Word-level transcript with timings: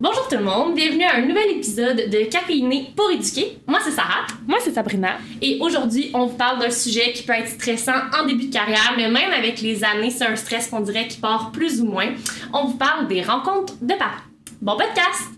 Bonjour 0.00 0.28
tout 0.28 0.36
le 0.36 0.44
monde, 0.44 0.76
bienvenue 0.76 1.02
à 1.02 1.16
un 1.16 1.22
nouvel 1.22 1.56
épisode 1.56 1.96
de 1.96 2.30
Caféiné 2.30 2.92
pour 2.94 3.10
éduquer. 3.10 3.58
Moi 3.66 3.80
c'est 3.82 3.90
Sarah. 3.90 4.28
Moi 4.46 4.58
c'est 4.62 4.70
Sabrina. 4.70 5.18
Et 5.42 5.58
aujourd'hui, 5.60 6.12
on 6.14 6.26
vous 6.26 6.36
parle 6.36 6.60
d'un 6.60 6.70
sujet 6.70 7.12
qui 7.12 7.24
peut 7.24 7.32
être 7.32 7.48
stressant 7.48 7.98
en 8.16 8.24
début 8.24 8.46
de 8.46 8.52
carrière, 8.52 8.94
mais 8.96 9.10
même 9.10 9.32
avec 9.32 9.60
les 9.60 9.82
années, 9.82 10.10
c'est 10.10 10.26
un 10.26 10.36
stress 10.36 10.68
qu'on 10.68 10.82
dirait 10.82 11.08
qui 11.08 11.18
part 11.18 11.50
plus 11.50 11.80
ou 11.80 11.86
moins. 11.86 12.10
On 12.52 12.66
vous 12.66 12.76
parle 12.76 13.08
des 13.08 13.22
rencontres 13.22 13.74
de 13.82 13.94
parents. 13.94 14.22
Bon 14.62 14.76
podcast! 14.76 15.37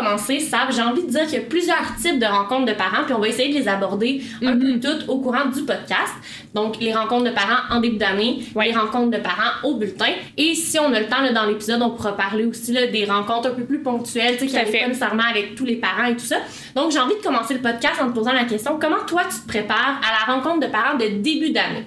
Commencer, 0.00 0.40
Sab, 0.40 0.72
j'ai 0.72 0.82
envie 0.82 1.02
de 1.02 1.10
dire 1.10 1.24
qu'il 1.24 1.34
y 1.34 1.42
a 1.42 1.44
plusieurs 1.46 1.96
types 2.00 2.18
de 2.18 2.26
rencontres 2.26 2.66
de 2.66 2.72
parents, 2.72 3.04
puis 3.04 3.14
on 3.14 3.18
va 3.18 3.28
essayer 3.28 3.52
de 3.52 3.58
les 3.58 3.68
aborder 3.68 4.22
un 4.42 4.52
peu 4.52 4.72
mhm. 4.72 4.80
toutes 4.80 5.08
au 5.08 5.18
courant 5.18 5.46
du 5.46 5.62
podcast. 5.62 6.12
Donc, 6.54 6.80
les 6.80 6.92
rencontres 6.92 7.24
de 7.24 7.30
parents 7.30 7.62
en 7.70 7.80
début 7.80 7.96
d'année, 7.96 8.40
les 8.56 8.72
rencontres 8.72 9.10
de 9.10 9.22
parents 9.22 9.52
au 9.62 9.74
bulletin. 9.74 10.12
Et 10.36 10.54
si 10.54 10.78
on 10.78 10.92
a 10.92 11.00
le 11.00 11.06
temps, 11.06 11.20
là, 11.20 11.32
dans 11.32 11.46
l'épisode, 11.46 11.82
on 11.82 11.90
pourra 11.90 12.16
parler 12.16 12.44
aussi 12.44 12.72
là, 12.72 12.86
des 12.86 13.04
rencontres 13.04 13.48
un 13.48 13.54
peu 13.54 13.64
plus 13.64 13.82
ponctuelles, 13.82 14.34
tu 14.34 14.40
sais, 14.40 14.46
qui 14.46 14.54
n'arrivent 14.54 14.72
pas 14.72 14.88
nécessairement 14.88 15.28
avec 15.30 15.54
tous 15.54 15.64
les 15.64 15.76
parents 15.76 16.06
et 16.06 16.16
tout 16.16 16.24
ça. 16.24 16.36
Donc, 16.74 16.92
j'ai 16.92 16.98
envie 16.98 17.16
de 17.16 17.22
commencer 17.22 17.54
le 17.54 17.60
podcast 17.60 18.00
en 18.00 18.08
te 18.08 18.14
posant 18.14 18.32
la 18.32 18.44
question 18.44 18.78
comment 18.80 19.04
toi, 19.06 19.22
tu 19.30 19.40
te 19.40 19.48
prépares 19.48 20.00
à 20.02 20.28
la 20.28 20.34
rencontre 20.34 20.60
de 20.60 20.72
parents 20.72 20.96
de 20.96 21.06
début 21.20 21.50
d'année? 21.50 21.86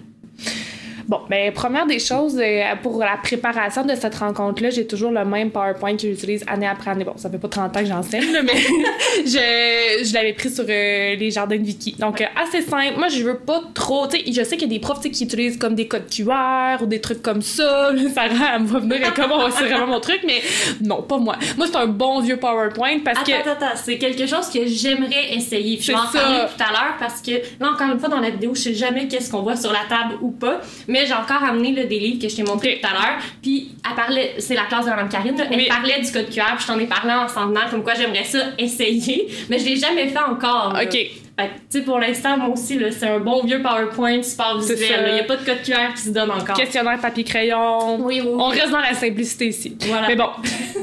Bon, 1.07 1.19
mais 1.29 1.49
ben, 1.49 1.53
première 1.53 1.85
des 1.85 1.99
choses, 1.99 2.39
euh, 2.39 2.63
pour 2.81 2.99
la 2.99 3.17
préparation 3.17 3.83
de 3.83 3.93
cette 3.95 4.15
rencontre-là, 4.15 4.69
j'ai 4.69 4.87
toujours 4.87 5.11
le 5.11 5.25
même 5.25 5.51
PowerPoint 5.51 5.95
que 5.95 6.07
j'utilise 6.07 6.43
année 6.47 6.67
après 6.67 6.91
année. 6.91 7.03
Bon, 7.03 7.13
ça 7.17 7.29
fait 7.29 7.37
pas 7.37 7.49
30 7.49 7.75
ans 7.75 7.79
que 7.79 7.85
j'enseigne, 7.85 8.41
mais 8.43 8.55
je, 9.25 10.03
je 10.05 10.13
l'avais 10.13 10.33
pris 10.33 10.49
sur 10.49 10.63
euh, 10.67 11.15
les 11.15 11.31
jardins 11.31 11.57
de 11.57 11.63
Vicky. 11.63 11.95
Donc, 11.99 12.21
euh, 12.21 12.25
assez 12.41 12.61
simple. 12.61 12.97
Moi, 12.97 13.09
je 13.09 13.23
veux 13.23 13.37
pas 13.37 13.61
trop. 13.73 14.07
Tu 14.07 14.17
sais, 14.17 14.23
je 14.31 14.43
sais 14.43 14.55
qu'il 14.57 14.71
y 14.71 14.75
a 14.75 14.77
des 14.77 14.79
profs 14.79 15.01
qui 15.01 15.23
utilisent 15.23 15.57
comme 15.57 15.75
des 15.75 15.87
codes 15.87 16.09
QR 16.09 16.81
ou 16.81 16.85
des 16.85 17.01
trucs 17.01 17.21
comme 17.21 17.41
ça. 17.41 17.91
Sarah, 18.13 18.55
elle 18.55 18.63
va 18.63 18.79
venir 18.79 18.97
et 18.97 19.13
comment 19.15 19.49
c'est 19.51 19.65
vraiment 19.65 19.87
mon 19.87 19.99
truc, 19.99 20.21
mais 20.25 20.41
non, 20.81 21.01
pas 21.01 21.17
moi. 21.17 21.35
Moi, 21.57 21.67
c'est 21.67 21.77
un 21.77 21.87
bon 21.87 22.21
vieux 22.21 22.37
PowerPoint 22.37 22.99
parce 23.03 23.19
attends, 23.19 23.31
que. 23.31 23.49
Attends, 23.49 23.65
attends, 23.65 23.81
c'est 23.83 23.97
quelque 23.97 24.25
chose 24.25 24.49
que 24.49 24.65
j'aimerais 24.65 25.33
essayer. 25.33 25.79
Je 25.81 25.91
vais 25.91 25.97
en 25.97 26.07
parler 26.11 26.45
tout 26.55 26.63
à 26.63 26.71
l'heure 26.71 26.95
parce 26.99 27.21
que 27.21 27.31
là, 27.59 27.71
encore 27.73 27.91
une 27.91 27.99
fois, 27.99 28.09
dans 28.09 28.19
la 28.19 28.29
vidéo, 28.29 28.55
je 28.55 28.61
sais 28.61 28.73
jamais 28.73 29.07
qu'est-ce 29.07 29.29
qu'on 29.29 29.41
voit 29.41 29.55
sur 29.57 29.73
la 29.73 29.85
table 29.89 30.15
ou 30.21 30.31
pas. 30.31 30.61
Mais 30.87 30.92
j'ai 31.05 31.13
encore 31.13 31.43
amené 31.43 31.73
là, 31.73 31.85
des 31.85 31.99
livres 31.99 32.21
que 32.21 32.29
je 32.29 32.35
t'ai 32.35 32.43
montré 32.43 32.79
tout 32.81 32.87
à 32.87 32.93
l'heure. 32.93 33.17
Puis, 33.41 33.71
elle 33.87 33.95
parlait, 33.95 34.35
c'est 34.37 34.55
la 34.55 34.63
classe 34.63 34.85
de 34.85 34.89
Mme 34.91 35.09
Karine, 35.09 35.35
elle 35.39 35.65
parlait 35.67 36.01
du 36.01 36.11
code 36.11 36.29
QR, 36.29 36.55
puis 36.55 36.63
je 36.63 36.67
t'en 36.67 36.79
ai 36.79 36.87
parlé 36.87 37.13
en 37.13 37.27
s'en 37.27 37.47
venant, 37.47 37.61
comme 37.69 37.83
quoi 37.83 37.93
j'aimerais 37.95 38.23
ça 38.23 38.39
essayer, 38.57 39.27
mais 39.49 39.59
je 39.59 39.65
l'ai 39.65 39.75
jamais 39.75 40.07
fait 40.07 40.19
encore. 40.19 40.75
OK. 40.81 40.97
Fait 41.39 41.47
tu 41.47 41.79
sais, 41.79 41.81
pour 41.81 41.97
l'instant, 41.97 42.37
moi 42.37 42.49
aussi, 42.49 42.79
c'est 42.91 43.07
un 43.07 43.19
bon 43.19 43.43
vieux 43.43 43.59
PowerPoint 43.59 44.21
super 44.21 44.55
visuel. 44.59 45.05
Il 45.07 45.13
n'y 45.15 45.19
a 45.19 45.23
pas 45.23 45.35
de 45.35 45.43
code 45.43 45.63
QR 45.63 45.93
qui 45.95 46.03
se 46.03 46.09
donne 46.11 46.29
encore. 46.29 46.55
Questionnaire 46.55 46.99
papier-crayon. 46.99 47.95
Oui, 48.05 48.21
oui, 48.23 48.31
On 48.37 48.49
reste 48.49 48.69
dans 48.69 48.79
la 48.79 48.93
simplicité 48.93 49.47
ici. 49.47 49.75
Voilà. 49.81 50.07
Mais 50.07 50.15
bon, 50.15 50.27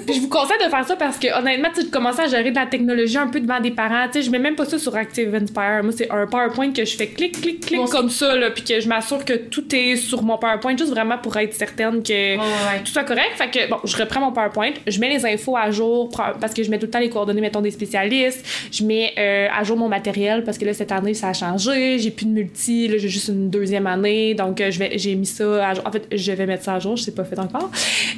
je 0.09 0.19
vous 0.19 0.29
conseille 0.29 0.59
de 0.59 0.69
faire 0.69 0.85
ça 0.85 0.97
parce 0.97 1.19
que, 1.19 1.39
honnêtement, 1.39 1.69
tu 1.73 1.87
commences 1.89 2.19
à 2.19 2.27
gérer 2.27 2.51
de 2.51 2.57
la 2.57 2.67
technologie 2.67 3.17
un 3.17 3.29
peu 3.29 3.39
devant 3.39 3.61
des 3.61 3.71
parents. 3.71 4.07
Tu 4.07 4.15
sais, 4.15 4.23
je 4.23 4.31
mets 4.33 4.41
même 4.41 4.57
pas 4.57 4.65
ça 4.65 4.81
sur 4.81 4.97
Active 4.97 5.33
Inspire. 5.33 5.85
Moi, 5.85 5.93
c'est 5.97 6.11
un 6.11 6.27
PowerPoint 6.27 6.73
que 6.73 6.85
je 6.85 6.97
fais 6.97 7.07
clic, 7.07 7.41
clic, 7.41 7.65
clic 7.65 7.81
comme 7.89 8.11
ça, 8.11 8.35
là, 8.35 8.51
puis 8.51 8.65
que 8.65 8.81
je 8.81 8.89
m'assure 8.89 9.25
que 9.25 9.35
tout 9.35 9.73
est 9.73 9.95
sur 9.95 10.25
mon 10.25 10.37
PowerPoint, 10.37 10.77
juste 10.77 10.91
vraiment 10.91 11.19
pour 11.19 11.37
être 11.37 11.55
certaine 11.55 12.03
que 12.03 12.37
tout 12.81 12.91
soit 12.91 13.05
correct. 13.05 13.37
Fait 13.37 13.51
que, 13.51 13.71
bon, 13.71 13.79
je 13.85 13.97
reprends 13.97 14.21
mon 14.21 14.33
PowerPoint, 14.33 14.73
je 14.85 14.99
mets 14.99 15.11
les 15.11 15.25
infos 15.25 15.57
à 15.57 15.71
jour 15.71 16.11
parce 16.41 16.53
que 16.55 16.65
je 16.65 16.71
mets 16.71 16.79
tout 16.81 16.87
le 16.87 16.91
temps 16.91 16.99
les 16.99 17.09
coordonnées, 17.11 17.41
mettons, 17.41 17.61
des 17.61 17.71
spécialistes. 17.71 18.45
Je 18.73 18.83
mets 18.83 19.13
euh, 19.17 19.47
à 19.57 19.63
jour 19.63 19.77
mon 19.77 19.89
matériel 19.89 20.40
parce 20.45 20.59
que 20.59 20.65
là, 20.65 20.75
cette 20.75 20.93
année, 20.93 21.15
ça 21.15 21.29
a 21.29 21.33
changé. 21.33 21.99
J'ai 21.99 22.11
plus 22.11 22.27
de 22.27 22.31
multi, 22.31 22.89
là, 22.89 22.99
j'ai 22.99 23.09
juste 23.09 23.29
une 23.29 23.51
deuxième 23.51 23.87
année. 23.87 24.35
Donc, 24.35 24.61
euh, 24.61 24.71
je 24.71 24.79
vais, 24.79 24.99
j'ai 24.99 25.15
mis 25.15 25.27
ça 25.27 25.69
à 25.69 25.75
jour. 25.75 25.85
En 25.87 25.93
fait, 25.93 26.07
je 26.13 26.33
vais 26.33 26.47
mettre 26.47 26.65
ça 26.65 26.75
à 26.75 26.79
jour, 26.79 26.97
je 26.97 27.05
sais 27.05 27.13
pas 27.13 27.25
fait 27.25 27.39
encore. 27.39 27.71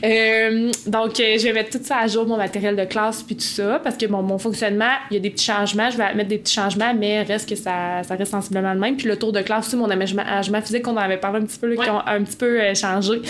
Euh, 0.05 0.71
donc, 0.87 1.21
euh, 1.21 1.39
je 1.39 1.45
vais 1.45 1.53
mettre 1.53 1.79
tout 1.79 1.85
ça 1.85 1.99
à 1.99 2.07
jour, 2.07 2.27
mon 2.27 2.37
matériel 2.37 2.77
de 2.77 2.85
classe, 2.85 3.23
puis 3.23 3.37
tout 3.37 3.43
ça, 3.43 3.81
parce 3.83 3.97
que 3.97 4.07
bon, 4.07 4.23
mon 4.23 4.39
fonctionnement, 4.39 4.93
il 5.11 5.15
y 5.15 5.17
a 5.17 5.21
des 5.21 5.31
petits 5.31 5.45
changements. 5.45 5.91
Je 5.91 5.97
vais 5.97 6.15
mettre 6.15 6.29
des 6.29 6.39
petits 6.39 6.55
changements, 6.55 6.95
mais 6.95 7.23
reste 7.23 7.49
que 7.49 7.57
ça, 7.57 8.03
ça 8.03 8.15
reste 8.15 8.31
sensiblement 8.31 8.75
le 8.75 8.81
même. 8.81 8.97
Puis 8.97 9.09
le 9.09 9.17
tour 9.17 9.33
de 9.33 9.41
classe, 9.41 9.69
aussi, 9.69 9.77
mon 9.77 9.91
aménagement 9.91 10.63
physique, 10.63 10.87
on 10.87 10.93
en 10.93 10.97
avait 10.97 11.19
parlé 11.19 11.41
un 11.41 11.45
petit 11.45 11.59
peu, 11.59 11.75
qui 11.75 11.91
ont 11.91 12.07
un 12.07 12.23
petit 12.23 12.37
peu 12.37 12.75
changé. 12.75 13.21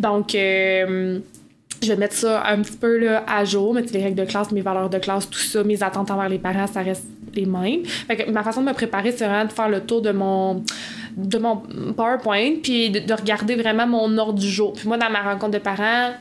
Donc, 0.00 0.34
je 1.82 1.88
vais 1.88 1.96
mettre 1.96 2.14
ça 2.14 2.44
un 2.46 2.62
petit 2.62 2.76
peu 2.76 2.98
là, 2.98 3.24
à 3.26 3.44
jour, 3.44 3.74
mettre 3.74 3.92
les 3.92 4.02
règles 4.02 4.20
de 4.20 4.24
classe, 4.24 4.52
mes 4.52 4.60
valeurs 4.60 4.88
de 4.88 4.98
classe, 4.98 5.28
tout 5.28 5.38
ça, 5.38 5.64
mes 5.64 5.82
attentes 5.82 6.10
envers 6.10 6.28
les 6.28 6.38
parents, 6.38 6.66
ça 6.66 6.80
reste 6.80 7.04
les 7.34 7.46
mêmes. 7.46 7.84
Fait 7.84 8.16
que 8.16 8.30
ma 8.30 8.42
façon 8.42 8.60
de 8.62 8.66
me 8.66 8.72
préparer, 8.72 9.12
c'est 9.12 9.26
vraiment 9.26 9.46
de 9.46 9.52
faire 9.52 9.68
le 9.68 9.80
tour 9.80 10.02
de 10.02 10.12
mon 10.12 10.62
de 11.16 11.38
mon 11.38 11.56
PowerPoint, 11.94 12.56
puis 12.62 12.90
de, 12.90 13.12
regarder 13.12 13.54
vraiment 13.56 13.86
mon 13.86 14.16
ordre 14.18 14.38
du 14.38 14.48
jour. 14.48 14.72
Puis 14.72 14.88
moi, 14.88 14.96
dans 14.96 15.10
ma 15.10 15.20
rencontre 15.20 15.52
de 15.52 15.58
parents, 15.58 16.12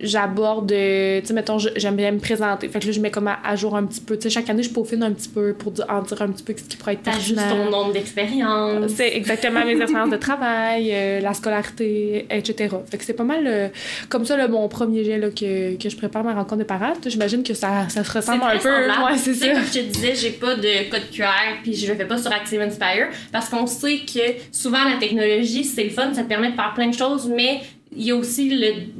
j'aborde, 0.00 0.68
tu 0.68 0.74
sais, 0.74 1.32
mettons, 1.32 1.58
j'aime 1.58 1.96
bien 1.96 2.12
me 2.12 2.20
présenter. 2.20 2.68
Fait 2.68 2.78
que 2.78 2.86
là, 2.86 2.92
je 2.92 3.00
mets 3.00 3.10
comme 3.10 3.28
à, 3.28 3.56
jour 3.56 3.74
un 3.74 3.84
petit 3.84 4.00
peu. 4.00 4.16
Tu 4.16 4.22
sais, 4.22 4.30
chaque 4.30 4.48
année, 4.48 4.62
je 4.62 4.70
peaufine 4.70 5.02
un 5.02 5.12
petit 5.12 5.28
peu 5.28 5.54
pour 5.54 5.72
en 5.88 6.02
dire 6.02 6.22
un 6.22 6.28
petit 6.28 6.42
peu 6.42 6.54
ce 6.56 6.62
qui 6.62 6.76
pourrait 6.76 6.92
être 6.94 7.02
pertinent. 7.02 7.42
juste 7.42 7.50
ton 7.50 7.70
nombre 7.70 7.92
d'expériences. 7.92 8.92
C'est 8.94 9.16
exactement 9.16 9.64
mes 9.64 9.80
expériences 9.80 10.10
de 10.10 10.16
travail, 10.16 10.90
euh, 10.92 11.20
la 11.20 11.34
scolarité, 11.34 12.26
etc. 12.30 12.76
Fait 12.88 12.98
que 12.98 13.04
c'est 13.04 13.14
pas 13.14 13.24
mal 13.24 13.44
euh, 13.46 13.68
comme 14.08 14.24
ça, 14.24 14.36
le 14.36 14.48
mon 14.48 14.68
premier 14.68 15.04
jet 15.04 15.18
là, 15.18 15.30
que, 15.30 15.76
que 15.76 15.88
je 15.88 15.96
prépare 15.96 16.22
ma 16.22 16.34
rencontre 16.34 16.58
de 16.58 16.64
parents. 16.64 16.94
J'imagine 17.04 17.42
que 17.42 17.54
ça, 17.54 17.88
ça 17.88 18.04
se 18.04 18.12
ressemble 18.12 18.42
un 18.44 18.58
peu. 18.58 18.68
Ouais, 18.68 19.16
c'est 19.16 19.34
ça. 19.34 19.48
Comme 19.48 19.64
je 19.64 19.80
te 19.80 19.84
disais, 19.84 20.14
j'ai 20.14 20.30
pas 20.30 20.54
de 20.54 20.90
code 20.90 21.10
QR 21.12 21.58
puis 21.62 21.74
je 21.74 21.90
le 21.90 21.98
fais 21.98 22.04
pas 22.04 22.18
sur 22.18 22.32
Active 22.32 22.60
Inspire 22.60 23.08
parce 23.32 23.48
qu'on 23.48 23.66
sait 23.66 23.98
que 23.98 24.20
souvent 24.52 24.84
la 24.84 24.98
technologie, 24.98 25.64
c'est 25.64 25.84
le 25.84 25.90
fun, 25.90 26.12
ça 26.14 26.22
te 26.22 26.28
permet 26.28 26.50
de 26.50 26.56
faire 26.56 26.72
plein 26.74 26.88
de 26.88 26.94
choses, 26.94 27.28
mais 27.28 27.60
il 27.96 28.02
y 28.04 28.10
a 28.10 28.16
aussi 28.16 28.50
le 28.50 28.98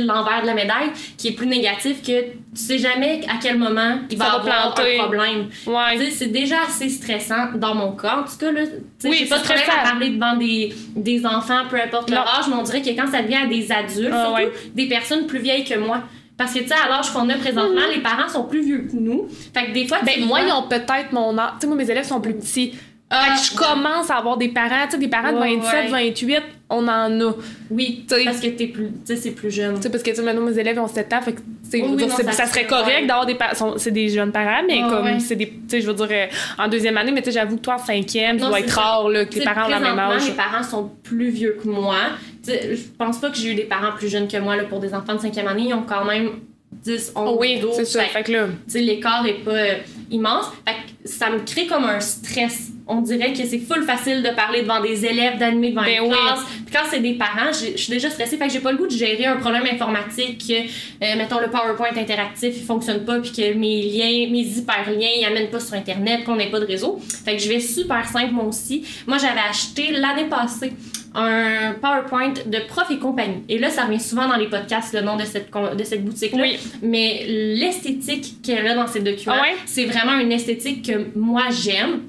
l'envers 0.00 0.42
de 0.42 0.46
la 0.46 0.54
médaille 0.54 0.90
qui 1.16 1.28
est 1.28 1.32
plus 1.32 1.46
négatif 1.46 2.02
que 2.02 2.22
tu 2.22 2.36
sais 2.54 2.78
jamais 2.78 3.22
à 3.28 3.38
quel 3.40 3.58
moment 3.58 3.98
il 4.10 4.18
va, 4.18 4.34
avoir 4.34 4.78
un 4.78 4.98
problème. 4.98 5.48
Ouais. 5.66 6.10
C'est 6.10 6.32
déjà 6.32 6.56
assez 6.66 6.88
stressant 6.88 7.52
dans 7.54 7.74
mon 7.74 7.92
cas. 7.92 8.18
En 8.20 8.24
tout 8.24 8.36
cas, 8.38 8.52
là, 8.52 8.62
oui, 9.04 9.16
j'ai 9.20 9.26
pas 9.26 9.38
problème 9.38 9.64
à 9.80 9.82
parler 9.82 10.10
devant 10.10 10.36
des, 10.36 10.74
des 10.94 11.24
enfants, 11.24 11.62
peu 11.70 11.80
importe 11.80 12.10
leur 12.10 12.26
âge, 12.26 12.46
mais 12.48 12.56
on 12.56 12.62
dirait 12.62 12.82
que 12.82 12.90
quand 12.90 13.10
ça 13.10 13.22
devient 13.22 13.36
à 13.36 13.46
des 13.46 13.72
adultes, 13.72 14.10
ah, 14.12 14.34
surtout 14.36 14.52
des 14.74 14.88
personnes 14.88 15.26
plus 15.26 15.38
vieilles 15.38 15.64
que 15.64 15.78
moi. 15.78 16.02
Parce 16.36 16.52
que, 16.52 16.58
tu 16.58 16.68
sais, 16.68 16.74
à 16.74 16.88
l'âge 16.88 17.10
qu'on 17.12 17.28
a 17.30 17.34
présentement, 17.34 17.80
mm-hmm. 17.80 17.94
les 17.94 18.02
parents 18.02 18.28
sont 18.28 18.44
plus 18.44 18.62
vieux 18.62 18.86
que 18.90 18.96
nous. 18.96 19.26
Fait 19.54 19.66
que 19.66 19.72
des 19.72 19.86
fois, 19.86 19.98
ben, 20.04 20.22
moi, 20.26 20.40
ils 20.42 20.52
ont 20.52 20.68
peut-être 20.68 21.12
mon 21.12 21.36
âge. 21.38 21.52
Tu 21.54 21.60
sais, 21.60 21.66
moi, 21.66 21.76
mes 21.76 21.90
élèves 21.90 22.04
sont 22.04 22.20
plus 22.20 22.34
petits. 22.34 22.74
Ah, 23.08 23.36
je 23.36 23.56
commence 23.56 24.10
à 24.10 24.16
avoir 24.16 24.36
des 24.36 24.48
parents, 24.48 24.84
tu 24.86 24.92
sais, 24.92 24.98
des 24.98 25.06
parents 25.06 25.32
de 25.32 25.38
27, 25.38 25.90
28, 25.90 26.42
on 26.68 26.88
en 26.88 27.20
a. 27.20 27.34
Oui, 27.70 28.04
parce 28.08 28.40
que 28.40 28.48
t'es 28.48 28.66
plus, 28.66 28.86
tu 28.86 28.92
sais, 29.04 29.16
c'est 29.16 29.30
plus 29.30 29.52
jeune. 29.52 29.76
Tu 29.76 29.82
sais, 29.82 29.90
parce 29.90 30.02
que, 30.02 30.20
maintenant, 30.22 30.42
mes 30.42 30.58
élèves 30.58 30.76
ont 30.80 30.88
7 30.88 31.12
ans, 31.12 31.20
fait 31.22 31.34
que, 31.34 32.32
ça, 32.32 32.46
serait 32.46 32.66
correct 32.66 33.06
d'avoir 33.06 33.24
des 33.24 33.36
parents, 33.36 33.78
c'est 33.78 33.92
des 33.92 34.08
jeunes 34.08 34.32
parents, 34.32 34.64
mais 34.66 34.80
comme, 34.80 35.20
c'est 35.20 35.36
des, 35.36 35.48
tu 35.48 35.62
sais, 35.68 35.80
je 35.80 35.86
veux 35.86 35.94
dire, 35.94 36.08
euh, 36.10 36.26
en 36.58 36.66
deuxième 36.66 36.96
année, 36.96 37.12
mais 37.12 37.22
tu 37.22 37.26
sais, 37.26 37.38
j'avoue 37.38 37.56
que 37.56 37.62
toi, 37.62 37.74
en 37.74 37.78
cinquième, 37.78 38.40
ça 38.40 38.48
doit 38.48 38.58
être 38.58 38.70
rare, 38.70 39.08
là, 39.08 39.24
que 39.24 39.34
les 39.34 39.44
parents 39.44 39.66
ont 39.66 39.70
la 39.70 39.80
même 39.80 39.98
âge. 39.98 40.28
mes 40.28 40.34
parents 40.34 40.64
sont 40.64 40.90
plus 41.04 41.30
vieux 41.30 41.58
que 41.62 41.68
moi. 41.68 41.96
sais, 42.42 42.74
je 42.74 42.82
pense 42.98 43.18
pas 43.18 43.30
que 43.30 43.36
j'ai 43.36 43.52
eu 43.52 43.54
des 43.54 43.64
parents 43.64 43.92
plus 43.96 44.08
jeunes 44.08 44.26
que 44.26 44.38
moi, 44.38 44.56
là, 44.56 44.64
pour 44.64 44.80
des 44.80 44.92
enfants 44.92 45.14
de 45.14 45.20
cinquième 45.20 45.46
année, 45.46 45.66
ils 45.68 45.74
ont 45.74 45.84
quand 45.84 46.04
même 46.04 46.30
10, 46.72 47.12
11, 47.14 47.36
oui, 47.38 47.62
c'est 47.72 47.84
ça. 47.84 48.02
Fait, 48.02 48.24
que 48.24 48.32
là. 48.32 48.46
Tu 48.66 48.72
sais, 48.72 48.80
l'écart 48.80 49.24
est 49.26 49.44
pas 49.44 49.52
euh, 49.52 49.74
immense. 50.10 50.46
Fait 50.66 50.74
que 50.74 51.08
ça 51.08 51.30
me 51.30 51.38
crée 51.38 51.66
comme 51.66 51.84
un 51.84 52.00
stress 52.00 52.72
on 52.88 53.00
dirait 53.00 53.32
que 53.32 53.44
c'est 53.44 53.58
full 53.58 53.82
facile 53.82 54.22
de 54.22 54.30
parler 54.30 54.62
devant 54.62 54.80
des 54.80 55.04
élèves, 55.04 55.38
d'animer 55.38 55.70
devant 55.70 55.82
ben 55.82 56.04
une 56.04 56.10
classe. 56.10 56.44
Puis 56.64 56.72
quand 56.72 56.84
c'est 56.88 57.00
des 57.00 57.14
parents, 57.14 57.52
je 57.52 57.76
suis 57.76 57.92
déjà 57.92 58.10
stressée, 58.10 58.36
fait 58.36 58.46
que 58.46 58.52
j'ai 58.52 58.60
pas 58.60 58.70
le 58.70 58.78
goût 58.78 58.86
de 58.86 58.92
gérer 58.92 59.26
un 59.26 59.36
problème 59.36 59.64
informatique, 59.64 60.52
euh, 60.52 61.16
mettons 61.16 61.40
le 61.40 61.48
PowerPoint 61.48 61.96
interactif, 61.96 62.54
il 62.56 62.64
fonctionne 62.64 63.04
pas, 63.04 63.18
puis 63.18 63.32
que 63.32 63.54
mes 63.54 63.82
liens, 63.82 64.30
mes 64.30 64.46
hyperliens, 64.58 65.08
ils 65.18 65.24
amènent 65.24 65.50
pas 65.50 65.60
sur 65.60 65.74
Internet, 65.74 66.24
qu'on 66.24 66.36
n'ait 66.36 66.50
pas 66.50 66.60
de 66.60 66.66
réseau. 66.66 67.00
Fait 67.24 67.36
que 67.36 67.42
je 67.42 67.48
vais 67.48 67.60
super 67.60 68.06
simple 68.08 68.32
moi 68.32 68.44
aussi. 68.44 68.84
Moi, 69.06 69.18
j'avais 69.18 69.40
acheté 69.48 69.92
l'année 69.92 70.28
passée 70.28 70.72
un 71.16 71.72
PowerPoint 71.80 72.34
de 72.44 72.58
prof 72.68 72.90
et 72.90 72.98
compagnie. 72.98 73.42
Et 73.48 73.58
là, 73.58 73.70
ça 73.70 73.86
revient 73.86 74.00
souvent 74.00 74.28
dans 74.28 74.36
les 74.36 74.48
podcasts, 74.48 74.92
le 74.92 75.00
nom 75.00 75.16
de 75.16 75.24
cette, 75.24 75.50
de 75.50 75.84
cette 75.84 76.04
boutique-là. 76.04 76.42
Oui. 76.42 76.58
Mais 76.82 77.24
l'esthétique 77.26 78.42
qu'elle 78.42 78.66
a 78.66 78.74
dans 78.74 78.86
ces 78.86 79.00
documents, 79.00 79.34
ah 79.38 79.54
c'est 79.64 79.86
vraiment 79.86 80.18
une 80.18 80.30
esthétique 80.30 80.86
que 80.86 81.18
moi 81.18 81.44
j'aime 81.50 82.02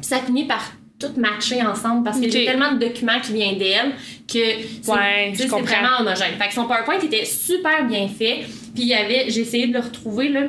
ça 0.00 0.18
finit 0.18 0.44
par 0.46 0.72
tout 0.98 1.12
matcher 1.16 1.62
ensemble 1.62 2.04
parce 2.04 2.18
que 2.18 2.28
j'ai 2.28 2.44
tellement 2.44 2.72
de 2.72 2.78
documents 2.78 3.20
qui 3.22 3.32
viennent 3.32 3.58
d'elle 3.58 3.92
que 4.26 4.38
c'est 4.82 5.46
vraiment 5.46 6.00
homogène. 6.00 6.34
Fait 6.38 6.48
que 6.48 6.54
son 6.54 6.66
PowerPoint 6.66 6.98
était 7.00 7.24
super 7.24 7.86
bien 7.86 8.08
fait. 8.08 8.46
Puis 8.74 8.82
il 8.82 8.88
y 8.88 8.94
avait, 8.94 9.26
j'ai 9.28 9.42
essayé 9.42 9.68
de 9.68 9.74
le 9.74 9.80
retrouver 9.80 10.28
là, 10.28 10.40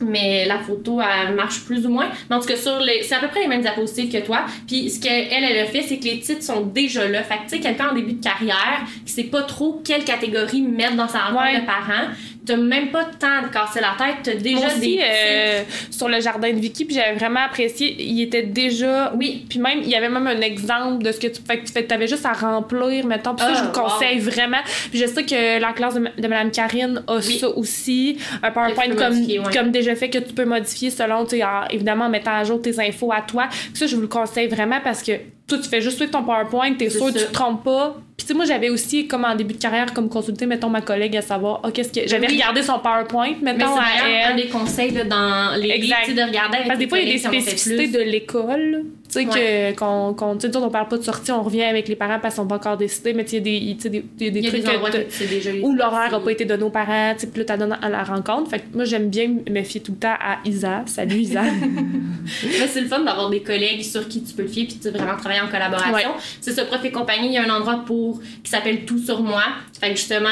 mais 0.00 0.44
la 0.46 0.58
photo 0.58 1.00
elle 1.00 1.34
marche 1.34 1.64
plus 1.64 1.86
ou 1.86 1.90
moins. 1.90 2.08
Mais 2.28 2.36
en 2.36 2.40
tout 2.40 2.48
cas, 2.48 2.56
sur 2.56 2.78
les, 2.80 3.02
c'est 3.02 3.14
à 3.14 3.20
peu 3.20 3.28
près 3.28 3.40
les 3.40 3.48
mêmes 3.48 3.62
diapositives 3.62 4.12
que 4.12 4.24
toi. 4.24 4.44
Puis 4.66 4.90
ce 4.90 5.00
qu'elle 5.00 5.28
elle 5.30 5.58
a 5.58 5.66
fait, 5.66 5.82
c'est 5.82 5.98
que 5.98 6.04
les 6.04 6.20
titres 6.20 6.42
sont 6.42 6.60
déjà 6.62 7.08
là. 7.08 7.22
Fait 7.22 7.36
que 7.36 7.42
tu 7.44 7.48
sais, 7.50 7.60
quelqu'un 7.60 7.90
en 7.90 7.94
début 7.94 8.14
de 8.14 8.22
carrière 8.22 8.84
qui 9.04 9.12
sait 9.12 9.24
pas 9.24 9.42
trop 9.42 9.80
quelle 9.84 10.04
catégorie 10.04 10.60
mettre 10.60 10.96
dans 10.96 11.08
sa 11.08 11.20
rencontre 11.20 11.60
de 11.60 11.66
parents, 11.66 12.08
t'as 12.46 12.56
même 12.56 12.90
pas 12.90 13.04
de 13.04 13.16
temps 13.16 13.42
de 13.42 13.52
casser 13.52 13.80
la 13.80 13.94
tête, 13.98 14.16
t'as 14.22 14.34
déjà 14.40 14.66
aussi, 14.68 14.96
des. 14.96 15.00
euh, 15.02 15.62
sur 15.90 16.08
le 16.08 16.20
jardin 16.20 16.52
de 16.52 16.58
Vicky, 16.58 16.84
puis 16.84 16.94
j'avais 16.94 17.14
vraiment 17.16 17.40
apprécié. 17.40 17.96
Il 17.98 18.20
était 18.22 18.42
déjà. 18.44 19.12
Oui. 19.16 19.44
Puis 19.48 19.58
même, 19.58 19.80
il 19.82 19.88
y 19.88 19.94
avait 19.96 20.08
même 20.08 20.26
un 20.26 20.40
exemple 20.40 21.02
de 21.02 21.12
ce 21.12 21.18
que 21.20 21.26
tu 21.26 21.40
fait 21.46 21.58
que 21.58 21.66
tu 21.66 21.72
fais. 21.72 21.84
T'avais 21.84 22.06
juste 22.06 22.24
à 22.24 22.32
remplir, 22.32 23.04
mettons. 23.06 23.34
Puis 23.34 23.44
ça, 23.44 23.52
Ah, 23.54 23.58
je 23.58 23.64
vous 23.64 23.72
conseille 23.72 24.18
vraiment. 24.20 24.58
Puis 24.90 24.98
je 25.00 25.06
sais 25.06 25.24
que 25.24 25.60
la 25.60 25.72
classe 25.72 25.94
de, 25.94 26.00
de 26.00 26.28
Mme 26.28 26.50
Karine 26.50 27.02
a 27.06 27.16
Oui. 27.16 27.38
ça 27.38 27.48
aussi. 27.50 28.18
Un 28.42 28.50
PowerPoint 28.50 28.88
comme, 28.96 29.14
modifier, 29.14 29.38
ouais. 29.40 29.52
comme 29.52 29.70
déjà 29.70 29.94
fait 29.96 30.08
que 30.10 30.18
tu 30.18 30.32
peux 30.32 30.44
modifier 30.44 30.90
selon, 30.90 31.24
tu 31.24 31.36
évidemment, 31.70 32.06
en 32.06 32.08
mettant 32.10 32.32
à 32.36 32.44
jour 32.44 32.62
tes 32.62 32.78
infos 32.80 33.12
à 33.12 33.20
toi. 33.22 33.48
Puis 33.50 33.70
ça, 33.74 33.86
je 33.86 33.94
vous 33.96 34.02
le 34.02 34.08
conseille 34.08 34.48
vraiment 34.48 34.80
parce 34.82 35.02
que 35.02 35.12
toi, 35.48 35.58
tu 35.58 35.68
fais 35.68 35.80
juste 35.80 35.96
suivre 35.96 36.10
ton 36.10 36.24
PowerPoint, 36.24 36.74
t'es 36.74 36.90
sûr 36.90 37.06
que 37.06 37.18
tu 37.18 37.24
te 37.24 37.32
trompes 37.32 37.62
pas. 37.64 37.96
Puis 38.16 38.26
tu 38.26 38.32
sais, 38.32 38.34
moi, 38.34 38.44
j'avais 38.46 38.68
aussi, 38.70 39.06
comme 39.06 39.24
en 39.24 39.34
début 39.34 39.54
de 39.54 39.60
carrière, 39.60 39.92
comme 39.92 40.08
consulté, 40.08 40.46
mettons, 40.46 40.68
ma 40.70 40.80
collègue 40.80 41.16
à 41.16 41.22
savoir, 41.22 41.60
oh, 41.64 41.68
qu'est-ce 41.70 41.92
que. 41.92 42.08
J'avais 42.08 42.26
Oui. 42.26 42.34
regardé 42.34 42.62
son 42.62 42.78
PowerPoint, 42.78 43.34
Mais 43.42 43.52
mettons, 43.52 43.74
c'est 43.76 44.04
à 44.04 44.08
elle. 44.08 44.32
un 44.32 44.36
des 44.36 44.46
conseils 44.48 44.90
là, 44.90 45.04
dans 45.04 45.60
les 45.60 45.70
Exact. 45.70 46.08
de 46.14 46.22
regarder 46.22 46.56
avec 46.56 46.66
Parce 46.68 46.78
que 46.78 46.84
des 46.84 46.88
fois, 46.88 46.98
il 46.98 47.06
y 47.08 47.10
a 47.10 47.12
des 47.14 47.18
spécificités 47.18 47.88
de 47.88 47.98
l'école. 48.00 48.84
Tu 49.24 49.32
sais, 49.32 49.74
qu'on, 49.76 50.14
qu'on, 50.14 50.36
tu 50.36 50.48
on 50.56 50.70
parle 50.70 50.88
pas 50.88 50.98
de 50.98 51.02
sortie, 51.02 51.32
on 51.32 51.42
revient 51.42 51.62
avec 51.62 51.88
les 51.88 51.96
parents 51.96 52.18
parce 52.20 52.34
qu'ils 52.34 52.42
sont 52.42 52.48
pas 52.48 52.56
encore 52.56 52.76
décidés, 52.76 53.12
mais 53.12 53.24
tu 53.24 53.30
sais, 53.30 53.36
il 53.38 53.68
y 53.68 53.72
a 53.72 53.88
des, 53.88 54.00
des, 54.00 54.24
y 54.24 54.28
a 54.28 54.30
des 54.30 54.38
Il 54.38 54.44
y 54.44 54.48
a 54.48 54.50
trucs 54.50 55.42
des 55.42 55.60
où 55.62 55.74
l'horaire 55.74 56.14
a 56.14 56.20
pas 56.20 56.32
été 56.32 56.44
donné 56.44 56.62
aux 56.62 56.70
parents, 56.70 57.14
tu 57.14 57.20
sais, 57.20 57.26
puis 57.28 57.40
là, 57.40 57.44
t'as 57.44 57.56
donné 57.56 57.74
à 57.80 57.88
la 57.88 58.04
rencontre. 58.04 58.50
Fait 58.50 58.60
que 58.60 58.74
moi, 58.74 58.84
j'aime 58.84 59.08
bien 59.08 59.28
me 59.48 59.62
fier 59.62 59.80
tout 59.82 59.92
le 59.92 59.98
temps 59.98 60.16
à 60.20 60.38
Isa. 60.44 60.82
Salut, 60.86 61.16
Isa. 61.16 61.42
Mais 62.44 62.68
c'est 62.68 62.80
le 62.80 62.88
fun 62.88 63.00
d'avoir 63.00 63.30
des 63.30 63.42
collègues 63.42 63.82
sur 63.82 64.08
qui 64.08 64.22
tu 64.22 64.34
peux 64.34 64.44
te 64.44 64.50
fier 64.50 64.66
puis 64.66 64.78
tu 64.78 64.90
vraiment 64.90 65.16
travailler 65.16 65.40
en 65.40 65.48
collaboration. 65.48 65.92
Ouais. 65.92 66.16
C'est 66.40 66.52
ce 66.52 66.62
prof 66.62 66.84
et 66.84 66.90
compagnie, 66.90 67.28
il 67.28 67.32
y 67.32 67.38
a 67.38 67.44
un 67.44 67.50
endroit 67.50 67.82
pour 67.86 68.20
qui 68.42 68.50
s'appelle 68.50 68.84
Tout 68.84 68.98
sur 68.98 69.22
moi. 69.22 69.42
Fait 69.80 69.90
que 69.90 69.96
justement 69.96 70.28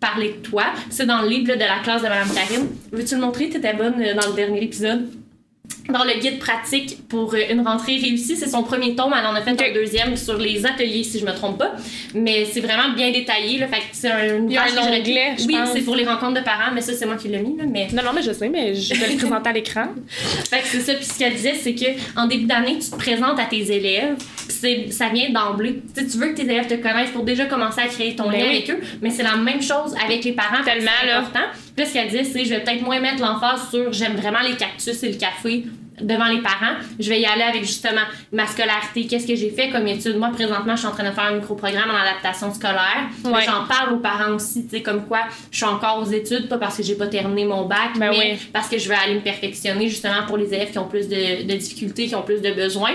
parler 0.00 0.30
de 0.32 0.48
toi. 0.48 0.64
C'est 0.88 1.06
dans 1.06 1.22
le 1.22 1.28
livre 1.28 1.48
là, 1.48 1.56
de 1.56 1.60
la 1.60 1.78
classe 1.82 2.02
de 2.02 2.08
Madame 2.08 2.32
Karine. 2.34 2.68
Veux-tu 2.90 3.14
le 3.14 3.20
montrer? 3.20 3.50
T'étais 3.50 3.74
bonne 3.74 4.00
euh, 4.00 4.14
dans 4.14 4.28
le 4.28 4.34
dernier 4.34 4.64
épisode. 4.64 5.08
Dans 5.88 6.04
le 6.04 6.20
guide 6.20 6.38
pratique 6.38 6.98
pour 7.08 7.34
euh, 7.34 7.38
une 7.50 7.66
rentrée 7.66 7.96
réussie, 7.96 8.36
c'est 8.36 8.48
son 8.48 8.62
premier 8.62 8.94
tome. 8.94 9.12
Elle 9.18 9.26
en 9.26 9.34
a 9.34 9.40
fait 9.42 9.52
Ok. 9.52 9.62
un 9.70 9.74
deuxième 9.74 10.16
sur 10.16 10.38
les 10.38 10.64
ateliers, 10.64 11.02
si 11.02 11.18
je 11.18 11.24
me 11.26 11.32
trompe 11.32 11.58
pas. 11.58 11.72
Mais 12.14 12.44
c'est 12.44 12.60
vraiment 12.60 12.90
bien 12.94 13.10
détaillé. 13.10 13.58
Là, 13.58 13.66
fait 13.66 13.78
que 13.80 13.84
c'est 13.92 14.10
un 14.10 14.46
Il 14.46 14.52
y 14.52 14.56
a 14.56 14.62
un 14.64 14.78
onglet, 14.88 15.34
je 15.38 15.46
Oui, 15.46 15.56
c'est 15.72 15.80
pour 15.82 15.96
les 15.96 16.04
rencontres 16.04 16.34
de 16.40 16.44
parents, 16.44 16.70
mais 16.72 16.80
ça, 16.80 16.92
c'est 16.92 17.06
moi 17.06 17.16
qui 17.16 17.26
l'ai 17.28 17.38
mis. 17.40 17.56
Là, 17.56 17.64
mais 17.66 17.88
non, 17.92 18.02
non, 18.04 18.10
mais 18.14 18.22
je 18.22 18.30
sais, 18.32 18.48
mais 18.48 18.74
je 18.74 18.94
vais 18.94 19.08
le 19.08 19.16
présenter 19.18 19.48
à 19.50 19.52
l'écran. 19.52 19.86
fait 20.48 20.60
que 20.60 20.66
c'est 20.66 20.80
ça. 20.80 20.94
Puis 20.94 21.04
ce 21.06 21.18
qu'elle 21.18 21.34
disait, 21.34 21.54
c'est 21.54 21.74
que 21.74 21.86
en 22.16 22.26
début 22.26 22.44
d'année, 22.46 22.78
tu 22.78 22.90
te 22.90 22.96
présentes 22.96 23.40
à 23.40 23.46
tes 23.46 23.72
élèves. 23.72 24.14
Ça 24.90 25.08
vient 25.08 25.30
d'emblée. 25.30 25.80
Tu 25.94 26.02
sais, 26.02 26.06
tu 26.06 26.18
veux 26.18 26.28
que 26.28 26.36
tes 26.36 26.42
élèves 26.42 26.66
te 26.68 26.74
connaissent 26.74 27.10
pour 27.10 27.24
déjà 27.24 27.46
commencer 27.46 27.80
à 27.80 27.86
créer 27.88 28.14
ton 28.14 28.28
Ben 28.28 28.38
lien 28.38 28.44
oui. 28.50 28.56
avec 28.58 28.70
eux. 28.70 28.80
Mais 29.00 29.10
c'est 29.10 29.22
la 29.22 29.36
même 29.36 29.62
chose 29.62 29.94
avec 30.04 30.22
les 30.24 30.32
parents. 30.32 30.62
Tellement, 30.64 30.90
là. 31.06 31.20
important. 31.20 31.40
Puis 31.80 31.88
ce 31.88 31.94
qu'elle 31.94 32.08
disait, 32.08 32.24
c'est 32.24 32.44
je 32.44 32.50
vais 32.50 32.60
peut-être 32.60 32.82
moins 32.82 33.00
mettre 33.00 33.22
l'emphase 33.22 33.70
sur 33.70 33.90
j'aime 33.92 34.16
vraiment 34.16 34.40
les 34.40 34.54
cactus 34.56 35.02
et 35.02 35.08
le 35.12 35.16
café 35.16 35.64
devant 36.00 36.26
les 36.26 36.40
parents. 36.42 36.76
Je 36.98 37.08
vais 37.08 37.20
y 37.20 37.24
aller 37.26 37.42
avec 37.42 37.62
justement 37.62 38.02
ma 38.32 38.46
scolarité. 38.46 39.06
Qu'est-ce 39.06 39.26
que 39.26 39.34
j'ai 39.34 39.50
fait 39.50 39.70
comme 39.70 39.86
étude? 39.86 40.16
Moi, 40.16 40.30
présentement, 40.30 40.74
je 40.74 40.80
suis 40.80 40.88
en 40.88 40.92
train 40.92 41.08
de 41.08 41.14
faire 41.14 41.24
un 41.24 41.36
micro-programme 41.36 41.90
en 41.90 41.96
adaptation 41.96 42.52
scolaire. 42.52 43.08
Ouais. 43.24 43.44
J'en 43.46 43.64
parle 43.66 43.94
aux 43.94 43.98
parents 43.98 44.32
aussi, 44.34 44.64
tu 44.64 44.76
sais, 44.76 44.82
comme 44.82 45.06
quoi 45.06 45.20
je 45.50 45.56
suis 45.56 45.66
encore 45.66 46.02
aux 46.06 46.10
études, 46.10 46.48
pas 46.48 46.58
parce 46.58 46.76
que 46.76 46.82
j'ai 46.82 46.96
pas 46.96 47.06
terminé 47.06 47.44
mon 47.46 47.64
bac, 47.66 47.92
Ben 47.98 48.10
mais 48.10 48.18
oui. 48.32 48.48
parce 48.52 48.68
que 48.68 48.78
je 48.78 48.88
veux 48.88 48.94
aller 48.94 49.14
me 49.14 49.20
perfectionner 49.20 49.88
justement 49.88 50.24
pour 50.26 50.36
les 50.36 50.52
élèves 50.52 50.70
qui 50.70 50.78
ont 50.78 50.88
plus 50.88 51.08
de, 51.08 51.42
de 51.46 51.54
difficultés, 51.54 52.06
qui 52.08 52.14
ont 52.14 52.22
plus 52.22 52.40
de 52.42 52.50
besoins. 52.52 52.92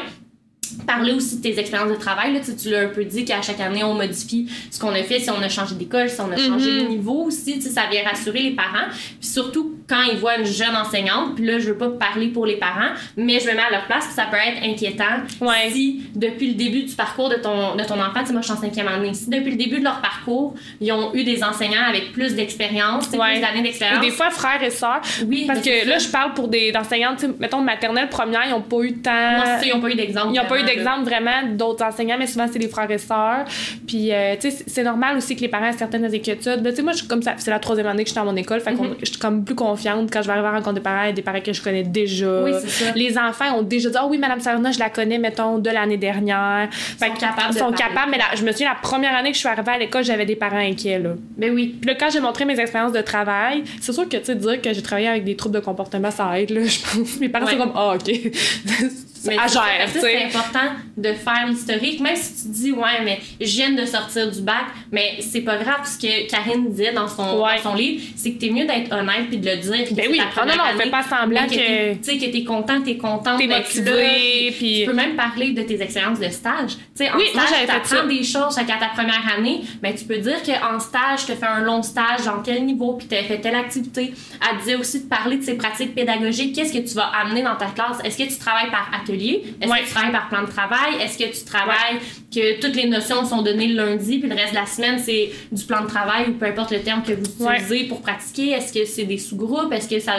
Parler 0.87 1.13
aussi 1.13 1.37
de 1.37 1.41
tes 1.41 1.59
expériences 1.59 1.91
de 1.91 1.95
travail. 1.99 2.33
Là, 2.33 2.39
tu, 2.39 2.55
tu 2.55 2.69
l'as 2.69 2.81
un 2.81 2.87
peu 2.89 3.05
dit 3.05 3.25
qu'à 3.25 3.41
chaque 3.41 3.59
année, 3.59 3.83
on 3.83 3.93
modifie 3.93 4.47
ce 4.71 4.79
qu'on 4.79 4.89
a 4.89 5.03
fait, 5.03 5.19
si 5.19 5.29
on 5.29 5.41
a 5.41 5.49
changé 5.49 5.75
d'école, 5.75 6.09
si 6.09 6.19
on 6.21 6.31
a 6.31 6.37
changé 6.37 6.71
Mhm. 6.71 6.83
de 6.83 6.87
niveau 6.89 7.23
aussi. 7.25 7.61
Ça 7.61 7.83
vient 7.91 8.03
rassurer 8.03 8.41
les 8.41 8.51
parents. 8.51 8.87
Puis 9.19 9.29
surtout, 9.29 9.75
quand 9.87 10.01
ils 10.11 10.17
voient 10.17 10.37
une 10.37 10.45
jeune 10.45 10.75
enseignante, 10.75 11.35
puis 11.35 11.45
là, 11.45 11.59
je 11.59 11.67
veux 11.67 11.77
pas 11.77 11.89
parler 11.89 12.27
pour 12.29 12.45
les 12.45 12.57
parents, 12.57 12.89
mais 13.17 13.39
je 13.39 13.47
me 13.47 13.53
mets 13.53 13.61
à 13.61 13.71
leur 13.71 13.85
place, 13.85 14.05
puis 14.05 14.13
ça 14.15 14.25
peut 14.31 14.37
être 14.37 14.63
inquiétant 14.63 15.03
Ouais. 15.41 15.69
si 15.71 16.03
depuis 16.15 16.47
le 16.47 16.53
début 16.55 16.83
du 16.83 16.93
parcours 16.95 17.29
de 17.29 17.35
ton, 17.35 17.75
de 17.75 17.83
ton 17.83 17.95
enfant, 17.95 18.19
tu 18.21 18.27
sais, 18.27 18.31
moi 18.33 18.41
je 18.41 18.47
suis 18.47 18.53
en 18.57 18.61
cinquième 18.61 18.87
année, 18.87 19.13
si 19.13 19.29
depuis 19.29 19.51
le 19.51 19.57
début 19.57 19.79
de 19.79 19.83
leur 19.83 20.01
parcours, 20.01 20.55
ils 20.81 20.91
ont 20.91 21.13
eu 21.13 21.23
des 21.23 21.43
enseignants 21.43 21.85
avec 21.87 22.11
plus 22.13 22.33
d'expérience, 22.35 23.09
Ouais. 23.11 23.33
plus 23.33 23.41
d'années 23.41 23.59
Ou 23.59 23.63
d'expérience. 23.63 24.01
des 24.01 24.11
fois, 24.11 24.29
frères 24.31 24.61
et 24.63 24.69
sœurs. 24.71 25.01
oui, 25.27 25.45
Parce 25.47 25.61
que 25.61 25.87
là, 25.87 25.97
je 25.99 26.07
parle 26.07 26.33
pour 26.33 26.47
des 26.47 26.71
sais, 27.17 27.27
mettons, 27.39 27.61
maternelle, 27.61 28.09
première, 28.09 28.41
ils 28.45 28.51
n'ont 28.51 28.61
pas 28.61 28.77
eu 28.81 28.91
de. 28.91 28.95
Moi, 29.07 29.43
c'est 29.45 29.59
ça, 29.59 29.65
ils 29.65 29.73
n'ont 29.73 29.81
pas 29.81 29.89
eu 29.89 29.95
d'exemple. 29.95 30.27
Ils 30.33 30.37
n'ont 30.41 30.47
pas 30.47 30.59
eu 30.59 30.63
d'exemple 30.63 31.03
vraiment 31.03 31.43
d'autres 31.51 31.83
enseignants, 31.83 32.17
mais 32.17 32.27
souvent 32.27 32.47
c'est 32.51 32.59
des 32.59 32.67
frères 32.69 32.89
et 32.89 32.97
sœurs. 32.97 33.45
Puis, 33.87 34.11
euh, 34.11 34.35
tu 34.39 34.49
sais, 34.49 34.63
c'est- 34.65 34.83
normal 34.85 35.17
aussi 35.17 35.35
que 35.35 35.41
les 35.41 35.47
parents 35.47 35.65
aient 35.65 35.73
certaines 35.73 36.05
inquiétudes. 36.05 36.61
Ben, 36.61 36.69
tu 36.69 36.75
sais, 36.77 36.81
moi, 36.83 36.93
je 36.93 37.03
comme 37.05 37.21
ça, 37.23 37.33
c'est 37.37 37.49
la 37.49 37.59
troisième 37.59 37.87
année 37.87 38.03
que 38.03 38.09
je 38.09 38.13
suis 38.13 38.19
dans 38.21 38.25
mon 38.25 38.35
école, 38.35 38.61
fait 38.61 38.73
qu'on- 38.73 38.83
Mhm. 38.83 38.95
je 39.01 39.05
suis 39.09 39.17
comme 39.17 39.43
plus 39.43 39.55
confiante 39.55 39.74
quand 39.83 40.21
je 40.21 40.27
vais 40.27 40.33
arriver 40.33 40.47
à 40.47 40.51
rencontrer 40.51 40.73
des 40.75 40.81
parents, 40.81 41.11
des 41.11 41.21
parents 41.21 41.41
que 41.41 41.53
je 41.53 41.61
connais 41.61 41.83
déjà. 41.83 42.43
Oui, 42.43 42.51
c'est 42.61 42.69
ça. 42.69 42.91
Les 42.95 43.17
enfants 43.17 43.57
ont 43.57 43.61
déjà 43.61 43.89
dit, 43.89 43.95
ah 43.99 44.05
oui, 44.07 44.17
Madame 44.17 44.39
Sarna, 44.39 44.71
je 44.71 44.79
la 44.79 44.89
connais, 44.89 45.17
mettons, 45.17 45.57
de 45.59 45.69
l'année 45.69 45.97
dernière. 45.97 46.69
Fait 46.71 47.07
sont 47.07 47.13
capables 47.15 47.53
de 47.53 47.59
sont 47.59 47.71
capables, 47.71 48.11
mais 48.11 48.17
là, 48.17 48.25
je 48.35 48.43
me 48.43 48.51
souviens, 48.51 48.69
la 48.69 48.75
première 48.75 49.15
année 49.15 49.29
que 49.29 49.35
je 49.35 49.39
suis 49.39 49.49
arrivée 49.49 49.71
à 49.71 49.77
l'école, 49.77 50.03
j'avais 50.03 50.25
des 50.25 50.35
parents 50.35 50.57
inquiets, 50.57 50.99
là. 50.99 51.11
Ben 51.37 51.51
oui. 51.53 51.75
Puis 51.79 51.89
là, 51.89 51.95
quand 51.99 52.09
j'ai 52.11 52.19
montré 52.19 52.45
mes 52.45 52.59
expériences 52.59 52.93
de 52.93 53.01
travail, 53.01 53.63
c'est 53.81 53.93
sûr 53.93 54.07
que, 54.09 54.17
tu 54.17 54.25
sais, 54.25 54.35
dire 54.35 54.61
que 54.61 54.73
j'ai 54.73 54.81
travaillé 54.81 55.07
avec 55.07 55.23
des 55.23 55.35
troubles 55.35 55.55
de 55.55 55.59
comportement, 55.61 56.11
ça 56.11 56.39
aide, 56.39 56.49
là, 56.51 56.61
je 56.65 56.79
pense. 56.79 57.19
Mes 57.19 57.29
parents 57.29 57.45
Ouais. 57.45 57.51
sont 57.53 57.57
comme, 57.57 57.73
ah, 57.75 57.95
OK. 57.95 58.11
Mais 59.25 59.37
à 59.37 59.47
gère. 59.47 59.89
C'est 59.91 60.23
important 60.25 60.71
de 60.97 61.13
faire 61.13 61.47
l'historique, 61.47 61.99
même 61.99 62.15
si 62.15 62.35
tu 62.35 62.41
te 62.49 62.53
dis, 62.53 62.71
ouais, 62.71 63.01
mais 63.03 63.19
je 63.41 63.45
viens 63.55 63.71
de 63.71 63.85
sortir 63.85 64.29
du 64.31 64.41
bac, 64.41 64.65
mais 64.91 65.17
c'est 65.19 65.41
pas 65.41 65.57
grave, 65.57 65.81
ce 65.85 65.97
que 65.97 66.29
Karine 66.29 66.69
disait 66.71 66.93
dans 66.93 67.07
son, 67.07 67.41
Ouais. 67.41 67.57
dans 67.57 67.71
son 67.71 67.75
livre, 67.75 68.01
c'est 68.15 68.31
que 68.31 68.39
t'es 68.39 68.49
mieux 68.49 68.65
d'être 68.65 68.91
honnête 68.93 69.27
puis 69.27 69.37
de 69.37 69.49
le 69.49 69.57
dire. 69.57 69.85
Ben 69.91 70.05
oui. 70.09 70.19
non, 70.37 70.45
non, 70.45 70.53
on 70.73 70.79
fait 70.79 70.89
pas 70.89 71.03
semblant 71.03 71.45
que- 71.47 71.93
Tu 71.95 71.99
sais, 72.03 72.17
que 72.17 72.31
t'es 72.31 72.43
content, 72.43 72.81
t'es 72.81 72.97
contente. 72.97 73.37
T'es 73.39 73.47
motivé, 73.47 74.51
puis- 74.57 74.79
Tu 74.81 74.85
peux 74.85 74.93
même 74.93 75.15
parler 75.15 75.51
de 75.51 75.61
tes 75.63 75.81
expériences 75.81 76.19
de 76.19 76.29
stage. 76.29 76.71
Tu 76.75 76.77
sais, 77.05 77.09
en 77.11 77.17
Oui, 77.17 77.25
stage, 77.33 77.65
t'apprends 77.67 78.07
des 78.07 78.23
choses 78.23 78.55
chaque 78.55 78.69
à 78.69 78.77
ta 78.77 78.87
première 78.87 79.23
année, 79.37 79.61
mais 79.81 79.93
tu 79.95 80.05
peux 80.05 80.17
dire 80.17 80.41
qu'en 80.43 80.79
stage, 80.79 81.25
tu 81.25 81.33
fait 81.33 81.45
un 81.45 81.61
long 81.61 81.81
stage, 81.83 82.23
dans 82.25 82.41
quel 82.43 82.63
niveau, 82.65 82.93
puis 82.93 83.07
tu 83.07 83.15
as 83.15 83.23
fait 83.23 83.39
telle 83.39 83.55
activité. 83.55 84.13
Elle 84.49 84.57
disait 84.59 84.75
aussi 84.75 85.03
de 85.03 85.09
parler 85.09 85.37
de 85.37 85.43
ses 85.43 85.55
pratiques 85.55 85.93
pédagogiques. 85.95 86.55
Qu'est-ce 86.55 86.71
que 86.73 86.87
tu 86.87 86.93
vas 86.95 87.11
amener 87.21 87.41
dans 87.43 87.55
ta 87.55 87.67
classe? 87.67 87.97
Est-ce 88.03 88.17
que 88.17 88.23
tu 88.23 88.37
travailles 88.37 88.71
par 88.71 88.89
atelier? 88.93 89.14
Est-ce 89.15 89.69
Ouais. 89.69 89.79
que 89.81 89.85
tu 89.85 89.91
travailles 89.91 90.11
par 90.11 90.29
plan 90.29 90.41
de 90.43 90.47
travail? 90.49 90.95
Est-ce 91.01 91.17
que 91.17 91.23
tu 91.37 91.43
travailles 91.45 91.99
que 92.33 92.59
toutes 92.61 92.75
les 92.75 92.87
notions 92.87 93.25
sont 93.25 93.41
données 93.41 93.67
le 93.67 93.75
lundi, 93.75 94.19
puis 94.19 94.29
le 94.29 94.35
reste 94.35 94.51
de 94.51 94.55
la 94.55 94.65
semaine, 94.65 94.99
c'est 94.99 95.29
du 95.51 95.63
plan 95.65 95.81
de 95.83 95.87
travail 95.87 96.29
ou 96.29 96.33
peu 96.33 96.45
importe 96.45 96.71
le 96.71 96.81
terme 96.81 97.01
que 97.03 97.13
vous 97.13 97.45
Ouais. 97.45 97.55
utilisez 97.59 97.85
pour 97.87 98.01
pratiquer? 98.01 98.51
Est-ce 98.51 98.73
que 98.73 98.85
c'est 98.85 99.03
des 99.05 99.17
sous-groupes? 99.17 99.71
Est-ce 99.73 99.87
que 99.89 99.99
ça, 99.99 100.13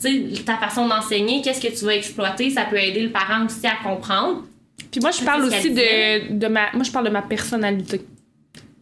tu 0.00 0.34
sais, 0.36 0.42
ta 0.44 0.56
façon 0.56 0.86
d'enseigner, 0.88 1.42
qu'est-ce 1.42 1.60
que 1.66 1.72
tu 1.76 1.84
vas 1.84 1.94
exploiter? 1.94 2.50
Ça 2.50 2.64
peut 2.64 2.78
aider 2.78 3.00
le 3.02 3.10
parent 3.10 3.46
aussi 3.46 3.66
à 3.66 3.76
comprendre. 3.82 4.42
Puis 4.90 5.00
moi, 5.00 5.10
je 5.10 5.24
parle 5.24 5.44
aussi 5.44 5.70
de, 5.70 6.32
de 6.38 6.46
ma. 6.48 6.70
Moi, 6.74 6.82
je 6.84 6.90
parle 6.90 7.06
de 7.06 7.10
ma 7.10 7.22
personnalité. 7.22 8.02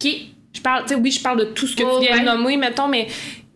OK. 0.03 0.11
Je 0.53 0.59
parle, 0.59 0.83
tu 0.83 0.89
sais, 0.89 0.95
oui, 0.95 1.11
je 1.11 1.21
parle 1.21 1.39
de 1.39 1.45
tout 1.45 1.65
ce 1.65 1.75
que 1.77 1.83
Oh, 1.85 1.99
tu 1.99 2.05
viens 2.07 2.15
ouais. 2.17 2.21
de 2.21 2.25
nommer, 2.25 2.57
mettons, 2.57 2.87
mais. 2.89 3.07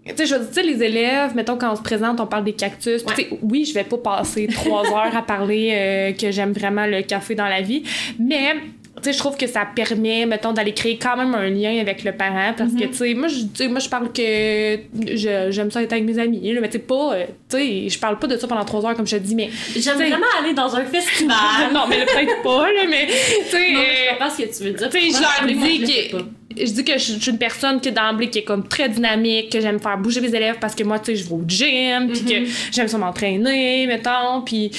Tu 0.07 0.13
sais, 0.17 0.25
je 0.27 0.35
veux 0.35 0.39
dire, 0.41 0.50
tu 0.50 0.53
sais, 0.53 0.63
les 0.63 0.83
élèves, 0.83 1.35
mettons, 1.35 1.57
quand 1.57 1.71
on 1.71 1.75
se 1.75 1.81
présente, 1.81 2.19
on 2.19 2.27
parle 2.27 2.43
des 2.43 2.53
cactus. 2.53 3.03
Ouais. 3.03 3.13
tu 3.15 3.21
sais, 3.24 3.29
oui, 3.41 3.65
je 3.65 3.74
vais 3.74 3.83
pas 3.83 3.97
passer 3.97 4.47
trois 4.53 4.85
heures 4.88 5.15
à 5.15 5.21
parler 5.24 5.71
euh, 5.74 6.12
que 6.13 6.29
j'aime 6.31 6.51
vraiment 6.53 6.85
le 6.85 7.01
café 7.01 7.33
dans 7.35 7.47
la 7.47 7.62
vie, 7.62 7.83
mais. 8.19 8.55
Tu 8.97 9.09
sais, 9.12 9.13
je 9.13 9.17
trouve 9.17 9.35
que 9.35 9.45
ça 9.45 9.67
permet, 9.75 10.25
mettons, 10.25 10.53
d'aller 10.53 10.74
créer 10.74 10.97
quand 10.97 11.17
même 11.17 11.35
un 11.35 11.50
lien 11.50 11.77
avec 11.81 12.05
le 12.05 12.13
parent. 12.13 12.53
Parce 12.57 12.71
que, 12.71 12.85
Mhm. 12.85 12.91
tu 12.91 12.95
sais, 12.95 13.13
moi, 13.13 13.27
je, 13.27 13.67
moi, 13.67 13.79
je 13.79 13.89
parle 13.89 14.13
que 14.13 14.79
je- 15.17 15.51
j'aime 15.51 15.69
ça 15.69 15.83
être 15.83 15.91
avec 15.91 16.05
mes 16.05 16.17
amis. 16.17 16.53
là, 16.53 16.62
mais 16.62 16.69
tu 16.69 16.77
sais, 16.77 16.79
pas. 16.79 17.13
euh, 17.13 17.25
tu 17.50 17.57
sais, 17.57 17.89
je 17.89 18.00
parle 18.00 18.17
pas 18.19 18.27
de 18.27 18.38
ça 18.38 18.47
pendant 18.47 18.63
trois 18.63 18.85
heures, 18.85 18.95
comme 18.95 19.05
je 19.05 19.17
te 19.17 19.21
dis, 19.21 19.35
mais. 19.35 19.50
J'aime 19.75 19.97
vraiment 19.97 20.25
aller 20.41 20.53
dans 20.53 20.74
un 20.77 20.85
festival. 20.85 21.35
non, 21.74 21.81
mais 21.89 22.05
peut-être 22.05 22.41
pas, 22.41 22.71
là, 22.71 22.81
mais. 22.89 23.07
Tu 23.07 23.50
sais. 23.51 23.74
Je 23.74 24.09
comprends 24.12 24.29
ce 24.29 24.41
que 24.43 24.57
tu 24.57 24.63
veux 24.63 24.71
dire. 24.71 24.89
tu 24.89 25.12
sais, 25.12 25.17
je 25.17 25.21
leur 25.21 25.62
dis 25.62 25.81
que. 25.81 26.17
Je 26.51 26.71
dis 26.71 26.83
que 26.85 26.93
je 26.93 27.13
suis 27.13 27.31
une 27.31 27.37
personne 27.37 27.81
qui 27.81 27.89
est 27.89 27.91
d'emblée 27.91 28.29
qui 28.29 28.39
est 28.39 28.43
comme 28.43 28.67
très 28.67 28.87
dynamique, 28.87 29.51
que 29.51 29.59
j'aime 29.59 29.79
faire 29.79 29.97
bouger 29.97 30.21
mes 30.21 30.33
élèves 30.33 30.57
parce 30.59 30.75
que 30.75 30.83
moi 30.83 30.99
tu 30.99 31.05
sais 31.05 31.15
je 31.15 31.27
vais 31.27 31.35
au 31.35 31.43
gym, 31.47 32.11
puis 32.11 32.23
que 32.23 32.49
j'aime 32.71 32.87
ça 32.87 32.97
m'entraîner, 32.97 33.87
mettons, 33.87 34.41
puis 34.45 34.71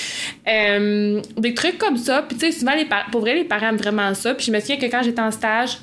euh, 0.48 1.20
des 1.36 1.54
trucs 1.54 1.78
comme 1.78 1.96
ça, 1.96 2.22
puis 2.22 2.38
tu 2.38 2.46
sais 2.46 2.58
souvent 2.58 2.74
les 2.74 2.86
pour 3.10 3.20
vrai 3.20 3.34
les 3.34 3.44
parents 3.44 3.68
aiment 3.68 3.76
vraiment 3.76 4.14
ça, 4.14 4.34
puis 4.34 4.46
je 4.46 4.52
me 4.52 4.60
souviens 4.60 4.76
que 4.76 4.86
quand 4.86 5.02
j'étais 5.02 5.20
en 5.20 5.30
stage 5.30 5.78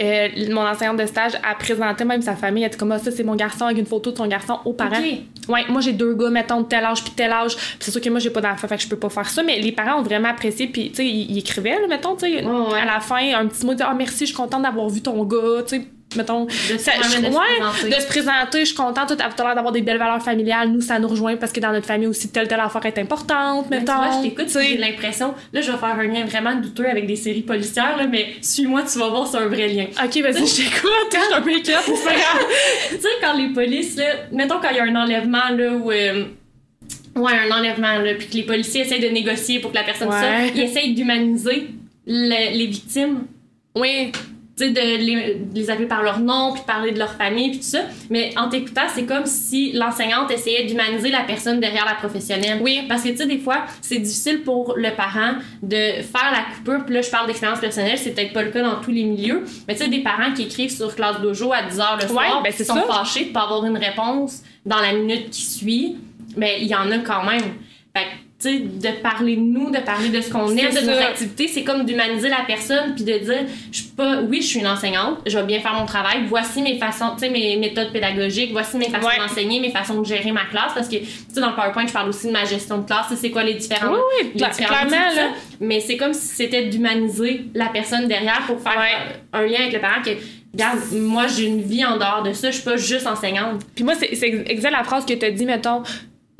euh, 0.00 0.28
mon 0.50 0.62
enseignante 0.62 0.98
de 0.98 1.06
stage 1.06 1.32
a 1.42 1.54
présenté 1.54 2.04
même 2.04 2.22
sa 2.22 2.34
famille. 2.34 2.62
Elle 2.62 2.68
était 2.68 2.78
comme, 2.78 2.92
ah, 2.92 2.98
ça, 2.98 3.10
c'est 3.10 3.24
mon 3.24 3.34
garçon 3.34 3.66
avec 3.66 3.78
une 3.78 3.86
photo 3.86 4.10
de 4.12 4.16
son 4.16 4.26
garçon 4.26 4.58
aux 4.64 4.72
parents. 4.72 5.02
Ouais, 5.48 5.64
moi, 5.68 5.80
j'ai 5.80 5.92
deux 5.92 6.14
gars, 6.14 6.30
mettons, 6.30 6.60
de 6.60 6.66
tel 6.66 6.84
âge 6.84 7.02
puis 7.02 7.12
tel 7.14 7.32
âge. 7.32 7.56
Puis 7.56 7.78
c'est 7.80 7.90
sûr 7.90 8.00
que 8.00 8.08
moi, 8.08 8.20
j'ai 8.20 8.30
pas 8.30 8.40
d'enfant, 8.40 8.68
fait 8.68 8.76
que 8.76 8.82
je 8.82 8.88
peux 8.88 8.98
pas 8.98 9.08
faire 9.08 9.28
ça. 9.28 9.42
Mais 9.42 9.58
les 9.58 9.72
parents 9.72 9.98
ont 10.00 10.02
vraiment 10.02 10.28
apprécié. 10.28 10.68
Puis, 10.68 10.90
tu 10.90 10.96
sais, 10.96 11.06
ils, 11.06 11.32
ils 11.32 11.38
écrivaient, 11.38 11.80
là, 11.80 11.86
mettons, 11.88 12.14
tu 12.14 12.26
sais, 12.26 12.44
ouais. 12.44 12.80
à 12.80 12.84
la 12.84 13.00
fin, 13.00 13.34
un 13.34 13.46
petit 13.46 13.66
mot 13.66 13.74
de, 13.74 13.82
ah, 13.82 13.94
merci, 13.94 14.20
je 14.20 14.26
suis 14.26 14.34
contente 14.34 14.62
d'avoir 14.62 14.88
vu 14.88 15.00
ton 15.00 15.24
gars, 15.24 15.62
tu 15.66 15.76
sais. 15.76 15.86
Mettons, 16.16 16.44
De 16.46 16.50
se 16.50 16.78
ça- 16.78 16.92
je- 16.96 17.20
de 17.20 17.26
se 17.26 17.30
ouais, 17.30 17.58
présenter. 17.58 17.88
de 17.96 18.00
se 18.00 18.06
présenter, 18.06 18.60
je 18.60 18.64
suis 18.66 18.74
contente, 18.74 19.16
t'as 19.16 19.28
t'as 19.30 19.44
l'air 19.44 19.54
d'avoir 19.54 19.72
des 19.72 19.82
belles 19.82 19.98
valeurs 19.98 20.22
familiales, 20.22 20.70
nous, 20.70 20.80
ça 20.80 20.98
nous 20.98 21.08
rejoint 21.08 21.36
parce 21.36 21.52
que 21.52 21.60
dans 21.60 21.72
notre 21.72 21.86
famille 21.86 22.06
aussi, 22.06 22.28
telle, 22.30 22.48
telle 22.48 22.60
affaire 22.60 22.84
est 22.86 22.98
importante, 22.98 23.70
mettons. 23.70 23.92
tu 23.92 23.98
vois, 23.98 24.10
je 24.22 24.28
t'écoute, 24.28 24.46
tu 24.46 24.60
j'ai 24.62 24.76
l'impression. 24.76 25.34
Là, 25.52 25.60
je 25.60 25.70
vais 25.70 25.78
faire 25.78 25.96
un 25.98 26.04
lien 26.04 26.24
vraiment 26.24 26.54
douteux 26.54 26.86
avec 26.88 27.06
des 27.06 27.16
séries 27.16 27.42
policières, 27.42 27.96
là, 27.96 28.06
mais 28.06 28.34
suis-moi, 28.40 28.82
tu 28.90 28.98
vas 28.98 29.08
voir, 29.08 29.26
c'est 29.26 29.38
un 29.38 29.46
vrai 29.46 29.68
lien. 29.68 29.86
Ok, 30.04 30.16
vas-y, 30.22 30.46
je 30.46 30.56
t'écoute, 30.56 30.90
je 31.12 31.18
suis 31.18 31.34
un 31.34 31.40
peu 31.42 31.50
inquiète, 31.50 31.76
c'est 31.84 32.04
pas 32.04 32.12
grave. 32.14 32.46
tu 32.90 32.96
sais, 33.00 33.08
quand 33.20 33.34
les 33.36 33.48
polices, 33.52 33.96
là, 33.96 34.04
mettons 34.32 34.56
quand 34.60 34.70
il 34.70 34.76
y 34.76 34.80
a 34.80 34.84
un 34.84 34.96
enlèvement, 34.96 35.48
là, 35.56 35.72
où. 35.72 35.90
euh, 35.90 36.24
ouais, 37.16 37.32
un 37.50 37.56
enlèvement, 37.56 37.98
là, 37.98 38.14
puis 38.14 38.26
que 38.28 38.34
les 38.36 38.42
policiers 38.44 38.82
essayent 38.82 39.00
de 39.00 39.08
négocier 39.08 39.60
pour 39.60 39.70
que 39.70 39.76
la 39.76 39.84
personne 39.84 40.08
Ouais. 40.08 40.14
sorte, 40.20 40.52
ils 40.56 40.62
essayent 40.62 40.94
d'humaniser 40.94 41.68
le- 42.06 42.56
les 42.56 42.66
victimes. 42.66 43.24
Oui, 43.76 44.12
Tu 44.62 44.68
sais, 44.68 44.72
de 44.72 45.04
les, 45.04 45.34
de 45.34 45.54
les 45.54 45.70
appeler 45.70 45.88
par 45.88 46.02
leur 46.02 46.20
nom, 46.20 46.52
puis 46.52 46.62
parler 46.66 46.92
de 46.92 46.98
leur 46.98 47.12
famille, 47.14 47.50
puis 47.50 47.58
tout 47.58 47.64
ça. 47.66 47.80
Mais 48.10 48.32
en 48.36 48.48
t'écoutant, 48.48 48.82
c'est 48.94 49.04
comme 49.04 49.26
si 49.26 49.72
l'enseignante 49.72 50.30
essayait 50.30 50.64
d'humaniser 50.66 51.10
la 51.10 51.22
personne 51.22 51.58
derrière 51.58 51.84
la 51.84 51.94
professionnelle. 51.94 52.58
Oui. 52.62 52.82
Parce 52.88 53.02
que, 53.02 53.08
tu 53.08 53.16
sais, 53.16 53.26
des 53.26 53.38
fois, 53.38 53.64
c'est 53.80 53.98
difficile 53.98 54.42
pour 54.42 54.74
le 54.76 54.90
parent 54.94 55.34
de 55.62 55.76
faire 55.76 56.30
la 56.32 56.54
coupure. 56.54 56.84
Puis 56.84 56.94
là, 56.94 57.02
je 57.02 57.10
parle 57.10 57.26
d'expérience 57.26 57.60
personnelle, 57.60 57.98
c'est 57.98 58.10
peut-être 58.14 58.32
pas 58.32 58.42
le 58.42 58.50
cas 58.50 58.62
dans 58.62 58.80
tous 58.80 58.92
les 58.92 59.04
milieux. 59.04 59.44
Mais 59.66 59.74
tu 59.74 59.82
sais, 59.82 59.88
des 59.88 60.00
parents 60.02 60.32
qui 60.34 60.42
écrivent 60.42 60.74
sur 60.74 60.94
Classe 60.94 61.20
Dojo 61.20 61.52
à 61.52 61.62
10h 61.62 62.02
le 62.02 62.08
soir, 62.08 62.42
Ouais, 62.42 62.50
ben, 62.50 62.64
sont 62.64 62.74
ça. 62.74 62.82
fâchés 62.82 63.24
de 63.26 63.32
pas 63.32 63.42
avoir 63.42 63.64
une 63.64 63.76
réponse 63.76 64.42
dans 64.64 64.78
la 64.80 64.92
minute 64.92 65.30
qui 65.30 65.42
suit. 65.42 65.96
Mais 66.36 66.58
il 66.60 66.68
y 66.68 66.74
en 66.74 66.90
a 66.90 66.98
quand 66.98 67.24
même. 67.24 67.42
Fait 67.94 68.06
de 68.50 69.00
parler 69.02 69.36
de 69.36 69.40
nous, 69.40 69.70
de 69.70 69.78
parler 69.78 70.08
de 70.08 70.20
ce 70.20 70.30
qu'on 70.30 70.48
aime, 70.56 70.74
de 70.74 70.80
nos 70.90 70.98
activités, 70.98 71.48
c'est 71.48 71.62
comme 71.64 71.84
d'humaniser 71.84 72.28
la 72.28 72.42
personne 72.46 72.94
puis 72.94 73.04
de 73.04 73.18
dire, 73.18 73.44
je 73.70 73.76
suis 73.78 73.88
pas, 73.90 74.20
oui, 74.22 74.42
je 74.42 74.46
suis 74.46 74.60
une 74.60 74.66
enseignante, 74.66 75.18
je 75.26 75.38
vais 75.38 75.44
bien 75.44 75.60
faire 75.60 75.74
mon 75.74 75.86
travail, 75.86 76.24
voici 76.28 76.62
mes 76.62 76.78
façons, 76.78 77.10
tu 77.14 77.20
sais, 77.20 77.30
mes 77.30 77.56
méthodes 77.56 77.92
pédagogiques, 77.92 78.52
voici 78.52 78.76
mes 78.76 78.88
façons 78.88 79.06
Ouais. 79.06 79.18
d'enseigner, 79.18 79.60
mes 79.60 79.70
façons 79.70 80.00
de 80.00 80.06
gérer 80.06 80.32
ma 80.32 80.44
classe, 80.44 80.72
parce 80.74 80.88
que, 80.88 80.96
tu 80.96 81.06
sais, 81.32 81.40
dans 81.40 81.50
le 81.50 81.54
PowerPoint, 81.54 81.86
je 81.86 81.92
parle 81.92 82.08
aussi 82.08 82.26
de 82.26 82.32
ma 82.32 82.44
gestion 82.44 82.78
de 82.78 82.86
classe, 82.86 83.06
c'est 83.14 83.30
quoi 83.30 83.42
les 83.44 83.54
différents, 83.54 83.92
Oui, 83.92 83.98
oui, 84.24 84.30
les 84.34 84.48
différents 84.48 84.86
clairement, 84.86 85.14
là. 85.14 85.28
Mais 85.60 85.80
c'est 85.80 85.96
comme 85.96 86.12
si 86.14 86.26
c'était 86.28 86.64
d'humaniser 86.66 87.42
la 87.54 87.66
personne 87.66 88.08
derrière 88.08 88.42
pour 88.46 88.60
faire 88.60 88.76
Ouais. 88.78 89.16
un 89.32 89.42
lien 89.46 89.60
avec 89.60 89.72
le 89.72 89.80
parent 89.80 90.02
que, 90.04 90.10
regarde, 90.52 90.78
moi, 90.92 91.26
j'ai 91.28 91.44
une 91.44 91.62
vie 91.62 91.84
en 91.84 91.96
dehors 91.98 92.22
de 92.24 92.32
ça, 92.32 92.50
je 92.50 92.56
suis 92.56 92.64
pas 92.64 92.76
juste 92.76 93.06
enseignante. 93.06 93.62
Puis 93.74 93.84
moi, 93.84 93.94
c'est 93.94 94.14
c'est 94.14 94.28
exact 94.48 94.72
la 94.72 94.82
phrase 94.84 95.04
que 95.06 95.12
tu 95.14 95.24
as 95.24 95.30
dit, 95.30 95.44
mettons, 95.46 95.82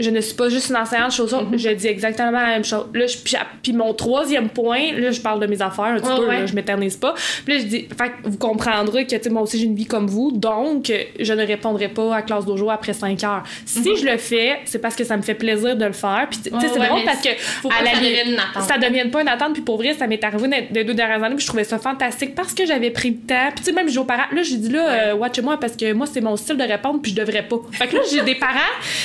je 0.02 0.10
ne 0.10 0.20
suis 0.20 0.34
pas 0.34 0.48
juste 0.48 0.68
une 0.70 0.76
enseignante, 0.76 1.18
Mhm. 1.18 1.58
je 1.58 1.68
dis 1.70 1.86
exactement 1.86 2.30
la 2.32 2.46
même 2.48 2.64
chose. 2.64 2.86
Là, 2.94 3.06
je- 3.06 3.16
puis, 3.18 3.34
puis 3.62 3.72
mon 3.72 3.94
troisième 3.94 4.48
point, 4.48 4.92
là, 4.96 5.10
je 5.10 5.20
parle 5.20 5.40
de 5.40 5.46
mes 5.46 5.60
affaires 5.62 5.84
un 5.86 5.96
petit 6.00 6.08
peu, 6.16 6.26
ouais. 6.28 6.40
là, 6.40 6.46
je 6.46 6.54
m'éternise 6.54 6.96
pas. 6.96 7.14
Puis 7.44 7.54
là, 7.54 7.60
je 7.60 7.66
dis, 7.66 7.88
fait 7.96 8.12
vous 8.24 8.38
comprendrez 8.38 9.06
que, 9.06 9.28
moi 9.30 9.42
aussi, 9.42 9.58
j'ai 9.58 9.64
une 9.66 9.74
vie 9.76 9.86
comme 9.86 10.06
vous, 10.06 10.32
donc, 10.32 10.92
je 11.18 11.32
ne 11.32 11.46
répondrai 11.46 11.88
pas 11.88 12.16
à 12.16 12.22
classe 12.22 12.44
dojo 12.44 12.70
après 12.70 12.92
5 12.92 13.22
heures. 13.24 13.42
Si 13.64 13.80
Mhm. 13.80 13.96
je 13.96 14.04
le 14.06 14.16
fais, 14.18 14.58
c'est 14.64 14.78
parce 14.80 14.96
que 14.96 15.04
ça 15.04 15.16
me 15.16 15.22
fait 15.22 15.34
plaisir 15.34 15.76
de 15.76 15.84
le 15.84 15.92
faire. 15.92 16.26
Puis, 16.30 16.38
tu 16.40 16.50
sais, 16.50 16.54
Ouais, 16.54 16.60
c'est 16.72 16.80
ouais, 16.80 16.88
drôle 16.88 17.04
parce 17.04 17.20
que, 17.22 17.28
faut 17.38 17.68
à 17.70 17.74
ça 17.74 17.82
limite, 17.84 18.00
devienne 18.02 18.28
une 18.34 18.38
attente. 18.40 18.62
ça 18.68 18.78
devienne 18.78 19.10
pas 19.10 19.22
une 19.22 19.28
attente. 19.28 19.52
Puis 19.54 19.62
pour 19.62 19.76
vrai, 19.76 19.94
ça 19.94 20.06
m'est 20.06 20.22
arrivé 20.24 20.48
les 20.72 20.84
deux 20.84 20.94
dernières 20.94 21.22
années. 21.22 21.36
Puis 21.36 21.42
je 21.44 21.48
trouvais 21.48 21.64
ça 21.64 21.78
fantastique 21.78 22.34
parce 22.34 22.52
que 22.54 22.66
j'avais 22.66 22.90
pris 22.90 23.10
le 23.10 23.16
temps. 23.26 23.48
Puis 23.54 23.64
tu 23.64 23.70
sais, 23.70 23.72
même 23.72 23.88
j'ai 23.88 23.98
aux 23.98 24.04
parents. 24.04 24.30
Là, 24.32 24.42
j'ai 24.42 24.56
dit 24.56 24.68
là, 24.70 24.88
euh, 24.90 25.14
watch-moi 25.14 25.58
parce 25.60 25.76
que 25.76 25.92
moi, 25.92 26.06
c'est 26.06 26.20
mon 26.20 26.36
style 26.36 26.56
de 26.56 26.64
répondre. 26.64 27.00
Puis 27.02 27.12
je 27.12 27.16
devrais 27.16 27.42
pas. 27.42 27.56
Fait 27.72 27.86
que 27.86 27.96
là, 27.96 28.02
j'ai 28.10 28.22
des 28.22 28.34
parents 28.34 28.58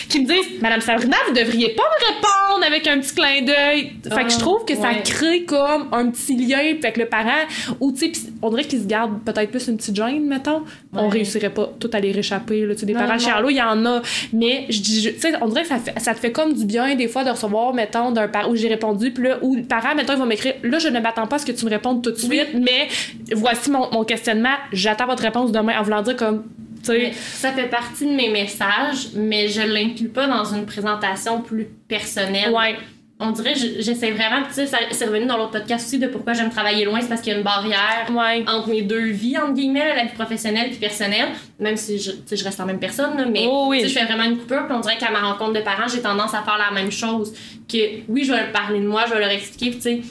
qui 0.10 0.22
me 0.22 0.26
disent 0.28 0.62
Madame 0.62 0.82
Sabrina, 0.88 1.18
vous 1.28 1.34
devriez 1.34 1.70
pas 1.76 1.84
me 1.84 2.16
répondre 2.16 2.66
avec 2.66 2.88
un 2.88 3.00
petit 3.00 3.14
clin 3.14 3.42
d'œil. 3.44 3.92
Fait 4.14 4.24
que 4.24 4.30
je 4.32 4.40
trouve 4.40 4.64
que 4.66 4.74
ça 4.76 4.90
ouais. 4.90 5.02
crée 5.04 5.44
comme 5.44 5.88
un 5.92 6.10
petit 6.10 6.36
lien. 6.36 6.58
Que 6.82 7.00
le 7.02 7.06
parent, 7.08 7.44
ou 7.82 7.92
tu 7.92 8.14
sais, 8.14 8.30
on 8.42 8.50
dirait 8.50 8.64
qu'ils 8.64 8.82
se 8.82 8.88
gardent 8.88 9.20
peut-être 9.26 9.52
plus 9.52 9.68
une 9.68 9.76
petite 9.78 9.96
gêne, 9.96 10.26
mettons. 10.26 10.64
On 10.94 11.04
Ouais. 11.04 11.10
réussirait 11.10 11.50
pas 11.50 11.70
tout 11.80 11.90
à 11.94 12.00
les 12.00 12.12
réchapper. 12.14 12.66
Là, 12.66 12.74
tu 12.74 12.80
sais, 12.82 12.86
des 12.86 12.94
Non, 12.94 13.00
parents 13.02 13.14
non. 13.14 13.20
Charlot, 13.20 13.50
il 13.50 13.58
y 13.58 13.62
en 13.62 13.86
a. 13.86 14.02
Mais 14.34 14.66
je 14.70 14.80
dis, 14.82 15.14
tu 15.14 15.20
sais, 15.20 15.34
on 15.42 15.48
dirait 15.50 15.64
que 15.64 15.68
ça, 15.68 15.78
fait, 15.80 16.00
ça 16.00 16.14
te 16.14 16.20
fait 16.20 16.32
comme 16.32 16.54
du 16.54 16.66
bien 16.66 16.96
des 16.96 17.08
fois 17.10 17.24
de 17.26 17.30
recevoir, 17.30 17.74
mettons, 17.74 18.12
d'un 18.12 18.28
parent 18.30 18.50
où 18.50 18.56
j'ai 18.56 18.70
répondu, 18.70 19.12
puis 19.12 19.26
là, 19.28 19.38
où 19.42 19.56
le 19.56 19.64
parent, 19.64 19.94
mettons, 19.96 20.14
il 20.14 20.20
va 20.20 20.26
m'écrire, 20.26 20.54
là, 20.64 20.80
je 20.80 20.88
ne 20.88 21.00
m'attends 21.00 21.28
pas 21.28 21.36
à 21.36 21.40
ce 21.40 21.46
que 21.46 21.52
tu 21.52 21.66
me 21.66 21.70
répondes 21.70 22.02
tout 22.02 22.12
de 22.12 22.16
Oui. 22.16 22.38
suite, 22.38 22.50
mais 22.56 22.88
voici 23.36 23.70
mon, 23.70 23.92
mon 23.92 24.04
questionnement, 24.06 24.56
j'attends 24.72 25.06
votre 25.08 25.24
réponse 25.24 25.52
demain 25.52 25.78
en 25.80 25.84
voulant 25.84 26.02
dire 26.02 26.16
comme, 26.16 26.44
sais, 26.88 27.12
ça 27.14 27.52
fait 27.52 27.70
partie 27.70 28.06
de 28.06 28.12
mes 28.12 28.30
messages, 28.30 29.10
mais 29.16 29.48
je 29.48 29.62
l'inclus 29.62 30.10
pas 30.10 30.28
dans 30.28 30.46
une 30.46 30.66
présentation 30.66 31.42
plus 31.42 31.66
personnelle. 31.88 32.52
ouais, 32.52 32.78
On 33.20 33.32
dirait, 33.32 33.56
je- 33.56 33.82
j'essaie 33.82 34.12
vraiment, 34.12 34.44
tu 34.48 34.54
sais, 34.54 34.68
c'est 34.92 35.06
revenu 35.06 35.26
dans 35.26 35.38
l'autre 35.38 35.50
podcast 35.54 35.88
aussi 35.88 35.98
de 35.98 36.06
pourquoi 36.06 36.34
j'aime 36.34 36.52
travailler 36.52 36.86
loin, 36.86 37.02
c'est 37.02 37.08
parce 37.10 37.22
qu'il 37.22 37.34
y 37.34 37.36
a 37.36 37.40
une 37.40 37.44
barrière 37.44 38.06
ouais. 38.12 38.46
entre 38.48 38.70
mes 38.70 38.84
deux 38.84 39.08
vies, 39.08 39.36
entre 39.40 39.54
guillemets, 39.54 39.96
la 39.96 40.04
vie 40.04 40.14
professionnelle 40.14 40.70
puis 40.70 40.78
personnelle, 40.78 41.30
même 41.60 41.78
si 41.78 41.98
je, 41.98 42.12
je 42.32 42.44
reste 42.44 42.60
la 42.60 42.66
même 42.66 42.78
personne, 42.80 43.18
là, 43.18 43.26
mais 43.26 43.48
Oh 43.50 43.66
oui. 43.70 43.82
je 43.84 43.88
fais 43.88 44.06
vraiment 44.06 44.24
une 44.26 44.38
coupure, 44.38 44.68
puis 44.68 44.76
on 44.78 44.82
dirait 44.82 44.98
qu'à 45.00 45.10
ma 45.10 45.22
rencontre 45.22 45.54
de 45.54 45.62
parents, 45.62 45.88
j'ai 45.92 46.02
tendance 46.02 46.36
à 46.36 46.44
faire 46.44 46.60
la 46.60 46.72
même 46.80 46.92
chose. 46.92 47.34
Que 47.68 47.78
oui, 48.08 48.24
je 48.24 48.32
vais 48.34 48.38
leur 48.40 48.52
parler 48.52 48.80
de 48.82 48.88
moi, 48.88 49.06
je 49.08 49.14
vais 49.16 49.20
leur 49.20 49.32
expliquer, 49.32 49.76
tu 49.76 49.82
sais, 49.82 50.02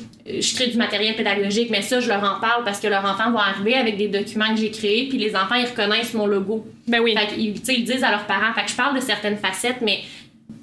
je 0.40 0.54
crée 0.56 0.66
du 0.66 0.76
matériel 0.76 1.14
pédagogique, 1.14 1.70
mais 1.70 1.82
ça, 1.82 2.00
je 2.00 2.08
leur 2.08 2.18
en 2.25 2.40
parle 2.40 2.64
parce 2.64 2.80
que 2.80 2.88
leurs 2.88 3.04
enfants 3.04 3.30
vont 3.30 3.38
arriver 3.38 3.75
avec 3.75 3.96
des 3.98 4.08
documents 4.08 4.52
que 4.52 4.60
j'ai 4.60 4.72
créés, 4.72 5.06
puis 5.08 5.16
les 5.16 5.36
enfants, 5.36 5.54
ils 5.54 5.66
reconnaissent 5.66 6.12
mon 6.14 6.26
logo. 6.26 6.66
Ben 6.88 6.98
oui. 7.00 7.14
Fait 7.16 7.28
qu'ils, 7.28 7.54
ils 7.56 7.84
disent 7.84 8.02
à 8.02 8.10
leurs 8.10 8.26
parents. 8.26 8.52
Fait 8.52 8.64
que 8.64 8.70
je 8.72 8.75
parle 8.76 8.96
de 8.96 9.00
certaines 9.00 9.36
facettes, 9.36 9.80
mais 9.80 10.00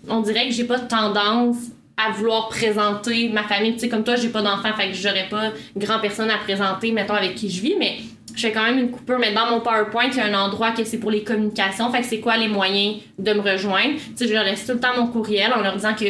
on 0.09 0.19
dirait 0.19 0.49
que 0.49 0.53
j'ai 0.53 0.65
pas 0.65 0.79
tendance 0.79 1.55
à 1.97 2.11
vouloir 2.11 2.49
présenter 2.49 3.29
ma 3.29 3.43
famille. 3.43 3.73
Tu 3.73 3.79
sais, 3.79 3.89
comme 3.89 4.03
toi, 4.03 4.15
j'ai 4.15 4.29
pas 4.29 4.41
d'enfants, 4.41 4.73
fait 4.75 4.89
que 4.89 4.95
j'aurais 4.95 5.27
pas 5.29 5.51
grand 5.75 5.99
personne 5.99 6.29
à 6.29 6.37
présenter, 6.37 6.91
mettons, 6.91 7.13
avec 7.13 7.35
qui 7.35 7.49
je 7.49 7.61
vis, 7.61 7.75
mais 7.77 7.97
je 8.35 8.41
fais 8.41 8.51
quand 8.51 8.63
même 8.63 8.79
une 8.79 8.91
coupure. 8.91 9.19
Mais 9.19 9.33
dans 9.33 9.49
mon 9.49 9.61
PowerPoint, 9.61 10.07
il 10.07 10.17
y 10.17 10.19
a 10.19 10.25
un 10.25 10.33
endroit 10.33 10.71
que 10.71 10.83
c'est 10.83 10.97
pour 10.97 11.11
les 11.11 11.23
communications. 11.23 11.91
Fait 11.91 12.01
que 12.01 12.07
c'est 12.07 12.19
quoi 12.19 12.37
les 12.37 12.47
moyens 12.47 12.97
de 13.19 13.33
me 13.33 13.41
rejoindre? 13.41 13.95
Tu 13.95 14.01
sais, 14.15 14.27
je 14.27 14.33
leur 14.33 14.43
laisse 14.43 14.65
tout 14.65 14.73
le 14.73 14.79
temps 14.79 14.95
mon 14.97 15.07
courriel 15.07 15.53
en 15.53 15.61
leur 15.61 15.75
disant 15.75 15.93
que 15.93 16.05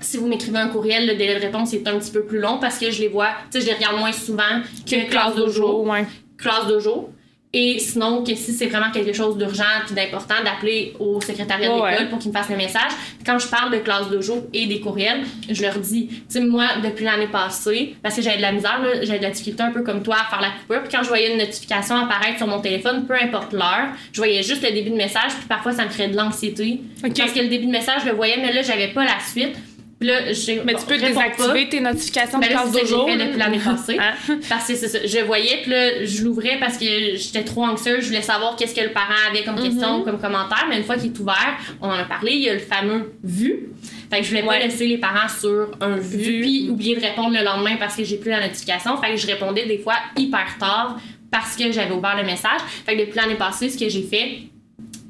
si 0.00 0.16
vous 0.16 0.26
m'écrivez 0.26 0.58
un 0.58 0.68
courriel, 0.68 1.06
le 1.06 1.14
délai 1.14 1.34
de 1.34 1.40
réponse 1.40 1.74
est 1.74 1.86
un 1.86 1.98
petit 1.98 2.10
peu 2.10 2.24
plus 2.24 2.38
long 2.38 2.58
parce 2.58 2.78
que 2.78 2.90
je 2.90 3.00
les 3.00 3.08
vois, 3.08 3.30
tu 3.50 3.58
sais, 3.58 3.66
je 3.66 3.66
les 3.66 3.74
regarde 3.74 3.98
moins 3.98 4.12
souvent 4.12 4.62
que 4.88 5.08
classe 5.10 5.34
dojo 5.34 5.84
ouais. 5.84 6.06
classe 6.38 6.66
de 6.66 6.78
jour. 6.78 7.10
Et 7.52 7.80
sinon, 7.80 8.22
que 8.22 8.32
si 8.36 8.52
c'est 8.52 8.66
vraiment 8.66 8.92
quelque 8.92 9.12
chose 9.12 9.36
d'urgent 9.36 9.64
puis 9.84 9.94
d'important, 9.96 10.36
d'appeler 10.44 10.94
au 11.00 11.20
secrétariat 11.20 11.68
de 11.68 11.74
l'école 11.74 11.90
ouais. 11.90 12.08
pour 12.08 12.20
qu'ils 12.20 12.30
me 12.30 12.36
fassent 12.36 12.48
le 12.48 12.56
message. 12.56 12.92
Quand 13.26 13.40
je 13.40 13.48
parle 13.48 13.72
de 13.72 13.78
classe 13.78 14.08
de 14.08 14.20
jour 14.20 14.44
et 14.54 14.66
des 14.66 14.78
courriels, 14.78 15.22
je 15.48 15.60
leur 15.60 15.76
dis, 15.78 16.06
tu 16.06 16.22
sais, 16.28 16.40
moi, 16.40 16.66
depuis 16.84 17.04
l'année 17.04 17.26
passée, 17.26 17.96
parce 18.04 18.14
que 18.14 18.22
j'avais 18.22 18.36
de 18.36 18.42
la 18.42 18.52
misère, 18.52 18.80
là, 18.80 19.02
j'avais 19.02 19.18
de 19.18 19.24
la 19.24 19.30
difficulté 19.30 19.64
un 19.64 19.72
peu 19.72 19.82
comme 19.82 20.04
toi 20.04 20.16
à 20.20 20.30
faire 20.30 20.40
la 20.40 20.50
coupure. 20.50 20.82
Puis 20.84 20.96
quand 20.96 21.02
je 21.02 21.08
voyais 21.08 21.32
une 21.32 21.38
notification 21.38 21.96
apparaître 21.96 22.38
sur 22.38 22.46
mon 22.46 22.60
téléphone, 22.60 23.04
peu 23.06 23.14
importe 23.14 23.52
l'heure, 23.52 23.88
je 24.12 24.18
voyais 24.18 24.44
juste 24.44 24.62
le 24.62 24.70
début 24.70 24.90
de 24.90 24.96
message, 24.96 25.32
puis 25.36 25.48
parfois 25.48 25.72
ça 25.72 25.84
me 25.84 25.90
créait 25.90 26.08
de 26.08 26.16
l'anxiété. 26.16 26.80
Ok. 27.04 27.18
Parce 27.18 27.32
que 27.32 27.40
le 27.40 27.48
début 27.48 27.66
de 27.66 27.72
message, 27.72 28.02
je 28.04 28.10
le 28.10 28.14
voyais, 28.14 28.36
mais 28.40 28.52
là, 28.52 28.62
j'avais 28.62 28.88
pas 28.88 29.04
la 29.04 29.18
suite. 29.28 29.56
Là, 30.02 30.20
Mais 30.64 30.74
tu 30.74 30.86
peux 30.86 30.96
désactiver 30.96 31.68
tes 31.68 31.78
notifications 31.80 32.38
Ben 32.38 32.46
de 32.48 32.52
classe 32.52 32.70
que 32.72 32.86
j'ai 32.86 33.04
fait 33.04 33.26
depuis 33.26 33.38
l'année 33.38 33.58
passée. 33.58 33.98
Hein? 34.00 34.38
Parce 34.48 34.66
que 34.68 34.74
c'est 34.74 34.88
ça. 34.88 34.98
Je 35.04 35.18
voyais, 35.26 35.58
puis 35.62 35.70
là, 35.72 36.04
je 36.06 36.24
l'ouvrais 36.24 36.56
parce 36.58 36.78
que 36.78 36.86
j'étais 37.16 37.44
trop 37.44 37.64
anxieuse. 37.66 38.00
Je 38.00 38.06
voulais 38.06 38.22
savoir 38.22 38.56
qu'est-ce 38.56 38.74
que 38.74 38.80
le 38.80 38.92
parent 38.92 39.12
avait 39.30 39.44
comme 39.44 39.56
question 39.62 39.96
Mhm. 39.96 40.00
ou 40.00 40.04
comme 40.04 40.18
commentaire. 40.18 40.64
Mais 40.70 40.78
une 40.78 40.84
fois 40.84 40.96
qu'il 40.96 41.12
est 41.12 41.18
ouvert, 41.20 41.58
on 41.82 41.88
en 41.88 41.92
a 41.98 42.04
parlé, 42.04 42.32
il 42.32 42.40
y 42.42 42.48
a 42.48 42.54
le 42.54 42.60
fameux 42.60 43.12
vu. 43.22 43.68
Fait 44.10 44.18
que 44.20 44.24
je 44.24 44.30
voulais 44.30 44.42
pas 44.42 44.58
laisser 44.58 44.86
les 44.86 44.96
parents 44.96 45.28
sur 45.28 45.70
un 45.82 45.96
vu, 45.96 46.16
Vu. 46.18 46.40
puis 46.40 46.68
oublier 46.70 46.96
de 46.96 47.00
répondre 47.02 47.36
le 47.36 47.44
lendemain 47.44 47.76
parce 47.78 47.94
que 47.94 48.02
j'ai 48.02 48.16
plus 48.16 48.30
la 48.30 48.40
notification. 48.40 48.96
Fait 48.96 49.10
que 49.10 49.16
je 49.18 49.26
répondais 49.26 49.66
des 49.66 49.78
fois 49.78 49.96
hyper 50.16 50.56
tard 50.58 50.98
parce 51.30 51.54
que 51.56 51.70
j'avais 51.70 51.92
ouvert 51.92 52.16
le 52.16 52.24
message. 52.24 52.60
Fait 52.86 52.96
que 52.96 53.00
depuis 53.02 53.16
l'année 53.16 53.36
passée, 53.36 53.68
ce 53.68 53.78
que 53.78 53.88
j'ai 53.90 54.02
fait, 54.02 54.38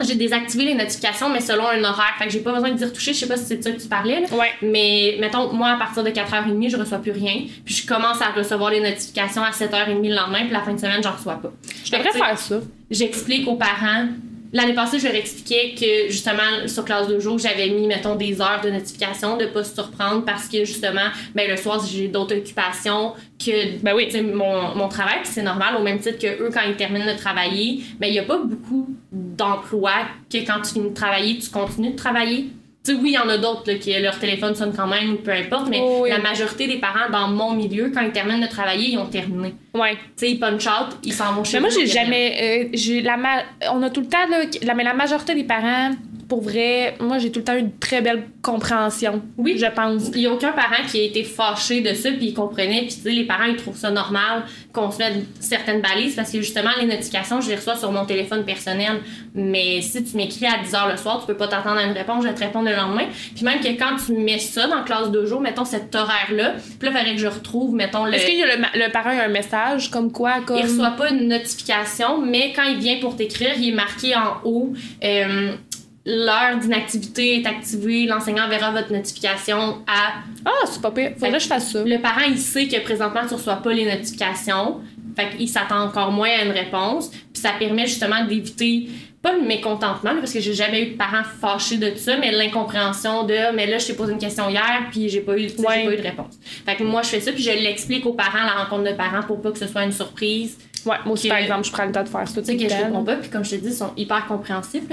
j'ai 0.03 0.15
désactivé 0.15 0.65
les 0.65 0.75
notifications, 0.75 1.29
mais 1.29 1.41
selon 1.41 1.67
un 1.67 1.83
horaire. 1.85 2.15
Fait 2.19 2.27
que 2.27 2.31
j'ai 2.31 2.41
pas 2.41 2.53
besoin 2.53 2.71
de 2.71 2.77
dire 2.77 2.93
toucher. 2.93 3.13
Je 3.13 3.21
sais 3.21 3.29
pas 3.29 3.37
si 3.37 3.45
c'est 3.45 3.57
de 3.57 3.63
ça 3.63 3.71
que 3.73 3.81
tu 3.81 3.89
parlais. 3.89 4.21
là. 4.21 4.27
Ouais. 4.37 4.51
Mais 4.63 5.17
mettons, 5.21 5.53
moi, 5.53 5.71
à 5.71 5.77
partir 5.77 6.03
de 6.03 6.11
4h30, 6.11 6.71
je 6.71 6.77
reçois 6.77 6.99
plus 6.99 7.13
rien. 7.13 7.43
Puis 7.65 7.75
je 7.75 7.87
commence 7.87 8.21
à 8.23 8.31
recevoir 8.31 8.71
les 8.71 8.81
notifications 8.81 9.43
à 9.43 9.51
7h30 9.51 10.09
le 10.09 10.15
lendemain, 10.15 10.41
puis 10.41 10.53
la 10.53 10.63
fin 10.63 10.73
de 10.75 10.81
semaine, 10.81 11.03
j'en 11.03 11.13
reçois 11.13 11.35
pas. 11.41 11.53
Je 11.85 11.91
devrais 11.91 12.13
faire 12.13 12.39
ça. 12.39 12.61
J'explique 12.91 13.47
aux 13.49 13.57
parents. 13.57 14.07
L'année 14.53 14.75
passée, 14.75 14.99
je 14.99 15.07
leur 15.07 15.15
expliquais 15.15 15.75
que 15.79 16.11
justement, 16.11 16.67
sur 16.67 16.85
classe 16.85 17.07
de 17.07 17.21
jour, 17.21 17.39
j'avais 17.39 17.69
mis, 17.69 17.87
mettons, 17.87 18.17
des 18.17 18.41
heures 18.41 18.61
de 18.63 18.71
notification, 18.71 19.37
de 19.37 19.47
pas 19.47 19.63
se 19.63 19.75
surprendre 19.75 20.25
parce 20.25 20.49
que 20.49 20.65
justement, 20.65 21.09
ben, 21.35 21.49
le 21.49 21.57
soir, 21.57 21.81
j'ai 21.85 22.09
d'autres 22.09 22.37
occupations 22.37 23.15
que 23.39 23.79
Ben 23.79 23.95
oui. 23.95 24.11
mon, 24.23 24.75
mon 24.75 24.89
travail, 24.89 25.19
puis 25.23 25.31
c'est 25.33 25.43
normal, 25.43 25.77
au 25.77 25.83
même 25.83 26.01
titre 26.01 26.19
que 26.19 26.43
eux, 26.43 26.51
quand 26.53 26.63
ils 26.69 26.77
terminent 26.77 27.07
de 27.07 27.17
travailler, 27.17 27.83
ben, 28.01 28.09
il 28.09 28.13
n'y 28.13 28.19
a 28.19 28.25
pas 28.25 28.39
beaucoup 28.39 28.89
d'emplois 29.13 30.07
que 30.31 30.39
quand 30.39 30.61
tu 30.63 30.73
finis 30.73 30.91
de 30.91 30.95
travailler, 30.95 31.39
tu 31.39 31.49
continues 31.51 31.91
de 31.93 31.97
travailler. 31.97 32.51
Oui, 32.89 33.11
il 33.11 33.13
y 33.13 33.19
en 33.19 33.29
a 33.29 33.37
d'autres 33.39 33.73
qui 33.75 33.93
leur 34.01 34.19
téléphone 34.19 34.55
sonne 34.55 34.73
quand 34.75 34.87
même, 34.87 35.19
peu 35.19 35.31
importe, 35.33 35.69
mais 35.69 35.81
Oh 35.83 36.01
oui. 36.03 36.09
la 36.11 36.19
majorité 36.19 36.67
des 36.67 36.79
parents 36.79 37.11
dans 37.13 37.29
mon 37.29 37.53
milieu, 37.53 37.91
quand 37.95 38.01
ils 38.01 38.11
terminent 38.11 38.39
de 38.39 38.47
travailler, 38.51 38.89
ils 38.91 38.99
ont 38.99 39.07
terminé. 39.07 39.55
Ouais. 39.75 39.93
Tu 39.95 39.99
sais, 40.17 40.31
ils 40.33 40.39
punch 40.41 40.67
out, 40.67 40.97
ils 41.05 41.13
s'en 41.13 41.35
vont 41.35 41.45
chez 41.45 41.59
Mais 41.59 41.61
moi, 41.61 41.71
j'ai 41.71 41.87
jamais. 41.87 42.65
euh, 42.65 42.69
j'ai 42.73 43.03
la 43.03 43.17
ma- 43.19 43.43
On 43.73 43.83
a 43.83 43.91
tout 43.91 44.01
le 44.01 44.07
temps, 44.09 44.27
là, 44.31 44.39
la, 44.63 44.75
mais 44.75 44.83
la 44.85 44.95
majorité 44.95 45.35
des 45.35 45.45
parents, 45.45 45.91
pour 46.31 46.43
vrai, 46.43 46.95
moi, 47.01 47.19
j'ai 47.19 47.33
tout 47.33 47.41
le 47.41 47.45
temps 47.45 47.57
eu 47.57 47.59
une 47.59 47.77
très 47.77 48.01
belle 48.01 48.23
compréhension. 48.41 49.21
Oui. 49.37 49.59
Je 49.59 49.67
pense. 49.67 50.11
Il 50.15 50.21
n'y 50.21 50.27
a 50.27 50.33
aucun 50.33 50.53
parent 50.53 50.87
qui 50.89 51.01
a 51.01 51.03
été 51.03 51.25
fâché 51.25 51.81
de 51.81 51.93
ça, 51.93 52.13
puis 52.13 52.27
il 52.27 52.35
comprenait. 52.35 52.83
Puis, 52.83 52.95
tu 52.95 53.01
sais, 53.01 53.11
les 53.11 53.25
parents, 53.25 53.47
ils 53.47 53.57
trouvent 53.57 53.77
ça 53.77 53.91
normal 53.91 54.45
qu'on 54.73 54.93
se 54.93 54.99
mette 54.99 55.25
certaines 55.41 55.83
balises 55.83 56.15
parce 56.15 56.31
que 56.31 56.39
justement, 56.39 56.71
les 56.81 56.87
notifications, 56.87 57.41
je 57.41 57.49
les 57.49 57.57
reçois 57.57 57.75
sur 57.75 57.91
mon 57.91 58.05
téléphone 58.05 58.45
personnel. 58.45 59.01
Mais 59.35 59.81
si 59.83 60.05
tu 60.05 60.17
m'écris 60.17 60.47
à 60.47 60.63
10 60.63 60.73
h 60.73 60.91
le 60.93 60.97
soir, 60.97 61.19
tu 61.21 61.27
peux 61.27 61.37
pas 61.37 61.49
t'attendre 61.49 61.79
à 61.79 61.83
une 61.83 61.93
réponse, 61.93 62.23
je 62.23 62.29
vais 62.29 62.35
te 62.35 62.45
répondre 62.45 62.69
le 62.69 62.77
lendemain. 62.77 63.07
Puis 63.35 63.45
même 63.45 63.59
que 63.59 63.69
quand 63.77 63.97
tu 63.97 64.13
mets 64.13 64.39
ça 64.39 64.69
dans 64.69 64.77
la 64.77 64.83
classe 64.83 65.11
de 65.11 65.27
jour, 65.27 65.41
mettons 65.41 65.65
cet 65.65 65.93
horaire-là, 65.93 66.55
puis 66.79 66.89
là, 66.89 66.93
il 66.95 66.97
faudrait 66.97 67.15
que 67.17 67.21
je 67.21 67.27
retrouve, 67.27 67.75
mettons, 67.75 68.05
le. 68.05 68.15
Est-ce 68.15 68.27
qu'il 68.27 68.39
y 68.39 68.45
a 68.45 68.57
le, 68.57 68.93
parent 68.93 69.11
a 69.11 69.25
un 69.25 69.29
message 69.29 69.91
comme 69.91 70.13
quoi? 70.13 70.43
Comme... 70.47 70.59
Il 70.59 70.63
reçoit 70.63 70.93
pas 70.93 71.11
une 71.11 71.27
notification, 71.27 72.21
mais 72.21 72.53
quand 72.55 72.63
il 72.63 72.79
vient 72.79 73.01
pour 73.01 73.17
t'écrire, 73.17 73.55
il 73.59 73.71
est 73.71 73.75
marqué 73.75 74.15
en 74.15 74.37
haut. 74.45 74.73
Euh, 75.03 75.57
l'heure 76.11 76.59
d'inactivité 76.59 77.41
est 77.41 77.47
activée, 77.47 78.07
l'enseignant 78.07 78.49
verra 78.49 78.71
votre 78.71 78.93
notification 78.93 79.79
à. 79.87 80.15
Ah, 80.45 80.51
c'est 80.67 80.83
pas 80.83 80.91
pire. 80.91 81.13
Faudrait 81.15 81.33
que 81.33 81.39
je 81.39 81.49
fasse 81.49 81.73
ça. 81.73 81.85
Le 81.85 81.99
parent, 81.99 82.23
il 82.29 82.39
sait 82.39 82.67
que 82.67 82.81
présentement, 82.81 83.21
tu 83.27 83.35
reçois 83.35 83.57
pas 83.57 83.73
les 83.73 83.85
notifications. 83.85 84.81
Fait 85.17 85.37
qu'il 85.37 85.49
s'attend 85.49 85.83
encore 85.83 86.13
moins 86.13 86.29
à 86.29 86.45
une 86.45 86.53
réponse. 86.53 87.11
Puis 87.33 87.43
ça 87.43 87.53
permet 87.59 87.87
justement 87.87 88.25
d'éviter, 88.25 88.89
pas 89.23 89.33
le 89.33 89.43
mécontentement, 89.43 90.15
parce 90.19 90.33
que 90.33 90.41
j'ai 90.41 90.55
jamais 90.55 90.83
eu 90.83 90.91
de 90.93 90.97
parents 90.97 91.25
fâchés 91.41 91.77
de 91.77 91.95
ça, 91.97 92.17
mais 92.17 92.33
l'incompréhension 92.33 93.25
de 93.25 93.55
mais 93.55 93.67
là, 93.67 93.79
je 93.79 93.87
t'ai 93.87 93.95
posé 93.95 94.13
une 94.13 94.19
question 94.19 94.49
hier, 94.49 94.89
puis 94.91 95.09
j'ai 95.09 95.21
pas, 95.21 95.39
eu, 95.39 95.49
pas 95.51 95.85
eu 95.85 95.97
de 95.97 96.03
réponse. 96.03 96.39
Fait 96.65 96.77
que 96.77 96.83
moi, 96.83 97.03
je 97.03 97.09
fais 97.09 97.21
ça, 97.21 97.33
puis 97.33 97.43
je 97.43 97.51
l'explique 97.51 98.07
aux 98.07 98.15
parents, 98.15 98.45
la 98.45 98.65
rencontre 98.65 98.91
de 98.91 98.97
parents, 98.97 99.23
pour 99.23 99.41
pas 99.41 99.53
que 99.53 99.59
ce 99.59 99.67
soit 99.67 99.85
une 99.85 99.93
surprise 99.93 100.57
Ouais, 100.87 100.97
moi 101.05 101.13
aussi, 101.13 101.29
par 101.29 101.39
exemple, 101.39 101.65
je 101.65 101.73
prends 101.73 101.85
le 101.85 101.93
temps 101.93 102.03
de 102.03 102.09
faire 102.09 102.27
ça. 102.27 102.41
Tu 102.41 102.47
sais, 102.47 102.57
que 102.57 102.69
je 102.69 102.75
réponds 102.75 103.05
pas, 103.05 103.17
puis 103.17 103.29
comme 103.29 103.45
je 103.45 103.51
te 103.51 103.57
dis, 103.57 103.69
ils 103.69 103.75
sont 103.75 103.93
hyper 103.97 104.27
compréhensifs. 104.27 104.85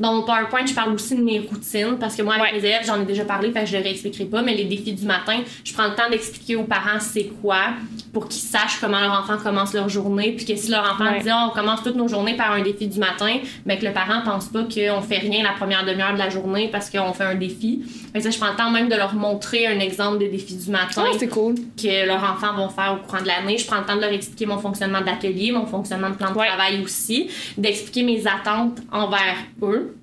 Dans 0.00 0.14
mon 0.14 0.22
PowerPoint, 0.22 0.64
je 0.66 0.74
parle 0.74 0.94
aussi 0.94 1.16
de 1.16 1.22
mes 1.22 1.40
routines, 1.40 1.96
parce 1.98 2.16
que 2.16 2.22
moi, 2.22 2.34
avec 2.34 2.54
mes 2.54 2.66
élèves, 2.66 2.84
j'en 2.86 3.00
ai 3.00 3.04
déjà 3.04 3.24
parlé, 3.24 3.52
fait 3.52 3.60
que 3.60 3.66
je 3.66 3.76
le 3.76 3.82
réexpliquerai 3.82 4.24
pas, 4.24 4.42
mais 4.42 4.54
les 4.54 4.64
défis 4.64 4.92
du 4.92 5.04
matin, 5.04 5.40
je 5.64 5.72
prends 5.72 5.88
le 5.88 5.94
temps 5.94 6.08
d'expliquer 6.10 6.56
aux 6.56 6.64
parents 6.64 7.00
c'est 7.00 7.30
quoi, 7.42 7.74
pour 8.12 8.28
qu'ils 8.28 8.42
sachent 8.42 8.80
comment 8.80 9.00
leur 9.00 9.12
enfant 9.12 9.36
commence 9.36 9.74
leur 9.74 9.88
journée, 9.88 10.32
puis 10.32 10.46
que 10.46 10.56
si 10.56 10.70
leur 10.70 10.82
enfant 10.90 11.10
dit, 11.20 11.28
oh, 11.30 11.50
on 11.50 11.54
commence 11.54 11.82
toutes 11.94 12.02
nos 12.02 12.08
journées 12.08 12.36
par 12.36 12.52
un 12.52 12.60
défi 12.60 12.86
du 12.88 12.98
matin, 12.98 13.38
mais 13.64 13.78
que 13.78 13.86
le 13.86 13.92
parent 13.92 14.22
pense 14.24 14.46
pas 14.46 14.62
qu'on 14.62 15.00
fait 15.02 15.18
rien 15.18 15.42
la 15.42 15.52
première 15.52 15.84
demi-heure 15.84 16.12
de 16.12 16.18
la 16.18 16.28
journée 16.28 16.68
parce 16.70 16.90
qu'on 16.90 17.12
fait 17.12 17.24
un 17.24 17.34
défi. 17.36 17.82
Mais 18.12 18.20
ça, 18.20 18.30
je 18.30 18.38
prends 18.38 18.50
le 18.50 18.56
temps 18.56 18.70
même 18.70 18.88
de 18.88 18.96
leur 18.96 19.14
montrer 19.14 19.66
un 19.66 19.78
exemple 19.78 20.18
de 20.18 20.26
défi 20.26 20.56
du 20.56 20.70
matin. 20.70 21.04
Ah, 21.06 21.26
cool. 21.26 21.54
Que 21.76 22.06
leurs 22.06 22.22
enfants 22.22 22.54
vont 22.54 22.68
faire 22.68 22.98
au 22.98 23.06
courant 23.06 23.22
de 23.22 23.28
l'année. 23.28 23.58
Je 23.58 23.66
prends 23.66 23.78
le 23.78 23.86
temps 23.86 23.96
de 23.96 24.00
leur 24.00 24.12
expliquer 24.12 24.46
mon 24.46 24.58
fonctionnement 24.58 25.00
d'atelier, 25.00 25.52
mon 25.52 25.66
fonctionnement 25.66 26.12
plan 26.12 26.30
de 26.30 26.34
travail 26.34 26.82
aussi, 26.82 27.30
d'expliquer 27.56 28.02
mes 28.02 28.26
attentes 28.26 28.78
envers 28.92 29.36
eux 29.62 29.96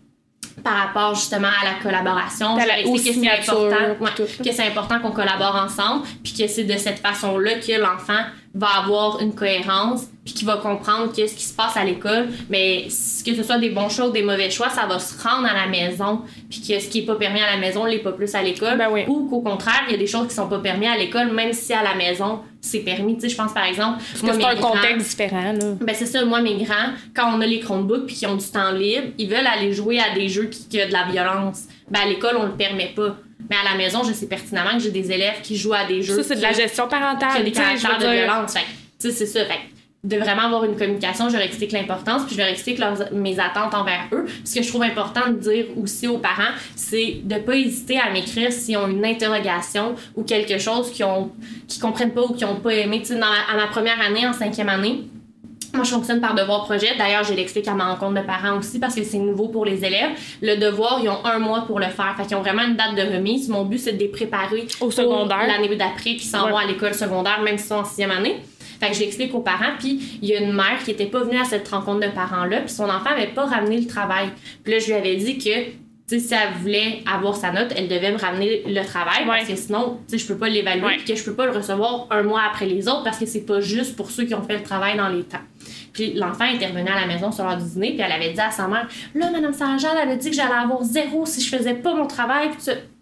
par 0.64 0.74
rapport 0.74 1.16
justement 1.16 1.48
à 1.48 1.66
la 1.66 1.74
collaboration. 1.82 2.56
À 2.56 2.66
la 2.66 2.84
que 2.84 2.98
c'est 2.98 3.50
important, 3.50 4.16
que 4.44 4.52
c'est 4.52 4.68
important 4.68 5.00
qu'on 5.00 5.12
collabore 5.12 5.56
ensemble, 5.56 6.06
puis 6.24 6.34
que 6.34 6.48
c'est 6.48 6.64
de 6.64 6.78
cette 6.78 7.00
façon-là 7.00 7.56
que 7.56 7.80
l'enfant 7.80 8.24
va 8.54 8.68
avoir 8.84 9.22
une 9.22 9.34
cohérence 9.34 10.08
puis 10.26 10.34
qui 10.34 10.46
va 10.46 10.58
comprendre 10.58 11.12
qu'est-ce 11.14 11.36
qui 11.36 11.44
se 11.44 11.54
passe 11.54 11.78
à 11.78 11.86
l'école 11.86 12.28
mais 12.50 12.84
que 12.84 13.36
ce 13.36 13.44
soit 13.44 13.58
des 13.58 13.70
bons 13.70 13.90
choix 13.90 14.08
ou 14.08 14.12
des 14.12 14.24
mauvais 14.24 14.50
choix 14.50 14.70
ça 14.70 14.86
va 14.86 15.00
se 15.00 15.22
rendre 15.22 15.48
à 15.48 15.54
la 15.54 15.68
maison 15.68 16.22
puis 16.50 16.60
que 16.60 16.80
ce 16.80 16.90
qui 16.90 17.00
est 17.00 17.06
pas 17.06 17.16
permis 17.16 17.40
à 17.40 17.56
la 17.56 17.58
maison 17.58 17.86
l'est 17.86 18.00
pas 18.00 18.12
plus 18.12 18.36
à 18.36 18.44
l'école. 18.44 18.78
Ben 18.78 18.90
ou 19.08 19.28
qu'au 19.30 19.42
contraire 19.42 19.84
il 19.88 19.94
y 19.94 19.96
a 19.96 19.98
des 19.98 20.08
choses 20.08 20.28
qui 20.28 20.36
sont 20.36 20.50
pas 20.50 20.60
permis 20.60 20.86
à 20.86 20.98
l'école 20.98 21.32
même 21.32 21.54
si 21.54 21.74
à 21.74 21.82
la 21.82 21.96
maison 21.96 22.42
c'est 22.60 22.80
permis. 22.80 23.16
Tu 23.16 23.22
sais 23.22 23.30
je 23.30 23.38
pense 23.38 23.54
par 23.54 23.66
exemple 23.66 24.04
c'est 24.16 24.30
un 24.30 24.56
contexte 24.56 25.10
différent 25.10 25.54
là. 25.54 25.76
Ben 25.80 25.96
c'est 25.96 26.06
ça 26.06 26.24
moi 26.26 26.42
mes 26.42 26.58
grands 26.58 26.92
quand 27.16 27.34
on 27.34 27.42
a 27.42 27.46
les 27.46 27.62
Chromebooks 27.62 28.06
puis 28.06 28.16
qui 28.16 28.28
ont 28.28 28.36
du 28.36 28.46
temps 28.46 28.72
libre 28.72 29.08
ils 29.18 29.30
veulent 29.30 29.48
aller 29.48 29.72
jouer 29.72 30.00
à 30.00 30.14
des 30.14 30.28
jeux 30.28 30.46
qui, 30.46 30.68
qui 30.68 30.82
ont 30.82 30.88
de 30.88 30.94
la 30.94 31.06
violence. 31.06 31.64
Ben 31.90 32.02
à 32.02 32.06
l'école 32.06 32.36
on 32.38 32.46
le 32.46 32.54
permet 32.54 32.92
pas 32.94 33.16
mais 33.50 33.56
à 33.56 33.72
la 33.72 33.78
maison, 33.78 34.04
je 34.04 34.14
sais 34.14 34.28
pertinemment 34.28 34.74
que 34.74 34.80
j'ai 34.80 34.92
des 34.92 35.12
élèves 35.12 35.42
qui 35.42 35.58
jouent 35.58 35.74
à 35.74 35.86
des 35.86 36.02
jeux. 36.02 36.16
Ça, 36.16 36.24
c'est 36.24 36.36
de 36.36 36.42
la 36.42 36.54
gestion 36.54 36.88
parentale. 36.88 37.38
Qui 37.38 37.44
des 37.44 37.52
caractères 37.52 37.98
de 37.98 38.08
violence. 38.08 38.54
c'est 39.00 39.12
ça. 39.12 39.46
Fait, 39.46 39.60
de 40.04 40.18
vraiment 40.18 40.44
avoir 40.44 40.66
une 40.66 40.76
communication, 40.76 41.30
je 41.30 41.34
leur 41.34 41.44
explique 41.44 41.72
l'importance, 41.72 42.24
puis 42.26 42.34
je 42.34 42.40
leur 42.40 42.50
explique 42.50 42.82
mes 43.12 43.40
attentes 43.40 43.76
envers 43.76 44.08
eux. 44.12 44.26
Ce 44.44 44.56
que 44.56 44.64
je 44.64 44.68
trouve 44.68 44.82
important 44.82 45.30
de 45.30 45.36
dire 45.36 45.66
aussi 45.78 46.08
aux 46.08 46.18
parents, 46.18 46.54
c'est 46.76 47.22
de 47.24 47.36
pas 47.36 47.56
hésiter 47.56 48.00
à 48.00 48.12
m'écrire 48.12 48.52
s'ils 48.52 48.78
ont 48.78 48.88
une 48.88 49.06
interrogation 49.06 49.96
ou 50.16 50.24
quelque 50.24 50.58
chose 50.58 50.92
qu'ils 50.92 51.06
ont 51.06 51.32
qui 51.68 51.80
comprennent 51.80 52.14
pas 52.14 52.24
ou 52.24 52.34
qu'ils 52.34 52.48
ont 52.48 52.56
pas 52.56 52.74
aimé. 52.74 53.02
Tu 53.02 53.14
sais, 53.14 53.20
à 53.20 53.56
ma 53.56 53.68
première 53.68 54.02
année, 54.02 54.26
en 54.26 54.34
cinquième 54.34 54.70
année, 54.70 55.04
moi, 55.74 55.84
je 55.84 55.92
fonctionne 55.92 56.20
par 56.20 56.36
devoir 56.36 56.66
projet. 56.66 56.96
D'ailleurs, 56.98 57.24
je 57.24 57.34
l'explique 57.34 57.68
à 57.68 57.74
ma 57.74 57.86
rencontre 57.86 58.22
de 58.22 58.26
parents 58.26 58.58
aussi 58.58 58.80
parce 58.80 58.96
que 58.96 59.04
c'est 59.04 59.18
nouveau 59.18 59.48
pour 59.48 59.66
les 59.66 59.86
élèves. 59.86 60.12
Le 60.42 60.56
devoir, 60.56 61.00
ils 61.02 61.10
ont 61.10 61.26
un 61.26 61.40
mois 61.40 61.62
pour 61.62 61.80
le 61.80 61.88
faire. 61.88 62.14
Fait 62.18 62.26
qu'ils 62.26 62.36
ont 62.36 62.42
vraiment 62.42 62.64
une 62.64 62.76
date 62.76 62.96
de 62.96 63.16
remise. 63.16 63.48
Mon 63.48 63.64
but, 63.64 63.78
c'est 63.78 63.94
de 63.94 64.00
les 64.00 64.10
préparer 64.10 64.68
au 64.82 64.92
secondaire. 64.92 65.48
L'année 65.48 65.74
d'après, 65.76 66.16
qui 66.16 66.26
s'en 66.26 66.50
vont 66.50 66.58
à 66.58 66.66
l'école 66.66 66.94
secondaire, 66.94 67.42
même 67.42 67.58
s'ils 67.58 67.68
sont 67.68 67.76
en 67.76 67.86
sixième 67.86 68.12
année. 68.12 68.38
Fait 68.80 68.90
que 68.90 68.96
je 68.96 69.00
l'explique 69.02 69.34
aux 69.34 69.42
parents. 69.42 69.74
Puis 69.80 70.20
il 70.22 70.28
y 70.28 70.36
a 70.36 70.42
une 70.42 70.54
mère 70.54 70.84
qui 70.84 70.92
était 70.92 71.06
pas 71.06 71.24
venue 71.24 71.40
à 71.40 71.46
cette 71.46 71.68
rencontre 71.68 72.00
de 72.00 72.12
parents-là. 72.12 72.62
Puis 72.62 72.74
son 72.74 72.86
enfant 72.86 73.12
avait 73.12 73.28
pas 73.28 73.46
ramené 73.46 73.80
le 73.80 73.88
travail. 73.88 74.30
Puis 74.64 74.74
là, 74.74 74.80
je 74.80 74.88
lui 74.88 74.94
avais 74.94 75.16
dit 75.16 75.38
que 75.38 75.50
si 76.20 76.34
elle 76.34 76.54
voulait 76.60 77.04
avoir 77.12 77.36
sa 77.36 77.52
note, 77.52 77.74
elle 77.76 77.88
devait 77.88 78.12
me 78.12 78.18
ramener 78.18 78.64
le 78.66 78.84
travail 78.84 79.26
parce 79.26 79.48
que 79.48 79.56
sinon, 79.56 80.00
tu 80.08 80.18
sais, 80.18 80.24
je 80.24 80.28
peux 80.28 80.38
pas 80.38 80.50
l'évaluer 80.50 80.96
et 80.96 81.04
que 81.04 81.16
je 81.16 81.24
peux 81.24 81.34
pas 81.34 81.46
le 81.46 81.52
recevoir 81.52 82.08
un 82.10 82.24
mois 82.24 82.42
après 82.50 82.66
les 82.66 82.88
autres 82.88 83.04
parce 83.04 83.18
que 83.18 83.26
c'est 83.26 83.46
pas 83.46 83.62
juste 83.62 83.96
pour 83.96 84.12
ceux 84.12 84.26
qui 84.26 84.34
ont 84.34 84.44
fait 84.44 84.58
le 84.58 84.64
travail 84.64 84.98
dans 84.98 85.10
les 85.10 85.24
temps. 85.24 85.40
Puis 85.94 86.14
l'enfant 86.14 86.46
intervenait 86.46 86.92
à 86.92 87.02
la 87.02 87.08
maison 87.08 87.32
sur 87.32 87.44
l'heure 87.44 87.58
du 87.58 87.70
dîner, 87.70 87.92
puis 87.92 88.02
elle 88.02 88.12
avait 88.12 88.32
dit 88.32 88.40
à 88.40 88.52
sa 88.52 88.68
mère 88.68 88.88
Là, 89.14 89.30
Madame 89.32 89.54
Saint-Jean, 89.54 89.90
elle 90.02 90.10
a 90.10 90.16
dit 90.16 90.30
que 90.30 90.36
j'allais 90.36 90.54
avoir 90.54 90.84
zéro 90.84 91.26
si 91.26 91.42
je 91.42 91.56
faisais 91.56 91.74
pas 91.74 91.94
mon 91.94 92.08
travail. 92.08 92.50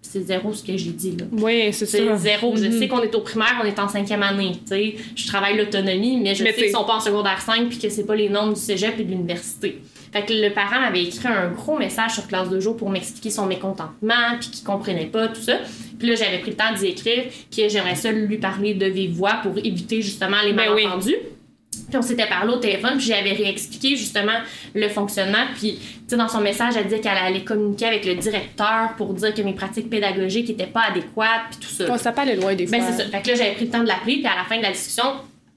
c'est 0.01 0.21
zéro 0.21 0.53
ce 0.53 0.63
que 0.63 0.75
j'ai 0.75 0.91
dit. 0.91 1.15
Là. 1.17 1.25
Oui, 1.31 1.71
c'est 1.71 1.85
ça. 1.85 1.97
C'est 1.97 2.17
zéro. 2.17 2.55
Je 2.55 2.65
mhm. 2.65 2.79
sais 2.79 2.87
qu'on 2.87 3.01
est 3.01 3.13
au 3.13 3.21
primaire, 3.21 3.59
on 3.61 3.65
est 3.65 3.79
en 3.79 3.87
cinquième 3.87 4.23
année. 4.23 4.53
sais 4.65 4.95
Je 5.15 5.27
travaille 5.27 5.57
l'autonomie, 5.57 6.17
mais 6.17 6.33
je 6.35 6.43
sais 6.43 6.53
qu'ils 6.53 6.71
sont 6.71 6.85
pas 6.85 6.95
en 6.95 6.99
secondaire 6.99 7.41
5 7.41 7.69
puis 7.69 7.77
que 7.77 7.89
c'est 7.89 8.05
pas 8.05 8.15
les 8.15 8.29
normes 8.29 8.53
du 8.53 8.59
cégep 8.59 8.99
et 8.99 9.03
de 9.03 9.11
l'université. 9.11 9.81
Fait 10.11 10.25
que 10.25 10.33
le 10.33 10.53
parent 10.53 10.79
m'avait 10.79 11.03
écrit 11.03 11.27
un 11.27 11.49
gros 11.49 11.77
message 11.77 12.13
sur 12.13 12.27
classe 12.27 12.49
de 12.49 12.59
jour 12.59 12.75
pour 12.75 12.89
m'expliquer 12.89 13.29
son 13.29 13.45
mécontentement, 13.45 14.37
puis 14.39 14.49
qu'il 14.49 14.65
comprenait 14.65 15.05
pas, 15.05 15.27
tout 15.27 15.41
ça. 15.41 15.57
Puis 15.97 16.07
là, 16.07 16.15
j'avais 16.15 16.39
pris 16.39 16.51
le 16.51 16.57
temps 16.57 16.73
d'y 16.73 16.87
écrire 16.87 17.25
que 17.55 17.69
j'aimerais 17.69 17.95
ça 17.95 18.11
lui 18.11 18.37
parler 18.37 18.73
de 18.73 18.85
vive 18.85 19.11
voix 19.11 19.39
pour 19.43 19.57
éviter 19.57 20.01
justement 20.01 20.37
les 20.43 20.53
ben 20.53 20.73
malentendus. 20.73 21.15
Puis 21.87 21.97
on 21.97 22.01
s'était 22.01 22.27
parlé 22.27 22.53
au 22.53 22.57
téléphone, 22.57 22.97
puis 22.97 23.07
j'avais 23.07 23.33
réexpliqué 23.33 23.95
justement 23.95 24.39
le 24.75 24.89
fonctionnement. 24.89 25.45
Puis, 25.55 25.77
tu 25.79 25.89
sais, 26.07 26.17
dans 26.17 26.27
son 26.27 26.41
message, 26.41 26.75
elle 26.77 26.85
disait 26.85 26.99
qu'elle 26.99 27.17
allait 27.17 27.43
communiquer 27.43 27.85
avec 27.85 28.05
le 28.05 28.15
directeur 28.15 28.93
pour 28.97 29.13
dire 29.13 29.33
que 29.33 29.41
mes 29.41 29.53
pratiques 29.53 29.89
pédagogiques 29.89 30.49
n'étaient 30.49 30.67
pas 30.67 30.85
adéquates, 30.89 31.49
puis 31.51 31.59
tout 31.61 31.73
ça. 31.73 31.97
ça 31.97 32.11
peut 32.11 32.21
aller 32.21 32.35
loin 32.35 32.53
des 32.53 32.65
ben, 32.65 32.81
fois. 32.81 32.89
Ben, 32.89 32.95
c'est 32.97 33.03
ça. 33.03 33.09
Fait 33.09 33.21
que 33.21 33.29
là, 33.29 33.35
j'avais 33.35 33.53
pris 33.53 33.65
le 33.65 33.71
temps 33.71 33.83
de 33.83 33.87
l'appeler, 33.87 34.17
puis 34.17 34.27
à 34.27 34.35
la 34.35 34.43
fin 34.43 34.57
de 34.57 34.63
la 34.63 34.71
discussion, 34.71 35.03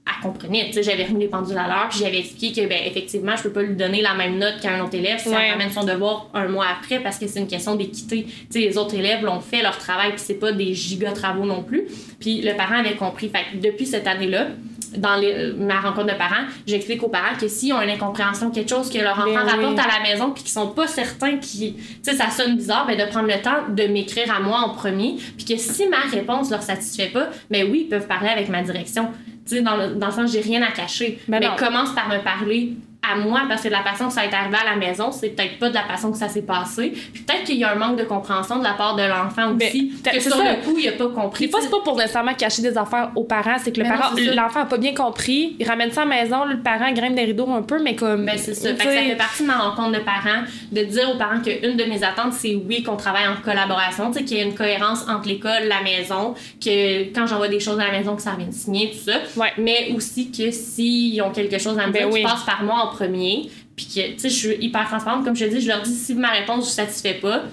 elle 0.05 0.21
comprenait. 0.21 0.65
Tu 0.67 0.73
sais, 0.73 0.83
j'avais 0.83 1.05
remis 1.05 1.21
les 1.21 1.27
pendules 1.27 1.57
à 1.57 1.67
l'heure, 1.67 1.87
puis 1.89 1.99
j'avais 1.99 2.19
expliqué 2.19 2.61
que, 2.61 2.67
ben, 2.67 2.79
effectivement, 2.85 3.35
je 3.37 3.43
peux 3.43 3.51
pas 3.51 3.61
lui 3.61 3.75
donner 3.75 4.01
la 4.01 4.13
même 4.13 4.37
note 4.37 4.59
qu'à 4.61 4.73
un 4.73 4.83
autre 4.83 4.95
élève 4.95 5.19
si 5.19 5.29
elle 5.29 5.51
ramène 5.51 5.71
son 5.71 5.83
devoir 5.83 6.29
un 6.33 6.47
mois 6.47 6.65
après, 6.77 6.99
parce 6.99 7.17
que 7.17 7.27
c'est 7.27 7.39
une 7.39 7.47
question 7.47 7.75
d'équité. 7.75 8.25
Tu 8.25 8.45
sais, 8.49 8.59
les 8.59 8.77
autres 8.77 8.95
élèves 8.95 9.23
l'ont 9.23 9.39
fait 9.39 9.61
leur 9.61 9.77
travail, 9.77 10.09
puis 10.09 10.21
c'est 10.23 10.39
pas 10.39 10.51
des 10.51 10.73
giga 10.73 11.11
travaux 11.11 11.45
non 11.45 11.63
plus. 11.63 11.87
Puis 12.19 12.41
le 12.41 12.53
parent 12.55 12.79
avait 12.79 12.95
compris. 12.95 13.29
Fait 13.29 13.45
que 13.51 13.65
depuis 13.65 13.85
cette 13.85 14.07
année-là, 14.07 14.47
dans 14.97 15.15
les, 15.15 15.53
ma 15.53 15.79
rencontre 15.79 16.13
de 16.13 16.17
parents, 16.17 16.45
j'explique 16.65 17.03
aux 17.03 17.09
parents 17.09 17.35
que 17.39 17.47
s'ils 17.47 17.73
ont 17.73 17.81
une 17.81 17.89
incompréhension, 17.89 18.51
quelque 18.51 18.69
chose 18.69 18.89
que 18.89 18.97
leur 18.97 19.17
enfant 19.17 19.33
ben 19.33 19.43
rapporte 19.43 19.79
à 19.79 19.87
la 19.87 20.03
maison, 20.03 20.31
puis 20.31 20.43
qu'ils 20.43 20.51
sont 20.51 20.67
pas 20.67 20.87
certains, 20.87 21.37
qui, 21.37 21.75
tu 21.75 21.83
sais, 22.03 22.15
ça 22.15 22.29
sonne 22.29 22.55
bizarre, 22.55 22.85
ben 22.87 22.97
de 22.97 23.09
prendre 23.09 23.27
le 23.27 23.41
temps 23.41 23.69
de 23.69 23.83
m'écrire 23.83 24.33
à 24.33 24.39
moi 24.39 24.59
en 24.59 24.69
premier, 24.69 25.17
puis 25.37 25.45
que 25.45 25.57
si 25.57 25.87
ma 25.87 26.01
réponse 26.11 26.51
leur 26.51 26.61
satisfait 26.61 27.09
pas, 27.09 27.29
mais 27.49 27.63
ben 27.63 27.71
oui, 27.71 27.81
ils 27.85 27.89
peuvent 27.89 28.07
parler 28.07 28.29
avec 28.29 28.49
ma 28.49 28.61
direction. 28.61 29.09
Tu 29.45 29.57
sais, 29.57 29.61
dans 29.61 29.75
le, 29.75 29.95
dans 29.95 30.07
le 30.07 30.13
sens, 30.13 30.31
j'ai 30.31 30.41
rien 30.41 30.61
à 30.61 30.71
cacher. 30.71 31.19
Ben 31.27 31.39
mais 31.39 31.49
commence 31.57 31.93
par 31.93 32.07
me 32.07 32.23
parler 32.23 32.73
à 33.11 33.15
moi 33.15 33.43
parce 33.47 33.61
que 33.61 33.67
de 33.67 33.73
la 33.73 33.83
façon 33.83 34.07
que 34.07 34.13
ça 34.13 34.25
est 34.25 34.33
arrivé 34.33 34.55
à 34.55 34.71
la 34.71 34.75
maison, 34.75 35.11
c'est 35.11 35.29
peut-être 35.29 35.59
pas 35.59 35.69
de 35.69 35.73
la 35.73 35.83
façon 35.83 36.11
que 36.11 36.17
ça 36.17 36.29
s'est 36.29 36.41
passé. 36.41 36.93
Puis 37.13 37.23
peut-être 37.23 37.43
qu'il 37.43 37.57
y 37.57 37.63
a 37.63 37.71
un 37.71 37.75
manque 37.75 37.97
de 37.97 38.03
compréhension 38.03 38.59
de 38.59 38.63
la 38.63 38.73
part 38.73 38.95
de 38.95 39.03
l'enfant 39.03 39.53
aussi. 39.55 39.93
que 40.03 40.19
sur 40.19 40.37
le 40.37 40.63
coup, 40.63 40.77
il 40.79 40.87
a 40.87 40.93
pas 40.93 41.07
compris. 41.07 41.45
Des 41.45 41.51
fois, 41.51 41.59
c'est 41.61 41.69
pas 41.69 41.81
pour 41.83 41.97
nécessairement 41.97 42.33
cacher 42.33 42.61
des 42.61 42.77
affaires 42.77 43.11
aux 43.15 43.23
parents, 43.23 43.57
c'est 43.61 43.71
que 43.71 43.81
le 43.81 43.87
parent, 43.87 44.15
l'enfant 44.35 44.61
a 44.61 44.65
pas 44.65 44.77
bien 44.77 44.93
compris, 44.93 45.55
il 45.59 45.67
ramène 45.67 45.91
ça 45.91 46.03
à 46.03 46.05
la 46.05 46.15
maison, 46.15 46.45
le 46.45 46.59
parent 46.59 46.91
grimpe 46.91 47.15
des 47.15 47.25
rideaux 47.25 47.49
un 47.49 47.61
peu, 47.61 47.81
mais 47.81 47.95
comme. 47.95 48.25
Ben, 48.25 48.37
c'est 48.37 48.53
ça. 48.53 48.69
Fait 48.69 48.75
que 48.75 48.83
ça 48.83 49.01
fait 49.01 49.15
partie 49.15 49.43
de 49.43 49.47
ma 49.47 49.57
rencontre 49.57 49.91
de 49.91 50.03
parents, 50.03 50.43
de 50.71 50.83
dire 50.83 51.09
aux 51.09 51.17
parents 51.17 51.41
qu'une 51.41 51.75
de 51.75 51.83
mes 51.85 52.03
attentes, 52.03 52.33
c'est 52.33 52.55
oui, 52.55 52.83
qu'on 52.83 52.95
travaille 52.95 53.27
en 53.27 53.35
collaboration, 53.43 54.11
tu 54.11 54.19
sais, 54.19 54.25
qu'il 54.25 54.37
y 54.37 54.39
ait 54.39 54.43
une 54.43 54.55
cohérence 54.55 55.07
entre 55.07 55.27
l'école, 55.27 55.67
la 55.67 55.81
maison, 55.81 56.35
que 56.63 57.13
quand 57.13 57.27
j'envoie 57.27 57.47
des 57.47 57.59
choses 57.59 57.79
à 57.79 57.85
la 57.85 57.91
maison, 57.91 58.15
que 58.15 58.21
ça 58.21 58.31
revienne 58.31 58.51
signer, 58.51 58.91
tout 58.91 59.11
ça. 59.11 59.19
Mais 59.57 59.91
aussi 59.95 60.31
que 60.31 60.51
s'ils 60.51 61.21
ont 61.21 61.31
quelque 61.31 61.57
chose 61.57 61.77
à 61.77 61.87
me 61.87 61.91
ben 61.91 62.09
dire, 62.09 62.23
passe 62.23 62.43
par 62.43 62.63
moi 62.63 62.75
en 62.75 62.92
premier 62.93 63.49
puis 63.75 63.87
que, 63.87 64.13
tu 64.13 64.19
sais, 64.19 64.29
je 64.29 64.35
suis 64.35 64.65
hyper 64.65 64.87
transparente. 64.87 65.25
Comme 65.25 65.35
je 65.35 65.45
te 65.45 65.49
dis, 65.49 65.61
je 65.61 65.67
leur 65.67 65.81
dis, 65.81 65.93
si 65.93 66.13
ma 66.13 66.31
réponse 66.31 66.57
ne 66.57 66.61
vous 66.61 66.67
satisfait 66.67 67.15
pas, 67.15 67.43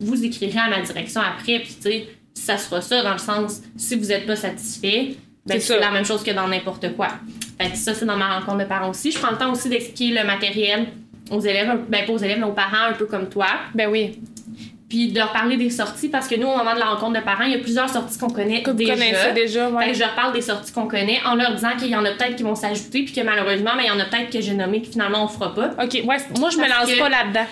vous 0.00 0.24
écrirez 0.24 0.58
à 0.58 0.68
ma 0.68 0.80
direction 0.80 1.20
après. 1.20 1.60
Puis, 1.60 1.74
tu 1.76 1.82
sais, 1.82 2.06
ça 2.34 2.58
sera 2.58 2.80
ça 2.80 3.02
dans 3.02 3.12
le 3.12 3.18
sens, 3.18 3.62
si 3.76 3.96
vous 3.96 4.06
n'êtes 4.06 4.26
pas 4.26 4.36
satisfait, 4.36 5.16
ben, 5.46 5.60
c'est 5.60 5.80
la 5.80 5.90
même 5.90 6.04
chose 6.04 6.22
que 6.22 6.30
dans 6.30 6.46
n'importe 6.46 6.94
quoi. 6.94 7.08
Fait 7.60 7.70
que 7.70 7.76
ça, 7.76 7.94
c'est 7.94 8.04
dans 8.04 8.16
ma 8.16 8.38
rencontre 8.38 8.58
de 8.58 8.64
parents 8.64 8.90
aussi. 8.90 9.10
Je 9.10 9.18
prends 9.18 9.30
le 9.30 9.38
temps 9.38 9.52
aussi 9.52 9.68
d'expliquer 9.68 10.10
le 10.10 10.24
matériel 10.24 10.88
aux 11.30 11.40
élèves, 11.40 11.80
ben 11.88 12.06
pas 12.06 12.12
aux 12.12 12.18
élèves, 12.18 12.38
mais 12.38 12.46
aux 12.46 12.52
parents 12.52 12.90
un 12.90 12.92
peu 12.92 13.06
comme 13.06 13.28
toi. 13.28 13.46
Ben 13.74 13.88
oui 13.90 14.20
puis 14.88 15.08
de 15.08 15.18
leur 15.18 15.32
parler 15.32 15.56
des 15.56 15.68
sorties 15.68 16.08
parce 16.08 16.26
que 16.26 16.34
nous, 16.34 16.46
au 16.46 16.56
moment 16.56 16.74
de 16.74 16.78
la 16.78 16.86
rencontre 16.86 17.20
de 17.20 17.24
parents, 17.24 17.44
il 17.44 17.52
y 17.52 17.56
a 17.56 17.58
plusieurs 17.58 17.90
sorties 17.90 18.18
qu'on 18.18 18.30
connaît 18.30 18.62
que 18.62 18.70
déjà. 18.70 18.94
Vous 18.94 19.34
déjà, 19.34 19.68
ouais. 19.68 19.92
je 19.92 20.00
leur 20.00 20.14
parle 20.14 20.32
des 20.32 20.40
sorties 20.40 20.72
qu'on 20.72 20.86
connaît 20.86 21.20
en 21.26 21.34
leur 21.34 21.54
disant 21.54 21.76
qu'il 21.78 21.88
y 21.88 21.96
en 21.96 22.04
a 22.04 22.12
peut-être 22.12 22.36
qui 22.36 22.42
vont 22.42 22.54
s'ajouter 22.54 23.02
puis 23.02 23.12
que 23.12 23.20
malheureusement, 23.20 23.72
mais 23.76 23.84
il 23.84 23.88
y 23.88 23.90
en 23.90 24.00
a 24.00 24.06
peut-être 24.06 24.30
que 24.30 24.40
j'ai 24.40 24.54
nommé 24.54 24.80
que 24.80 24.88
finalement 24.88 25.24
on 25.24 25.28
fera 25.28 25.54
pas. 25.54 25.70
OK, 25.82 25.92
ouais, 25.92 26.16
moi 26.38 26.48
je 26.50 26.56
me 26.56 26.68
lance 26.68 26.98
pas 26.98 27.08
là-dedans. 27.08 27.46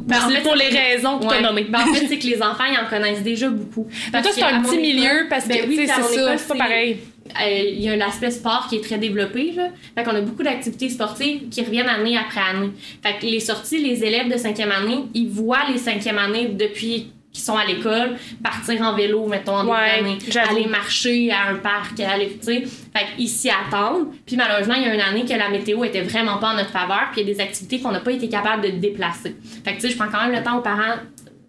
Ben, 0.00 0.16
c'est 0.28 0.42
pour 0.42 0.54
les 0.54 0.68
raisons 0.68 1.18
que 1.18 1.26
tu 1.26 1.34
as 1.34 1.40
nommées. 1.40 1.64
Ben, 1.64 1.80
en 1.80 1.94
fait, 1.94 2.06
c'est 2.08 2.18
que 2.18 2.26
les 2.26 2.42
enfants, 2.42 2.64
ils 2.70 2.78
en 2.78 2.88
connaissent 2.88 3.22
déjà 3.22 3.48
beaucoup. 3.48 3.86
Mais 4.12 4.20
toi, 4.20 4.30
c'est 4.34 4.42
un 4.42 4.60
petit 4.60 4.78
milieu 4.78 5.26
parce 5.30 5.44
que 5.44 5.48
ben 5.48 5.64
oui, 5.66 5.76
c'est 5.76 5.86
ça, 5.86 6.36
c'est 6.36 6.48
pas 6.48 6.56
pareil. 6.56 6.98
Euh, 7.42 7.70
il 7.72 7.80
y 7.80 7.88
a 7.88 7.96
l'aspect 7.96 8.30
sport 8.30 8.66
qui 8.68 8.76
est 8.76 8.84
très 8.84 8.98
développé. 8.98 9.52
Là. 9.52 9.68
Fait 9.94 10.04
qu'on 10.04 10.14
a 10.14 10.20
beaucoup 10.20 10.42
d'activités 10.42 10.88
sportives 10.88 11.48
qui 11.48 11.62
reviennent 11.62 11.88
année 11.88 12.16
après 12.16 12.40
année. 12.40 12.70
Fait 13.02 13.18
que 13.18 13.26
les 13.26 13.40
sorties, 13.40 13.78
les 13.78 14.04
élèves 14.04 14.30
de 14.30 14.36
cinquième 14.36 14.72
année, 14.72 15.04
ils 15.14 15.28
voient 15.28 15.68
les 15.70 15.78
cinquième 15.78 16.18
années 16.18 16.48
depuis 16.48 17.12
qui 17.36 17.42
sont 17.42 17.56
à 17.56 17.66
l'école, 17.66 18.16
partir 18.42 18.80
en 18.80 18.94
vélo, 18.94 19.26
mettons, 19.26 19.56
en 19.56 19.66
ouais, 19.66 20.02
aller 20.48 20.66
marcher 20.66 21.30
à 21.30 21.50
un 21.50 21.56
parc, 21.56 22.00
aller, 22.00 22.38
tu 22.38 22.46
sais. 22.46 22.62
Fait 22.62 23.14
qu'ils 23.14 23.28
s'y 23.28 23.50
attendent. 23.50 24.08
Puis 24.24 24.36
malheureusement, 24.36 24.74
il 24.74 24.82
y 24.82 24.86
a 24.86 24.94
une 24.94 25.00
année 25.02 25.26
que 25.26 25.34
la 25.34 25.50
météo 25.50 25.84
était 25.84 26.00
vraiment 26.00 26.38
pas 26.38 26.52
en 26.52 26.56
notre 26.56 26.70
faveur, 26.70 27.10
puis 27.12 27.20
il 27.20 27.28
y 27.28 27.30
a 27.30 27.34
des 27.34 27.40
activités 27.42 27.80
qu'on 27.80 27.92
n'a 27.92 28.00
pas 28.00 28.12
été 28.12 28.30
capable 28.30 28.62
de 28.62 28.70
déplacer. 28.70 29.36
Fait 29.64 29.72
que, 29.72 29.80
tu 29.82 29.82
sais, 29.82 29.90
je 29.90 29.98
prends 29.98 30.08
quand 30.10 30.26
même 30.26 30.34
le 30.34 30.42
temps 30.42 30.56
aux 30.56 30.62
parents 30.62 30.96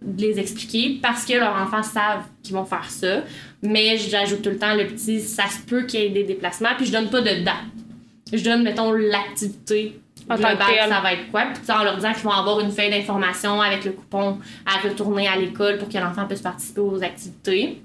de 0.02 0.22
les 0.22 0.40
expliquer 0.40 1.00
parce 1.02 1.26
que 1.26 1.34
leurs 1.34 1.56
enfants 1.56 1.84
savent 1.84 2.26
qu'ils 2.44 2.56
vont 2.56 2.66
faire 2.66 2.90
ça. 2.90 3.24
Mais 3.62 3.98
j'ajoute 3.98 4.42
tout 4.42 4.50
le 4.50 4.58
temps 4.58 4.76
le 4.76 4.88
petit, 4.88 5.20
ça 5.20 5.48
se 5.48 5.60
peut 5.66 5.84
qu'il 5.84 6.00
y 6.02 6.04
ait 6.04 6.10
des 6.10 6.24
déplacements, 6.24 6.70
puis 6.78 6.86
je 6.86 6.92
donne 6.92 7.10
pas 7.10 7.22
de 7.22 7.44
date. 7.44 7.56
Je 8.32 8.44
donne, 8.44 8.64
mettons, 8.64 8.92
l'activité 8.92 10.00
global, 10.26 10.58
ça 10.90 11.02
va 11.02 11.14
être 11.14 11.32
quoi. 11.32 11.46
Puis 11.54 11.72
en 11.72 11.84
leur 11.84 11.96
disant 11.96 12.14
qu'ils 12.14 12.24
vont 12.24 12.32
avoir 12.32 12.60
une 12.60 12.72
feuille 12.72 12.90
d'information 12.90 13.62
avec 13.62 13.86
le 13.86 13.92
coupon 13.92 14.40
à 14.66 14.88
retourner 14.88 15.28
à 15.28 15.38
l'école 15.38 15.78
pour 15.78 15.90
que 15.90 15.98
l'enfant 15.98 16.26
puisse 16.26 16.42
participer 16.42 16.82
aux 16.82 17.02
activités. 17.02 17.82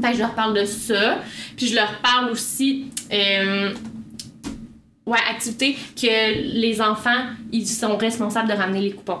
Fait 0.00 0.10
que 0.10 0.14
je 0.14 0.20
leur 0.20 0.34
parle 0.34 0.54
de 0.54 0.64
ça. 0.64 1.18
Puis 1.56 1.68
je 1.68 1.74
leur 1.74 1.98
parle 1.98 2.30
aussi. 2.30 2.86
Euh, 3.12 3.72
ouais, 5.06 5.18
activités 5.30 5.76
que 6.00 6.54
les 6.58 6.80
enfants, 6.80 7.24
ils 7.52 7.66
sont 7.66 7.96
responsables 7.96 8.48
de 8.48 8.54
ramener 8.54 8.80
les 8.80 8.92
coupons. 8.92 9.20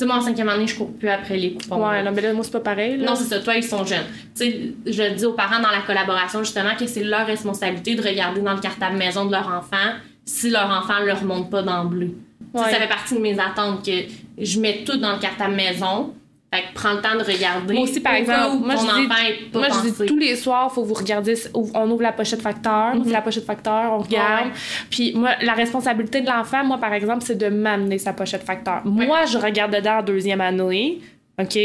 Tu 0.00 0.06
sais, 0.06 0.12
moi, 0.14 0.16
en 0.16 0.22
cinquième 0.22 0.48
année, 0.48 0.66
je 0.66 0.76
cours 0.76 0.90
plus 0.94 1.10
après 1.10 1.36
les 1.36 1.52
coupons. 1.52 1.86
Ouais, 1.86 2.02
non, 2.02 2.10
mais 2.10 2.22
là, 2.22 2.32
moi, 2.32 2.42
c'est 2.42 2.52
pas 2.52 2.60
pareil. 2.60 2.96
Non, 2.96 3.14
c'est 3.14 3.24
ça. 3.24 3.38
Toi, 3.40 3.56
ils 3.56 3.62
sont 3.62 3.84
jeunes. 3.84 4.06
Tu 4.34 4.50
sais, 4.50 4.72
je 4.86 5.14
dis 5.14 5.26
aux 5.26 5.34
parents 5.34 5.60
dans 5.60 5.68
la 5.68 5.82
collaboration, 5.86 6.38
justement, 6.42 6.74
que 6.74 6.86
c'est 6.86 7.04
leur 7.04 7.26
responsabilité 7.26 7.96
de 7.96 8.00
regarder 8.00 8.40
dans 8.40 8.54
le 8.54 8.60
cartable 8.60 8.96
maison 8.96 9.26
de 9.26 9.32
leur 9.32 9.46
enfant 9.48 9.92
si 10.24 10.48
leur 10.48 10.70
enfant 10.70 11.00
ne 11.02 11.04
leur 11.04 11.22
montre 11.22 11.50
pas 11.50 11.60
d'emblée. 11.60 12.14
Ça 12.54 12.68
fait 12.68 12.88
partie 12.88 13.14
de 13.14 13.20
mes 13.20 13.38
attentes 13.38 13.84
que 13.84 13.92
je 14.38 14.58
mets 14.58 14.84
tout 14.86 14.96
dans 14.96 15.12
le 15.12 15.18
cartable 15.18 15.54
maison. 15.54 16.14
Fait 16.52 16.62
que 16.62 16.74
prends 16.74 16.94
le 16.94 17.00
temps 17.00 17.14
de 17.14 17.22
regarder. 17.22 17.74
Moi 17.74 17.84
aussi, 17.84 18.00
par 18.00 18.14
exemple, 18.14 18.64
moi, 18.64 18.74
je 18.74 18.82
dis, 18.82 19.08
moi 19.54 19.68
je 19.68 19.88
dis 19.88 20.06
tous 20.06 20.18
les 20.18 20.34
soirs, 20.34 20.72
faut 20.72 20.82
vous 20.82 20.94
regarder, 20.94 21.34
on 21.54 21.90
ouvre 21.90 22.02
la 22.02 22.12
pochette 22.12 22.42
facteur, 22.42 22.90
on 22.94 22.98
ouvre 22.98 23.06
mhm. 23.06 23.12
la 23.12 23.22
pochette 23.22 23.46
facteur, 23.46 23.92
on 23.92 23.98
regarde. 23.98 24.48
Puis 24.90 25.12
moi, 25.14 25.30
la 25.42 25.52
responsabilité 25.52 26.22
de 26.22 26.26
l'enfant, 26.26 26.64
moi, 26.64 26.78
par 26.78 26.92
exemple, 26.92 27.22
c'est 27.24 27.36
de 27.38 27.48
m'amener 27.48 27.98
sa 27.98 28.12
pochette 28.12 28.42
facteur. 28.42 28.82
Moi, 28.84 29.26
je 29.26 29.38
regarde 29.38 29.72
dedans 29.72 29.98
en 29.98 30.02
deuxième 30.02 30.40
année. 30.40 31.00
OK? 31.40 31.58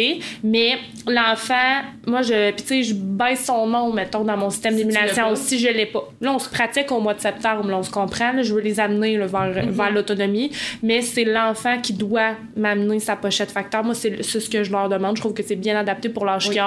Mais 0.44 0.78
l'enfant, 1.08 1.82
moi, 2.06 2.22
je. 2.22 2.52
Puis, 2.52 2.64
tu 2.64 2.68
sais, 2.68 2.84
je 2.84 2.94
baisse 2.94 3.46
son 3.46 3.68
nom, 3.68 3.92
mettons, 3.92 4.24
dans 4.24 4.38
mon 4.38 4.50
système 4.50 4.76
d'émulation 4.76 5.36
si 5.36 5.60
je 5.60 5.68
l'ai 5.68 5.86
pas. 5.86 6.08
Là, 6.22 6.34
on 6.34 6.40
se 6.40 6.50
pratique 6.50 6.92
au 6.92 7.00
mois 7.00 7.14
de 7.14 7.22
septembre, 7.22 7.70
là, 7.70 7.78
on 7.78 7.84
se 7.84 7.92
comprend. 7.92 8.32
je 8.42 8.54
veux 8.54 8.62
les 8.62 8.80
amener 8.80 9.18
vers, 9.18 9.28
mm-hmm. 9.28 9.70
vers 9.70 9.92
l'autonomie. 9.92 10.52
Mais 10.84 11.02
c'est 11.02 11.26
l'enfant 11.26 11.80
qui 11.82 11.94
doit 11.94 12.36
m'amener 12.56 13.00
sa 13.00 13.16
pochette 13.16 13.52
facteur. 13.52 13.84
Moi, 13.84 13.96
c'est 13.96 14.24
ce 14.24 14.50
que 14.50 14.64
je 14.64 14.72
leur 14.72 14.90
demande. 14.90 15.16
Je 15.16 15.22
trouve 15.22 15.34
que 15.34 15.44
c'est 15.44 15.56
bien 15.56 15.78
adapté 15.78 16.10
pour 16.10 16.26
leur 16.26 16.40
oui. 16.48 16.58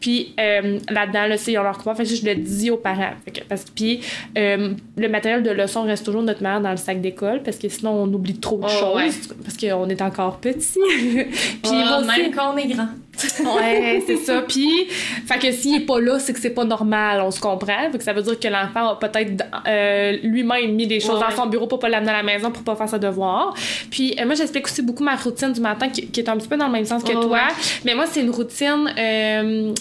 Puis, 0.00 0.34
euh, 0.38 0.78
là-dedans, 0.88 1.26
là, 1.26 1.36
ils 1.46 1.58
ont 1.58 1.62
leur 1.62 1.78
coupon. 1.78 1.94
Fait 1.94 2.04
que 2.04 2.14
je 2.14 2.24
le 2.24 2.34
dis 2.34 2.70
aux 2.70 2.76
parents. 2.76 3.12
parce, 3.48 3.64
puis, 3.74 4.00
euh, 4.36 4.74
le 4.96 5.08
matériel 5.08 5.42
de 5.42 5.50
leçon 5.50 5.84
reste 5.84 6.04
toujours 6.04 6.22
notre 6.22 6.42
mère 6.42 6.60
dans 6.60 6.70
le 6.70 6.76
sac 6.76 7.00
d'école 7.00 7.42
parce 7.42 7.58
que 7.58 7.68
sinon, 7.68 7.92
on 7.92 8.12
oublie 8.12 8.38
trop 8.38 8.58
de 8.58 8.64
oh, 8.64 8.68
choses. 8.68 9.28
Parce 9.42 9.56
qu'on 9.56 9.88
est 9.88 10.02
encore 10.02 10.38
petit. 10.38 10.78
puis, 10.98 11.60
oh, 11.64 12.02
aussi, 12.02 12.30
on 12.52 12.56
est 12.56 12.66
grand. 12.66 12.88
ouais, 13.56 14.02
c'est 14.06 14.16
ça. 14.16 14.42
Puis, 14.42 14.86
fait 15.26 15.38
que 15.38 15.52
s'il 15.52 15.82
est 15.82 15.86
pas 15.86 16.00
là, 16.00 16.18
c'est 16.18 16.32
que 16.32 16.40
c'est 16.40 16.50
pas 16.50 16.64
normal, 16.64 17.20
on 17.20 17.30
se 17.30 17.40
comprend. 17.40 17.90
Fait 17.90 17.98
que 17.98 18.04
ça 18.04 18.12
veut 18.12 18.22
dire 18.22 18.38
que 18.38 18.48
l'enfant 18.48 18.90
a 18.90 18.96
peut-être 18.96 19.44
euh, 19.66 20.16
lui-même 20.22 20.74
mis 20.74 20.86
des 20.86 21.00
choses 21.00 21.20
dans 21.20 21.30
son 21.30 21.46
bureau 21.46 21.66
pour 21.66 21.78
pas 21.78 21.88
l'amener 21.88 22.10
à 22.10 22.18
la 22.18 22.22
maison 22.22 22.50
pour 22.50 22.62
pas 22.62 22.76
faire 22.76 22.88
ses 22.88 22.98
devoirs. 22.98 23.54
Puis, 23.90 24.16
euh, 24.18 24.26
moi, 24.26 24.34
j'explique 24.34 24.66
aussi 24.66 24.82
beaucoup 24.82 25.02
ma 25.02 25.16
routine 25.16 25.52
du 25.52 25.60
matin 25.60 25.88
qui, 25.88 26.20
est 26.20 26.28
un 26.28 26.36
petit 26.36 26.48
peu 26.48 26.56
dans 26.56 26.66
le 26.66 26.72
même 26.72 26.84
sens 26.84 27.02
que 27.02 27.12
toi. 27.12 27.40
Mais 27.84 27.94
moi, 27.94 28.06
c'est 28.06 28.20
une 28.20 28.30
routine. 28.30 28.92
Euh, 28.98 29.72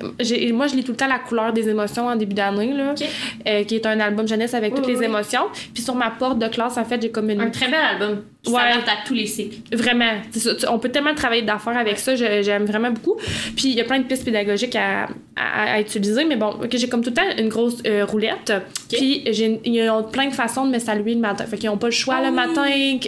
moi, 0.00 0.66
je 0.66 0.74
lis 0.74 0.84
tout 0.84 0.92
le 0.92 0.96
temps 0.96 1.06
La 1.06 1.18
couleur 1.18 1.52
des 1.52 1.68
émotions 1.68 2.06
en 2.06 2.16
début 2.16 2.34
d'année, 2.34 2.72
là, 2.72 2.94
euh, 3.46 3.64
qui 3.64 3.76
est 3.76 3.86
un 3.86 4.00
album 4.00 4.26
jeunesse 4.26 4.54
avec 4.54 4.74
toutes 4.74 4.86
les 4.86 5.02
émotions. 5.02 5.46
Puis 5.72 5.82
sur 5.82 5.94
ma 5.94 6.10
porte 6.10 6.38
de 6.38 6.48
classe, 6.48 6.76
en 6.76 6.84
fait, 6.84 7.00
j'ai 7.00 7.10
comme 7.10 7.30
une. 7.30 7.40
Un 7.40 7.50
très 7.50 7.66
bel 7.66 7.80
album. 7.80 8.22
Qui 8.44 8.52
ouais. 8.52 8.60
à 8.60 9.06
tous 9.06 9.14
les 9.14 9.26
cycles. 9.26 9.56
Vraiment. 9.74 10.12
On 10.68 10.78
peut 10.78 10.90
tellement 10.90 11.14
travailler 11.14 11.42
d'affaires 11.42 11.78
avec 11.78 11.98
ça. 11.98 12.14
J'aime 12.14 12.66
vraiment 12.66 12.90
beaucoup. 12.90 13.16
Puis 13.56 13.68
il 13.68 13.74
y 13.74 13.80
a 13.80 13.84
plein 13.84 13.98
de 13.98 14.04
pistes 14.04 14.24
pédagogiques 14.24 14.76
à, 14.76 15.08
à, 15.34 15.80
utiliser. 15.80 16.26
Mais 16.26 16.36
bon, 16.36 16.54
j'ai 16.70 16.88
comme 16.88 17.02
tout 17.02 17.08
le 17.08 17.16
temps 17.16 17.22
une 17.38 17.48
grosse 17.48 17.78
euh, 17.86 18.04
roulette. 18.04 18.52
Puis 18.92 19.22
il 19.24 19.74
y 19.74 19.80
a 19.80 20.02
plein 20.02 20.28
de 20.28 20.34
façons 20.34 20.66
de 20.66 20.72
me 20.72 20.78
saluer 20.78 21.14
le 21.14 21.20
matin. 21.20 21.46
Fait 21.46 21.56
qu'ils 21.56 21.70
n'ont 21.70 21.78
pas 21.78 21.86
le 21.86 21.92
choix 21.92 22.20
le 22.20 22.26
ah 22.26 22.30
matin. 22.30 22.66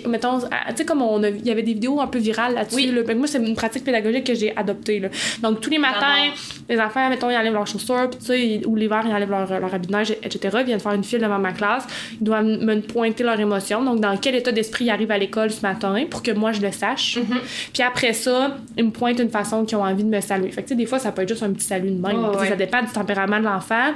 Mettons, 0.08 0.40
tu 0.40 0.46
sais, 0.74 0.84
comme 0.86 1.02
on 1.02 1.22
il 1.22 1.46
y 1.46 1.50
avait 1.50 1.62
des 1.62 1.74
vidéos 1.74 2.00
un 2.00 2.06
peu 2.06 2.18
virales 2.18 2.54
là-dessus. 2.54 2.76
Oui. 2.76 3.02
Ben, 3.06 3.18
moi, 3.18 3.26
c'est 3.26 3.38
une 3.38 3.54
pratique 3.54 3.84
pédagogique 3.84 4.24
que 4.24 4.34
j'ai 4.34 4.56
adoptée. 4.56 5.00
Là. 5.00 5.08
Donc 5.42 5.60
tous 5.60 5.70
les 5.70 5.78
matins, 5.78 6.32
les 6.68 6.80
enfants, 6.80 7.10
mettons, 7.10 7.28
ils 7.28 7.36
enlèvent 7.36 7.52
leurs 7.52 7.66
chaussures, 7.66 8.08
puis 8.10 8.18
tu 8.20 8.26
sais, 8.26 8.66
ou 8.66 8.74
l'hiver, 8.74 9.04
ils 9.06 9.12
enlèvent 9.12 9.30
leur, 9.30 9.60
leur 9.60 9.74
habit 9.74 9.88
de 9.88 9.92
neige, 9.92 10.12
etc. 10.22 10.58
Ils 10.60 10.66
viennent 10.66 10.80
faire 10.80 10.92
une 10.92 11.04
file 11.04 11.20
devant 11.20 11.38
ma 11.38 11.52
classe. 11.52 11.86
Ils 12.20 12.24
doivent 12.24 12.44
me 12.44 12.80
pointer 12.80 13.22
leur 13.22 13.38
émotion. 13.38 13.82
Donc, 13.82 14.00
dans 14.00 14.16
quel 14.16 14.34
état 14.34 14.52
d'esprit 14.52 14.86
ils 14.86 14.90
arrivent 14.90 15.10
à 15.10 15.18
l'école 15.26 15.50
ce 15.50 15.62
matin 15.62 16.04
pour 16.08 16.22
que 16.22 16.30
moi, 16.30 16.52
je 16.52 16.60
le 16.60 16.72
sache. 16.72 17.18
Mm-hmm. 17.18 17.70
Puis 17.72 17.82
après 17.82 18.12
ça, 18.12 18.56
ils 18.76 18.84
me 18.84 18.90
pointent 18.90 19.18
une 19.18 19.30
façon 19.30 19.64
qu'ils 19.64 19.76
ont 19.78 19.84
envie 19.84 20.04
de 20.04 20.08
me 20.08 20.20
saluer. 20.20 20.50
Fait 20.50 20.62
que, 20.62 20.68
tu 20.68 20.74
sais, 20.74 20.76
des 20.76 20.86
fois, 20.86 20.98
ça 20.98 21.12
peut 21.12 21.22
être 21.22 21.28
juste 21.28 21.42
un 21.42 21.52
petit 21.52 21.66
salut 21.66 21.90
de 21.90 22.00
même. 22.00 22.16
Ça 22.48 22.56
dépend 22.56 22.82
du 22.82 22.88
tempérament 22.88 23.38
de 23.38 23.44
l'enfant 23.44 23.92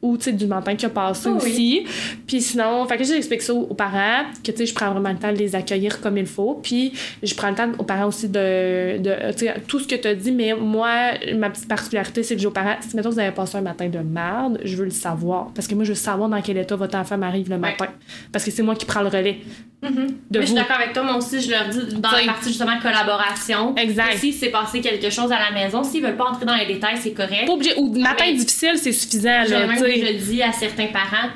ou 0.00 0.16
du 0.16 0.46
matin 0.46 0.76
qui 0.76 0.86
a 0.86 0.90
passé 0.90 1.28
oh 1.28 1.36
aussi 1.36 1.84
puis 2.26 2.40
sinon 2.40 2.86
fait 2.86 2.96
que 2.96 3.04
j'explique 3.04 3.42
ça 3.42 3.52
aux 3.52 3.74
parents 3.74 4.24
que 4.44 4.52
tu 4.52 4.58
sais 4.58 4.66
je 4.66 4.74
prends 4.74 4.92
vraiment 4.92 5.10
le 5.10 5.18
temps 5.18 5.32
de 5.32 5.38
les 5.38 5.56
accueillir 5.56 6.00
comme 6.00 6.16
il 6.18 6.26
faut 6.26 6.60
puis 6.62 6.92
je 7.22 7.34
prends 7.34 7.50
le 7.50 7.56
temps 7.56 7.72
aux 7.78 7.82
parents 7.82 8.06
aussi 8.06 8.28
de, 8.28 9.00
sais 9.36 9.54
tout 9.66 9.80
ce 9.80 9.88
que 9.88 9.96
tu 9.96 10.06
as 10.06 10.14
dit 10.14 10.30
mais 10.30 10.54
moi 10.54 11.14
ma 11.36 11.50
petite 11.50 11.66
particularité 11.66 12.22
c'est 12.22 12.36
que 12.36 12.40
j'ai 12.40 12.46
aux 12.46 12.52
parents 12.52 12.76
si 12.80 12.94
mettons 12.94 13.10
vous 13.10 13.18
avez 13.18 13.32
passé 13.32 13.58
un 13.58 13.62
matin 13.62 13.88
de 13.88 13.98
merde 13.98 14.60
je 14.62 14.76
veux 14.76 14.84
le 14.84 14.90
savoir 14.90 15.50
parce 15.52 15.66
que 15.66 15.74
moi 15.74 15.84
je 15.84 15.90
veux 15.90 15.96
savoir 15.96 16.28
dans 16.28 16.40
quel 16.42 16.58
état 16.58 16.76
votre 16.76 16.96
enfant 16.96 17.18
m'arrive 17.18 17.50
le 17.50 17.58
matin 17.58 17.88
parce 18.30 18.44
que 18.44 18.52
c'est 18.52 18.62
moi 18.62 18.76
qui 18.76 18.86
prends 18.86 19.02
le 19.02 19.08
relais 19.08 19.38
Mais 19.82 19.90
je 20.32 20.46
suis 20.46 20.54
d'accord 20.54 20.76
avec 20.76 20.92
toi, 20.92 21.02
moi 21.04 21.16
aussi, 21.16 21.40
je 21.40 21.50
leur 21.50 21.68
dis 21.68 21.94
dans 21.94 22.10
la 22.10 22.24
partie 22.24 22.48
justement 22.48 22.78
collaboration. 22.80 23.76
Exact. 23.76 24.18
Si 24.18 24.32
c'est 24.32 24.50
passé 24.50 24.80
quelque 24.80 25.10
chose 25.10 25.30
à 25.30 25.38
la 25.38 25.52
maison, 25.52 25.84
s'ils 25.84 26.02
veulent 26.02 26.16
pas 26.16 26.30
entrer 26.30 26.46
dans 26.46 26.56
les 26.56 26.66
détails, 26.66 26.96
c'est 27.00 27.12
correct. 27.12 27.46
Pas 27.46 27.52
obligé. 27.52 27.74
Ou 27.76 27.96
matin 27.98 28.32
difficile, 28.32 28.72
c'est 28.76 28.92
suffisant. 28.92 29.44
Là, 29.48 29.66
même 29.66 29.78
je 29.78 30.30
dis 30.30 30.42
à 30.42 30.52
certains 30.52 30.88
parents, 30.88 31.30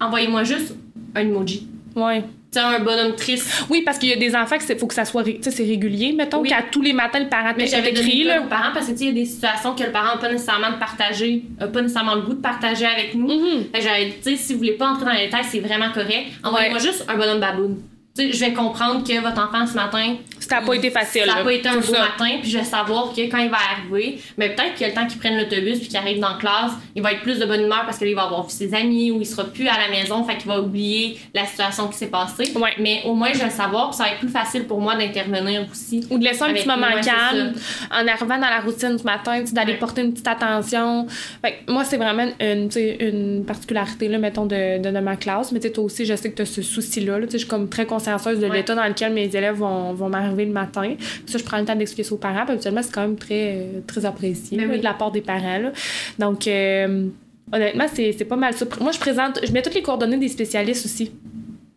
envoyez-moi 0.00 0.44
juste 0.44 0.74
un 1.14 1.22
emoji. 1.22 1.66
Ouais 1.96 2.22
un 2.66 2.80
bonhomme 2.80 3.14
triste. 3.14 3.64
Oui, 3.70 3.82
parce 3.84 3.98
qu'il 3.98 4.08
y 4.08 4.12
a 4.12 4.16
des 4.16 4.34
enfants 4.34 4.58
qu'il 4.58 4.78
faut 4.78 4.86
que 4.86 4.94
ça 4.94 5.04
soit 5.04 5.24
c'est 5.40 5.64
régulier. 5.64 6.12
Mettons 6.12 6.42
qu'à 6.42 6.62
tous 6.62 6.82
les 6.82 6.92
matins, 6.92 7.20
le 7.20 7.28
parent 7.28 7.52
Mais 7.56 7.66
j'avais 7.66 7.90
écrit. 7.90 8.24
Là. 8.24 8.42
Aux 8.42 8.46
parents, 8.46 8.72
parce 8.74 8.86
que 8.86 8.92
il 8.92 9.06
y 9.06 9.10
a 9.10 9.12
des 9.12 9.24
situations 9.24 9.74
que 9.74 9.84
le 9.84 9.90
parent 9.90 10.14
n'a 10.14 10.20
pas 10.20 10.30
nécessairement 10.30 10.72
de 10.72 10.78
partager, 10.78 11.44
pas 11.58 11.82
nécessairement 11.82 12.16
le 12.16 12.22
goût 12.22 12.34
de 12.34 12.40
partager 12.40 12.86
avec 12.86 13.14
nous. 13.14 13.28
Mm-hmm. 13.28 13.80
j'avais 13.80 14.14
dit, 14.22 14.36
si 14.36 14.52
vous 14.52 14.58
voulez 14.58 14.72
pas 14.72 14.90
entrer 14.90 15.04
dans 15.04 15.12
les 15.12 15.26
détails, 15.26 15.44
c'est 15.48 15.60
vraiment 15.60 15.90
correct. 15.92 16.26
Envoyez-moi 16.42 16.78
juste 16.78 17.04
un 17.08 17.16
bonhomme 17.16 17.40
baboune 17.40 17.78
je 18.18 18.40
vais 18.40 18.52
comprendre 18.52 19.06
que 19.06 19.20
votre 19.20 19.40
enfant 19.40 19.66
ce 19.66 19.74
matin. 19.74 20.16
Ça 20.40 20.60
n'a 20.60 20.66
pas 20.66 20.74
été 20.74 20.90
facile. 20.90 21.24
Ça 21.26 21.36
n'a 21.36 21.44
pas 21.44 21.52
été 21.52 21.68
un 21.68 21.78
beau 21.78 21.92
matin, 21.92 22.38
puis 22.40 22.50
je 22.50 22.58
vais 22.58 22.64
savoir 22.64 23.12
que 23.12 23.20
quand 23.22 23.38
il 23.38 23.50
va 23.50 23.58
arriver, 23.76 24.18
mais 24.36 24.54
peut-être 24.54 24.74
qu'il 24.74 24.82
y 24.82 24.84
a 24.84 24.88
le 24.88 24.94
temps 24.94 25.06
qu'il 25.06 25.18
prenne 25.18 25.36
l'autobus 25.36 25.78
puis 25.78 25.88
qu'il 25.88 25.96
arrive 25.96 26.20
dans 26.20 26.30
la 26.30 26.38
classe, 26.38 26.72
il 26.94 27.02
va 27.02 27.12
être 27.12 27.22
plus 27.22 27.38
de 27.38 27.44
bonne 27.44 27.62
humeur 27.62 27.82
parce 27.84 27.98
qu'il 27.98 28.14
va 28.14 28.22
avoir 28.22 28.44
vu 28.44 28.50
ses 28.50 28.74
amis 28.74 29.10
ou 29.10 29.20
il 29.20 29.26
sera 29.26 29.44
plus 29.44 29.68
à 29.68 29.76
la 29.78 29.88
maison, 29.90 30.24
fait 30.24 30.36
qu'il 30.36 30.48
va 30.48 30.60
oublier 30.60 31.18
la 31.34 31.44
situation 31.44 31.88
qui 31.88 31.96
s'est 31.98 32.06
passée. 32.06 32.52
Mais 32.78 33.02
au 33.04 33.14
moins, 33.14 33.32
je 33.32 33.38
vais 33.38 33.46
le 33.46 33.50
savoir, 33.50 33.90
puis 33.90 33.98
ça 33.98 34.04
va 34.04 34.10
être 34.10 34.20
plus 34.20 34.28
facile 34.28 34.64
pour 34.64 34.80
moi 34.80 34.96
d'intervenir 34.96 35.66
aussi. 35.70 36.06
Ou 36.10 36.18
de 36.18 36.24
laisser 36.24 36.42
un 36.42 36.52
petit 36.52 36.68
moment 36.68 36.86
calme 37.02 37.52
en 37.90 38.06
arrivant 38.06 38.38
dans 38.38 38.50
la 38.50 38.60
routine 38.60 38.96
du 38.96 39.04
matin, 39.04 39.42
d'aller 39.52 39.74
porter 39.74 40.02
une 40.02 40.12
petite 40.12 40.28
attention. 40.28 41.06
Fait 41.42 41.58
moi, 41.68 41.84
c'est 41.84 41.96
vraiment 41.96 42.26
une, 42.40 42.68
une 43.00 43.44
particularité, 43.44 44.08
là, 44.08 44.18
mettons, 44.18 44.46
de, 44.46 44.78
de, 44.78 44.98
ma 44.98 45.16
classe. 45.16 45.52
Mais 45.52 45.60
toi 45.60 45.84
aussi, 45.84 46.04
je 46.04 46.14
sais 46.14 46.30
que 46.30 46.36
tu 46.36 46.42
as 46.42 46.46
ce 46.46 46.62
souci-là. 46.62 47.18
je 47.30 47.38
suis 47.38 47.46
comme 47.46 47.68
très 47.68 47.86
de 48.16 48.52
l'état 48.52 48.74
dans 48.74 48.86
lequel 48.86 49.12
mes 49.12 49.24
élèves 49.24 49.56
vont, 49.56 49.92
vont 49.92 50.08
m'arriver 50.08 50.44
le 50.44 50.52
matin. 50.52 50.94
Ça, 51.26 51.38
je 51.38 51.44
prends 51.44 51.58
le 51.58 51.64
temps 51.64 51.76
d'expliquer 51.76 52.08
ça 52.08 52.14
aux 52.14 52.18
parents. 52.18 52.44
Puis, 52.44 52.52
habituellement, 52.52 52.82
c'est 52.82 52.92
quand 52.92 53.02
même 53.02 53.16
très, 53.16 53.66
très 53.86 54.04
apprécié 54.04 54.58
de 54.58 54.84
la 54.84 54.94
part 54.94 55.10
des 55.10 55.20
parents. 55.20 55.58
Là. 55.58 55.72
Donc, 56.18 56.46
euh, 56.46 57.08
honnêtement, 57.52 57.86
c'est 57.92 58.24
pas 58.24 58.36
mal 58.36 58.54
ça. 58.54 58.66
Moi, 58.80 58.92
je 58.92 58.98
présente, 58.98 59.40
je 59.46 59.52
mets 59.52 59.62
toutes 59.62 59.74
les 59.74 59.82
coordonnées 59.82 60.18
des 60.18 60.28
spécialistes 60.28 60.84
aussi. 60.84 61.12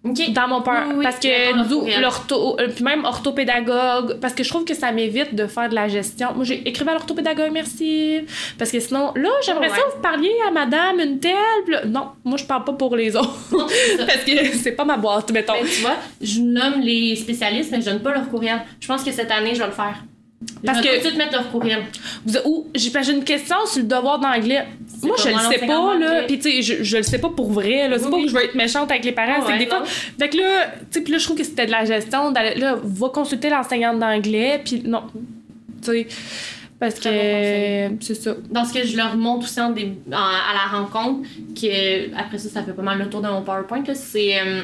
Dans 0.04 0.48
mon 0.48 0.64
peur. 0.64 0.86
parce 1.04 1.20
que 1.20 2.02
l'ortho, 2.02 2.60
euh, 2.60 2.70
puis 2.74 2.84
même 2.84 3.06
orthopédagogue, 3.06 4.20
parce 4.20 4.34
que 4.34 4.44
je 4.44 4.50
trouve 4.50 4.66
que 4.66 4.74
ça 4.74 4.92
m'évite 4.92 5.36
de 5.36 5.46
faire 5.46 5.70
de 5.70 5.76
la 5.76 5.88
gestion. 5.88 6.30
Moi, 6.34 6.44
j'ai 6.44 6.68
écrit 6.68 6.88
à 6.90 6.94
l'orthopédagogue, 6.94 7.52
merci. 7.54 8.22
Parce 8.58 8.72
que 8.72 8.80
sinon, 8.80 9.12
là, 9.16 9.30
j'aimerais 9.46 9.70
ça 9.70 9.76
vous 9.94 10.02
parliez 10.02 10.34
à 10.48 10.52
madame 10.52 11.00
une 11.00 11.20
telle. 11.20 11.88
non, 11.88 12.10
moi, 12.24 12.38
je 12.38 12.46
parle 12.46 12.64
pas 12.64 12.74
pour 12.74 12.96
les 12.96 13.16
autres. 13.16 13.38
parce 13.52 14.24
que 14.26 14.58
c'est 14.58 14.72
pas 14.72 14.86
ma 14.86 14.98
boîte, 14.98 15.32
mettons. 15.32 15.54
Tu 15.62 15.82
vois, 15.82 15.98
je 16.20 16.40
nomme 16.40 16.82
les 16.82 17.16
spécialistes, 17.16 17.70
mais 17.72 17.82
je 17.82 17.86
donne 17.86 18.02
pas 18.02 18.14
leur 18.14 18.28
courriel. 18.28 18.62
Je 18.80 18.88
pense 18.88 19.04
que 19.04 19.12
cette 19.12 19.30
année, 19.30 19.54
je 19.54 19.60
vais 19.60 19.68
le 19.68 19.72
faire. 19.72 20.04
Parce 20.66 20.82
que. 20.82 21.04
tout 21.04 21.12
de 21.12 21.18
mettre 21.18 21.34
leur 21.34 21.52
courriel. 21.52 21.84
Ou, 22.46 22.68
j'ai 22.74 23.12
une 23.12 23.24
question 23.24 23.58
sur 23.68 23.82
le 23.82 23.88
devoir 23.88 24.20
d'anglais. 24.20 24.66
Moi, 25.04 25.16
je 25.24 25.30
le 25.30 25.60
sais 25.60 25.66
pas, 25.66 25.98
là. 25.98 26.24
Puis, 26.24 26.40
tu 26.40 26.52
sais, 26.52 26.62
je, 26.62 26.84
je 26.84 26.98
le 26.98 27.04
sais 27.04 27.20
pas 27.20 27.30
pour 27.30 27.52
vrai, 27.52 27.88
là. 27.88 27.98
C'est 28.00 28.10
pas 28.10 28.22
que 28.22 28.28
je 28.28 28.34
veux 28.34 28.44
être 28.44 28.56
méchante 28.56 28.92
avec 28.92 29.04
les 29.06 29.12
parents. 29.12 29.46
c'est 29.46 29.54
que 29.54 29.60
des 29.60 29.68
fois. 29.68 29.84
Fait 29.86 30.30
que 30.30 30.38
là, 30.38 30.68
tu 30.68 30.86
sais, 30.92 31.02
puis 31.02 31.14
là, 31.14 31.20
je 31.20 31.26
trouve 31.26 31.38
que 31.38 31.44
c'était 31.44 31.66
de 31.66 31.72
la 31.72 31.86
gestion. 31.86 32.32
Là, 32.32 32.78
va 32.84 33.10
consulter 33.10 33.50
l'enseignante 33.50 34.00
d'anglais. 34.00 34.62
Puis, 34.64 34.84
non. 34.86 35.04
Tu 35.84 35.92
sais. 35.92 36.08
Parce 36.80 36.96
que 36.96 37.10
c'est 38.00 38.16
ça. 38.16 38.34
Dans 38.50 38.66
ce 38.66 38.74
que 38.74 38.86
je 38.86 38.98
leur 38.98 39.16
montre 39.16 39.46
aussi 39.46 39.62
en 39.62 39.72
à 39.72 40.54
la 40.54 40.80
rencontre, 40.80 41.28
que 41.54 42.16
après 42.20 42.40
ça, 42.40 42.50
ça 42.50 42.64
fait 42.64 42.74
pas 42.74 42.82
mal 42.82 42.98
le 42.98 43.08
tour 43.08 43.22
de 43.22 43.28
mon 43.28 43.42
PowerPoint, 43.44 43.84
c'est. 43.94 44.40
Euh, 44.40 44.62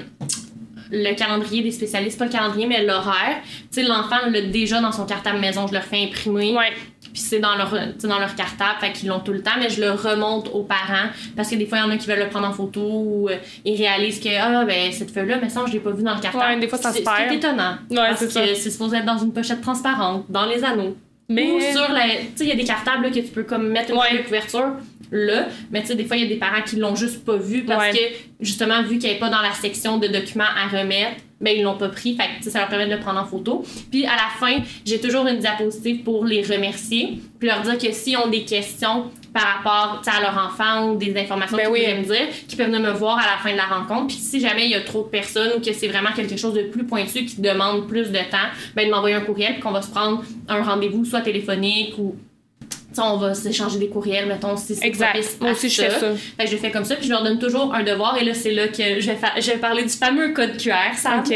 le 0.91 1.13
calendrier 1.15 1.61
des 1.63 1.71
spécialistes, 1.71 2.17
pas 2.17 2.25
le 2.25 2.31
calendrier, 2.31 2.65
mais 2.65 2.83
l'horaire. 2.83 3.41
Tu 3.43 3.81
sais, 3.81 3.83
l'enfant 3.83 4.17
l'a 4.29 4.41
déjà 4.41 4.81
dans 4.81 4.91
son 4.91 5.05
cartable 5.05 5.39
maison, 5.39 5.67
je 5.67 5.73
leur 5.73 5.83
fais 5.83 6.03
imprimer. 6.03 6.55
Ouais. 6.55 6.71
Puis 7.17 7.25
c'est 7.25 7.39
dans 7.39 7.55
leur, 7.55 7.71
dans 7.71 8.19
leur 8.19 8.35
cartable, 8.35 8.79
fait 8.79 8.91
qu'ils 8.91 9.09
l'ont 9.09 9.21
tout 9.21 9.33
le 9.33 9.41
temps, 9.41 9.57
mais 9.57 9.71
je 9.71 9.81
le 9.81 9.89
remonte 9.89 10.51
aux 10.53 10.61
parents 10.61 11.09
parce 11.35 11.49
que 11.49 11.55
des 11.55 11.65
fois, 11.65 11.79
il 11.79 11.81
y 11.81 11.83
en 11.85 11.89
a 11.89 11.97
qui 11.97 12.07
veulent 12.07 12.19
le 12.19 12.29
prendre 12.29 12.47
en 12.47 12.53
photo 12.53 12.79
ou 12.79 13.27
euh, 13.27 13.37
ils 13.65 13.75
réalisent 13.75 14.19
que, 14.19 14.29
ah, 14.39 14.63
ben, 14.65 14.91
cette 14.91 15.09
feuille-là, 15.09 15.39
mais 15.41 15.49
ça, 15.49 15.63
je 15.65 15.73
l'ai 15.73 15.79
pas 15.79 15.89
vu 15.89 16.03
dans 16.03 16.13
le 16.13 16.21
cartable. 16.21 16.53
Ouais, 16.53 16.59
des 16.59 16.67
fois, 16.67 16.77
ça 16.77 16.93
se 16.93 17.01
perd. 17.01 17.15
C'est 17.27 17.37
étonnant. 17.37 17.77
Ouais, 17.89 17.97
parce 17.97 18.23
que 18.23 18.29
c'est 18.29 18.69
supposé 18.69 18.97
être 18.97 19.05
dans 19.05 19.17
une 19.17 19.33
pochette 19.33 19.61
transparente, 19.61 20.25
dans 20.29 20.45
les 20.45 20.63
anneaux. 20.63 20.95
Mais... 21.27 21.49
Ou 21.53 21.59
sur 21.59 21.91
la. 21.91 22.03
Tu 22.03 22.13
sais, 22.35 22.43
il 22.43 22.49
y 22.49 22.51
a 22.51 22.55
des 22.55 22.65
cartables 22.65 23.05
là, 23.05 23.09
que 23.09 23.15
tu 23.15 23.31
peux 23.31 23.43
comme 23.43 23.69
mettre 23.69 23.91
une 23.91 24.23
couverture 24.23 24.73
là. 25.11 25.47
Mais 25.71 25.81
tu 25.81 25.87
sais, 25.87 25.95
des 25.95 26.05
fois, 26.05 26.17
il 26.17 26.23
y 26.23 26.25
a 26.25 26.29
des 26.29 26.37
parents 26.39 26.61
qui 26.61 26.75
l'ont 26.75 26.95
juste 26.95 27.25
pas 27.25 27.35
vu 27.35 27.63
parce 27.63 27.97
que, 27.97 28.03
justement, 28.39 28.83
vu 28.83 28.99
qu'il 28.99 29.09
n'y 29.09 29.09
avait 29.09 29.19
pas 29.19 29.31
dans 29.31 29.41
la 29.41 29.53
section 29.53 29.97
de 29.97 30.07
documents 30.07 30.43
à 30.43 30.67
remettre, 30.67 31.23
ben 31.39 31.55
ils 31.55 31.63
l'ont 31.63 31.77
pas 31.77 31.89
pris. 31.89 32.15
Fait 32.15 32.43
que 32.43 32.49
ça 32.49 32.59
leur 32.59 32.69
permet 32.69 32.87
de 32.87 32.95
le 32.95 32.99
prendre 32.99 33.19
en 33.19 33.25
photo. 33.25 33.63
Puis 33.91 34.05
à 34.05 34.15
la 34.15 34.29
fin, 34.39 34.63
j'ai 34.85 34.99
toujours 34.99 35.27
une 35.27 35.39
diapositive 35.39 36.03
pour 36.03 36.25
les 36.25 36.41
remercier. 36.41 37.19
Puis 37.39 37.47
leur 37.47 37.61
dire 37.61 37.77
que 37.77 37.91
s'ils 37.91 38.17
ont 38.17 38.27
des 38.27 38.43
questions 38.43 39.05
par 39.33 39.43
rapport 39.43 40.01
à 40.05 40.21
leur 40.21 40.37
enfant 40.45 40.89
ou 40.89 40.97
des 40.97 41.15
informations 41.15 41.57
ben 41.57 41.71
qu'ils 41.71 41.73
oui. 41.73 41.99
me 41.99 42.03
dire, 42.03 42.27
qu'ils 42.47 42.57
peuvent 42.57 42.71
me 42.71 42.91
voir 42.91 43.19
à 43.19 43.35
la 43.35 43.37
fin 43.37 43.51
de 43.51 43.57
la 43.57 43.65
rencontre. 43.65 44.07
Puis 44.07 44.17
si 44.17 44.39
jamais 44.39 44.65
il 44.65 44.71
y 44.71 44.75
a 44.75 44.81
trop 44.81 45.03
de 45.03 45.09
personnes 45.09 45.51
ou 45.57 45.61
que 45.61 45.73
c'est 45.73 45.87
vraiment 45.87 46.11
quelque 46.15 46.37
chose 46.37 46.53
de 46.53 46.63
plus 46.63 46.85
pointu 46.85 47.25
qui 47.25 47.41
demande 47.41 47.87
plus 47.87 48.09
de 48.11 48.17
temps, 48.17 48.49
ben 48.75 48.87
de 48.87 48.91
m'envoyer 48.91 49.15
un 49.15 49.21
courriel 49.21 49.53
puis 49.53 49.61
qu'on 49.61 49.71
va 49.71 49.81
se 49.81 49.91
prendre 49.91 50.23
un 50.47 50.63
rendez-vous 50.63 51.05
soit 51.05 51.21
téléphonique 51.21 51.93
ou 51.99 52.15
on 53.03 53.17
va 53.17 53.33
s'échanger 53.33 53.79
des 53.79 53.89
courriels, 53.89 54.27
mettons, 54.27 54.55
si 54.57 54.75
c'est 54.75 54.85
Exact. 54.85 55.37
Moi 55.41 55.51
aussi, 55.51 55.69
je 55.69 55.81
fais 55.81 55.89
ça. 55.89 56.13
Fait 56.37 56.45
que 56.45 56.51
je 56.51 56.57
fais 56.57 56.71
comme 56.71 56.85
ça, 56.85 56.95
puis 56.95 57.05
je 57.05 57.11
leur 57.11 57.23
donne 57.23 57.39
toujours 57.39 57.73
un 57.73 57.83
devoir, 57.83 58.17
et 58.17 58.25
là, 58.25 58.33
c'est 58.33 58.51
là 58.51 58.67
que 58.67 58.99
je 58.99 59.11
vais, 59.11 59.17
je 59.39 59.51
vais 59.51 59.57
parler 59.57 59.83
du 59.83 59.89
fameux 59.89 60.33
code 60.33 60.57
QR, 60.57 60.95
ça. 60.95 61.17
OK. 61.19 61.33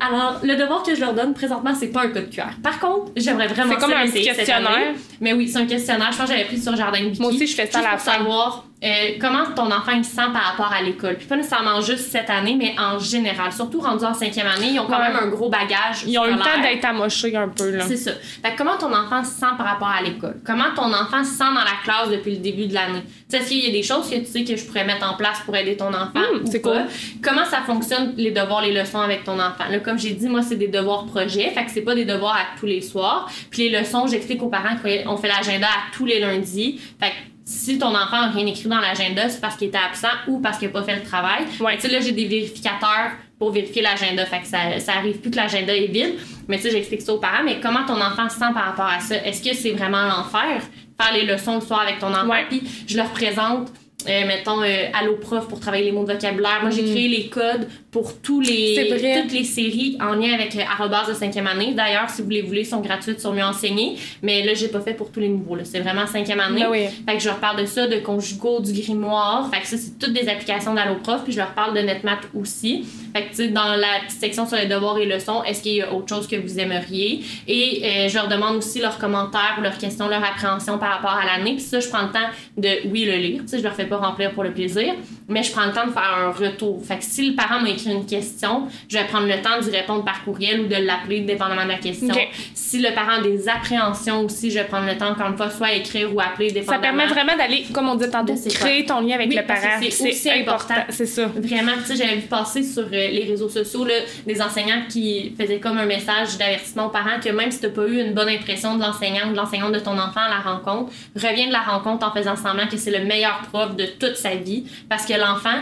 Alors, 0.00 0.40
le 0.42 0.56
devoir 0.56 0.82
que 0.82 0.94
je 0.94 1.00
leur 1.00 1.14
donne 1.14 1.34
présentement, 1.34 1.74
c'est 1.78 1.88
pas 1.88 2.02
un 2.02 2.08
code 2.08 2.30
QR. 2.30 2.54
Par 2.62 2.78
contre, 2.78 3.12
j'aimerais 3.16 3.48
vraiment 3.48 3.74
C'est 3.74 3.80
comme 3.80 3.92
un 3.92 4.10
questionnaire. 4.10 4.94
Mais 5.20 5.32
oui, 5.32 5.48
c'est 5.48 5.58
un 5.58 5.66
questionnaire. 5.66 6.12
Je 6.12 6.18
pense 6.18 6.28
que 6.28 6.32
j'avais 6.32 6.46
pris 6.46 6.60
sur 6.60 6.74
Jardin. 6.76 7.10
Moi 7.18 7.30
aussi, 7.30 7.46
je 7.46 7.54
fais 7.54 7.66
ça 7.66 7.80
à 7.80 7.92
la 7.92 7.98
fin. 7.98 8.18
savoir 8.18 8.64
euh, 8.82 8.88
comment 9.20 9.44
ton 9.54 9.70
enfant 9.70 9.92
il 9.92 10.04
se 10.04 10.12
sent 10.12 10.28
par 10.32 10.42
rapport 10.42 10.72
à 10.72 10.80
l'école? 10.82 11.16
Puis 11.16 11.26
pas 11.26 11.36
nécessairement 11.36 11.80
juste 11.82 12.10
cette 12.10 12.30
année, 12.30 12.56
mais 12.58 12.74
en 12.78 12.98
général. 12.98 13.52
Surtout 13.52 13.80
rendus 13.80 14.04
en 14.04 14.14
cinquième 14.14 14.46
année, 14.46 14.70
ils 14.72 14.80
ont 14.80 14.86
quand 14.86 14.98
même 15.00 15.16
un 15.16 15.26
gros 15.28 15.50
bagage. 15.50 16.04
Ils 16.06 16.18
ont 16.18 16.24
eu 16.26 16.32
le 16.32 16.38
temps 16.38 16.60
d'être 16.62 16.84
amochés 16.84 17.36
un 17.36 17.48
peu. 17.48 17.70
là. 17.70 17.84
C'est 17.86 17.96
ça. 17.96 18.12
Fait 18.42 18.54
comment 18.56 18.78
ton 18.78 18.92
enfant 18.94 19.22
se 19.22 19.32
sent 19.32 19.52
par 19.58 19.66
rapport 19.66 19.88
à 19.88 20.02
l'école? 20.02 20.36
Comment 20.46 20.72
ton 20.74 20.92
enfant 20.94 21.22
se 21.24 21.32
sent 21.32 21.44
dans 21.44 21.64
la 21.64 21.76
classe 21.84 22.10
depuis 22.10 22.32
le 22.32 22.38
début 22.38 22.66
de 22.66 22.74
l'année? 22.74 23.02
Est-ce 23.32 23.48
qu'il 23.48 23.64
y 23.64 23.68
a 23.68 23.70
des 23.70 23.82
choses 23.82 24.08
que 24.10 24.16
tu 24.16 24.24
sais 24.26 24.44
que 24.44 24.56
je 24.56 24.64
pourrais 24.64 24.84
mettre 24.84 25.08
en 25.08 25.14
place 25.14 25.40
pour 25.44 25.54
aider 25.56 25.76
ton 25.76 25.88
enfant? 25.88 26.10
Hmm, 26.14 26.46
c'est 26.50 26.60
quoi? 26.60 26.82
Comment 27.22 27.44
ça 27.44 27.60
fonctionne 27.60 28.14
les 28.16 28.30
devoirs, 28.30 28.62
les 28.62 28.72
leçons 28.72 29.00
avec 29.00 29.24
ton 29.24 29.34
enfant? 29.38 29.64
Là, 29.70 29.78
comme 29.80 29.98
j'ai 29.98 30.12
dit, 30.12 30.28
moi, 30.28 30.42
c'est 30.42 30.56
des 30.56 30.68
devoirs 30.68 31.04
projets. 31.06 31.50
Fait 31.50 31.64
que 31.64 31.70
c'est 31.70 31.82
pas 31.82 31.94
des 31.94 32.04
devoirs 32.06 32.34
à 32.34 32.58
tous 32.58 32.66
les 32.66 32.80
soirs. 32.80 33.30
Puis 33.50 33.68
les 33.68 33.78
leçons, 33.80 34.06
j'explique 34.06 34.42
aux 34.42 34.48
parents 34.48 34.76
qu'on 34.82 35.16
fait 35.16 35.28
l'agenda 35.28 35.66
à 35.66 35.94
tous 35.96 36.06
les 36.06 36.18
lundis. 36.18 36.80
Fait 36.98 37.10
que 37.10 37.14
si 37.50 37.78
ton 37.78 37.88
enfant 37.88 38.20
n'a 38.20 38.30
rien 38.30 38.46
écrit 38.46 38.68
dans 38.68 38.78
l'agenda, 38.78 39.28
c'est 39.28 39.40
parce 39.40 39.56
qu'il 39.56 39.68
était 39.68 39.78
absent 39.78 40.08
ou 40.28 40.38
parce 40.38 40.56
qu'il 40.56 40.68
n'a 40.68 40.72
pas 40.72 40.84
fait 40.84 40.94
le 40.94 41.02
travail. 41.02 41.42
Ouais. 41.58 41.74
Tu 41.74 41.82
sais, 41.82 41.88
là, 41.88 42.00
j'ai 42.00 42.12
des 42.12 42.26
vérificateurs 42.26 43.10
pour 43.40 43.50
vérifier 43.50 43.82
l'agenda. 43.82 44.24
Fait 44.24 44.40
que 44.40 44.46
ça, 44.46 44.78
ça 44.78 44.92
arrive 44.92 45.18
plus 45.18 45.32
que 45.32 45.36
l'agenda 45.36 45.74
est 45.74 45.88
vide. 45.88 46.14
Mais 46.46 46.58
tu 46.58 46.62
sais, 46.62 46.70
j'explique 46.70 47.02
ça 47.02 47.12
aux 47.12 47.18
parents. 47.18 47.42
Mais 47.44 47.58
comment 47.60 47.84
ton 47.84 48.00
enfant 48.00 48.28
se 48.28 48.36
sent 48.36 48.52
par 48.54 48.66
rapport 48.66 48.86
à 48.86 49.00
ça? 49.00 49.16
Est-ce 49.16 49.42
que 49.42 49.54
c'est 49.54 49.72
vraiment 49.72 50.02
l'enfer? 50.02 50.62
Faire 51.00 51.12
les 51.12 51.26
leçons 51.26 51.56
le 51.56 51.60
soir 51.60 51.80
avec 51.80 51.98
ton 51.98 52.14
enfant? 52.14 52.36
Puis 52.48 52.62
je 52.86 52.96
leur 52.96 53.10
présente 53.10 53.72
euh, 54.08 54.26
mettons 54.26 54.62
euh, 54.62 54.88
Allo 54.94 55.16
Prof 55.16 55.46
pour 55.46 55.60
travailler 55.60 55.84
les 55.84 55.92
mots 55.92 56.04
de 56.04 56.12
vocabulaire. 56.12 56.60
Moi, 56.62 56.70
j'ai 56.70 56.82
mm. 56.82 56.90
créé 56.90 57.08
les 57.08 57.28
codes 57.28 57.68
pour 57.90 58.20
tous 58.20 58.40
les, 58.40 58.88
toutes 59.20 59.32
les 59.32 59.44
séries 59.44 59.98
en 60.00 60.14
lien 60.14 60.32
avec 60.32 60.56
Arrobas 60.56 61.08
de 61.08 61.14
cinquième 61.14 61.48
année. 61.48 61.74
D'ailleurs, 61.74 62.08
si 62.08 62.22
vous 62.22 62.30
les 62.30 62.42
voulez, 62.42 62.64
sont 62.64 62.80
gratuites 62.80 63.18
sur 63.18 63.32
Mieux 63.32 63.42
Enseigner. 63.42 63.96
Mais 64.22 64.44
là, 64.44 64.54
j'ai 64.54 64.68
pas 64.68 64.80
fait 64.80 64.94
pour 64.94 65.10
tous 65.10 65.18
les 65.18 65.28
niveaux. 65.28 65.56
C'est 65.64 65.80
vraiment 65.80 66.06
cinquième 66.06 66.38
année. 66.38 66.60
Ben 66.60 66.70
oui. 66.70 66.86
Fait 67.06 67.16
que 67.16 67.20
je 67.20 67.26
leur 67.26 67.38
parle 67.38 67.60
de 67.60 67.66
ça, 67.66 67.88
de 67.88 67.96
conjugaux, 67.96 68.60
du 68.60 68.72
grimoire. 68.72 69.50
Fait 69.52 69.60
que 69.60 69.66
ça, 69.66 69.76
c'est 69.76 69.98
toutes 69.98 70.12
des 70.12 70.28
applications 70.28 70.72
d'Allo 70.72 70.96
Prof. 71.02 71.22
Puis 71.24 71.32
je 71.32 71.38
leur 71.38 71.52
parle 71.52 71.74
de 71.74 71.80
NetMath 71.80 72.28
aussi. 72.38 72.84
Fait 73.12 73.24
que, 73.24 73.30
tu 73.30 73.36
sais, 73.36 73.48
dans 73.48 73.74
la 73.74 74.00
petite 74.06 74.20
section 74.20 74.46
sur 74.46 74.56
les 74.56 74.66
devoirs 74.66 74.98
et 74.98 75.06
leçons, 75.06 75.42
est-ce 75.42 75.60
qu'il 75.60 75.74
y 75.74 75.82
a 75.82 75.92
autre 75.92 76.08
chose 76.08 76.28
que 76.28 76.36
vous 76.36 76.60
aimeriez? 76.60 77.24
Et 77.48 77.82
euh, 77.82 78.08
je 78.08 78.14
leur 78.14 78.28
demande 78.28 78.56
aussi 78.56 78.78
leurs 78.78 78.98
commentaires, 78.98 79.58
leurs 79.60 79.78
questions, 79.78 80.08
leur 80.08 80.22
appréhension 80.22 80.78
par 80.78 80.90
rapport 80.90 81.18
à 81.18 81.26
l'année. 81.26 81.54
Puis 81.54 81.64
ça, 81.64 81.80
je 81.80 81.88
prends 81.88 82.02
le 82.02 82.12
temps 82.12 82.28
de, 82.56 82.88
oui, 82.88 83.04
le 83.04 83.16
lire. 83.16 83.40
Tu 83.42 83.48
sais, 83.48 83.58
je 83.58 83.64
leur 83.64 83.74
fais 83.74 83.86
pas 83.86 83.96
remplir 83.96 84.30
pour 84.30 84.44
le 84.44 84.52
plaisir, 84.52 84.94
mais 85.28 85.42
je 85.42 85.50
prends 85.50 85.66
le 85.66 85.72
temps 85.72 85.86
de 85.86 85.92
faire 85.92 86.16
un 86.18 86.30
retour. 86.30 86.80
Fait 86.84 86.98
que 86.98 87.04
si 87.04 87.28
le 87.28 87.34
parent 87.34 87.60
m'a 87.60 87.70
une 87.86 88.06
question, 88.06 88.68
je 88.88 88.98
vais 88.98 89.04
prendre 89.04 89.26
le 89.26 89.40
temps 89.42 89.60
d'y 89.60 89.70
répondre 89.70 90.04
par 90.04 90.24
courriel 90.24 90.60
ou 90.60 90.66
de 90.66 90.76
l'appeler 90.76 91.20
dépendamment 91.20 91.64
de 91.64 91.68
la 91.68 91.78
question. 91.78 92.14
Si 92.54 92.80
le 92.80 92.94
parent 92.94 93.18
a 93.18 93.22
des 93.22 93.48
appréhensions 93.48 94.20
aussi, 94.24 94.50
je 94.50 94.58
vais 94.58 94.64
prendre 94.64 94.86
le 94.86 94.96
temps, 94.96 95.10
encore 95.10 95.28
une 95.28 95.36
fois, 95.36 95.50
soit 95.50 95.72
écrire 95.72 96.14
ou 96.14 96.20
appeler 96.20 96.50
dépendamment. 96.50 96.82
Ça 96.82 96.88
permet 96.88 97.06
vraiment 97.06 97.36
d'aller, 97.36 97.64
comme 97.72 97.88
on 97.88 97.94
dit 97.94 98.08
tantôt, 98.08 98.34
créer 98.48 98.84
ton 98.84 99.00
lien 99.00 99.14
avec 99.16 99.34
le 99.34 99.42
parent. 99.46 99.80
C'est 99.90 100.40
important. 100.40 100.74
C'est 100.88 101.06
ça. 101.06 101.26
Vraiment, 101.26 101.72
tu 101.78 101.84
sais, 101.84 101.96
j'avais 101.96 102.16
vu 102.16 102.26
passer 102.26 102.62
sur 102.62 102.84
euh, 102.84 102.88
les 102.90 103.24
réseaux 103.28 103.48
sociaux 103.48 103.84
là, 103.84 103.94
des 104.26 104.40
enseignants 104.40 104.82
qui 104.88 105.34
faisaient 105.38 105.58
comme 105.58 105.78
un 105.78 105.86
message 105.86 106.38
d'avertissement 106.38 106.86
aux 106.86 106.90
parents 106.90 107.20
que 107.22 107.30
même 107.30 107.50
si 107.50 107.60
tu 107.60 107.66
n'as 107.66 107.72
pas 107.72 107.86
eu 107.86 108.00
une 108.00 108.14
bonne 108.14 108.28
impression 108.28 108.76
de 108.76 108.82
l'enseignant 108.82 109.28
ou 109.28 109.32
de 109.32 109.36
l'enseignante 109.36 109.72
de 109.72 109.78
ton 109.78 109.92
enfant 109.98 110.20
à 110.20 110.28
la 110.28 110.40
rencontre, 110.40 110.92
reviens 111.16 111.48
de 111.48 111.52
la 111.52 111.62
rencontre 111.62 112.06
en 112.06 112.12
faisant 112.12 112.36
semblant 112.36 112.66
que 112.66 112.76
c'est 112.76 112.96
le 112.96 113.04
meilleur 113.04 113.42
prof 113.50 113.76
de 113.76 113.86
toute 113.86 114.16
sa 114.16 114.34
vie 114.34 114.64
parce 114.88 115.06
que 115.06 115.14
l'enfant 115.14 115.58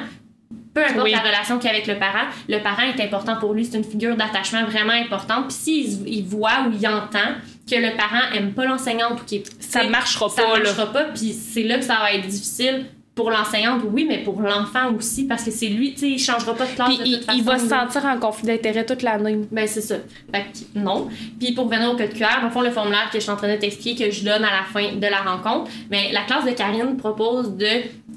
peu 0.78 0.84
importe 0.84 1.10
la 1.10 1.18
relation 1.18 1.58
qu'il 1.58 1.68
a 1.68 1.72
avec 1.72 1.86
le 1.86 1.98
parent, 1.98 2.26
le 2.48 2.58
parent 2.60 2.82
est 2.82 3.02
important 3.02 3.36
pour 3.36 3.54
lui, 3.54 3.64
c'est 3.64 3.78
une 3.78 3.84
figure 3.84 4.16
d'attachement 4.16 4.64
vraiment 4.64 4.92
importante. 4.92 5.48
Puis 5.48 5.56
s'il 5.56 6.08
il 6.08 6.24
voit 6.24 6.66
ou 6.66 6.72
il 6.78 6.86
entend 6.86 7.34
que 7.68 7.76
le 7.76 7.96
parent 7.96 8.32
aime 8.34 8.52
pas 8.52 8.64
l'enseignante 8.64 9.20
ou 9.20 9.24
qu'il 9.24 9.42
ça 9.60 9.84
marchera 9.84 10.28
ça 10.28 10.42
pas, 10.42 10.58
marchera 10.58 10.92
pas, 10.92 11.04
puis 11.04 11.32
c'est 11.32 11.64
là 11.64 11.78
que 11.78 11.84
ça 11.84 11.96
va 11.96 12.12
être 12.12 12.26
difficile 12.26 12.86
pour 13.18 13.32
l'enseignante, 13.32 13.82
oui, 13.92 14.06
mais 14.08 14.18
pour 14.18 14.40
l'enfant 14.40 14.94
aussi, 14.96 15.24
parce 15.24 15.42
que 15.42 15.50
c'est 15.50 15.66
lui, 15.66 15.92
tu 15.92 15.98
sais, 15.98 16.08
il 16.10 16.18
changera 16.20 16.54
pas 16.54 16.66
de 16.66 16.70
classe 16.70 16.90
de 16.90 16.96
toute 16.98 17.06
il, 17.06 17.20
façon. 17.20 17.38
Il 17.38 17.44
va 17.44 17.58
se 17.58 17.66
sentir 17.68 18.04
en 18.04 18.16
conflit 18.16 18.46
d'intérêt 18.46 18.86
toute 18.86 19.02
l'année. 19.02 19.40
Ben, 19.50 19.66
c'est 19.66 19.80
ça. 19.80 19.96
Fait 20.32 20.42
que, 20.42 20.78
non. 20.78 21.08
Puis 21.40 21.50
pour 21.50 21.68
venir 21.68 21.90
au 21.90 21.96
code 21.96 22.14
QR, 22.14 22.46
au 22.46 22.50
fond, 22.50 22.60
le 22.60 22.70
formulaire 22.70 23.10
que 23.10 23.18
je 23.18 23.24
suis 23.24 23.32
en 23.32 23.36
train 23.36 23.52
de 23.52 23.58
t'expliquer, 23.58 24.04
que 24.04 24.12
je 24.12 24.22
donne 24.22 24.44
à 24.44 24.60
la 24.60 24.62
fin 24.72 24.94
de 24.94 25.06
la 25.06 25.20
rencontre, 25.22 25.68
mais 25.90 26.12
la 26.12 26.22
classe 26.22 26.44
de 26.44 26.52
Karine 26.52 26.96
propose 26.96 27.56
de 27.56 27.66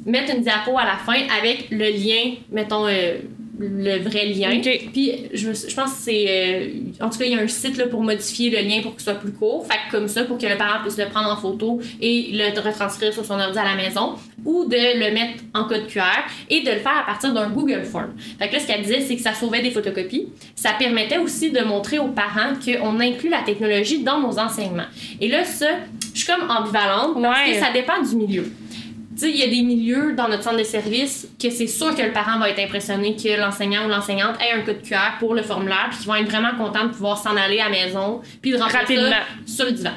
mettre 0.06 0.36
une 0.36 0.42
diapo 0.42 0.78
à 0.78 0.86
la 0.86 0.98
fin 0.98 1.20
avec 1.38 1.68
le 1.72 1.90
lien, 1.90 2.36
mettons, 2.52 2.88
euh, 2.88 3.20
le 3.62 4.00
vrai 4.00 4.26
lien. 4.28 4.60
Puis 4.92 5.12
je, 5.34 5.54
je, 5.54 5.76
pense 5.76 5.92
que 5.92 5.98
c'est. 6.00 6.26
Euh, 6.28 6.70
en 7.00 7.10
tout 7.10 7.20
cas, 7.20 7.26
il 7.26 7.32
y 7.32 7.36
a 7.36 7.42
un 7.42 7.48
site 7.48 7.78
là, 7.78 7.88
pour 7.88 8.02
modifier 8.02 8.50
le 8.50 8.68
lien 8.68 8.82
pour 8.82 8.94
qu'il 8.94 9.02
soit 9.02 9.16
plus 9.16 9.32
court. 9.32 9.66
Fait 9.68 9.78
que 9.88 9.96
comme 9.96 10.08
ça, 10.08 10.24
pour 10.24 10.38
que 10.38 10.46
le 10.46 10.58
parent 10.58 10.82
puisse 10.82 10.98
le 10.98 11.06
prendre 11.06 11.30
en 11.30 11.38
photo 11.38 11.80
et 12.02 12.30
le 12.32 12.60
retranscrire 12.60 13.14
sur 13.14 13.26
son 13.26 13.40
ordi 13.40 13.58
à 13.58 13.64
la 13.64 13.76
maison. 13.76 14.14
Ou 14.44 14.66
de 14.66 14.76
le 14.76 15.14
mettre 15.14 15.44
en 15.54 15.66
code 15.66 15.86
QR 15.86 16.24
et 16.50 16.62
de 16.62 16.72
le 16.72 16.80
faire 16.80 16.98
à 17.04 17.06
partir 17.06 17.32
d'un 17.32 17.52
Google 17.52 17.84
Form. 17.84 18.12
Fait 18.40 18.48
que 18.48 18.54
là, 18.54 18.60
ce 18.60 18.66
qu'elle 18.66 18.82
disait, 18.82 19.02
c'est 19.02 19.16
que 19.16 19.22
ça 19.22 19.36
sauvait 19.36 19.62
des 19.62 19.70
photocopies. 19.70 20.30
Ça 20.56 20.72
permettait 20.80 21.20
aussi 21.20 21.52
de 21.52 21.62
montrer 21.62 22.00
aux 22.00 22.08
parents 22.08 22.54
qu'on 22.66 23.00
inclut 23.00 23.30
la 23.30 23.44
technologie 23.44 24.02
dans 24.02 24.20
nos 24.20 24.40
enseignements. 24.40 24.88
Et 25.20 25.28
là, 25.28 25.46
ça, 25.46 25.68
je 26.14 26.24
suis 26.24 26.28
comme 26.28 26.50
ambivalente 26.50 27.22
parce 27.22 27.52
que 27.52 27.60
ça 27.60 27.72
dépend 27.72 28.02
du 28.02 28.16
milieu 28.16 28.52
il 29.30 29.38
y 29.38 29.44
a 29.44 29.48
des 29.48 29.62
milieux 29.62 30.14
dans 30.14 30.28
notre 30.28 30.44
centre 30.44 30.58
de 30.58 30.64
service 30.64 31.28
que 31.42 31.50
c'est 31.50 31.68
sûr 31.68 31.96
que 31.96 32.02
le 32.02 32.12
parent 32.12 32.40
va 32.40 32.50
être 32.50 32.60
impressionné 32.60 33.16
que 33.16 33.40
l'enseignant 33.40 33.86
ou 33.86 33.90
l'enseignante 33.90 34.36
ait 34.42 34.60
un 34.60 34.62
code 34.62 34.82
QR 34.82 35.18
pour 35.20 35.34
le 35.34 35.44
formulaire, 35.44 35.88
puis 35.90 36.00
qu'ils 36.00 36.08
vont 36.08 36.16
être 36.16 36.30
vraiment 36.30 36.56
contents 36.58 36.86
de 36.86 36.90
pouvoir 36.90 37.18
s'en 37.18 37.36
aller 37.36 37.60
à 37.60 37.66
la 37.66 37.72
maison, 37.72 38.22
puis 38.42 38.52
de 38.52 38.58
remplir 38.58 39.10
ça 39.10 39.16
sur 39.46 39.66
le 39.66 39.72
divan. 39.72 39.92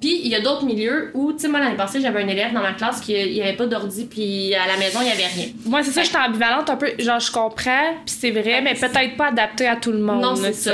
Puis 0.00 0.20
il 0.24 0.28
y 0.28 0.34
a 0.34 0.40
d'autres 0.40 0.64
milieux 0.64 1.10
où, 1.12 1.32
tu 1.32 1.40
sais, 1.40 1.48
moi 1.48 1.60
l'année 1.60 1.76
passée, 1.76 2.00
j'avais 2.00 2.22
un 2.22 2.28
élève 2.28 2.54
dans 2.54 2.62
ma 2.62 2.72
classe 2.72 3.00
qui 3.00 3.12
il 3.12 3.42
avait 3.42 3.52
pas 3.52 3.66
d'ordi, 3.66 4.06
puis 4.06 4.54
à 4.54 4.66
la 4.66 4.78
maison, 4.78 5.00
il 5.02 5.08
y 5.08 5.10
avait 5.10 5.26
rien. 5.26 5.46
Moi, 5.66 5.82
c'est 5.82 5.90
ça, 5.90 6.02
j'étais 6.02 6.16
ambivalente 6.16 6.70
un 6.70 6.76
peu. 6.76 6.88
Genre, 6.98 7.20
je 7.20 7.30
comprends, 7.30 7.94
puis 8.06 8.14
c'est 8.18 8.30
vrai, 8.30 8.62
mais 8.62 8.74
peut-être 8.74 9.16
pas 9.16 9.26
adapté 9.28 9.66
à 9.66 9.76
tout 9.76 9.92
le 9.92 9.98
monde. 9.98 10.22
Non, 10.22 10.36
c'est 10.36 10.54
ça. 10.54 10.72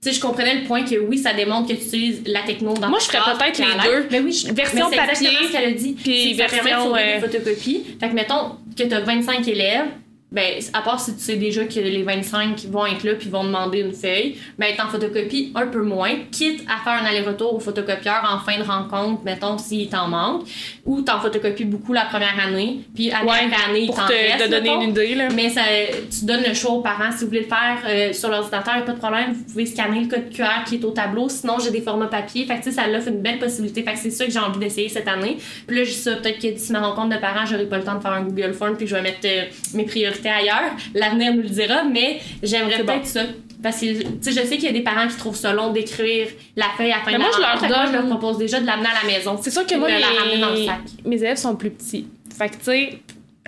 Sais, 0.00 0.12
je 0.12 0.20
comprenais 0.20 0.54
le 0.60 0.64
point 0.66 0.84
que 0.84 0.96
oui, 0.96 1.18
ça 1.18 1.32
démontre 1.32 1.68
que 1.68 1.74
tu 1.74 1.84
utilises 1.84 2.22
la 2.26 2.42
techno 2.42 2.74
dans 2.74 2.88
Moi, 2.88 2.98
je 3.00 3.06
ferais 3.06 3.36
peut-être 3.36 3.58
les 3.58 3.88
deux. 3.88 4.06
Mais 4.10 4.20
oui, 4.20 4.46
version 4.52 4.88
mais 4.90 4.96
papier. 4.96 5.28
exactement 5.28 5.46
ce 5.48 5.52
qu'elle 5.52 5.64
a 5.64 5.72
dit. 5.72 5.92
Puis 5.94 6.34
C'est 6.36 6.44
que 6.44 6.50
ça 6.50 6.56
permet 6.56 6.70
de 6.70 6.74
version, 6.76 6.84
sauver 6.84 7.02
euh, 7.02 7.20
des 7.20 7.26
photocopies. 7.26 7.84
Fait 8.00 8.08
que 8.08 8.14
mettons 8.14 8.56
que 8.76 8.82
tu 8.84 8.94
as 8.94 9.00
25 9.00 9.48
élèves, 9.48 9.86
ben, 10.30 10.60
à 10.74 10.82
part 10.82 11.00
si 11.00 11.14
tu 11.14 11.22
sais 11.22 11.36
déjà 11.36 11.64
que 11.64 11.80
les 11.80 12.02
25 12.02 12.66
vont 12.66 12.84
être 12.84 13.02
là 13.04 13.14
puis 13.14 13.28
vont 13.30 13.44
demander 13.44 13.80
une 13.80 13.92
feuille, 13.94 14.36
ben, 14.58 14.74
t'en 14.76 14.88
photocopies 14.88 15.52
un 15.54 15.66
peu 15.66 15.82
moins, 15.82 16.10
quitte 16.30 16.62
à 16.68 16.82
faire 16.84 17.02
un 17.02 17.06
aller-retour 17.06 17.54
au 17.54 17.60
photocopieur 17.60 18.28
en 18.30 18.38
fin 18.38 18.58
de 18.58 18.62
rencontre, 18.62 19.22
mettons, 19.24 19.56
s'il 19.56 19.88
t'en 19.88 20.08
manque, 20.08 20.42
ou 20.84 21.00
t'en 21.00 21.18
photocopies 21.18 21.64
beaucoup 21.64 21.92
la 21.92 22.04
première 22.04 22.38
année, 22.46 22.80
puis 22.94 23.10
année 23.10 23.28
Ouais, 23.28 23.36
après 23.46 23.70
année, 23.70 23.80
il 23.82 23.88
t'en 23.88 24.06
te, 24.06 24.12
reste, 24.12 24.44
te 24.44 24.50
donner 24.50 24.68
mettons. 24.70 24.82
une 24.82 24.90
idée, 24.90 25.14
là. 25.14 25.28
Mais 25.34 25.48
ça, 25.48 25.62
tu 26.10 26.24
donnes 26.26 26.44
le 26.46 26.54
choix 26.54 26.72
aux 26.72 26.82
parents. 26.82 27.10
Si 27.10 27.24
vous 27.24 27.28
voulez 27.28 27.40
le 27.40 27.46
faire 27.46 27.78
euh, 27.86 28.12
sur 28.12 28.28
l'ordinateur, 28.28 28.74
il 28.76 28.82
a 28.82 28.82
pas 28.82 28.92
de 28.92 28.98
problème. 28.98 29.32
Vous 29.32 29.44
pouvez 29.44 29.66
scanner 29.66 30.00
le 30.00 30.08
code 30.08 30.30
QR 30.30 30.64
qui 30.66 30.76
est 30.76 30.84
au 30.84 30.90
tableau. 30.90 31.28
Sinon, 31.28 31.54
j'ai 31.62 31.70
des 31.70 31.80
formats 31.80 32.06
papier. 32.06 32.44
Fait 32.44 32.58
que, 32.58 32.64
tu 32.64 32.70
sais, 32.70 32.72
ça 32.72 32.86
l'offre 32.86 33.08
une 33.08 33.20
belle 33.20 33.38
possibilité. 33.38 33.82
Fait 33.82 33.92
que 33.92 33.98
c'est 33.98 34.10
ça 34.10 34.26
que 34.26 34.30
j'ai 34.30 34.38
envie 34.38 34.58
d'essayer 34.58 34.88
cette 34.88 35.08
année. 35.08 35.38
Puis 35.66 35.76
là, 35.76 35.84
je 35.84 35.90
dis 35.90 35.96
ça, 35.96 36.16
peut-être 36.16 36.38
que 36.38 36.48
d'ici 36.48 36.72
ma 36.72 36.80
rencontre 36.80 37.14
de 37.14 37.20
parents, 37.20 37.46
j'aurai 37.46 37.66
pas 37.66 37.78
le 37.78 37.84
temps 37.84 37.94
de 37.94 38.00
faire 38.00 38.12
un 38.12 38.22
Google 38.22 38.52
Form 38.52 38.76
puis 38.76 38.86
je 38.86 38.94
vais 38.94 39.02
mettre 39.02 39.20
euh, 39.24 39.44
mes 39.74 39.84
priorités 39.84 40.17
ailleurs. 40.26 40.72
L'avenir 40.94 41.34
nous 41.34 41.42
le 41.42 41.48
dira, 41.48 41.84
mais 41.84 42.18
j'aimerais 42.42 42.82
peut-être 42.82 43.02
bon. 43.02 43.04
ça. 43.04 43.22
Parce 43.62 43.80
que, 43.80 44.02
tu 44.02 44.06
sais, 44.20 44.30
je 44.32 44.46
sais 44.46 44.56
qu'il 44.56 44.64
y 44.64 44.68
a 44.68 44.72
des 44.72 44.82
parents 44.82 45.08
qui 45.08 45.16
trouvent 45.16 45.36
ça 45.36 45.52
long 45.52 45.72
d'écrire 45.72 46.28
la 46.56 46.66
feuille 46.76 46.92
à 46.92 47.00
fin 47.00 47.10
Mais 47.10 47.14
de 47.14 47.18
moi, 47.18 47.28
la 47.30 47.36
je 47.36 47.40
leur 47.40 47.48
moi, 47.70 47.86
je 47.86 47.92
donne- 47.92 48.08
leur 48.08 48.18
propose 48.18 48.38
déjà 48.38 48.60
de 48.60 48.66
l'amener 48.66 48.88
à 48.88 49.04
la 49.04 49.12
maison. 49.12 49.36
C'est 49.42 49.50
sûr 49.50 49.66
que 49.66 49.74
moi, 49.74 49.88
ramener 49.88 50.40
dans 50.40 50.50
le 50.50 50.60
mes, 50.60 50.66
sac. 50.66 50.78
mes 51.04 51.16
élèves 51.16 51.36
sont 51.38 51.56
plus 51.56 51.70
petits. 51.70 52.06
Fait 52.36 52.48
que, 52.50 52.54
tu 52.54 52.64
sais, 52.64 52.98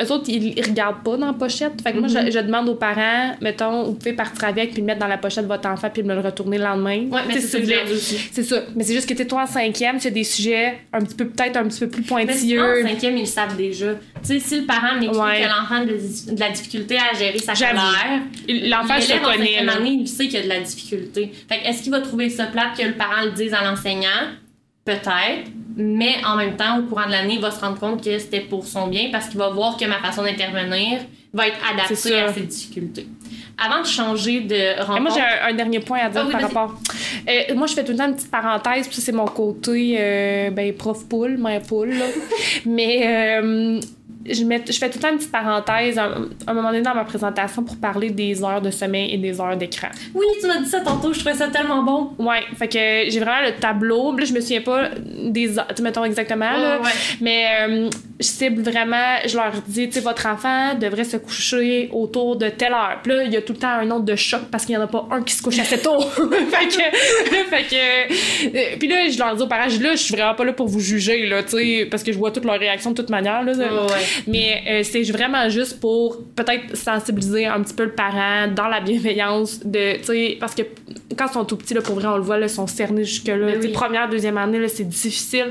eux 0.03 0.13
autres, 0.13 0.25
ils, 0.29 0.59
ils 0.59 0.65
regardent 0.65 1.03
pas 1.05 1.17
dans 1.17 1.27
la 1.27 1.33
pochette. 1.33 1.81
Fait 1.83 1.93
que 1.93 1.99
moi, 1.99 2.09
Mhm. 2.09 2.27
je, 2.27 2.31
je 2.33 2.39
demande 2.39 2.69
aux 2.69 2.75
parents, 2.75 3.37
mettons, 3.41 3.85
vous 3.85 3.95
pouvez 3.95 4.13
partir 4.13 4.45
avec 4.49 4.73
puis 4.73 4.81
le 4.81 4.87
mettre 4.87 5.01
dans 5.01 5.07
la 5.09 5.19
pochette 5.19 5.45
de 5.45 5.49
votre 5.49 5.69
enfant 5.69 5.91
puis 5.93 6.03
me 6.03 6.15
le 6.15 6.21
retourner 6.21 6.59
le 6.59 6.65
lendemain. 6.65 7.07
Ouais, 7.11 7.21
mais 7.29 7.41
c'est 7.41 7.63
ça. 7.63 7.75
C'est 8.33 8.43
ça. 8.43 8.63
Mais 8.75 8.85
c'est 8.85 8.95
juste 8.95 9.09
que, 9.09 9.15
tu 9.15 9.27
toi, 9.27 9.43
en 9.43 9.47
cinquième, 9.47 9.99
tu 9.99 10.07
as 10.09 10.11
des 10.11 10.25
sujets 10.25 10.79
un 10.93 11.01
petit 11.01 11.15
peu, 11.15 11.27
peut-être 11.27 11.57
un 11.57 11.65
petit 11.65 11.81
peu 11.81 11.89
plus 11.89 12.03
pointilleux. 12.03 12.83
en 12.85 12.89
cinquième, 12.89 13.17
ils 13.17 13.21
le 13.21 13.27
savent 13.27 13.57
déjà. 13.57 13.95
Tu 13.95 13.99
sais, 14.23 14.39
si 14.39 14.61
le 14.61 14.67
parent 14.67 14.95
m'écrit 14.99 15.17
Ouais. 15.19 15.43
que 15.43 15.49
l'enfant 15.49 15.83
a 15.83 15.85
de, 15.85 16.35
de 16.35 16.41
la 16.41 16.51
difficulté 16.51 16.97
à 16.99 17.17
gérer 17.17 17.39
sa 17.39 17.55
colère, 17.55 18.21
L'enfant, 18.49 18.95
je 19.01 19.15
le 19.15 19.21
en 19.21 19.33
connais, 19.33 19.65
là. 19.65 19.73
année, 19.77 19.99
il 20.01 20.09
sait 20.09 20.25
qu'il 20.25 20.35
y 20.35 20.39
a 20.39 20.43
de 20.43 20.49
la 20.49 20.61
difficulté. 20.61 21.33
Fait 21.49 21.59
que 21.61 21.67
est-ce 21.69 21.83
qu'il 21.83 21.93
va 21.93 22.01
trouver 22.01 22.29
ça 22.31 22.47
plate 22.47 22.77
que 22.79 22.83
le 22.85 22.93
parent 22.95 23.25
le 23.25 23.31
dise 23.33 23.55
à 23.55 23.65
l'enseignant? 23.65 24.09
Peut-être. 24.85 25.51
Mais 25.77 26.17
en 26.25 26.37
même 26.37 26.57
temps, 26.57 26.79
au 26.79 26.83
courant 26.83 27.07
de 27.07 27.13
l'année, 27.13 27.35
il 27.35 27.41
va 27.41 27.51
se 27.51 27.61
rendre 27.61 27.79
compte 27.79 28.03
que 28.05 28.19
c'était 28.19 28.41
pour 28.41 28.67
son 28.67 28.89
bien 28.89 29.09
parce 29.11 29.29
qu'il 29.29 29.39
va 29.39 29.51
voir 29.51 29.77
que 29.77 29.85
ma 29.85 29.99
façon 29.99 30.23
d'intervenir 30.23 31.01
va 31.33 31.49
être 31.49 31.59
adaptée 31.73 32.21
à 32.21 32.33
ses 32.33 32.41
difficultés. 32.41 33.07
Avant 33.57 33.83
de 33.83 33.87
changer 33.87 34.41
de 34.41 34.55
Et 34.55 34.75
rencontre... 34.81 35.01
moi, 35.03 35.11
j'ai 35.15 35.21
un, 35.21 35.51
un 35.51 35.55
dernier 35.55 35.81
point 35.81 35.99
à 35.99 36.09
dire 36.09 36.23
Ah 36.23 36.27
oui, 36.27 36.33
par 36.33 36.43
rapport. 36.43 36.81
Euh, 37.29 37.55
moi, 37.55 37.67
je 37.67 37.75
fais 37.75 37.85
tout 37.85 37.93
le 37.93 37.99
temps 37.99 38.09
une 38.09 38.15
petite 38.15 38.31
parenthèse, 38.31 38.89
puis 38.89 39.01
c'est 39.01 39.13
mon 39.13 39.27
côté 39.27 39.97
euh, 40.01 40.51
ben, 40.51 40.73
prof 40.75 41.07
poule, 41.09 41.37
mère 41.37 41.63
poule. 41.63 41.91
là. 41.91 42.07
Mais 42.67 43.03
euh, 43.05 43.81
je, 44.29 44.45
mets, 44.45 44.63
je 44.67 44.79
fais 44.79 44.91
tout 44.91 44.99
le 44.99 45.03
temps 45.03 45.11
une 45.11 45.17
petite 45.17 45.33
parenthèse 45.33 45.99
à, 45.99 46.11
un 46.47 46.53
moment 46.53 46.69
donné 46.69 46.83
dans 46.83 46.95
ma 46.95 47.05
présentation 47.05 47.63
pour 47.63 47.77
parler 47.77 48.11
des 48.11 48.43
heures 48.45 48.61
de 48.61 48.71
sommeil 48.71 49.15
et 49.15 49.19
des 49.19 49.41
heures 49.41 49.57
d'écran. 49.57 49.89
Oui, 50.15 50.27
tu 50.41 50.47
m'as 50.47 50.59
dit 50.59 50.69
ça 50.69 50.81
tantôt, 50.81 51.13
je 51.13 51.21
trouvais 51.21 51.35
ça 51.35 51.49
tellement 51.49 51.83
bon. 51.83 52.11
Ouais, 52.19 52.43
fait 52.57 52.69
que 52.69 53.11
j'ai 53.11 53.21
vraiment 53.21 53.47
le 53.47 53.59
tableau. 53.59 54.17
Là, 54.17 54.25
je 54.25 54.33
me 54.33 54.41
souviens 54.41 54.61
pas 54.61 54.91
des 55.25 55.59
heures, 55.59 55.67
mettons 55.81 56.05
exactement, 56.05 56.51
là. 56.51 56.79
Ouais, 56.79 56.85
ouais. 56.85 56.93
Mais 57.21 57.47
euh, 57.63 57.91
je 58.19 58.27
cible 58.27 58.63
vraiment, 58.63 59.17
je 59.27 59.37
leur 59.37 59.53
dis, 59.67 59.89
tu 59.89 59.95
sais, 59.95 60.01
votre 60.01 60.27
enfant 60.27 60.75
devrait 60.75 61.05
se 61.05 61.17
coucher 61.17 61.89
autour 61.93 62.37
de 62.37 62.49
telle 62.51 62.73
heure. 62.73 62.99
Puis 63.03 63.13
là, 63.13 63.23
il 63.25 63.33
y 63.33 63.37
a 63.37 63.43
tout 63.43 63.55
le 63.55 63.59
temps 63.59 63.69
un 63.69 63.91
autre 63.91 64.05
de 64.05 64.17
choc 64.17 64.43
parce 64.51 64.67
qu'il 64.67 64.75
y 64.75 64.79
en 64.79 64.83
a 64.83 64.87
pas 64.87 65.07
un 65.11 65.23
qui 65.23 65.35
se 65.35 65.43
couche 65.43 65.59
assez 65.59 65.81
tôt. 65.81 66.01
fait 66.11 66.69
que, 66.69 66.97
fait 67.51 67.63
que, 67.65 68.57
euh, 68.57 68.77
puis 68.79 68.89
là, 68.89 69.09
je 69.09 69.19
leur 69.19 69.35
dis 69.35 69.43
aux 69.43 69.47
parents, 69.47 69.67
là, 69.81 69.93
je 69.93 69.97
suis 69.97 70.15
vraiment 70.15 70.35
pas 70.35 70.45
là 70.45 70.53
pour 70.53 70.69
vous 70.69 70.81
juger, 70.81 71.27
là, 71.27 71.43
tu 71.43 71.57
sais, 71.57 71.89
parce 71.91 72.03
que 72.03 72.13
je 72.13 72.19
vois 72.19 72.31
toutes 72.31 72.45
leurs 72.45 72.59
réactions 72.59 72.91
de 72.91 72.97
toute 72.97 73.11
manière, 73.11 73.43
là. 73.43 73.53
Ouais. 73.53 74.10
Mais 74.27 74.63
euh, 74.69 74.83
c'est 74.83 75.03
vraiment 75.03 75.49
juste 75.49 75.81
pour 75.81 76.19
peut-être 76.37 76.77
sensibiliser 76.77 77.47
un 77.47 77.63
petit 77.63 77.75
peu 77.75 77.85
le 77.85 77.93
parent 77.93 78.49
dans 78.55 78.69
la 78.69 78.81
bienveillance 78.81 79.61
de, 79.65 79.97
tu 79.99 80.05
sais, 80.05 80.37
parce 80.41 80.55
que 80.55 80.63
quand 81.17 81.27
ils 81.29 81.33
sont 81.33 81.45
tout 81.45 81.57
petits, 81.57 81.75
là, 81.75 81.81
pour 81.83 81.95
vrai, 81.97 82.09
on 82.09 82.17
le 82.17 82.23
voit, 82.23 82.39
ils 82.39 82.49
sont 82.49 82.67
cernés 82.67 83.05
jusque-là. 83.05 83.37
Ben 83.37 83.59
oui. 83.61 83.69
Première, 83.73 84.09
deuxième 84.09 84.39
année, 84.39 84.67
c'est 84.69 84.89
difficile. 84.89 85.51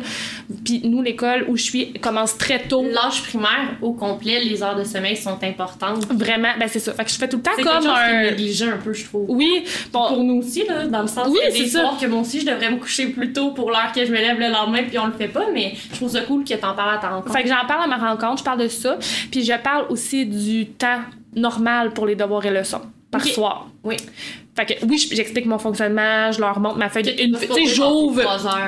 Puis 0.63 0.82
nous, 0.86 1.02
l'école 1.02 1.45
où 1.48 1.58
je 1.58 1.63
suis 1.63 1.93
commence 1.93 2.38
très 2.38 2.60
tôt. 2.60 2.84
L'âge 2.84 3.24
primaire 3.24 3.78
au 3.82 3.93
complet, 3.93 4.39
les 4.39 4.62
heures 4.63 4.76
de 4.78 4.84
sommeil 4.84 5.15
sont 5.15 5.38
importantes. 5.43 6.06
Vraiment, 6.12 6.50
ben 6.60 6.67
c'est 6.67 6.80
ça. 6.80 6.93
Fait 6.93 7.04
que 7.06 7.12
je 7.12 7.15
fais 7.15 7.28
tout 7.28 7.38
le 7.38 7.43
temps 7.43 7.52
comme 7.58 7.88
un. 7.88 8.24
négligé 8.32 8.65
un 8.65 8.78
peu, 8.78 8.93
je 8.93 9.06
trouve. 9.06 9.26
Oui, 9.30 9.63
bon. 9.91 10.08
Pour 10.08 10.24
nous 10.24 10.36
aussi, 10.39 10.65
là, 10.67 10.86
dans 10.86 11.02
le 11.02 11.08
sens 11.08 11.28
Oui, 11.30 11.39
c'est 11.52 11.67
ça. 11.67 11.91
que 12.00 12.06
moi 12.08 12.22
aussi, 12.22 12.41
je 12.41 12.45
devrais 12.45 12.72
me 12.72 12.78
coucher 12.78 13.08
plus 13.08 13.34
tôt 13.34 13.52
pour 13.52 13.69
l'heure 13.69 13.91
que 13.93 14.06
je 14.06 14.12
me 14.12 14.17
lève 14.17 14.39
le 14.39 14.50
lendemain, 14.50 14.84
puis 14.88 14.98
on 14.98 15.08
le 15.08 15.13
fait 15.13 15.28
pas, 15.28 15.45
mais 15.54 15.74
je 15.91 15.95
trouve 15.95 16.10
ça 16.10 16.22
cool 16.22 16.43
que 16.43 16.54
t'en 16.54 16.74
parles 16.74 16.95
à 16.95 16.98
ta 16.98 17.10
rencontre. 17.10 17.36
Fait 17.36 17.43
que 17.43 17.50
j'en 17.50 17.65
parle 17.67 17.84
à 17.91 17.98
ma 17.98 18.10
rencontre, 18.10 18.43
parle 18.49 18.62
de 18.62 18.67
ça. 18.67 18.97
Puis 19.31 19.43
je 19.43 19.53
parle 19.62 19.85
aussi 19.89 20.25
du 20.25 20.67
temps 20.67 21.01
normal 21.35 21.91
pour 21.93 22.05
les 22.05 22.15
devoirs 22.15 22.45
et 22.45 22.51
leçons 22.51 22.81
par 23.12 23.23
soir. 23.23 23.67
Oui. 23.83 23.95
Fait 24.55 24.65
que 24.65 24.85
oui, 24.85 24.97
je- 24.97 25.15
j'explique 25.15 25.45
mon 25.45 25.57
fonctionnement, 25.57 26.31
je 26.31 26.39
leur 26.41 26.59
montre 26.59 26.77
ma 26.77 26.89
feuille 26.89 27.03
de. 27.03 27.12
Une- 27.23 27.38
Tu 27.38 27.47
sais, 27.47 27.65
j'ouvre. 27.75 28.21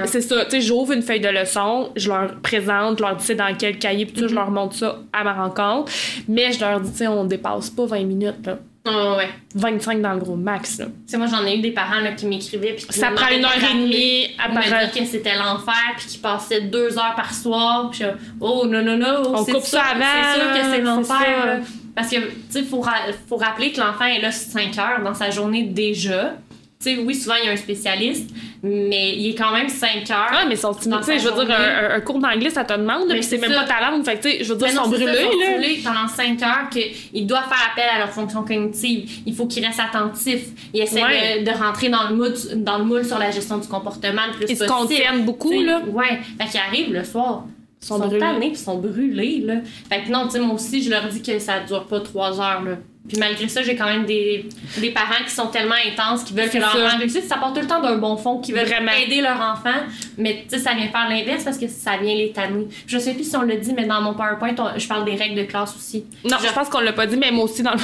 C'est 0.06 0.22
ça, 0.22 0.46
tu 0.46 0.52
sais, 0.52 0.62
j'ouvre 0.62 0.94
une 0.94 1.02
feuille 1.02 1.20
de 1.20 1.28
leçon, 1.28 1.89
je 1.98 2.08
leur 2.10 2.39
présente, 2.41 2.98
je 3.00 3.04
leur 3.04 3.15
dis 3.17 3.26
c'est 3.26 3.36
dans 3.36 3.54
quel 3.58 3.78
cahier, 3.78 4.06
puis 4.06 4.13
tout 4.13 4.22
ça, 4.22 4.28
je 4.28 4.32
Mhm. 4.34 4.39
leur 4.39 4.52
montre 4.52 4.76
ça 4.76 5.00
à 5.12 5.24
ma 5.24 5.34
rencontre. 5.34 5.91
Mais 6.30 6.52
je 6.54 6.60
leur 6.62 6.80
dis, 6.80 6.91
tu 6.91 6.98
sais, 7.00 7.08
on 7.08 7.26
dépasse 7.26 7.70
pas 7.72 7.86
20 7.86 8.06
minutes, 8.06 8.46
là. 8.46 8.58
Ouais, 8.84 9.15
ouais. 9.17 9.30
25 9.54 10.02
dans 10.02 10.13
le 10.13 10.20
gros 10.20 10.36
max, 10.36 10.80
là. 10.80 10.86
Moi, 11.17 11.28
j'en 11.28 11.46
ai 11.46 11.58
eu 11.58 11.62
des 11.62 11.72
parents 11.72 12.00
là, 12.00 12.13
qui 12.13 12.26
m'écrivaient. 12.26 12.74
puis 12.74 12.86
Ça 12.89 13.12
prend 13.12 13.28
une 13.30 13.46
heure 13.46 13.52
et 13.56 13.74
demie 13.78 14.28
à 14.39 14.50
dire 14.50 14.91
que 14.91 15.06
c'était 15.06 15.36
l'enfer, 15.36 15.76
puis 15.98 16.08
qui 16.08 16.17
passaient 16.17 16.62
deux 16.62 16.98
heures 16.98 17.13
par 17.15 17.32
soir. 17.34 17.89
Puis 17.91 18.02
oh 18.39 18.65
non, 18.67 18.82
non, 18.82 18.98
non. 18.98 19.36
On 19.36 19.46
coupe 19.46 19.63
ça 19.63 19.84
avant, 19.84 20.04
C'est 20.34 20.39
sûr 20.39 20.50
que 20.52 20.72
c'est 20.76 20.82
l'enfer. 20.82 21.60
Parce 21.94 22.10
que, 22.10 22.15
tu 22.15 22.32
sais, 22.50 22.63
faut, 22.63 22.80
ra- 22.80 23.12
faut 23.30 23.36
rappeler 23.38 23.72
que 23.72 23.80
l'enfant 23.80 24.06
est 24.06 24.20
là 24.22 24.32
5 24.32 24.78
heures 24.80 25.04
dans 25.04 25.13
sa 25.13 25.30
journée 25.30 25.63
déjà. 25.63 26.36
Tu 26.84 26.96
sais, 26.96 26.98
oui, 26.98 27.13
souvent, 27.13 27.36
il 27.39 27.46
y 27.46 27.50
a 27.50 27.52
un 27.52 27.58
spécialiste, 27.58 28.32
mais 28.63 29.15
il 29.15 29.30
est 29.32 29.36
quand 29.36 29.52
même 29.54 29.69
5 29.69 30.10
heures. 30.12 30.28
Ah, 30.32 30.45
mais 30.47 30.56
sont 30.56 30.74
Tu 30.74 30.84
sais, 30.84 30.89
sa 31.02 31.17
je 31.17 31.24
veux 31.28 31.32
dire, 31.34 31.47
journée. 31.47 31.54
un, 31.54 31.89
un- 31.91 31.95
un 31.95 32.00
cours 32.02 32.19
d'anglais, 32.19 32.50
ça 32.52 32.63
te 32.63 32.74
demande, 32.74 33.06
Mais 33.08 33.15
puis 33.15 33.24
c'est 33.24 33.38
même 33.39 33.52
pas 33.52 33.63
ta 33.65 33.82
langue. 33.89 34.04
Fait 34.06 34.17
que, 34.17 34.21
tu 34.24 34.30
sais, 34.38 34.43
je 34.43 34.54
veux 34.54 34.58
dire, 34.60 34.67
ils 34.69 34.74
sont 34.76 34.88
brûlés, 34.88 35.06
ils 35.06 35.54
brûlés 35.60 35.82
pendant 35.84 36.08
5 36.08 36.41
heures 36.43 36.69
qu'ils 36.69 37.26
doivent 37.26 37.47
faire 37.47 37.69
appel 37.71 37.86
à 37.95 38.00
leur 38.00 38.10
fonction 38.10 38.43
cognitive. 38.43 39.10
Il 39.26 39.34
faut 39.36 39.47
qu'ils 39.47 39.65
restent 39.65 39.80
attentifs. 39.80 40.50
Ils 40.74 40.82
essaient 40.82 41.04
Ouais. 41.04 41.39
de, 41.41 41.52
de 41.52 41.58
rentrer 41.58 41.89
dans 41.89 42.08
le, 42.10 42.15
moule, 42.15 42.34
dans 42.56 42.78
le 42.78 42.84
moule 42.84 43.04
sur 43.06 43.17
la 43.17 43.32
gestion 43.32 43.58
du 43.58 43.67
comportement 43.67 44.21
le 44.28 44.34
plus 44.34 44.45
Ils 44.50 44.58
se 44.58 44.63
possible. 44.65 44.78
contiennent 44.80 45.26
beaucoup, 45.26 45.50
T'sais, 45.50 45.63
là. 45.63 45.82
Ouais. 45.91 46.19
Fait 46.39 46.47
qu'ils 46.50 46.60
arrivent 46.60 46.93
le 46.93 47.04
soir. 47.04 47.45
Ils 47.82 47.88
sont 47.88 47.97
sont, 47.97 48.06
brûlés. 48.06 48.19
tannés 48.19 48.39
puis 48.39 48.50
ils 48.52 48.58
sont 48.58 48.78
brûlés, 48.78 49.41
là. 49.43 49.56
Fait 49.89 50.04
que 50.04 50.12
non, 50.12 50.26
tu 50.26 50.34
sais, 50.34 50.39
moi 50.39 50.54
aussi, 50.54 50.84
je 50.84 50.91
leur 50.91 51.08
dis 51.08 51.24
que 51.24 51.39
ça 51.39 51.62
dure 51.62 51.86
pas 51.88 52.00
3 52.00 52.39
heures, 52.39 52.62
là. 52.62 52.78
Puis 53.10 53.18
malgré 53.18 53.48
ça, 53.50 53.62
j'ai 53.64 53.76
quand 53.76 53.88
même 53.88 54.06
des, 54.06 54.46
des 54.78 54.92
parents 54.92 55.24
qui 55.26 55.32
sont 55.34 55.48
tellement 55.48 55.76
intenses, 55.92 56.24
qui 56.24 56.34
veulent 56.34 56.50
que 56.50 56.58
leur 56.60 56.72
ça. 56.72 56.86
enfant 56.86 56.98
réussisse. 56.98 57.28
Ça 57.28 57.36
part 57.38 57.52
tout 57.52 57.60
le 57.60 57.68
temps 57.68 57.82
d'un 57.82 57.98
bon 57.98 58.16
fond, 58.16 58.40
qui 58.40 58.52
veulent 58.54 58.66
Vraiment. 58.68 58.92
aider 58.94 59.20
leur 59.22 59.36
enfant. 59.38 59.80
Mais 60.18 60.46
tu 60.48 60.56
sais, 60.56 60.64
ça 60.64 60.74
vient 60.76 60.88
faire 60.88 61.10
l'inverse 61.10 61.44
parce 61.44 61.58
que 61.58 61.68
ça 61.68 61.98
vient 62.02 62.14
les 62.16 62.32
tanner. 62.32 62.68
Je 62.88 62.98
sais 63.00 63.14
plus 63.14 63.30
si 63.30 63.36
on 63.36 63.42
le 63.42 63.58
dit, 63.58 63.74
mais 63.74 63.86
dans 63.86 64.02
mon 64.02 64.14
PowerPoint, 64.14 64.56
on- 64.60 64.80
je 64.80 64.88
parle 64.88 65.04
des 65.04 65.16
règles 65.16 65.36
de 65.36 65.44
classe 65.44 65.76
aussi. 65.76 66.06
Non, 66.24 66.38
je, 66.42 66.48
Je- 66.48 66.54
pense 66.54 66.70
qu'on 66.70 66.80
l'a 66.80 66.94
pas 66.94 67.08
dit, 67.08 67.18
mais 67.18 67.32
moi 67.32 67.46
aussi, 67.46 67.64
dans 67.64 67.74
le 67.74 67.80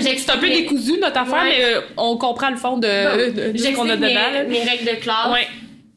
C'est 0.00 0.30
un 0.30 0.38
peu 0.38 0.48
décousu, 0.48 0.98
notre 1.00 1.18
affaire, 1.18 1.42
Ouais. 1.42 1.56
mais 1.58 1.64
euh, 1.76 1.80
on 1.96 2.16
comprend 2.16 2.50
le 2.50 2.56
fond 2.56 2.78
de, 2.78 3.30
de- 3.30 3.52
de 3.52 3.58
ce 3.58 3.68
qu'on 3.74 3.88
a 3.88 3.96
dedans. 3.96 4.06
mes, 4.08 4.14
là. 4.14 4.44
mes 4.44 4.62
règles 4.64 4.86
de 4.86 5.00
classe. 5.00 5.30
Ouais. 5.32 5.46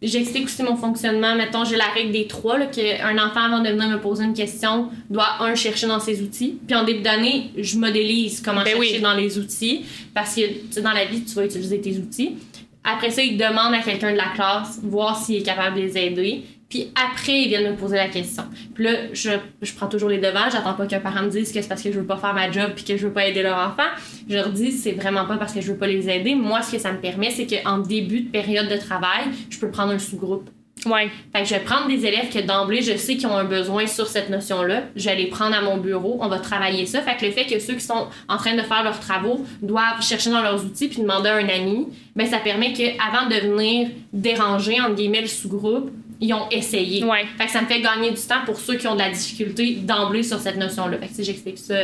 J'explique 0.02 0.46
aussi 0.46 0.62
mon 0.62 0.76
fonctionnement. 0.76 1.36
Mettons, 1.36 1.66
j'ai 1.66 1.76
la 1.76 1.88
règle 1.88 2.12
des 2.12 2.28
trois, 2.28 2.60
là, 2.60 2.68
qu'un 2.68 3.18
enfant, 3.18 3.42
avant 3.42 3.62
de 3.62 3.70
venir 3.70 3.88
me 3.90 4.00
poser 4.00 4.26
une 4.26 4.36
question, 4.36 4.90
doit, 5.10 5.38
un, 5.40 5.56
chercher 5.56 5.88
dans 5.88 6.00
ses 6.00 6.22
outils. 6.22 6.60
Puis 6.68 6.76
en 6.76 6.84
début 6.84 7.02
d'année, 7.02 7.52
je 7.58 7.78
modélise 7.78 8.42
comment 8.42 8.64
Ben 8.64 8.76
chercher 8.76 8.96
oui. 8.98 9.02
dans 9.02 9.16
les 9.16 9.40
outils. 9.40 9.86
Parce 10.14 10.36
que, 10.36 10.80
dans 10.82 10.92
la 10.92 11.06
vie, 11.06 11.24
tu 11.24 11.34
vas 11.34 11.46
utiliser 11.46 11.82
tes 11.82 11.98
outils. 11.98 12.36
Après 12.84 13.10
ça, 13.10 13.24
il 13.24 13.38
demande 13.38 13.74
à 13.74 13.82
quelqu'un 13.82 14.12
de 14.12 14.18
la 14.18 14.30
classe, 14.36 14.80
voir 14.84 15.18
s'il 15.18 15.38
est 15.38 15.44
capable 15.44 15.78
de 15.78 15.82
les 15.82 15.98
aider. 15.98 16.44
Puis 16.70 16.92
après, 16.96 17.44
ils 17.44 17.48
viennent 17.48 17.72
me 17.72 17.78
poser 17.78 17.96
la 17.96 18.10
question. 18.10 18.44
Puis 18.74 18.84
là, 18.84 18.92
je, 19.14 19.32
je 19.62 19.74
prends 19.74 19.88
toujours 19.88 20.10
les 20.10 20.18
devants. 20.18 20.50
J'attends 20.52 20.74
pas 20.74 20.86
qu'un 20.86 21.00
parent 21.00 21.24
me 21.24 21.30
dise 21.30 21.54
que 21.54 21.62
c'est 21.62 21.68
parce 21.68 21.82
que 21.82 21.92
je 21.92 22.00
veux 22.00 22.06
pas 22.06 22.18
faire 22.18 22.34
ma 22.34 22.52
job 22.52 22.72
puis 22.76 22.84
que 22.84 22.98
je 22.98 23.08
veux 23.08 23.14
pas 23.14 23.26
aider 23.26 23.42
leur 23.42 23.58
enfant. 23.58 23.88
Je 24.30 24.36
leur 24.36 24.50
dis, 24.50 24.74
c'est 24.74 24.92
vraiment 24.92 25.26
pas 25.26 25.38
parce 25.38 25.54
que 25.54 25.62
je 25.62 25.72
veux 25.72 25.78
pas 25.78 25.88
les 25.88 26.10
aider. 26.10 26.36
Moi, 26.36 26.62
ce 26.62 26.74
que 26.74 26.80
ça 26.80 26.92
me 26.92 27.00
permet, 27.00 27.32
c'est 27.32 27.48
qu'en 27.48 27.78
début 27.78 28.22
de 28.22 28.30
période 28.30 28.68
de 28.68 28.76
travail, 28.76 29.26
je 29.50 29.58
peux 29.60 29.72
prendre 29.72 29.94
un 29.94 30.00
sous-groupe. 30.00 30.50
Ouais. 30.86 31.10
Fait 31.34 31.42
que 31.42 31.48
je 31.48 31.54
vais 31.54 31.62
prendre 31.62 31.88
des 31.88 32.06
élèves 32.06 32.30
que 32.32 32.40
d'emblée, 32.40 32.82
je 32.82 32.96
sais 32.98 33.16
qu'ils 33.16 33.28
ont 33.28 33.36
un 33.36 33.46
besoin 33.46 33.88
sur 33.88 34.08
cette 34.08 34.30
notion-là. 34.30 34.84
Je 34.96 35.06
vais 35.10 35.16
les 35.16 35.28
prendre 35.28 35.56
à 35.56 35.62
mon 35.62 35.78
bureau. 35.78 36.20
On 36.22 36.28
va 36.28 36.40
travailler 36.40 36.86
ça. 36.86 37.02
Fait 37.02 37.16
que 37.18 37.26
le 37.26 37.32
fait 37.32 37.46
que 37.46 37.60
ceux 37.60 37.74
qui 37.74 37.82
sont 37.82 38.08
en 38.28 38.38
train 38.38 38.56
de 38.56 38.62
faire 38.62 38.84
leurs 38.84 39.00
travaux 39.00 39.44
doivent 39.62 40.02
chercher 40.02 40.30
dans 40.30 40.42
leurs 40.42 40.64
outils 40.64 40.88
puis 40.88 41.02
demander 41.02 41.30
à 41.30 41.36
un 41.38 41.50
ami, 41.50 41.88
ben 42.16 42.28
ça 42.28 42.38
permet 42.38 42.74
que 42.74 42.84
avant 43.02 43.28
de 43.28 43.36
venir 43.36 43.90
déranger, 44.14 44.80
entre 44.80 44.96
guillemets, 44.96 45.22
le 45.22 45.28
sous-groupe, 45.28 45.92
ils 46.20 46.34
ont 46.34 46.50
essayé. 46.50 47.04
Ouais. 47.04 47.26
Fait 47.38 47.46
que 47.46 47.52
ça 47.52 47.62
me 47.62 47.68
fait 47.68 47.82
gagner 47.82 48.12
du 48.12 48.22
temps 48.22 48.42
pour 48.46 48.58
ceux 48.60 48.76
qui 48.76 48.88
ont 48.88 48.94
de 48.96 49.00
la 49.00 49.10
difficulté 49.10 49.76
d'emblée 49.76 50.24
sur 50.24 50.40
cette 50.40 50.58
notion-là. 50.58 50.98
Fait 51.00 51.08
que 51.08 51.14
si 51.14 51.24
j'explique 51.24 51.58
ça 51.58 51.76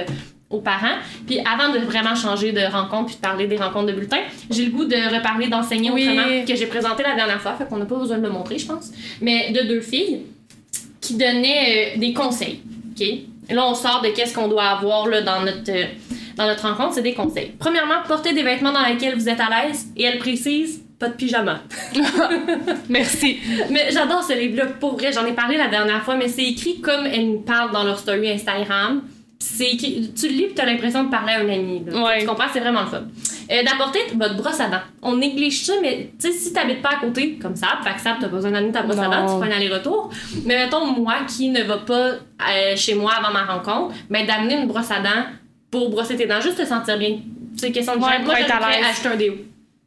aux 0.49 0.59
parents. 0.61 0.97
Puis 1.25 1.39
avant 1.39 1.73
de 1.73 1.79
vraiment 1.79 2.13
changer 2.15 2.51
de 2.51 2.61
rencontre 2.61 3.07
puis 3.07 3.15
de 3.15 3.21
parler 3.21 3.47
des 3.47 3.57
rencontres 3.57 3.87
de 3.87 3.93
bulletins, 3.93 4.21
j'ai 4.51 4.65
le 4.65 4.71
goût 4.71 4.85
de 4.85 4.95
reparler 5.15 5.47
d'enseigner 5.47 5.89
Oui. 5.91 6.03
autrement 6.07 6.45
que 6.45 6.55
j'ai 6.55 6.67
présenté 6.67 7.01
la 7.01 7.15
dernière 7.15 7.41
fois, 7.41 7.55
fait 7.55 7.67
qu'on 7.67 7.77
n'a 7.77 7.85
pas 7.85 7.95
besoin 7.97 8.17
de 8.19 8.23
le 8.23 8.29
montrer, 8.29 8.59
je 8.59 8.67
pense. 8.67 8.91
Mais 9.19 9.51
de 9.51 9.61
deux 9.67 9.81
filles 9.81 10.21
qui 11.01 11.15
donnaient 11.15 11.95
euh, 11.95 11.99
des 11.99 12.13
conseils. 12.13 12.61
OK? 12.91 13.01
Et 13.01 13.53
là, 13.53 13.65
on 13.67 13.73
sort 13.73 14.01
de 14.03 14.09
qu'est-ce 14.09 14.33
qu'on 14.35 14.47
doit 14.47 14.63
avoir 14.65 15.07
là, 15.07 15.21
dans 15.21 15.41
notre 15.41 15.69
euh, 15.71 15.85
dans 16.37 16.47
notre 16.47 16.67
rencontre, 16.67 16.93
c'est 16.95 17.01
des 17.03 17.13
conseils. 17.13 17.51
Premièrement, 17.59 17.95
portez 18.07 18.33
des 18.33 18.41
vêtements 18.43 18.71
dans 18.71 18.85
lesquels 18.85 19.15
vous 19.15 19.29
êtes 19.29 19.39
à 19.39 19.49
l'aise 19.67 19.87
et 19.95 20.03
elle 20.03 20.17
précise 20.17 20.82
pas 21.03 21.09
de 21.09 21.15
pyjama. 21.15 21.59
Merci. 22.89 23.39
Mais 23.69 23.87
j'adore 23.91 24.23
ce 24.23 24.33
livre-là. 24.33 24.67
Pour 24.79 24.93
vrai, 24.97 25.11
j'en 25.11 25.25
ai 25.25 25.33
parlé 25.33 25.57
la 25.57 25.67
dernière 25.67 26.03
fois, 26.03 26.15
mais 26.15 26.27
c'est 26.27 26.43
écrit 26.43 26.79
comme 26.81 27.05
elles 27.05 27.27
nous 27.27 27.39
parlent 27.41 27.71
dans 27.71 27.83
leur 27.83 27.97
story 27.99 28.29
Instagram. 28.31 29.03
C'est 29.39 29.71
écrit- 29.71 30.11
tu 30.17 30.27
le 30.29 30.33
lis 30.35 30.43
et 30.43 30.53
t'as 30.55 30.65
l'impression 30.65 31.03
de 31.03 31.09
parler 31.09 31.33
à 31.33 31.39
un 31.39 31.49
ami. 31.49 31.83
Ouais. 31.91 32.19
Tu 32.21 32.25
comprends? 32.25 32.45
C'est 32.53 32.61
vraiment 32.61 32.81
le 32.81 32.87
fun. 32.87 33.03
Euh, 33.51 33.63
D'apporter 33.63 33.99
votre 34.15 34.37
brosse 34.37 34.59
à 34.61 34.69
dents. 34.69 34.81
On 35.01 35.17
néglige 35.17 35.65
ça, 35.65 35.73
mais 35.81 36.11
tu 36.19 36.31
sais, 36.31 36.33
si 36.33 36.53
t'habites 36.53 36.81
pas 36.81 36.91
à 36.91 36.95
côté, 37.05 37.37
comme 37.41 37.55
ça, 37.57 37.67
fait 37.83 37.93
que 37.93 37.99
ça, 37.99 38.15
t'as 38.19 38.27
besoin 38.29 38.51
d'amener 38.51 38.71
ta 38.71 38.83
brosse 38.83 38.99
à 38.99 39.09
dents, 39.09 39.39
tu 39.41 39.45
fais 39.45 39.51
un 39.53 39.57
aller-retour. 39.57 40.09
Mais 40.45 40.55
mettons, 40.63 40.85
moi 40.85 41.15
qui 41.27 41.49
ne 41.49 41.61
va 41.63 41.77
pas 41.79 42.11
euh, 42.11 42.75
chez 42.77 42.95
moi 42.95 43.11
avant 43.19 43.33
ma 43.33 43.43
rencontre, 43.43 43.93
mais 44.09 44.25
d'amener 44.25 44.55
une 44.61 44.67
brosse 44.67 44.91
à 44.91 45.01
dents 45.01 45.25
pour 45.69 45.89
brosser 45.89 46.15
tes 46.15 46.25
dents, 46.25 46.39
juste 46.39 46.57
te 46.57 46.65
sentir 46.65 46.97
bien. 46.97 47.17
C'est 47.57 47.71
question 47.73 47.95
de 47.95 47.99
Ouais. 47.99 48.07
Moi, 48.19 48.19
pour 48.23 48.33
être 48.35 48.45
à 48.49 48.59
j'aimerais 48.59 48.77
l'aise. 48.79 48.89
acheter 48.91 49.07
un 49.09 49.15
déo. 49.17 49.33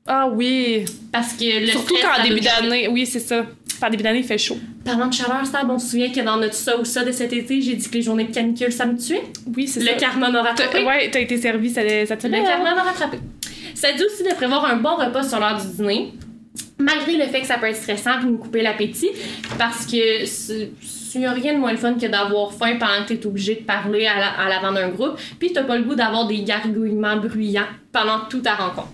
Ah 0.07 0.29
oui. 0.33 0.85
Parce 1.13 1.33
que 1.35 1.61
le 1.61 1.67
Surtout 1.67 1.95
qu'en 1.95 2.17
ça 2.17 2.23
début 2.29 2.41
d'année, 2.41 2.89
oui, 2.89 3.07
c'est 3.07 3.19
ça. 3.21 3.45
En 3.83 3.91
début 3.91 4.03
d'année, 4.03 4.21
il 4.21 4.25
fait 4.25 4.39
chaud. 4.39 4.57
Parlant 4.85 5.09
de 5.09 5.13
chaleur, 5.15 5.45
Stab, 5.45 5.69
on 5.71 5.79
se 5.79 5.91
souvient 5.91 6.11
que 6.11 6.21
dans 6.21 6.37
notre 6.39 6.55
ça 6.55 6.79
ou 6.79 6.85
ça 6.85 7.05
de 7.05 7.13
cet 7.13 7.33
été, 7.33 7.61
j'ai 7.61 7.75
dit 7.75 7.89
que 7.89 7.95
les 7.95 8.03
journées 8.03 8.25
de 8.25 8.33
canicule, 8.35 8.73
ça 8.73 8.87
me 8.87 8.97
tuait. 8.97 9.23
Oui, 9.55 9.69
c'est 9.69 9.81
Le 9.81 9.87
ça. 9.87 9.93
karma 9.95 10.31
m'a 10.31 10.43
rattrapé. 10.43 10.85
Ouais, 10.85 11.11
t'as 11.11 11.21
été 11.21 11.37
servi 11.37 11.69
cette, 11.71 12.09
cette 12.09 12.23
Le 12.23 12.29
semaine. 12.31 12.45
karma? 12.45 12.75
m'a 12.75 12.83
rattrapé. 12.85 13.19
Ça 13.75 13.93
dit 13.93 14.03
aussi 14.05 14.23
de 14.23 14.35
prévoir 14.35 14.65
un 14.65 14.77
bon 14.77 14.95
repas 14.97 15.23
sur 15.25 15.39
l'heure 15.39 15.61
du 15.61 15.67
dîner, 15.77 16.13
malgré 16.79 17.17
le 17.19 17.25
fait 17.27 17.41
que 17.43 17.47
ça 17.47 17.59
peut 17.59 17.67
être 17.67 17.77
stressant 17.77 18.21
et 18.23 18.25
nous 18.25 18.39
couper 18.39 18.63
l'appétit, 18.63 19.11
parce 19.59 19.85
que 19.87 20.25
il 21.15 21.21
n'y 21.21 21.27
a 21.27 21.33
rien 21.33 21.55
de 21.55 21.59
moins 21.59 21.73
le 21.73 21.79
fun 21.79 21.95
que 21.95 22.07
d'avoir 22.07 22.53
faim 22.53 22.77
pendant 22.79 23.03
que 23.07 23.15
tu 23.15 23.21
es 23.21 23.27
obligé 23.27 23.55
de 23.57 23.61
parler 23.61 24.07
à 24.07 24.19
la- 24.19 24.31
à 24.33 24.49
l'avant 24.51 24.73
d'un 24.73 24.89
groupe, 24.91 25.19
puis 25.39 25.51
tu 25.53 25.63
pas 25.65 25.77
le 25.77 25.83
goût 25.85 25.95
d'avoir 25.95 26.27
des 26.27 26.43
gargouillements 26.43 27.17
bruyants 27.17 27.65
pendant 27.93 28.21
toute 28.29 28.43
ta 28.43 28.55
rencontre. 28.55 28.89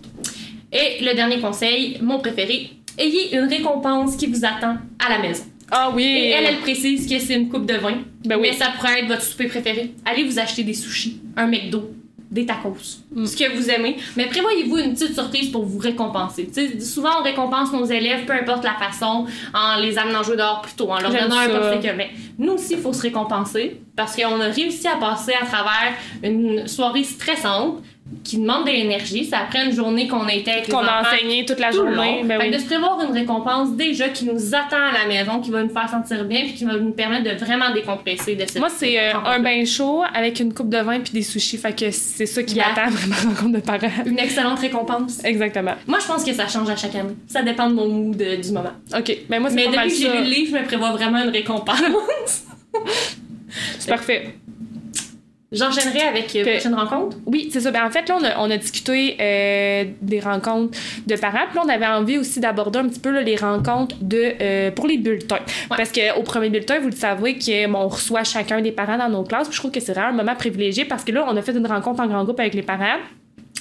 Et 0.72 1.04
le 1.04 1.14
dernier 1.14 1.40
conseil, 1.40 1.98
mon 2.00 2.18
préféré, 2.18 2.70
ayez 2.98 3.34
une 3.36 3.48
récompense 3.48 4.16
qui 4.16 4.26
vous 4.26 4.44
attend 4.44 4.76
à 5.04 5.10
la 5.10 5.18
maison. 5.18 5.44
Ah 5.70 5.90
oui. 5.94 6.02
Et 6.04 6.28
elle, 6.30 6.44
elle 6.44 6.58
précise 6.58 7.08
que 7.08 7.18
c'est 7.18 7.34
une 7.34 7.48
coupe 7.48 7.66
de 7.66 7.74
vin. 7.74 7.98
Ben 8.24 8.36
oui. 8.36 8.48
Mais 8.50 8.52
ça 8.52 8.66
pourrait 8.76 9.00
être 9.00 9.08
votre 9.08 9.22
souper 9.22 9.46
préféré. 9.46 9.92
Allez 10.04 10.24
vous 10.24 10.38
acheter 10.38 10.62
des 10.64 10.74
sushis, 10.74 11.20
un 11.36 11.46
McDo, 11.46 11.90
des 12.30 12.44
tacos, 12.46 12.76
Mm. 13.14 13.26
ce 13.26 13.36
que 13.36 13.54
vous 13.56 13.68
aimez. 13.70 13.96
Mais 14.16 14.26
prévoyez-vous 14.26 14.78
une 14.78 14.92
petite 14.94 15.14
surprise 15.14 15.50
pour 15.50 15.64
vous 15.64 15.78
récompenser. 15.78 16.46
Tu 16.46 16.68
sais, 16.68 16.80
souvent, 16.80 17.20
on 17.20 17.22
récompense 17.22 17.72
nos 17.72 17.84
élèves, 17.84 18.24
peu 18.24 18.32
importe 18.32 18.64
la 18.64 18.74
façon, 18.74 19.26
en 19.54 19.80
les 19.80 19.98
amenant 19.98 20.22
jouer 20.22 20.36
dehors 20.36 20.62
plus 20.62 20.72
tôt, 20.74 20.90
en 20.90 20.98
leur 21.00 21.10
donnant 21.10 21.36
un 21.38 21.78
que. 21.78 21.92
Mais 21.94 22.10
nous 22.38 22.52
aussi, 22.54 22.72
il 22.74 22.78
faut 22.78 22.92
se 22.94 23.02
récompenser 23.02 23.80
parce 23.96 24.16
qu'on 24.16 24.40
a 24.40 24.46
réussi 24.48 24.88
à 24.88 24.96
passer 24.96 25.32
à 25.40 25.44
travers 25.44 25.92
une 26.22 26.66
soirée 26.66 27.04
stressante 27.04 27.82
qui 28.24 28.38
demande 28.38 28.66
de 28.66 28.70
l'énergie. 28.70 29.24
C'est 29.24 29.36
après 29.36 29.64
une 29.66 29.72
journée 29.72 30.06
qu'on 30.08 30.26
a 30.26 30.32
été 30.32 30.50
avec 30.50 30.68
Qu'on 30.70 30.78
a 30.78 31.00
enseigné 31.02 31.44
toute 31.44 31.58
la 31.58 31.70
tout 31.70 31.76
journée. 31.78 32.22
Ben 32.24 32.38
Fait 32.40 32.46
oui. 32.46 32.50
que 32.52 32.56
de 32.56 32.60
se 32.60 32.66
prévoir 32.66 33.00
une 33.02 33.12
récompense 33.12 33.72
déjà 33.76 34.08
qui 34.10 34.24
nous 34.24 34.54
attend 34.54 34.76
à 34.76 34.92
la 34.92 35.06
maison, 35.06 35.40
qui 35.40 35.50
va 35.50 35.62
nous 35.62 35.68
faire 35.72 35.88
sentir 35.88 36.24
bien, 36.24 36.42
puis 36.42 36.54
qui 36.54 36.64
va 36.64 36.76
nous 36.76 36.92
permettre 36.92 37.24
de 37.24 37.36
vraiment 37.44 37.72
décompresser 37.72 38.34
de 38.36 38.40
cette 38.42 38.58
Moi, 38.58 38.68
c'est 38.68 38.98
euh, 38.98 39.12
un 39.24 39.40
bain 39.40 39.64
chaud 39.64 40.02
avec 40.14 40.40
une 40.40 40.52
coupe 40.54 40.68
de 40.68 40.78
vin 40.78 41.00
puis 41.00 41.12
des 41.12 41.22
sushis. 41.22 41.56
Fait 41.58 41.74
que 41.78 41.90
c'est 41.90 42.26
ça 42.26 42.42
qui 42.42 42.54
Yeah. 42.56 42.68
m'attend 42.68 42.90
vraiment 42.90 43.16
rencontre 43.34 43.52
de 43.52 43.60
parents. 43.60 44.04
Une 44.06 44.18
excellente 44.18 44.58
récompense. 44.58 45.24
Exactement. 45.24 45.74
Moi, 45.86 45.98
je 46.00 46.06
pense 46.06 46.22
que 46.24 46.32
ça 46.32 46.46
change 46.48 46.68
à 46.70 46.76
chaque 46.76 46.94
année. 46.94 47.14
Ça 47.26 47.42
dépend 47.42 47.68
de 47.68 47.74
mon 47.74 47.88
mood 47.88 48.20
euh, 48.22 48.36
du 48.36 48.50
moment. 48.52 48.72
OK. 48.96 49.16
Ben 49.28 49.40
moi, 49.40 49.48
c'est 49.50 49.56
Mais 49.56 49.66
depuis 49.68 49.88
que 49.88 49.94
j'ai 49.94 50.06
ça. 50.06 50.12
lu 50.14 50.18
le 50.24 50.24
livre, 50.30 50.56
je 50.56 50.62
me 50.62 50.66
prévois 50.66 50.90
vraiment 50.92 51.22
une 51.24 51.30
récompense. 51.30 52.44
C'est 53.78 53.90
parfait. 53.90 54.34
J'enchaînerai 55.52 56.00
avec 56.00 56.34
euh, 56.34 56.44
Que- 56.44 56.50
prochaine 56.52 56.74
rencontre? 56.74 57.16
Oui, 57.26 57.48
c'est 57.52 57.60
ça. 57.60 57.70
Ben, 57.70 57.84
en 57.86 57.90
fait, 57.90 58.08
là, 58.08 58.16
on 58.20 58.24
a, 58.24 58.38
on 58.38 58.50
a 58.50 58.56
discuté 58.56 59.16
euh, 59.20 59.84
des 60.00 60.20
rencontres 60.20 60.78
de 61.06 61.14
parents. 61.16 61.46
Puis 61.48 61.56
là, 61.56 61.62
on 61.64 61.68
avait 61.68 61.86
envie 61.86 62.18
aussi 62.18 62.40
d'aborder 62.40 62.78
un 62.78 62.88
petit 62.88 63.00
peu 63.00 63.10
là, 63.10 63.20
les 63.22 63.36
rencontres 63.36 63.96
de, 64.00 64.32
euh, 64.40 64.70
pour 64.70 64.86
les 64.86 64.98
bulletins. 64.98 65.40
Parce 65.68 65.92
qu'au 65.92 66.22
premier 66.22 66.48
bulletin, 66.50 66.80
vous 66.80 66.88
le 66.88 66.96
savez, 66.96 67.34
que, 67.38 67.66
bon, 67.68 67.80
on 67.80 67.88
reçoit 67.88 68.24
chacun 68.24 68.60
des 68.60 68.72
parents 68.72 68.98
dans 68.98 69.08
nos 69.10 69.24
classes. 69.24 69.48
Puis 69.48 69.56
je 69.56 69.60
trouve 69.60 69.70
que 69.70 69.80
c'est 69.80 69.92
vraiment 69.92 70.08
un 70.08 70.12
moment 70.12 70.34
privilégié 70.34 70.84
parce 70.84 71.04
que 71.04 71.12
là, 71.12 71.24
on 71.28 71.36
a 71.36 71.42
fait 71.42 71.52
une 71.52 71.66
rencontre 71.66 72.00
en 72.00 72.06
grand 72.06 72.24
groupe 72.24 72.40
avec 72.40 72.54
les 72.54 72.62
parents. 72.62 72.98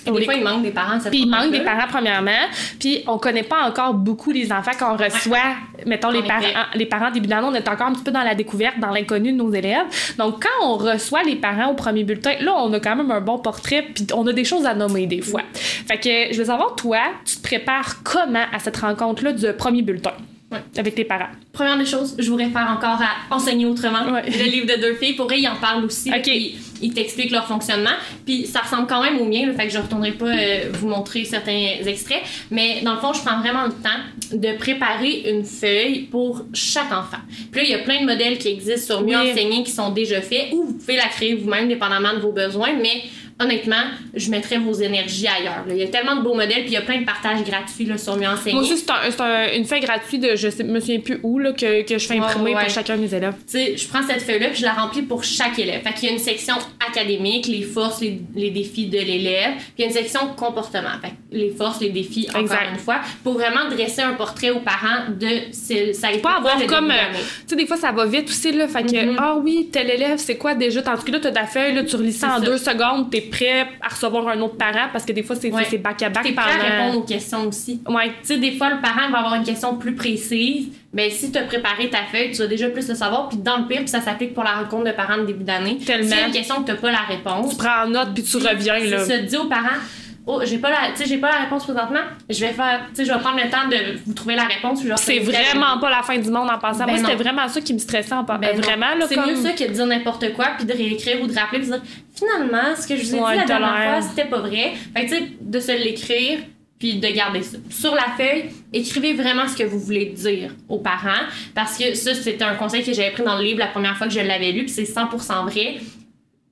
Des 0.05 0.23
fois, 0.25 0.33
il 0.33 0.43
manque 0.43 0.63
des 0.63 0.71
parents. 0.71 0.99
cette 0.99 1.11
Puis 1.11 1.21
il 1.21 1.29
manque 1.29 1.51
des 1.51 1.57
rencontre-là. 1.59 1.71
parents 1.77 1.87
premièrement, 1.91 2.47
puis 2.79 3.03
on 3.07 3.17
connaît 3.17 3.43
pas 3.43 3.63
encore 3.67 3.93
beaucoup 3.93 4.31
les 4.31 4.51
enfants 4.51 4.71
qu'on 4.79 4.95
reçoit. 4.97 5.55
Mettons 5.85 6.09
les 6.09 6.19
En 6.19 6.23
effet. 6.23 6.53
les 6.75 6.85
parents 6.85 7.11
début 7.11 7.27
d'année, 7.27 7.47
on 7.49 7.53
est 7.55 7.67
encore 7.67 7.87
un 7.87 7.93
petit 7.93 8.03
peu 8.03 8.11
dans 8.11 8.23
la 8.23 8.35
découverte, 8.35 8.79
dans 8.79 8.89
l'inconnu 8.91 9.31
de 9.31 9.37
nos 9.37 9.51
élèves. 9.53 9.85
Donc 10.17 10.43
quand 10.43 10.67
on 10.67 10.77
reçoit 10.77 11.23
les 11.23 11.35
parents 11.35 11.71
au 11.71 11.73
premier 11.75 12.03
bulletin, 12.03 12.33
là 12.41 12.53
on 12.57 12.71
a 12.73 12.79
quand 12.79 12.95
même 12.95 13.11
un 13.11 13.21
bon 13.21 13.37
portrait, 13.39 13.85
puis 13.93 14.05
on 14.13 14.25
a 14.27 14.33
des 14.33 14.43
choses 14.43 14.65
à 14.65 14.73
nommer 14.73 15.05
des 15.07 15.21
fois. 15.21 15.41
Fait 15.53 15.97
que 15.97 16.33
je 16.33 16.37
veux 16.37 16.45
savoir 16.45 16.75
toi, 16.75 16.99
tu 17.25 17.37
te 17.37 17.43
prépares 17.43 18.03
comment 18.03 18.45
à 18.53 18.59
cette 18.59 18.77
rencontre 18.77 19.23
là 19.23 19.33
du 19.33 19.45
premier 19.53 19.81
bulletin 19.81 20.11
Ouais. 20.51 20.59
avec 20.77 20.95
tes 20.95 21.05
parents? 21.05 21.29
Première 21.53 21.77
des 21.77 21.85
choses, 21.85 22.13
je 22.19 22.29
vous 22.29 22.35
réfère 22.35 22.67
encore 22.77 22.99
à 23.01 23.33
Enseigner 23.33 23.65
autrement, 23.65 24.11
Ouais. 24.11 24.23
le 24.25 24.51
livre 24.51 24.65
de 24.67 24.81
deux 24.81 24.95
filles. 24.95 25.13
Pour 25.13 25.25
vrai, 25.27 25.39
il 25.39 25.47
en 25.47 25.55
parle 25.55 25.85
aussi. 25.85 26.09
Ok. 26.11 26.23
Puis 26.23 26.59
il 26.81 26.93
t'explique 26.93 27.31
leur 27.31 27.45
fonctionnement. 27.47 27.89
Puis 28.25 28.45
ça 28.45 28.59
ressemble 28.61 28.87
quand 28.87 29.01
même 29.03 29.19
au 29.19 29.25
mien, 29.25 29.45
le 29.45 29.53
fait 29.53 29.65
que 29.67 29.73
je 29.73 29.77
ne 29.77 29.83
retournerai 29.83 30.11
pas 30.13 30.25
euh, 30.27 30.59
vous 30.73 30.87
montrer 30.87 31.25
certains 31.25 31.67
extraits. 31.85 32.21
Mais 32.49 32.81
dans 32.83 32.93
le 32.93 32.99
fond, 32.99 33.13
je 33.13 33.21
prends 33.21 33.39
vraiment 33.39 33.63
le 33.65 33.71
temps 33.71 34.37
de 34.37 34.57
préparer 34.57 35.29
une 35.29 35.43
feuille 35.43 36.01
pour 36.11 36.43
chaque 36.53 36.91
enfant. 36.91 37.17
Puis 37.51 37.61
là, 37.61 37.67
il 37.67 37.71
y 37.71 37.75
a 37.75 37.79
plein 37.79 38.01
de 38.01 38.05
modèles 38.05 38.37
qui 38.37 38.49
existent 38.49 38.95
sur 38.95 39.05
Mieux 39.05 39.17
Oui. 39.19 39.31
enseigner 39.31 39.63
qui 39.63 39.71
sont 39.71 39.89
déjà 39.91 40.21
faits 40.21 40.47
ou 40.53 40.63
vous 40.65 40.73
pouvez 40.73 40.95
la 40.95 41.07
créer 41.07 41.35
vous-même, 41.35 41.67
dépendamment 41.67 42.13
de 42.13 42.19
vos 42.19 42.31
besoins. 42.31 42.73
Mais 42.81 43.03
honnêtement, 43.39 43.83
je 44.13 44.29
mettrais 44.29 44.57
vos 44.59 44.73
énergies 44.73 45.25
ailleurs. 45.27 45.65
là. 45.67 45.73
Il 45.73 45.77
y 45.77 45.83
a 45.83 45.87
tellement 45.87 46.15
de 46.15 46.21
beaux 46.21 46.35
modèles, 46.35 46.61
puis 46.61 46.67
il 46.67 46.73
y 46.73 46.77
a 46.77 46.81
plein 46.81 46.99
de 46.99 47.05
partages 47.05 47.43
gratuits 47.43 47.85
là, 47.85 47.97
sur 47.97 48.15
Mieux 48.15 48.27
enseigner. 48.27 48.53
Moi 48.53 48.61
aussi 48.63 48.77
c'est 48.77 48.91
un- 48.91 49.09
c'est 49.09 49.21
un- 49.21 49.53
une 49.57 49.65
feuille 49.65 49.79
gratuite 49.79 50.21
de 50.21 50.35
je 50.35 50.49
sais, 50.49 50.63
me 50.63 50.79
souviens 50.79 50.99
plus 50.99 51.19
où 51.23 51.39
là, 51.39 51.51
que, 51.51 51.81
que 51.81 51.97
je 51.97 52.05
fais 52.07 52.19
imprimer 52.19 52.53
ouais. 52.53 52.61
pour 52.61 52.69
chacun 52.69 52.97
de 52.97 53.01
mes 53.01 53.13
élèves. 53.15 53.33
Tu 53.49 53.57
sais, 53.57 53.77
je 53.77 53.87
prends 53.87 54.03
cette 54.05 54.21
feuille-là 54.21 54.49
puis 54.49 54.59
je 54.59 54.65
la 54.65 54.73
remplis 54.73 55.01
pour 55.01 55.23
chaque 55.23 55.57
élève. 55.57 55.81
Fait 55.81 55.93
qu'il 55.93 56.09
y 56.09 56.11
a 56.11 56.13
une 56.13 56.19
section 56.19 56.53
académique, 56.87 57.47
les 57.47 57.61
forces, 57.63 58.01
les, 58.01 58.21
les 58.35 58.49
défis 58.51 58.87
de 58.87 58.97
l'élève, 58.97 59.53
puis 59.57 59.73
il 59.79 59.81
y 59.81 59.83
a 59.85 59.87
une 59.87 59.93
section 59.93 60.27
comportement. 60.35 60.89
Fait 61.01 61.13
les 61.31 61.49
forces, 61.51 61.79
les 61.81 61.89
défis, 61.89 62.27
encore 62.29 62.41
Exact. 62.41 62.69
une 62.73 62.79
fois, 62.79 62.99
pour 63.23 63.33
vraiment 63.33 63.69
dresser 63.69 64.01
un 64.01 64.13
portrait 64.13 64.49
aux 64.49 64.59
parents 64.59 65.09
de 65.19 65.27
c'est- 65.51 65.93
ça 65.93 66.09
pas 66.21 66.37
avoir 66.37 66.65
comme 66.67 66.91
euh, 66.91 66.95
tu 67.13 67.19
sais 67.47 67.55
des 67.55 67.65
fois 67.65 67.77
ça 67.77 67.91
va 67.91 68.05
vite 68.05 68.29
aussi 68.29 68.51
là 68.51 68.67
fait 68.67 68.83
que 68.83 69.05
Mhm. 69.05 69.15
ah 69.17 69.35
oui 69.41 69.69
tel 69.71 69.89
élève 69.89 70.17
c'est 70.17 70.37
quoi 70.37 70.53
déjà? 70.55 70.81
Tandis 70.81 71.03
que 71.05 71.11
là 71.11 71.19
t'as 71.19 71.31
ta 71.31 71.45
feuille 71.45 71.73
là 71.73 71.83
tu 71.83 71.95
relis 71.95 72.11
ça 72.13 72.35
en 72.35 72.39
ça. 72.39 72.45
deux 72.45 72.57
secondes 72.57 73.09
t'es 73.09 73.21
prêt 73.21 73.65
à 73.81 73.87
recevoir 73.87 74.27
un 74.27 74.39
autre 74.41 74.57
parent 74.57 74.87
parce 74.91 75.05
que 75.05 75.13
des 75.13 75.23
fois 75.23 75.35
c'est 75.35 75.51
Ouais. 75.51 75.63
c'est 75.69 75.77
back 75.77 76.01
à 76.03 76.09
back 76.09 76.23
T'es 76.23 76.33
prêt 76.33 76.51
à 76.51 76.83
répondre 76.83 76.99
aux 76.99 77.03
questions 77.03 77.47
aussi. 77.47 77.81
ouais 77.89 78.09
Tu 78.21 78.27
sais, 78.27 78.37
des 78.37 78.51
fois, 78.53 78.69
le 78.69 78.81
parent 78.81 79.09
va 79.09 79.19
avoir 79.19 79.35
une 79.35 79.43
question 79.43 79.75
plus 79.77 79.95
précise. 79.95 80.67
Ben, 80.93 81.09
si 81.09 81.31
tu 81.31 81.37
as 81.37 81.43
préparé 81.43 81.89
ta 81.89 82.03
feuille, 82.11 82.31
tu 82.31 82.39
vas 82.39 82.47
déjà 82.47 82.69
plus 82.69 82.87
le 82.87 82.95
savoir. 82.95 83.29
Puis 83.29 83.37
dans 83.37 83.57
le 83.57 83.65
pire, 83.65 83.79
puis 83.79 83.87
ça 83.87 84.01
s'appelle 84.01 84.33
pour 84.33 84.43
la 84.43 84.55
rencontre 84.55 84.85
de 84.85 84.91
parents 84.91 85.17
de 85.17 85.25
début 85.25 85.45
d'année. 85.45 85.77
Tellement. 85.77 86.15
Y 86.15 86.19
a 86.19 86.27
une 86.27 86.33
question 86.33 86.63
que 86.63 86.71
tu 86.71 86.77
pas 86.77 86.91
la 86.91 86.99
réponse, 86.99 87.51
tu 87.51 87.55
prends 87.55 87.85
en 87.85 87.87
note 87.87 88.13
puis 88.13 88.23
tu 88.23 88.37
reviens 88.37 88.79
là 88.79 89.05
ça, 89.05 89.17
dis 89.19 89.37
aux 89.37 89.45
parents, 89.45 89.79
oh, 90.25 90.41
j'ai 90.43 90.57
pas 90.57 90.69
la, 90.69 90.91
tu 90.91 90.97
sais, 90.97 91.05
j'ai 91.05 91.17
pas 91.17 91.29
la 91.29 91.43
réponse 91.43 91.63
présentement. 91.63 92.01
Je 92.29 92.39
vais 92.41 92.51
faire, 92.51 92.81
tu 92.89 92.95
sais, 92.95 93.05
je 93.05 93.13
vais 93.13 93.19
prendre 93.19 93.37
le 93.37 93.49
temps 93.49 93.69
de 93.69 93.99
vous 94.05 94.13
trouver 94.13 94.35
la 94.35 94.43
réponse. 94.43 94.81
c'est 94.97 95.19
vraiment 95.19 95.79
pas 95.79 95.89
la 95.89 96.03
fin 96.03 96.17
du 96.17 96.29
monde 96.29 96.49
en 96.49 96.59
passant 96.59 96.85
Ben 96.85 96.95
moi 96.95 96.97
c'était 96.97 97.21
vraiment 97.23 97.47
ça 97.47 97.61
qui 97.61 97.73
me 97.73 97.79
stressait 97.79 98.13
en 98.13 98.25
passant 98.25 98.39
Ben 98.39 98.59
vraiment 98.59 98.93
là 98.97 99.05
C'est 99.07 99.15
comme 99.15 99.29
mieux 99.29 99.35
ça 99.37 99.51
que 99.53 99.63
de 99.63 99.73
dire 99.73 99.85
n'importe 99.85 100.33
quoi, 100.33 100.47
puis 100.57 100.65
de 100.65 100.73
réécrire 100.73 101.21
ou 101.21 101.27
de 101.27 101.33
rappeler, 101.33 101.59
puis 101.59 101.69
de 101.69 101.73
dire 101.73 101.83
finalement, 102.13 102.75
ce 102.75 102.85
que 102.85 102.97
je 102.97 103.03
vous 103.03 103.15
ai 103.15 103.19
Ouais, 103.21 103.31
dit 103.31 103.37
la 103.37 103.45
dernière 103.45 103.91
fois, 103.93 104.09
c'était 104.09 104.29
pas 104.29 104.39
vrai. 104.39 104.73
Fait 104.95 105.05
que, 105.05 105.09
tu 105.09 105.15
sais, 105.15 105.31
de 105.39 105.59
se 105.59 105.71
l'écrire, 105.71 106.39
puis 106.81 106.95
de 106.95 107.07
garder 107.07 107.43
ça. 107.43 107.59
Sur 107.69 107.93
la 107.93 108.07
feuille, 108.17 108.45
écrivez 108.73 109.13
vraiment 109.13 109.47
ce 109.47 109.55
que 109.55 109.63
vous 109.63 109.77
voulez 109.79 110.07
dire 110.07 110.55
aux 110.67 110.79
parents, 110.79 111.27
parce 111.53 111.77
que 111.77 111.93
ça, 111.93 112.15
c'était 112.15 112.43
un 112.43 112.55
conseil 112.55 112.83
que 112.83 112.91
j'avais 112.91 113.11
pris 113.11 113.21
dans 113.21 113.37
le 113.37 113.43
livre 113.43 113.59
la 113.59 113.67
première 113.67 113.95
fois 113.95 114.07
que 114.07 114.13
je 114.13 114.19
l'avais 114.19 114.51
lu, 114.51 114.65
puis 114.65 114.71
c'est 114.71 114.91
100% 114.91 115.43
vrai. 115.43 115.75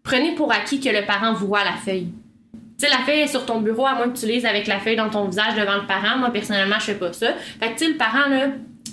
Prenez 0.04 0.36
pour 0.36 0.52
acquis 0.52 0.80
que 0.80 0.90
le 0.90 1.04
parent 1.04 1.34
voit 1.34 1.64
la 1.64 1.74
feuille. 1.74 2.10
Tu 2.54 2.86
sais, 2.86 2.92
la 2.92 3.00
feuille 3.00 3.22
est 3.22 3.28
sur 3.28 3.44
ton 3.44 3.60
bureau, 3.60 3.88
à 3.88 3.96
moins 3.96 4.10
que 4.10 4.20
tu 4.20 4.28
lises 4.28 4.46
avec 4.46 4.68
la 4.68 4.80
feuille 4.80 4.96
dans 4.96 5.10
ton 5.10 5.26
visage 5.26 5.56
devant 5.56 5.78
le 5.78 5.88
parent. 5.88 6.20
Moi, 6.20 6.30
personnellement, 6.30 6.78
je 6.78 6.86
fais 6.86 6.96
pas 6.96 7.12
ça. 7.12 7.34
Fait 7.60 7.74
que, 7.74 7.80
tu 7.80 7.92
le 7.92 7.98
parent, 7.98 8.30
là, 8.30 8.50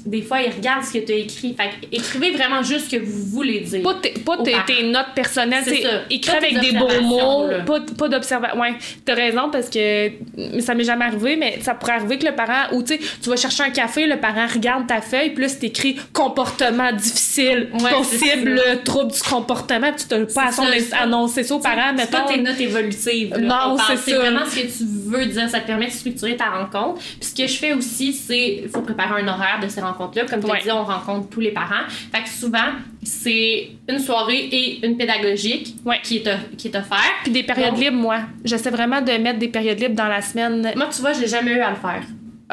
des 0.06 0.22
fois, 0.22 0.40
ils 0.40 0.52
regardent 0.52 0.84
ce 0.84 0.92
que 0.92 1.04
tu 1.04 1.12
as 1.12 1.16
écrit. 1.16 1.54
Fait 1.54 1.68
que 1.68 1.86
écrivez 1.96 2.30
vraiment 2.30 2.62
juste 2.62 2.90
ce 2.90 2.96
que 2.96 3.02
vous 3.02 3.24
voulez 3.26 3.60
dire. 3.60 3.82
Pas, 3.82 3.94
tes, 3.94 4.10
pas 4.12 4.36
notes 4.36 5.14
personnelles, 5.14 5.64
C'est 5.64 5.82
écrire 6.10 6.36
avec 6.36 6.60
des 6.60 6.72
beaux 6.72 7.00
mots, 7.02 7.46
là. 7.48 7.60
pas, 7.60 7.80
pas 7.98 8.08
d'observation. 8.08 8.60
Ouais, 8.60 8.74
t'as 9.04 9.14
raison 9.14 9.50
parce 9.50 9.68
que 9.68 10.10
mais 10.36 10.60
ça 10.60 10.74
m'est 10.74 10.84
jamais 10.84 11.04
arrivé, 11.04 11.36
mais 11.36 11.58
ça 11.60 11.74
pourrait 11.74 11.94
arriver 11.94 12.18
que 12.18 12.26
le 12.26 12.34
parent, 12.34 12.72
ou 12.72 12.82
tu 12.82 12.94
sais, 12.94 13.00
tu 13.22 13.28
vas 13.30 13.36
chercher 13.36 13.64
un 13.64 13.70
café, 13.70 14.06
le 14.06 14.18
parent 14.18 14.46
regarde 14.52 14.86
ta 14.86 15.00
feuille, 15.00 15.30
puis 15.30 15.42
là, 15.42 15.48
c'est 15.48 15.64
écrit 15.64 15.96
comportement 16.12 16.92
difficile, 16.92 17.68
Ouais, 17.74 17.90
possible 17.90 18.60
trouble 18.84 19.12
du 19.12 19.20
comportement, 19.20 19.92
puis 19.92 20.02
tu 20.02 20.08
t'as 20.08 20.24
pas 20.26 20.48
à 20.48 20.52
ça, 20.52 20.62
ça. 20.90 20.96
annoncer 20.98 21.42
ça 21.42 21.54
aux 21.54 21.58
parents, 21.60 21.94
C'est 21.98 22.10
pas 22.10 22.26
tes 22.28 22.40
notes 22.40 22.60
évolutives. 22.60 23.30
là, 23.30 23.38
Non, 23.38 23.76
c'est 23.86 24.10
ça. 24.10 24.18
vraiment 24.18 24.44
ce 24.46 24.56
que 24.56 24.66
tu 24.66 24.84
veux 25.06 25.26
dire. 25.26 25.48
Ça 25.48 25.60
te 25.60 25.66
permet 25.66 25.86
de 25.86 25.92
structurer 25.92 26.36
ta 26.36 26.46
rencontre. 26.50 27.00
Puis 27.20 27.30
ce 27.30 27.34
que 27.34 27.46
je 27.46 27.56
fais 27.56 27.72
aussi, 27.72 28.12
c'est 28.12 28.60
il 28.64 28.68
faut 28.68 28.80
préparer 28.82 29.22
un 29.22 29.28
horaire 29.28 29.60
de 29.62 29.68
ces 29.68 29.80
Comme 29.96 30.10
tu 30.42 30.50
Ouais. 30.50 30.58
disais, 30.58 30.72
on 30.72 30.84
rencontre 30.84 31.28
tous 31.30 31.40
les 31.40 31.50
parents. 31.52 31.86
Fait 32.12 32.22
que 32.22 32.28
souvent, 32.28 32.72
c'est 33.02 33.70
une 33.88 33.98
soirée 33.98 34.48
et 34.52 34.86
une 34.86 34.96
pédagogique 34.96 35.76
Ouais. 35.84 36.00
qui, 36.02 36.18
est, 36.18 36.56
qui 36.56 36.68
est 36.68 36.76
offerte. 36.76 37.00
Puis 37.22 37.32
des 37.32 37.42
périodes 37.42 37.70
Donc- 37.70 37.80
libres, 37.80 37.96
moi. 37.96 38.18
J'essaie 38.44 38.70
vraiment 38.70 39.00
de 39.00 39.12
mettre 39.12 39.38
des 39.38 39.48
périodes 39.48 39.78
libres 39.80 39.94
dans 39.96 40.08
la 40.08 40.20
semaine. 40.22 40.72
Moi, 40.76 40.86
tu 40.94 41.00
vois, 41.00 41.12
je 41.12 41.20
l'ai 41.20 41.28
jamais 41.28 41.52
eu 41.52 41.60
à 41.60 41.70
le 41.70 41.76
faire. 41.76 42.02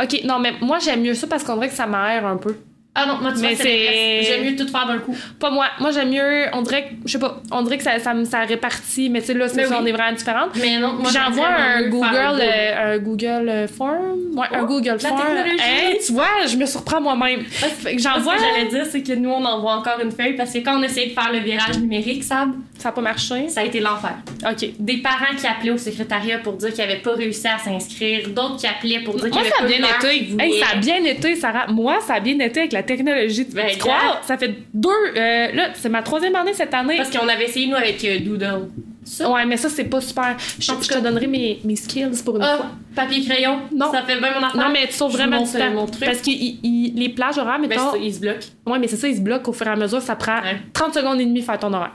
Ok, 0.02 0.22
non, 0.24 0.39
mais 0.39 0.54
moi, 0.62 0.80
j'aime 0.80 1.02
mieux 1.02 1.14
ça 1.14 1.28
parce 1.28 1.44
qu'on 1.44 1.56
dirait 1.56 1.70
que 1.70 1.76
ça 1.76 1.86
m'aère 1.86 2.26
un 2.26 2.38
peu. 2.38 2.56
Ah 2.96 3.08
non, 3.08 3.18
moi, 3.22 3.32
tu 3.34 3.39
Mais 3.39 3.56
vois, 3.56 3.64
c'est. 3.64 4.22
J'aime 4.24 4.44
mieux 4.46 4.56
tout 4.56 4.68
faire 4.68 4.86
d'un 4.86 5.00
coup. 5.00 5.18
Pas 5.39 5.50
moi. 5.50 5.66
Moi, 5.80 5.89
j'aime 5.89 6.12
mieux, 6.12 6.46
on 6.54 6.62
dirait 6.62 6.84
que, 6.84 6.89
je 7.06 7.12
sais 7.14 7.20
pas, 7.20 7.41
on 7.52 7.64
dirait 7.64 7.78
que 7.78 7.84
ça, 7.84 7.98
ça, 7.98 8.14
ça 8.26 8.41
répartit, 8.41 9.10
mais 9.10 9.22
tu 9.22 9.28
sais, 9.28 9.34
là, 9.34 9.48
c'est 9.48 9.66
ça, 9.66 9.78
oui. 9.78 9.78
on 9.82 9.86
est 9.88 9.91
vraiment 9.91 10.12
différentes. 10.16 10.52
Mais 10.62 10.78
non, 10.78 10.94
moi, 10.94 11.10
J'envoie 11.12 11.48
j'aime 11.58 11.86
un 11.86 11.89
Google, 11.89 12.39
euh, 12.41 12.94
un 12.96 12.98
Google 13.00 13.50
euh, 13.50 13.68
Form. 13.68 14.20
Ouais, 14.36 14.46
un 14.54 14.62
Oh, 14.62 14.66
Google 14.68 14.98
la 15.02 15.10
Form. 15.10 15.22
Hey, 15.60 15.98
tu 16.06 16.14
vois, 16.14 16.46
je 16.48 16.56
me 16.56 16.68
surprends 16.68 17.02
moi-même. 17.02 17.44
Que 17.84 17.98
J'envoie. 17.98 18.22
Moi, 18.24 18.38
ce 18.38 18.44
que 18.44 18.50
j'allais 18.56 18.70
dire, 18.70 18.86
c'est 18.91 19.02
que 19.02 19.14
nous, 19.14 19.32
on 19.32 19.44
envoie 19.44 19.74
encore 19.74 20.00
une 20.00 20.12
feuille 20.12 20.34
parce 20.36 20.54
que 20.54 20.60
quand 20.60 20.80
on 20.80 20.84
essayait 20.84 21.08
de 21.08 21.14
faire 21.14 21.32
le 21.34 21.39
virage 21.39 21.80
numérique, 21.80 22.24
Sab, 22.24 22.52
Ça 22.78 22.89
a 22.89 22.91
pas 22.91 23.02
marché. 23.02 23.50
ça 23.50 23.62
a 23.62 23.64
été 23.64 23.80
l'enfer. 23.80 24.14
Ok. 24.48 24.70
Des 24.78 24.98
parents 24.98 25.36
qui 25.36 25.48
appelaient 25.48 25.72
au 25.72 25.78
secrétariat 25.80 26.38
pour 26.38 26.54
dire 26.54 26.70
qu'ils 26.72 26.86
n'avaient 26.86 27.00
pas 27.02 27.14
réussi 27.14 27.48
à 27.48 27.58
s'inscrire, 27.58 28.30
d'autres 28.30 28.58
qui 28.58 28.68
appelaient 28.68 29.00
pour 29.00 29.16
dire 29.16 29.32
qu'ils 29.32 29.34
Moi, 29.34 29.41
avaient 29.41 29.80
ça 29.80 29.88
a 29.88 30.00
pas 30.00 30.08
bien 30.08 30.12
été. 30.12 30.44
Hey, 30.44 30.60
ça 30.60 30.66
a 30.74 30.76
bien 30.78 31.04
été, 31.06 31.36
Sarah. 31.36 31.66
Moi, 31.70 31.98
ça 32.06 32.16
a 32.16 32.20
bien 32.20 32.38
été 32.39 32.60
avec 32.62 32.74
la 32.74 32.83
technologie. 32.84 33.46
Tu 33.48 33.54
Ben, 33.56 33.78
croire? 33.78 34.00
regarde. 34.00 34.24
Ça 34.26 34.38
fait 34.38 34.56
deux. 34.74 34.90
euh, 34.90 35.52
là, 35.54 35.70
c'est 35.74 35.90
ma 35.90 36.02
troisième 36.04 36.36
année 36.36 36.54
cette 36.54 36.74
année. 36.74 36.98
Parce 36.98 37.10
qu'on 37.10 37.28
avait 37.28 37.46
essayé, 37.46 37.68
nous, 37.68 37.76
avec 37.76 38.04
euh, 38.06 38.20
Doodle. 38.20 38.70
Ça, 39.06 39.30
Ouais, 39.30 39.46
mais 39.46 39.58
ça, 39.58 39.68
c'est 39.70 39.84
pas 39.84 40.00
super. 40.00 40.38
Je, 40.60 40.72
je 40.82 40.88
te 40.88 41.00
donnerai 41.00 41.28
mes, 41.28 41.60
mes 41.66 41.76
skills 41.76 42.22
pour 42.24 42.38
une 42.38 42.44
Ah, 42.44 42.56
fois. 42.58 42.66
papier-crayon, 42.96 43.60
Non. 43.76 43.92
ça 43.92 44.02
fait 44.04 44.18
bien 44.18 44.32
mon 44.40 44.46
affaire. 44.48 44.62
Non, 44.62 44.70
mais 44.72 44.88
tu 44.88 44.94
sauves 44.94 45.12
vraiment 45.12 45.42
du 45.44 45.52
temps. 45.52 45.72
mon 45.72 45.86
truc. 45.88 46.06
Parce 46.06 46.22
que 46.22 46.30
les 46.32 47.10
plages 47.10 47.38
horaires, 47.38 47.60
Ben, 47.60 47.68
mettons. 47.68 47.92
c'est 47.92 47.98
ça, 47.98 48.04
il 48.04 48.14
se 48.14 48.20
bloque. 48.22 48.40
Ouais, 48.66 48.80
mais 48.80 48.88
c'est 48.88 48.96
ça, 48.96 49.08
ils 49.10 49.18
se 49.18 49.22
bloquent 49.22 49.50
au 49.50 49.54
fur 49.54 49.68
et 49.68 49.72
à 49.72 49.76
mesure. 49.76 50.02
Ça 50.02 50.16
prend 50.16 50.42
Ouais. 50.42 50.62
30 50.72 50.94
secondes 50.94 51.20
et 51.20 51.26
demie 51.26 51.42
faire 51.42 51.60
ton 51.60 51.74
horaire. 51.74 51.92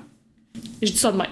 Je 0.83 0.91
dis 0.91 0.99
ça 0.99 1.11
de 1.13 1.17
même. 1.17 1.27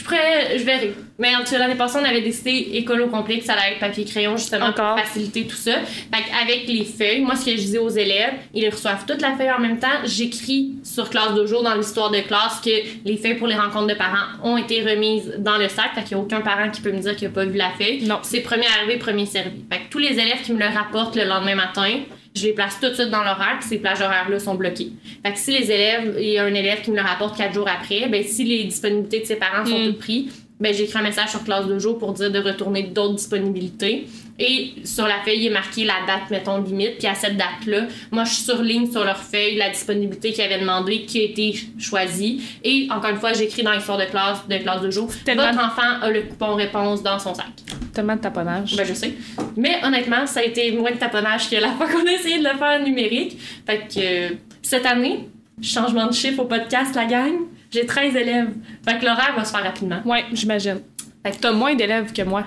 Je 0.00 0.04
pourrais, 0.04 0.58
je 0.58 0.64
verrai. 0.64 0.94
Mais 1.18 1.36
en 1.36 1.44
tout 1.44 1.50
cas, 1.50 1.58
l'année 1.58 1.74
passée, 1.74 1.98
on 2.00 2.04
avait 2.04 2.22
décidé 2.22 2.70
école 2.72 3.02
au 3.02 3.08
complet 3.08 3.42
ça 3.44 3.52
allait 3.52 3.74
être 3.74 3.80
papier-crayon, 3.80 4.36
justement, 4.36 4.66
Encore. 4.66 4.96
pour 4.96 5.04
faciliter 5.04 5.46
tout 5.46 5.56
ça. 5.56 5.72
Fait 5.82 6.24
avec 6.42 6.66
les 6.66 6.84
feuilles, 6.84 7.20
moi, 7.20 7.36
ce 7.36 7.44
que 7.44 7.50
je 7.50 7.56
disais 7.56 7.78
aux 7.78 7.90
élèves, 7.90 8.32
ils 8.54 8.66
reçoivent 8.70 9.04
toute 9.06 9.20
la 9.20 9.36
feuille 9.36 9.50
en 9.50 9.60
même 9.60 9.78
temps. 9.78 9.88
J'écris 10.04 10.76
sur 10.82 11.10
classe 11.10 11.34
de 11.34 11.44
jour 11.44 11.62
dans 11.62 11.74
l'histoire 11.74 12.10
de 12.10 12.20
classe 12.20 12.60
que 12.64 12.70
les 13.04 13.16
feuilles 13.18 13.34
pour 13.34 13.46
les 13.46 13.56
rencontres 13.56 13.88
de 13.88 13.94
parents 13.94 14.26
ont 14.42 14.56
été 14.56 14.80
remises 14.82 15.34
dans 15.38 15.58
le 15.58 15.68
sac. 15.68 15.90
Fait 15.94 16.02
qu'il 16.04 16.16
n'y 16.16 16.22
a 16.22 16.24
aucun 16.24 16.40
parent 16.40 16.70
qui 16.70 16.80
peut 16.80 16.92
me 16.92 17.00
dire 17.00 17.14
qu'il 17.14 17.28
n'a 17.28 17.34
pas 17.34 17.44
vu 17.44 17.58
la 17.58 17.70
feuille. 17.70 18.04
Non. 18.04 18.20
C'est 18.22 18.40
premier 18.40 18.66
arrivé, 18.78 18.96
premier 18.96 19.26
servi. 19.26 19.64
Fait 19.70 19.80
que 19.80 19.90
tous 19.90 19.98
les 19.98 20.12
élèves 20.12 20.40
qui 20.42 20.52
me 20.54 20.58
le 20.58 20.74
rapportent 20.74 21.16
le 21.16 21.24
lendemain 21.24 21.56
matin, 21.56 21.90
je 22.36 22.46
les 22.46 22.52
place 22.52 22.78
tout 22.80 22.88
de 22.88 22.94
suite 22.94 23.10
dans 23.10 23.24
l'horaire, 23.24 23.56
puis 23.58 23.68
ces 23.68 23.78
plages 23.78 24.00
horaires-là 24.00 24.38
sont 24.38 24.54
bloquées. 24.54 24.92
Fait 25.24 25.32
que 25.32 25.38
si 25.38 25.50
les 25.58 25.70
élèves, 25.70 26.16
il 26.18 26.30
y 26.30 26.38
a 26.38 26.44
un 26.44 26.54
élève 26.54 26.80
qui 26.82 26.90
me 26.90 26.96
le 26.96 27.02
rapporte 27.02 27.36
quatre 27.36 27.52
jours 27.54 27.68
après, 27.68 28.08
ben 28.08 28.22
si 28.22 28.44
les 28.44 28.64
disponibilités 28.64 29.20
de 29.20 29.24
ses 29.24 29.36
parents 29.36 29.64
sont 29.66 29.78
Mm. 29.78 29.86
toutes 29.86 29.98
prises, 29.98 30.46
ben 30.60 30.74
j'écris 30.74 30.98
un 30.98 31.02
message 31.02 31.30
sur 31.30 31.42
classe 31.42 31.66
de 31.66 31.78
jour 31.78 31.98
pour 31.98 32.12
dire 32.12 32.30
de 32.30 32.38
retourner 32.38 32.82
d'autres 32.84 33.14
disponibilités. 33.14 34.06
Et 34.38 34.72
sur 34.84 35.06
la 35.06 35.18
feuille, 35.24 35.38
il 35.40 35.46
est 35.48 35.50
marqué 35.50 35.84
la 35.84 35.94
date, 36.06 36.30
mettons, 36.30 36.62
limite. 36.62 36.96
Puis 36.98 37.06
à 37.06 37.14
cette 37.14 37.36
date-là, 37.36 37.86
moi, 38.10 38.24
je 38.24 38.32
surligne 38.34 38.90
sur 38.90 39.04
leur 39.04 39.18
feuille 39.18 39.56
la 39.56 39.68
disponibilité 39.68 40.32
qu'ils 40.32 40.44
avaient 40.44 40.60
demandé, 40.60 41.02
qui 41.02 41.20
a 41.20 41.24
été 41.24 41.54
choisie. 41.78 42.42
Et 42.64 42.88
encore 42.90 43.10
une 43.10 43.18
fois, 43.18 43.32
j'écris 43.34 43.62
dans 43.62 43.72
l'histoire 43.72 43.98
de 43.98 44.04
classe, 44.04 44.46
de 44.48 44.56
classe 44.56 44.80
de 44.80 44.90
jour, 44.90 45.10
Tellement- 45.24 45.46
votre 45.50 45.58
enfant 45.64 46.00
a 46.02 46.10
le 46.10 46.22
coupon 46.22 46.54
réponse 46.54 47.02
dans 47.02 47.18
son 47.18 47.34
sac. 47.34 47.46
Tellement 47.92 48.16
de 48.16 48.20
taponnage. 48.20 48.76
Ben, 48.76 48.86
je 48.86 48.94
sais. 48.94 49.12
Mais 49.56 49.78
honnêtement, 49.84 50.26
ça 50.26 50.40
a 50.40 50.44
été 50.44 50.72
moins 50.72 50.92
de 50.92 50.96
taponnage 50.98 51.50
que 51.50 51.56
la 51.56 51.68
fois 51.72 51.86
qu'on 51.86 52.06
a 52.06 52.12
essayé 52.12 52.38
de 52.38 52.44
le 52.44 52.56
faire 52.56 52.82
numérique. 52.82 53.36
Fait 53.66 53.78
que 53.78 53.98
euh, 53.98 54.28
cette 54.62 54.86
année, 54.86 55.28
changement 55.60 56.06
de 56.06 56.14
chiffre 56.14 56.40
au 56.42 56.46
podcast, 56.46 56.94
la 56.94 57.04
gang, 57.04 57.32
j'ai 57.70 57.86
13 57.86 58.16
élèves. 58.16 58.50
Fait 58.84 58.98
que 58.98 59.04
l'horaire 59.04 59.34
va 59.36 59.44
se 59.44 59.52
faire 59.52 59.62
rapidement. 59.62 60.00
Ouais, 60.04 60.24
j'imagine. 60.32 60.80
Fait 61.24 61.32
que- 61.32 61.36
T'as 61.40 61.52
moins 61.52 61.74
d'élèves 61.74 62.12
que 62.12 62.22
moi. 62.22 62.44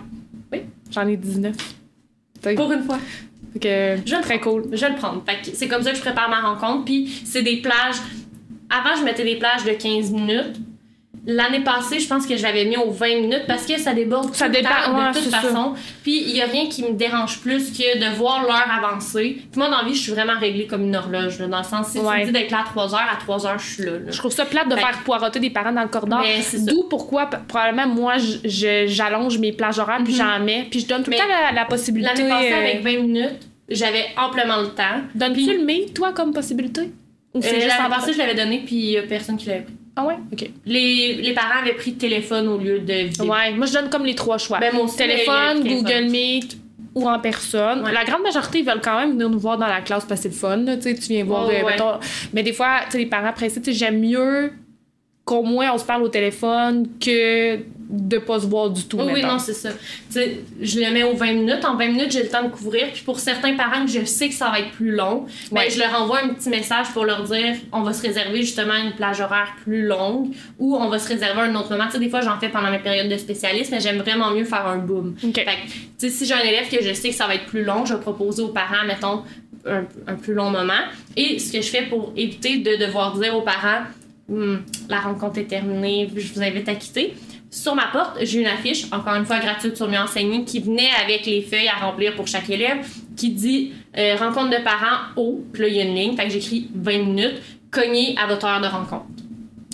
Oui. 0.51 0.61
J'en 0.91 1.07
ai 1.07 1.17
19. 1.17 1.55
Fait 2.41 2.55
Pour 2.55 2.71
une 2.71 2.83
fois. 2.83 2.99
fait 3.53 3.59
que 3.59 4.09
Je 4.09 4.15
très 4.21 4.39
cool. 4.39 4.65
Je 4.71 4.81
vais 4.81 4.89
le 4.89 4.95
prendre. 4.95 5.23
Fait 5.25 5.41
que 5.51 5.55
c'est 5.55 5.67
comme 5.67 5.83
ça 5.83 5.91
que 5.91 5.97
je 5.97 6.01
prépare 6.01 6.29
ma 6.29 6.41
rencontre. 6.41 6.85
Puis 6.85 7.21
c'est 7.25 7.43
des 7.43 7.57
plages. 7.57 7.97
Avant, 8.69 8.95
je 8.97 9.03
mettais 9.03 9.23
des 9.23 9.35
plages 9.37 9.63
de 9.63 9.71
15 9.71 10.11
minutes. 10.11 10.57
L'année 11.25 11.61
passée, 11.61 11.99
je 11.99 12.07
pense 12.09 12.25
que 12.25 12.35
je 12.35 12.43
l'avais 12.43 12.65
mis 12.65 12.75
aux 12.75 12.91
20 12.91 13.21
minutes 13.21 13.43
parce 13.47 13.65
que 13.65 13.79
ça 13.79 13.93
déborde 13.93 14.35
Ça 14.35 14.47
tout 14.49 14.55
le 14.57 14.61
temps, 14.61 14.69
ouais, 14.99 15.11
de 15.13 15.19
toute 15.19 15.31
façon. 15.33 15.73
Puis 16.03 16.21
il 16.21 16.35
y 16.35 16.41
a 16.41 16.45
rien 16.45 16.67
qui 16.67 16.83
me 16.83 16.91
dérange 16.91 17.39
plus 17.39 17.71
que 17.71 17.97
de 17.97 18.13
voir 18.17 18.43
l'heure 18.43 18.65
avancer. 18.77 19.37
Puis 19.39 19.57
moi, 19.57 19.69
dans 19.69 19.77
la 19.77 19.83
vie, 19.87 19.95
je 19.95 20.01
suis 20.01 20.11
vraiment 20.11 20.37
réglée 20.37 20.67
comme 20.67 20.83
une 20.83 20.95
horloge. 20.97 21.39
là, 21.39 21.47
dans 21.47 21.59
le 21.59 21.63
sens, 21.63 21.87
si 21.87 21.99
tu 21.99 22.05
Ouais. 22.05 22.19
me 22.19 22.25
dis 22.25 22.31
d'être 22.33 22.51
là 22.51 22.61
à 22.61 22.65
3 22.65 22.93
heures, 22.93 23.09
à 23.09 23.15
3 23.15 23.47
heures, 23.47 23.57
je 23.57 23.73
suis 23.73 23.83
là. 23.83 23.91
là. 23.93 24.11
Je 24.11 24.17
trouve 24.17 24.33
ça 24.33 24.43
plate 24.45 24.67
de 24.67 24.75
Ben- 24.75 24.81
faire 24.81 24.99
poireauter 25.05 25.39
des 25.39 25.49
parents 25.49 25.71
dans 25.71 25.83
le 25.83 25.87
corridor. 25.87 26.21
D'où 26.67 26.83
pourquoi, 26.89 27.27
probablement, 27.27 27.87
moi, 27.87 28.15
j'allonge 28.43 29.37
mes 29.37 29.53
plages 29.53 29.79
horaires, 29.79 30.01
puis 30.03 30.13
Mhm. 30.13 30.19
j'en 30.19 30.39
mets, 30.43 30.67
puis 30.69 30.81
je 30.81 30.87
donne 30.87 31.03
tout 31.03 31.11
le 31.11 31.17
temps 31.17 31.23
la, 31.27 31.53
la 31.53 31.65
possibilité. 31.65 32.15
L'année 32.17 32.29
passée, 32.29 32.51
euh, 32.53 32.57
avec 32.57 32.81
20 32.83 33.01
minutes, 33.01 33.39
j'avais 33.69 34.05
amplement 34.17 34.57
le 34.57 34.67
temps. 34.69 35.01
Donnes-tu 35.15 35.45
Puis- 35.45 35.57
le 35.57 35.63
mai, 35.63 35.85
toi, 35.95 36.11
comme 36.11 36.33
possibilité? 36.33 36.91
Ou 37.33 37.39
Euh, 37.39 37.41
L'année 37.43 37.89
passée, 37.89 38.11
je 38.13 38.17
l'avais 38.17 38.35
donné, 38.35 38.61
puis 38.65 38.75
il 38.75 38.91
y 38.91 38.97
a 38.97 39.03
personne 39.03 39.37
qui 39.37 39.47
l'avait 39.47 39.61
pris. 39.61 39.73
Ah 39.95 40.05
ouais? 40.05 40.15
OK. 40.31 40.49
Les, 40.65 41.15
les 41.15 41.33
parents 41.33 41.61
avaient 41.61 41.73
pris 41.75 41.93
téléphone 41.93 42.47
au 42.47 42.57
lieu 42.57 42.79
de 42.79 42.93
vidéo. 42.93 43.25
Ouais, 43.31 43.51
moi, 43.53 43.67
je 43.67 43.73
donne 43.73 43.89
comme 43.89 44.05
les 44.05 44.15
trois 44.15 44.37
choix. 44.39 44.59
Ben, 44.59 44.73
moi 44.73 44.85
aussi, 44.85 44.97
téléphone, 44.97 45.63
Google 45.63 46.09
Meet 46.09 46.57
ou 46.95 47.07
en 47.07 47.19
personne. 47.19 47.83
Ouais. 47.83 47.91
La 47.91 48.03
grande 48.03 48.23
majorité, 48.23 48.59
ils 48.59 48.65
veulent 48.65 48.81
quand 48.83 48.99
même 48.99 49.11
venir 49.11 49.29
nous 49.29 49.39
voir 49.39 49.57
dans 49.57 49.67
la 49.67 49.81
classe 49.81 50.05
parce 50.05 50.21
que 50.21 50.29
c'est 50.29 50.35
le 50.35 50.39
fun. 50.39 50.57
là, 50.57 50.75
tu 50.77 50.83
sais, 50.83 50.95
tu 50.95 51.09
viens 51.13 51.23
voir, 51.23 51.45
euh, 51.45 51.49
ouais. 51.49 51.63
mettons- 51.63 51.99
Mais 52.33 52.41
des 52.43 52.53
fois, 52.53 52.79
tu 52.85 52.91
sais, 52.93 52.97
les 52.99 53.05
parents 53.05 53.33
pressés, 53.33 53.61
j'aime 53.67 53.99
mieux 53.99 54.51
qu'au 55.25 55.43
moins 55.43 55.71
on 55.73 55.77
se 55.77 55.85
parle 55.85 56.03
au 56.03 56.09
téléphone 56.09 56.87
que 56.99 57.55
de 57.95 58.17
pas 58.17 58.39
se 58.39 58.47
voir 58.47 58.71
du 58.71 58.85
tout. 58.85 58.97
Oui, 58.97 59.03
oui, 59.05 59.13
mettons. 59.21 59.33
non, 59.33 59.39
c'est 59.39 59.53
ça. 59.53 59.69
Je 60.11 60.79
le 60.79 60.91
mets 60.91 61.03
aux 61.03 61.13
20 61.15 61.33
minutes. 61.33 61.63
En 61.63 61.75
20 61.77 61.87
minutes, 61.89 62.11
j'ai 62.11 62.23
le 62.23 62.29
temps 62.29 62.43
de 62.43 62.49
couvrir. 62.49 62.87
Puis 62.91 63.03
pour 63.03 63.19
certains 63.19 63.53
parents 63.55 63.85
que 63.85 63.91
je 63.91 64.03
sais 64.03 64.29
que 64.29 64.33
ça 64.33 64.49
va 64.49 64.59
être 64.61 64.71
plus 64.71 64.91
long, 64.91 65.25
ben, 65.51 65.61
Ouais. 65.61 65.69
je 65.69 65.77
leur 65.77 66.01
envoie 66.01 66.23
un 66.23 66.29
petit 66.29 66.49
message 66.49 66.87
pour 66.91 67.05
leur 67.05 67.23
dire 67.23 67.55
on 67.71 67.81
va 67.83 67.93
se 67.93 68.01
réserver 68.01 68.41
justement 68.41 68.73
une 68.75 68.93
plage 68.93 69.21
horaire 69.21 69.53
plus 69.63 69.83
longue 69.85 70.29
ou 70.57 70.75
on 70.75 70.89
va 70.89 70.97
se 70.97 71.07
réserver 71.07 71.41
un 71.41 71.55
autre 71.55 71.69
moment. 71.71 71.85
Tu 71.85 71.91
sais, 71.91 71.99
des 71.99 72.09
fois, 72.09 72.21
j'en 72.21 72.39
fais 72.39 72.49
pendant 72.49 72.71
mes 72.71 72.79
périodes 72.79 73.09
de 73.11 73.17
spécialiste, 73.17 73.71
mais 73.71 73.79
j'aime 73.79 73.99
vraiment 73.99 74.31
mieux 74.31 74.45
faire 74.45 74.65
un 74.65 74.77
boom. 74.79 75.15
OK. 75.23 75.35
Fait 75.35 75.45
que, 75.45 75.49
tu 75.51 75.79
sais, 75.97 76.09
si 76.09 76.25
j'ai 76.25 76.33
un 76.33 76.39
élève 76.39 76.67
que 76.69 76.83
je 76.83 76.93
sais 76.93 77.09
que 77.09 77.15
ça 77.15 77.27
va 77.27 77.35
être 77.35 77.45
plus 77.45 77.63
long, 77.63 77.85
je 77.85 77.93
vais 77.93 78.01
proposer 78.01 78.41
aux 78.41 78.47
parents, 78.49 78.85
mettons, 78.87 79.21
un, 79.67 79.83
un 80.07 80.15
plus 80.15 80.33
long 80.33 80.49
moment. 80.49 80.73
Et 81.15 81.37
ce 81.37 81.51
que 81.53 81.61
je 81.61 81.67
fais 81.69 81.83
pour 81.83 82.11
éviter 82.17 82.57
de 82.57 82.75
devoir 82.83 83.17
dire 83.19 83.35
aux 83.35 83.41
parents, 83.43 83.83
Hmm, 84.29 84.59
la 84.87 85.01
rencontre 85.01 85.37
est 85.39 85.43
terminée, 85.49 86.09
je 86.15 86.31
vous 86.33 86.41
invite 86.41 86.69
à 86.69 86.75
quitter. 86.75 87.13
Sur 87.53 87.75
ma 87.75 87.85
porte, 87.85 88.17
j'ai 88.21 88.39
une 88.39 88.47
affiche, 88.47 88.85
encore 88.91 89.13
une 89.13 89.27
fois 89.27 89.37
gratuite 89.37 89.77
sur 89.77 89.87
Mieux 89.87 89.99
Enseigner, 89.99 90.43
qui 90.43 90.59
venait 90.59 90.89
avec 91.03 91.27
les 91.27 91.43
feuilles 91.43 91.67
à 91.67 91.85
remplir 91.85 92.15
pour 92.15 92.25
chaque 92.25 92.49
élève, 92.49 92.83
qui 93.15 93.29
dit 93.29 93.73
euh, 93.95 94.15
rencontre 94.15 94.57
de 94.57 94.63
parents 94.63 95.13
au, 95.15 95.43
puis 95.53 95.61
là, 95.61 95.67
il 95.67 95.75
y 95.75 95.79
a 95.79 95.83
une 95.83 95.93
ligne, 95.93 96.17
fait 96.17 96.23
que 96.23 96.31
j'écris 96.31 96.71
20 96.73 96.97
minutes, 96.97 97.35
cognez 97.69 98.15
à 98.17 98.25
votre 98.25 98.47
heure 98.47 98.59
de 98.59 98.65
rencontre. 98.65 99.05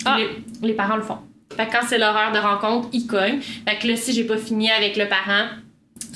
Ah. 0.03 0.17
Les, 0.17 0.67
les 0.67 0.73
parents 0.73 0.97
le 0.97 1.03
font. 1.03 1.19
Fait 1.55 1.67
que 1.67 1.71
quand 1.71 1.88
c'est 1.88 1.97
l'heure 1.97 2.34
de 2.34 2.39
rencontre, 2.39 2.89
ils 2.91 3.07
cognent. 3.07 3.39
Fait 3.39 3.77
que 3.77 3.88
là, 3.88 3.95
si 3.95 4.11
j'ai 4.11 4.25
pas 4.25 4.38
fini 4.38 4.69
avec 4.69 4.97
le 4.97 5.07
parent, 5.07 5.45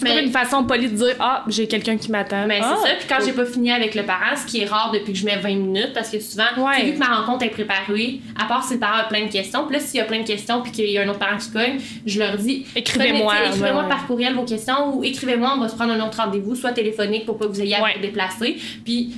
C'est 0.03 0.15
comme 0.15 0.25
une 0.25 0.31
façon 0.31 0.63
polie 0.63 0.89
de 0.89 0.95
dire 0.95 1.15
Ah, 1.19 1.43
j'ai 1.47 1.67
quelqu'un 1.67 1.97
qui 1.97 2.11
m'attend. 2.11 2.45
mais 2.47 2.59
Ah, 2.61 2.75
c'est 2.83 2.89
ça. 2.89 2.95
Puis 2.95 3.07
quand 3.07 3.15
cool. 3.17 3.25
j'ai 3.25 3.31
pas 3.33 3.45
fini 3.45 3.71
avec 3.71 3.95
le 3.95 4.03
parent, 4.03 4.35
ce 4.35 4.45
qui 4.45 4.61
est 4.61 4.65
rare 4.65 4.91
depuis 4.93 5.13
que 5.13 5.19
je 5.19 5.25
mets 5.25 5.37
20 5.37 5.49
minutes, 5.55 5.91
parce 5.93 6.09
que 6.09 6.19
souvent, 6.19 6.43
Ouais. 6.57 6.83
vu 6.85 6.93
que 6.93 6.99
ma 6.99 7.07
rencontre 7.15 7.45
est 7.45 7.49
préparée, 7.49 8.19
à 8.39 8.45
part 8.45 8.63
si 8.63 8.73
le 8.75 8.79
parent 8.79 8.97
a 8.99 9.03
plein 9.05 9.25
de 9.25 9.31
questions, 9.31 9.65
puis 9.65 9.75
là, 9.75 9.79
s'il 9.81 9.97
y 9.97 10.01
a 10.01 10.05
plein 10.05 10.21
de 10.21 10.27
questions, 10.27 10.61
puis 10.61 10.71
qu'il 10.71 10.89
y 10.89 10.97
a 10.97 11.01
un 11.03 11.07
autre 11.09 11.19
parent 11.19 11.37
qui 11.37 11.51
cogne, 11.51 11.79
je 12.05 12.19
leur 12.19 12.37
dis 12.37 12.65
Écrivez-moi. 12.75 13.33
Écrivez-moi 13.47 13.83
ouais, 13.83 13.89
par 13.89 14.05
courriel 14.07 14.33
vos 14.33 14.43
questions 14.43 14.95
ou 14.95 15.03
écrivez-moi, 15.03 15.53
on 15.57 15.59
va 15.61 15.69
se 15.69 15.75
prendre 15.75 15.93
un 15.93 16.05
autre 16.05 16.17
rendez-vous, 16.17 16.55
soit 16.55 16.71
téléphonique 16.73 17.25
pour 17.25 17.37
pas 17.37 17.45
que 17.45 17.51
vous 17.51 17.61
ayez 17.61 17.75
à 17.75 17.83
Ouais. 17.83 17.93
vous 17.95 18.01
déplacer. 18.01 18.57
Puis, 18.85 19.13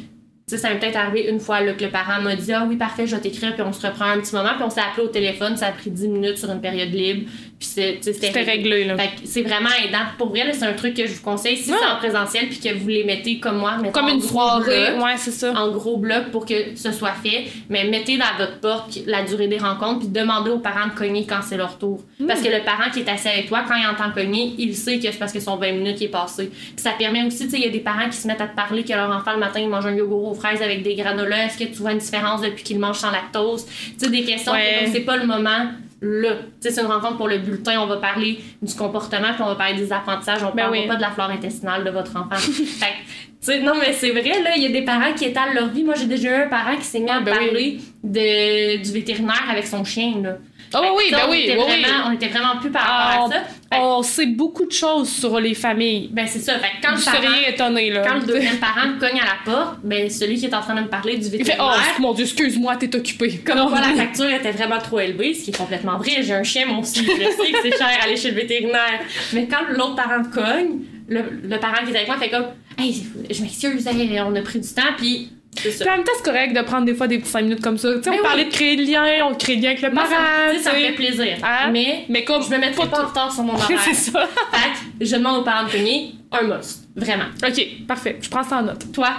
sais, 0.48 0.58
ça 0.60 0.70
m'est 0.70 0.78
peut-être 0.80 0.96
arrivé 0.98 1.28
une 1.30 1.40
fois 1.40 1.62
là, 1.62 1.74
que 1.74 1.84
le 1.84 1.90
parent 1.90 2.22
m'a 2.22 2.36
dit 2.36 2.54
Ah 2.54 2.66
oui, 2.70 2.76
parfait, 2.76 3.08
je 3.08 3.16
vais 3.16 3.22
t'écrire, 3.22 3.54
puis 3.56 3.64
on 3.64 3.74
se 3.74 3.86
reprend 3.86 4.06
un 4.06 4.20
petit 4.20 4.36
moment, 4.36 4.52
puis 4.56 4.64
on 4.64 4.70
s'est 4.70 4.82
appelé 4.82 5.08
au 5.08 5.10
téléphone, 5.10 5.58
ça 5.58 5.68
a 5.68 5.72
pris 5.72 5.90
10 5.90 6.08
minutes 6.08 6.38
sur 6.38 6.52
une 6.52 6.62
période 6.62 6.94
libre, 6.94 7.28
puis 7.58 7.70
c'était 7.70 8.44
réglé. 8.44 8.84
là. 8.84 8.96
c'est 9.24 9.42
vraiment 9.42 9.70
aidant. 9.86 10.06
Pour 10.18 10.30
vrai, 10.30 10.52
c'est 10.52 10.66
un 10.66 10.74
truc 10.74 10.94
que 10.94 11.08
je 11.08 11.14
vous 11.14 11.22
conseille. 11.22 11.56
Si 11.56 11.66
c'est 11.66 11.74
en 11.74 11.98
présentiel, 11.98 12.50
puis 12.50 12.60
que 12.60 12.74
vous 12.78 12.88
les 12.88 13.06
mettez 13.06 13.40
comme 13.40 13.58
moi, 13.58 13.78
comme 13.94 14.10
une 14.10 14.22
soirée, 14.22 14.98
ouais, 14.98 15.16
c'est 15.18 15.32
ça. 15.32 15.54
En 15.54 15.72
gros 15.72 15.98
bloc 15.98 16.32
pour 16.32 16.46
que 16.46 16.76
ce 16.76 16.92
soit 16.92 17.14
fait. 17.14 17.46
Mais 17.70 17.86
mettez 17.86 18.18
dans 18.18 18.26
votre 18.38 18.60
porte 18.60 18.98
la 19.06 19.24
durée 19.24 19.48
des 19.48 19.58
rencontres, 19.58 20.00
puis 20.00 20.08
demandez 20.10 20.52
aux 20.52 20.60
parents 20.60 20.88
de 20.88 20.94
cogner 20.94 21.26
quand 21.26 21.42
c'est 21.42 21.58
leur 21.58 21.78
tour. 21.78 22.02
Hmm. 22.20 22.28
Parce 22.28 22.42
que 22.42 22.50
le 22.50 22.64
parent 22.64 22.90
qui 22.92 23.00
est 23.00 23.10
assis 23.10 23.30
avec 23.30 23.48
toi, 23.48 23.64
quand 23.68 23.76
il 23.76 23.88
entend 23.88 24.12
cogner, 24.12 24.54
il 24.58 24.76
sait 24.76 24.98
que 24.98 25.10
c'est 25.10 25.18
parce 25.18 25.32
que 25.32 25.40
son 25.40 25.56
20 25.56 25.72
minutes 25.72 26.02
est 26.02 26.10
passé. 26.10 26.48
Puis 26.50 26.74
ça 26.78 26.92
permet 26.92 27.24
aussi, 27.24 27.46
tu 27.46 27.52
sais, 27.52 27.58
il 27.58 27.64
y 27.64 27.68
a 27.68 27.72
des 27.72 27.80
parents 27.80 28.10
qui 28.10 28.18
se 28.18 28.28
mettent 28.28 28.42
à 28.42 28.48
te 28.48 28.56
parler 28.56 28.84
que 28.84 28.94
leur 28.94 29.10
enfant 29.10 29.32
le 29.32 29.40
matin 29.40 29.62
il 29.62 29.70
mange 29.70 29.86
un 29.86 29.96
yogourt 29.96 30.32
aux 30.32 30.34
fraises 30.34 30.62
avec 30.62 30.84
des 30.84 30.96
granolas. 30.96 31.46
Est-ce 31.46 31.58
que 31.58 31.64
tu 31.64 31.76
vois 31.76 31.94
une 31.94 32.00
différence 32.00 32.42
depuis 32.42 32.64
qu'il 32.64 32.80
mange 32.80 32.98
sans 32.98 33.12
lactose? 33.12 33.66
Tu 33.66 34.06
sais, 34.06 34.10
des 34.10 34.24
questions. 34.24 34.52
c'est 34.92 35.02
pas 35.02 35.16
le 35.16 35.26
moment 35.26 35.70
là. 36.06 36.36
C'est 36.60 36.80
une 36.80 36.88
rencontre 36.88 37.18
pour 37.18 37.28
le 37.28 37.40
bulletin, 37.40 37.82
on 37.82 37.88
va 37.88 37.98
parler 37.98 38.40
du 38.62 38.74
comportement, 38.74 39.34
puis 39.34 39.42
on 39.42 39.48
va 39.48 39.56
parler 39.56 39.76
des 39.76 39.92
apprentissages, 39.92 40.44
on 40.44 40.52
ne 40.52 40.56
ben 40.56 40.70
parle 40.70 40.88
pas 40.88 40.96
de 40.96 41.02
la 41.02 41.12
flore 41.12 41.30
intestinale 41.30 41.84
de 41.84 41.90
votre 41.90 42.16
enfant. 42.16 42.36
fait, 43.42 43.62
non, 43.62 43.74
mais 43.80 43.94
c'est 43.94 44.12
vrai, 44.12 44.42
là, 44.44 44.52
il 44.56 44.64
y 44.64 44.66
a 44.66 44.70
des 44.70 44.84
parents 44.84 45.14
qui 45.14 45.26
étalent 45.26 45.54
leur 45.54 45.70
vie. 45.70 45.84
Moi, 45.84 45.96
j'ai 45.96 46.08
déjà 46.08 46.30
eu 46.30 46.44
un 46.44 46.48
parent 46.48 46.76
qui 46.78 46.86
s'est 46.86 47.00
mis 47.00 47.10
à 47.10 47.20
ben 47.20 47.36
parler 47.36 47.80
de, 48.04 48.84
du 48.84 48.92
vétérinaire 48.92 49.46
avec 49.50 49.68
son 49.68 49.84
chien, 49.84 50.22
là. 50.22 50.38
Oh 50.74 50.96
oui, 50.98 51.04
ben 51.12 51.20
oui, 51.30 51.52
on 51.58 51.66
oui, 51.66 51.86
On 52.08 52.12
était 52.12 52.28
vraiment 52.28 52.58
plus 52.60 52.70
par 52.70 52.82
rapport 52.82 53.28
à 53.28 53.30
ça. 53.30 53.44
On 53.78 54.02
sait 54.04 54.26
beaucoup 54.28 54.66
de 54.66 54.72
choses 54.72 55.10
sur 55.10 55.40
les 55.40 55.54
familles. 55.54 56.10
Ben 56.12 56.26
c'est 56.28 56.40
ça. 56.40 56.60
Fait 56.60 56.72
quand 56.82 56.96
le 56.96 57.04
parent, 57.04 57.36
étonné, 57.48 57.90
là. 57.92 58.04
Quand 58.08 58.16
le 58.16 58.26
deuxième 58.28 58.58
parent 58.58 58.98
cogne 59.00 59.20
à 59.20 59.26
la 59.26 59.54
porte, 59.54 59.80
ben 59.84 60.10
celui 60.10 60.38
qui 60.38 60.46
est 60.46 60.54
en 60.54 60.62
train 60.62 60.76
de 60.76 60.82
me 60.82 60.88
parler 60.88 61.18
du 61.18 61.30
vétérinaire. 61.30 61.58
Il 61.58 61.84
fait 61.84 61.94
Oh 61.98 62.02
mon 62.02 62.14
Dieu, 62.14 62.26
excuse-moi, 62.26 62.76
t'es 62.78 62.94
occupé. 62.96 63.42
Comme 63.46 63.70
quoi 63.70 63.82
la 63.82 63.94
facture 63.96 64.30
était 64.30 64.52
vraiment 64.52 64.80
trop 64.80 65.00
élevée, 65.00 65.34
ce 65.34 65.46
qui 65.46 65.52
est 65.52 65.58
complètement 65.58 65.98
vrai. 65.98 66.22
J'ai 66.22 66.34
un 66.34 66.44
chien, 66.44 66.66
mon 66.66 66.80
aussi. 66.80 67.06
Je 67.06 67.12
sais 67.12 67.52
que 67.52 67.58
c'est 67.62 67.78
cher 67.78 67.88
aller 68.04 68.18
chez 68.18 68.32
le 68.32 68.36
vétérinaire. 68.36 69.02
Mais 69.34 69.48
quand 69.48 69.66
l'autre 69.70 69.96
parent 69.96 70.24
cogne, 70.24 70.80
le, 71.08 71.22
le, 71.44 71.60
parent 71.60 71.86
qui 71.86 71.92
est 71.92 71.96
avec 71.96 72.08
moi 72.08 72.18
fait 72.18 72.30
comme 72.30 72.48
Hey, 72.78 73.06
je 73.30 73.42
m'excuse, 73.42 73.88
on 73.88 74.36
a 74.36 74.42
pris 74.42 74.60
du 74.60 74.68
temps, 74.68 74.82
puis 74.98 75.32
puis 75.56 75.90
en 75.90 75.96
même 75.96 76.04
temps, 76.04 76.12
c'est 76.18 76.26
correct 76.26 76.56
de 76.56 76.62
prendre 76.62 76.86
des 76.86 76.94
fois 76.94 77.08
des 77.08 77.20
petits 77.20 77.30
5 77.32 77.42
minutes 77.44 77.62
comme 77.62 77.78
ça. 77.78 77.94
Tu 77.96 78.04
sais, 78.04 78.10
on 78.10 78.22
parlait 78.24 78.46
de 78.46 78.52
créer 78.52 78.76
le 78.76 78.84
lien, 78.84 79.04
on 79.26 79.34
crée 79.36 79.56
le 79.56 79.62
lien 79.62 79.70
avec 79.70 79.82
le 79.82 79.92
parent. 79.92 80.08
Ça, 80.08 80.60
ça 80.72 80.74
me 80.74 80.80
fait 80.80 80.92
plaisir. 80.94 81.38
Hein? 81.44 81.72
Mais, 81.72 82.06
mais 82.10 82.24
comme 82.24 82.44
je 82.44 82.50
me 82.50 82.58
mettrai 82.58 82.88
pas 82.88 83.04
en 83.04 83.08
retard 83.08 83.32
sur 83.32 83.44
mon 83.44 83.54
horaire. 83.56 83.80
c'est 83.84 83.94
ça. 83.94 84.28
fait 84.52 85.06
je 85.06 85.16
demande 85.16 85.40
aux 85.40 85.44
parents 85.44 85.66
de 85.66 85.72
payer 85.72 86.12
un 86.32 86.44
must. 86.44 86.88
Vraiment. 86.96 87.26
OK, 87.46 87.68
parfait. 87.88 88.18
Je 88.22 88.30
prends 88.30 88.44
ça 88.44 88.58
en 88.58 88.64
note. 88.64 88.92
Toi? 88.94 89.10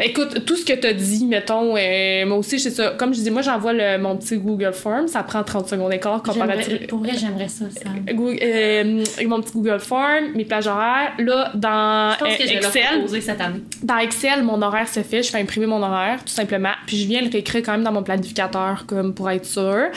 Écoute, 0.00 0.44
tout 0.44 0.54
ce 0.54 0.64
que 0.64 0.74
tu 0.74 0.86
as 0.86 0.92
dit, 0.92 1.26
mettons, 1.26 1.76
euh, 1.76 2.24
moi 2.24 2.38
aussi, 2.38 2.60
c'est 2.60 2.70
ça. 2.70 2.90
Comme 2.96 3.12
je 3.12 3.20
dis, 3.20 3.30
moi, 3.30 3.42
j'envoie 3.42 3.98
mon 3.98 4.16
petit 4.16 4.36
Google 4.36 4.72
Form. 4.72 5.08
Ça 5.08 5.24
prend 5.24 5.42
30 5.42 5.68
secondes 5.68 5.90
d'écart 5.90 6.22
comparatif. 6.22 6.86
Pour 6.86 7.00
vrai, 7.00 7.12
j'aimerais 7.18 7.48
ça, 7.48 7.64
ça. 7.70 7.90
Google, 8.12 8.38
euh, 8.40 9.04
mon 9.26 9.40
petit 9.40 9.52
Google 9.52 9.80
Form, 9.80 10.32
mes 10.34 10.44
plages 10.44 10.68
horaires. 10.68 11.14
Là, 11.18 11.50
dans 11.54 12.12
je 12.12 12.24
pense 12.24 12.36
que 12.36 12.42
je 12.44 12.48
vais 12.48 12.54
Excel. 12.56 12.82
Leur 13.00 13.22
cette 13.22 13.40
année. 13.40 13.60
Dans 13.82 13.98
Excel, 13.98 14.42
mon 14.44 14.62
horaire 14.62 14.88
se 14.88 15.00
fait. 15.00 15.22
Je 15.22 15.30
fais 15.30 15.40
imprimer 15.40 15.66
mon 15.66 15.82
horaire, 15.82 16.24
tout 16.24 16.32
simplement. 16.32 16.72
Puis 16.86 16.98
je 16.98 17.08
viens 17.08 17.20
le 17.20 17.30
réécrire 17.30 17.62
quand 17.64 17.72
même 17.72 17.84
dans 17.84 17.92
mon 17.92 18.04
planificateur, 18.04 18.84
comme 18.86 19.14
pour 19.14 19.28
être 19.30 19.46
sûr. 19.46 19.88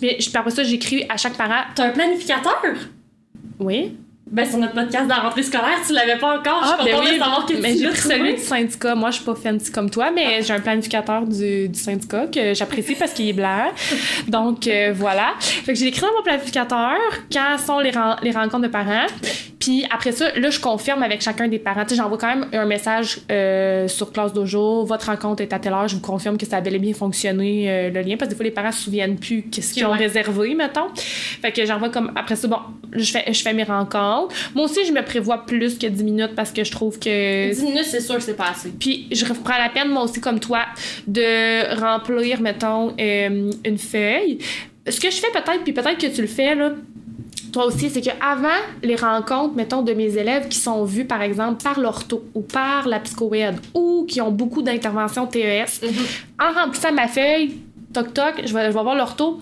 Mais 0.00 0.18
après 0.34 0.50
ça, 0.50 0.62
j'écris 0.62 1.04
à 1.08 1.16
chaque 1.16 1.34
parent. 1.34 1.62
T'as 1.74 1.86
un 1.86 1.90
planificateur? 1.90 2.74
Oui. 3.58 3.96
Ben, 4.32 4.46
sur 4.46 4.58
notre 4.58 4.72
podcast 4.72 5.04
de 5.04 5.10
la 5.10 5.16
rentrée 5.16 5.42
scolaire, 5.42 5.78
tu 5.86 5.92
l'avais 5.92 6.16
pas 6.16 6.38
encore. 6.38 6.62
Ah, 6.62 6.76
je 6.78 6.84
suis 6.84 6.92
ben 6.92 7.00
oui, 7.04 7.18
de 7.18 7.22
savoir 7.22 7.44
que 7.44 7.52
mais 7.60 7.76
j'ai 7.76 7.88
pris 7.88 7.98
celui 7.98 8.34
du 8.34 8.40
syndicat. 8.40 8.94
Moi, 8.94 9.10
je 9.10 9.16
suis 9.16 9.24
pas 9.26 9.34
fancy 9.34 9.70
comme 9.70 9.90
toi, 9.90 10.10
mais 10.10 10.42
j'ai 10.42 10.54
un 10.54 10.60
planificateur 10.60 11.26
du, 11.26 11.68
du 11.68 11.78
syndicat 11.78 12.26
que 12.28 12.54
j'apprécie 12.54 12.94
parce 12.94 13.12
qu'il 13.12 13.28
est 13.28 13.34
blanc. 13.34 13.70
Donc, 14.28 14.66
euh, 14.66 14.94
voilà. 14.96 15.34
Fait 15.38 15.74
que 15.74 15.78
j'ai 15.78 15.88
écrit 15.88 16.00
dans 16.00 16.14
mon 16.16 16.22
planificateur 16.22 16.96
quand 17.30 17.58
sont 17.58 17.78
les, 17.80 17.92
les 18.22 18.30
rencontres 18.30 18.62
de 18.62 18.68
parents. 18.68 19.06
Puis 19.60 19.84
après 19.94 20.10
ça, 20.10 20.32
là, 20.34 20.50
je 20.50 20.58
confirme 20.58 21.02
avec 21.04 21.20
chacun 21.20 21.46
des 21.46 21.58
parents. 21.58 21.84
Tu 21.84 21.90
sais, 21.90 21.96
j'envoie 21.96 22.18
quand 22.18 22.34
même 22.34 22.46
un 22.52 22.64
message 22.64 23.18
euh, 23.30 23.86
sur 23.86 24.12
Classe 24.12 24.32
Dojo. 24.32 24.84
Votre 24.84 25.06
rencontre 25.06 25.42
est 25.42 25.52
à 25.52 25.58
telle 25.58 25.74
heure. 25.74 25.86
Je 25.86 25.94
vous 25.94 26.00
confirme 26.00 26.36
que 26.38 26.46
ça 26.46 26.56
a 26.56 26.60
bel 26.62 26.74
et 26.74 26.78
bien 26.78 26.94
fonctionné, 26.94 27.70
euh, 27.70 27.90
le 27.90 28.00
lien. 28.00 28.16
Parce 28.16 28.28
que 28.28 28.30
des 28.30 28.36
fois, 28.36 28.44
les 28.44 28.50
parents 28.50 28.72
se 28.72 28.84
souviennent 28.84 29.18
plus 29.18 29.42
qu'est-ce 29.42 29.74
qu'ils 29.74 29.84
ont 29.84 29.92
réservé, 29.92 30.54
mettons. 30.54 30.88
Fait 30.96 31.52
que 31.52 31.64
j'envoie 31.64 31.90
comme... 31.90 32.10
Après 32.16 32.34
ça, 32.34 32.48
bon, 32.48 32.58
je 32.92 33.12
fais, 33.12 33.32
je 33.32 33.40
fais 33.40 33.52
mes 33.52 33.62
rencontres. 33.62 34.21
Moi 34.54 34.64
aussi, 34.64 34.84
je 34.86 34.92
me 34.92 35.02
prévois 35.04 35.44
plus 35.46 35.78
que 35.78 35.86
10 35.86 36.04
minutes 36.04 36.34
parce 36.34 36.52
que 36.52 36.64
je 36.64 36.70
trouve 36.70 36.98
que... 36.98 37.52
10 37.52 37.62
minutes, 37.62 37.86
c'est 37.86 38.00
sûr 38.00 38.16
que 38.16 38.22
c'est 38.22 38.36
pas 38.36 38.50
assez. 38.50 38.70
Puis 38.70 39.08
je 39.10 39.24
reprends 39.24 39.58
la 39.58 39.68
peine, 39.68 39.88
moi 39.88 40.04
aussi, 40.04 40.20
comme 40.20 40.40
toi, 40.40 40.64
de 41.06 41.78
remplir, 41.80 42.40
mettons, 42.40 42.94
euh, 42.98 43.50
une 43.64 43.78
feuille. 43.78 44.38
Ce 44.88 44.98
que 45.00 45.10
je 45.10 45.16
fais 45.16 45.30
peut-être, 45.32 45.62
puis 45.62 45.72
peut-être 45.72 45.98
que 45.98 46.12
tu 46.12 46.20
le 46.20 46.26
fais, 46.26 46.54
là, 46.54 46.72
toi 47.52 47.66
aussi, 47.66 47.90
c'est 47.90 48.00
qu'avant 48.00 48.48
les 48.82 48.96
rencontres, 48.96 49.54
mettons, 49.54 49.82
de 49.82 49.92
mes 49.92 50.16
élèves 50.16 50.48
qui 50.48 50.58
sont 50.58 50.84
vus, 50.84 51.04
par 51.04 51.22
exemple, 51.22 51.62
par 51.62 51.78
l'ortho 51.78 52.24
ou 52.34 52.40
par 52.40 52.88
la 52.88 52.98
psychoède 53.00 53.56
ou 53.74 54.06
qui 54.08 54.20
ont 54.20 54.30
beaucoup 54.30 54.62
d'interventions 54.62 55.26
TES, 55.26 55.38
mm-hmm. 55.38 56.42
en 56.42 56.60
remplissant 56.64 56.92
ma 56.92 57.08
feuille, 57.08 57.58
toc 57.92 58.14
toc, 58.14 58.42
je 58.44 58.54
vais, 58.54 58.70
je 58.70 58.76
vais 58.76 58.82
voir 58.82 58.94
l'ortho 58.94 59.38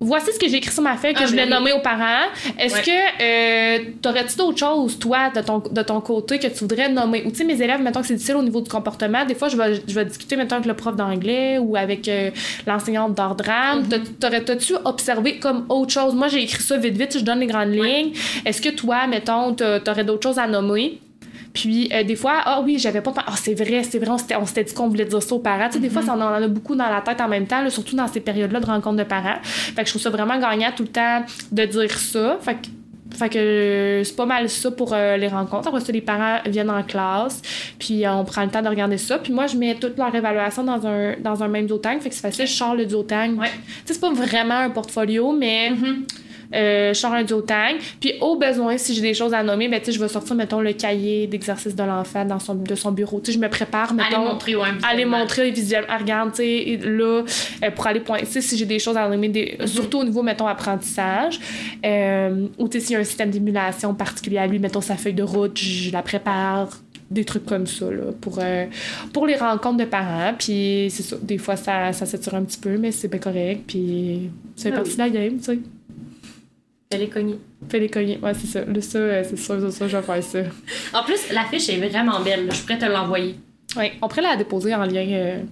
voici 0.00 0.32
ce 0.32 0.38
que 0.38 0.48
j'ai 0.48 0.56
écrit 0.56 0.72
sur 0.72 0.82
ma 0.82 0.96
feuille 0.96 1.12
que 1.12 1.20
ah, 1.22 1.26
je 1.26 1.30
voulais 1.30 1.46
ben 1.46 1.58
nommer 1.58 1.72
aux 1.72 1.80
parents. 1.80 2.26
Est-ce 2.58 2.80
que 2.80 2.90
euh, 2.90 3.84
t'aurais-tu 4.00 4.36
d'autres 4.36 4.58
choses, 4.58 4.98
toi, 4.98 5.30
de 5.30 5.40
ton, 5.42 5.58
de 5.58 5.82
ton 5.82 6.00
côté, 6.00 6.38
que 6.38 6.46
tu 6.46 6.60
voudrais 6.60 6.88
nommer? 6.88 7.22
Ou 7.26 7.30
tu 7.30 7.36
sais, 7.36 7.44
mes 7.44 7.60
élèves, 7.60 7.82
mettons 7.82 8.00
que 8.00 8.06
c'est 8.06 8.14
difficile 8.14 8.36
au 8.36 8.42
niveau 8.42 8.60
du 8.60 8.70
comportement, 8.70 9.24
des 9.24 9.34
fois, 9.34 9.48
je 9.48 9.56
vais, 9.56 9.82
je 9.86 9.94
vais 9.94 10.04
discuter, 10.06 10.36
mettons, 10.36 10.56
avec 10.56 10.66
le 10.66 10.74
prof 10.74 10.96
d'anglais 10.96 11.58
ou 11.58 11.76
avec 11.76 12.08
euh, 12.08 12.30
l'enseignante 12.66 13.14
d'art 13.14 13.34
drame. 13.34 13.82
Mm-hmm. 13.82 14.18
T'aurais-tu 14.20 14.74
observé 14.84 15.38
comme 15.38 15.66
autre 15.68 15.92
chose? 15.92 16.14
Moi, 16.14 16.28
j'ai 16.28 16.42
écrit 16.42 16.62
ça 16.62 16.78
vite, 16.78 16.96
vite, 16.96 17.18
je 17.18 17.24
donne 17.24 17.40
les 17.40 17.46
grandes 17.46 17.72
lignes. 17.72 18.12
Est-ce 18.44 18.62
que 18.62 18.70
toi, 18.70 19.06
mettons, 19.06 19.54
t'aurais 19.54 20.04
d'autres 20.04 20.22
choses 20.22 20.38
à 20.38 20.46
nommer? 20.46 20.98
Puis 21.52 21.90
euh, 21.92 22.04
des 22.04 22.16
fois, 22.16 22.40
ah 22.44 22.62
oui, 22.64 22.78
j'avais 22.78 23.00
pas. 23.00 23.12
Ah, 23.26 23.34
c'est 23.36 23.54
vrai, 23.54 23.82
c'est 23.82 23.98
vrai, 23.98 24.10
on 24.10 24.46
s'était 24.46 24.64
dit 24.64 24.74
qu'on 24.74 24.88
voulait 24.88 25.04
dire 25.04 25.22
ça 25.22 25.34
aux 25.34 25.40
parents. 25.40 25.66
Tu 25.66 25.74
sais, 25.74 25.78
des 25.80 25.90
fois, 25.90 26.02
ça, 26.02 26.14
on 26.16 26.20
en 26.20 26.28
a 26.28 26.48
beaucoup 26.48 26.76
dans 26.76 26.88
la 26.88 27.00
tête 27.00 27.20
en 27.20 27.28
même 27.28 27.46
temps, 27.46 27.68
surtout 27.70 27.96
dans 27.96 28.06
ces 28.06 28.20
périodes-là 28.20 28.60
de 28.60 28.66
rencontre 28.66 28.96
de 28.96 29.04
parents. 29.04 29.38
Fait 29.42 29.82
que 29.82 29.86
je 29.86 29.92
trouve 29.92 30.02
ça 30.02 30.10
vraiment 30.10 30.38
gagnant 30.38 30.70
tout 30.76 30.84
le 30.84 30.90
temps 30.90 31.24
de 31.50 31.64
dire 31.64 31.98
ça. 31.98 32.38
Fait 32.40 32.54
que 32.54 32.68
fait 33.12 33.28
que 33.28 34.02
c'est 34.04 34.14
pas 34.14 34.26
mal 34.26 34.48
ça 34.48 34.70
pour 34.70 34.92
euh, 34.92 35.16
les 35.16 35.26
rencontres. 35.26 35.68
Après 35.68 35.80
ça, 35.80 35.92
les 35.92 36.00
parents 36.00 36.38
viennent 36.46 36.70
en 36.70 36.84
classe, 36.84 37.42
puis 37.78 38.04
on 38.06 38.24
prend 38.24 38.44
le 38.44 38.50
temps 38.50 38.62
de 38.62 38.68
regarder 38.68 38.98
ça. 38.98 39.18
Puis 39.18 39.32
moi, 39.32 39.48
je 39.48 39.56
mets 39.56 39.74
toute 39.74 39.98
leur 39.98 40.14
évaluation 40.14 40.62
dans 40.62 40.86
un, 40.86 41.16
dans 41.18 41.42
un 41.42 41.48
même 41.48 41.66
duotang. 41.66 41.98
Fait 42.00 42.08
que 42.08 42.14
c'est 42.14 42.22
facile, 42.22 42.46
je 42.46 42.52
sors 42.52 42.74
le 42.74 42.86
duotang. 42.86 43.34
Ouais. 43.34 43.50
c'est 43.84 44.00
pas 44.00 44.12
vraiment 44.12 44.58
un 44.58 44.70
portfolio, 44.70 45.32
mais... 45.32 45.70
Mm-hmm. 45.70 46.04
Euh, 46.54 46.92
je 46.92 46.98
sors 46.98 47.12
un 47.12 47.22
duotang. 47.22 47.76
Puis 48.00 48.14
au 48.20 48.36
besoin, 48.36 48.76
si 48.76 48.94
j'ai 48.94 49.02
des 49.02 49.14
choses 49.14 49.34
à 49.34 49.42
nommer, 49.42 49.68
ben, 49.68 49.80
je 49.86 49.98
vais 49.98 50.08
sortir, 50.08 50.34
mettons, 50.34 50.60
le 50.60 50.72
cahier 50.72 51.26
d'exercice 51.26 51.74
de 51.74 51.82
l'enfant 51.82 52.24
dans 52.24 52.38
son, 52.38 52.54
de 52.54 52.74
son 52.74 52.92
bureau. 52.92 53.22
je 53.26 53.38
me 53.38 53.48
prépare, 53.48 53.94
mettons. 53.94 54.16
Aller 54.16 54.30
montrer, 54.30 54.56
ouais, 54.56 54.68
Aller 54.82 55.04
montrer 55.04 55.50
visuellement. 55.50 55.88
Ah, 55.90 55.98
regarde, 55.98 56.36
là, 56.38 57.22
euh, 57.64 57.70
pour 57.74 57.86
aller 57.86 58.00
pointer, 58.00 58.40
si 58.40 58.56
j'ai 58.56 58.66
des 58.66 58.78
choses 58.78 58.96
à 58.96 59.08
nommer, 59.08 59.28
des, 59.28 59.56
mm-hmm. 59.58 59.66
surtout 59.66 59.98
au 59.98 60.04
niveau, 60.04 60.22
mettons, 60.22 60.46
apprentissage. 60.46 61.40
Euh, 61.84 62.46
ou, 62.58 62.68
s'il 62.70 62.90
y 62.90 62.96
a 62.96 62.98
un 62.98 63.04
système 63.04 63.30
d'émulation 63.30 63.94
particulier 63.94 64.38
à 64.38 64.46
lui, 64.46 64.58
mettons, 64.58 64.80
sa 64.80 64.96
feuille 64.96 65.14
de 65.14 65.22
route, 65.22 65.58
je 65.58 65.92
la 65.92 66.02
prépare 66.02 66.68
des 67.10 67.24
trucs 67.24 67.44
comme 67.44 67.66
ça 67.66 67.90
là, 67.90 68.12
pour, 68.20 68.38
pour 69.12 69.26
les 69.26 69.34
rencontres 69.34 69.78
de 69.78 69.84
parents. 69.84 70.32
Puis 70.38 70.88
c'est 70.90 71.02
ça, 71.02 71.16
des 71.20 71.38
fois 71.38 71.56
ça, 71.56 71.92
ça 71.92 72.06
s'étire 72.06 72.34
un 72.36 72.44
petit 72.44 72.58
peu, 72.58 72.76
mais 72.76 72.92
c'est 72.92 73.08
bien 73.08 73.18
correct. 73.18 73.62
Puis 73.66 74.30
c'est 74.54 74.70
ah 74.70 74.76
parti 74.76 74.92
de 74.92 74.98
la 74.98 75.10
game, 75.10 75.38
tu 75.38 75.44
sais. 75.44 75.58
Fais 76.92 76.98
les 76.98 77.08
cogner. 77.08 77.38
Fais 77.68 77.78
les 77.78 77.88
cogner, 77.88 78.18
ouais, 78.18 78.34
c'est 78.34 78.48
ça. 78.48 78.64
Le 78.64 78.80
ça, 78.80 78.98
euh, 78.98 79.22
c'est 79.22 79.36
sûr, 79.36 79.60
c'est 79.60 79.70
ça, 79.70 79.86
je 79.86 79.96
vais 79.96 80.02
faire 80.02 80.24
ça. 80.24 80.38
En 80.92 81.04
plus, 81.04 81.30
l'affiche 81.30 81.68
est 81.68 81.76
vraiment 81.76 82.18
belle. 82.18 82.50
Je 82.52 82.62
pourrais 82.62 82.78
te 82.78 82.84
l'envoyer. 82.84 83.36
Oui, 83.76 83.92
on 84.02 84.08
pourrait 84.08 84.22
la 84.22 84.34
déposer 84.34 84.74
en 84.74 84.84
lien. 84.84 85.06
Euh, 85.08 85.42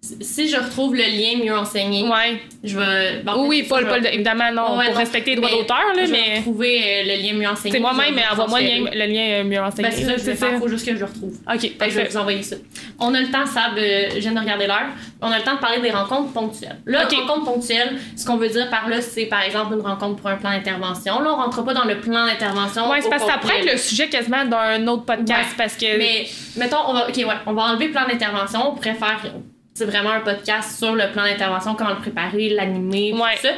si 0.00 0.48
je 0.48 0.56
retrouve 0.56 0.94
le 0.94 1.02
lien 1.02 1.44
mieux 1.44 1.56
enseigné, 1.56 2.04
ouais. 2.04 2.40
je 2.62 2.78
vais. 2.78 3.22
oui, 3.36 3.64
pas, 3.64 3.82
pas, 3.82 3.98
évidemment, 3.98 4.50
non, 4.52 4.78
pour 4.86 4.96
respecter 4.96 5.32
les 5.32 5.36
droits 5.36 5.50
d'auteur, 5.50 5.92
là, 5.96 6.06
je 6.06 6.12
mais. 6.12 6.40
Trouver 6.42 6.80
euh, 6.82 7.02
le 7.04 7.22
lien 7.22 7.32
mieux 7.34 7.48
enseigné. 7.48 7.72
C'est 7.74 7.80
moi-même, 7.80 8.14
mais 8.14 8.22
envoie-moi 8.30 8.60
le 8.60 9.06
lien, 9.06 9.42
mieux 9.42 9.60
enseigné. 9.60 9.88
Ben, 9.88 9.94
c'est 9.94 10.04
ça, 10.04 10.16
je 10.16 10.22
vais 10.22 10.36
faire, 10.36 10.58
faut 10.58 10.68
juste 10.68 10.86
que 10.86 10.94
je 10.94 11.00
le 11.00 11.04
retrouve. 11.04 11.36
OK, 11.52 11.72
Je 11.80 11.94
vais 11.94 12.04
vous 12.04 12.16
envoyer 12.16 12.42
ça. 12.42 12.56
On 13.00 13.12
a 13.12 13.20
le 13.20 13.28
temps, 13.28 13.44
Sab, 13.44 13.76
euh, 13.76 14.10
je 14.14 14.20
viens 14.20 14.32
de 14.32 14.38
regarder 14.38 14.68
l'heure, 14.68 14.88
on 15.20 15.30
a 15.30 15.38
le 15.38 15.44
temps 15.44 15.56
de 15.56 15.60
parler 15.60 15.80
des 15.80 15.90
rencontres 15.90 16.32
ponctuelles. 16.32 16.78
Là, 16.86 17.04
okay. 17.04 17.16
rencontres 17.16 17.52
ponctuelles, 17.52 17.96
ce 18.16 18.24
qu'on 18.24 18.36
veut 18.36 18.48
dire 18.48 18.70
par 18.70 18.88
là, 18.88 19.00
c'est 19.00 19.26
par 19.26 19.42
exemple 19.42 19.74
une 19.74 19.80
rencontre 19.80 20.20
pour 20.20 20.30
un 20.30 20.36
plan 20.36 20.50
d'intervention. 20.50 21.20
Là, 21.20 21.32
on 21.32 21.36
rentre 21.36 21.64
pas 21.64 21.74
dans 21.74 21.84
le 21.84 21.98
plan 21.98 22.24
d'intervention. 22.24 22.88
Oui, 22.88 22.98
c'est 23.00 23.10
parce 23.10 23.24
que 23.24 23.30
ça 23.30 23.40
être 23.54 23.72
le 23.72 23.78
sujet 23.78 24.08
quasiment 24.08 24.44
d'un 24.44 24.86
autre 24.86 25.04
podcast, 25.04 25.54
parce 25.56 25.76
que. 25.76 25.98
Mais, 25.98 26.26
mettons, 26.56 26.78
on 26.86 26.94
va, 26.94 27.08
OK, 27.08 27.16
ouais, 27.16 27.24
on 27.46 27.52
va 27.52 27.62
enlever 27.62 27.88
plan 27.88 28.06
d'intervention, 28.06 28.70
on 28.70 28.74
pourrait 28.74 28.94
faire 28.94 29.20
c'est 29.78 29.84
vraiment 29.86 30.10
un 30.10 30.20
podcast 30.20 30.78
sur 30.78 30.94
le 30.94 31.10
plan 31.12 31.22
d'intervention, 31.24 31.74
comment 31.74 31.90
le 31.90 31.96
préparer, 31.96 32.50
l'animer, 32.50 33.12
tout 33.12 33.42
ça. 33.42 33.48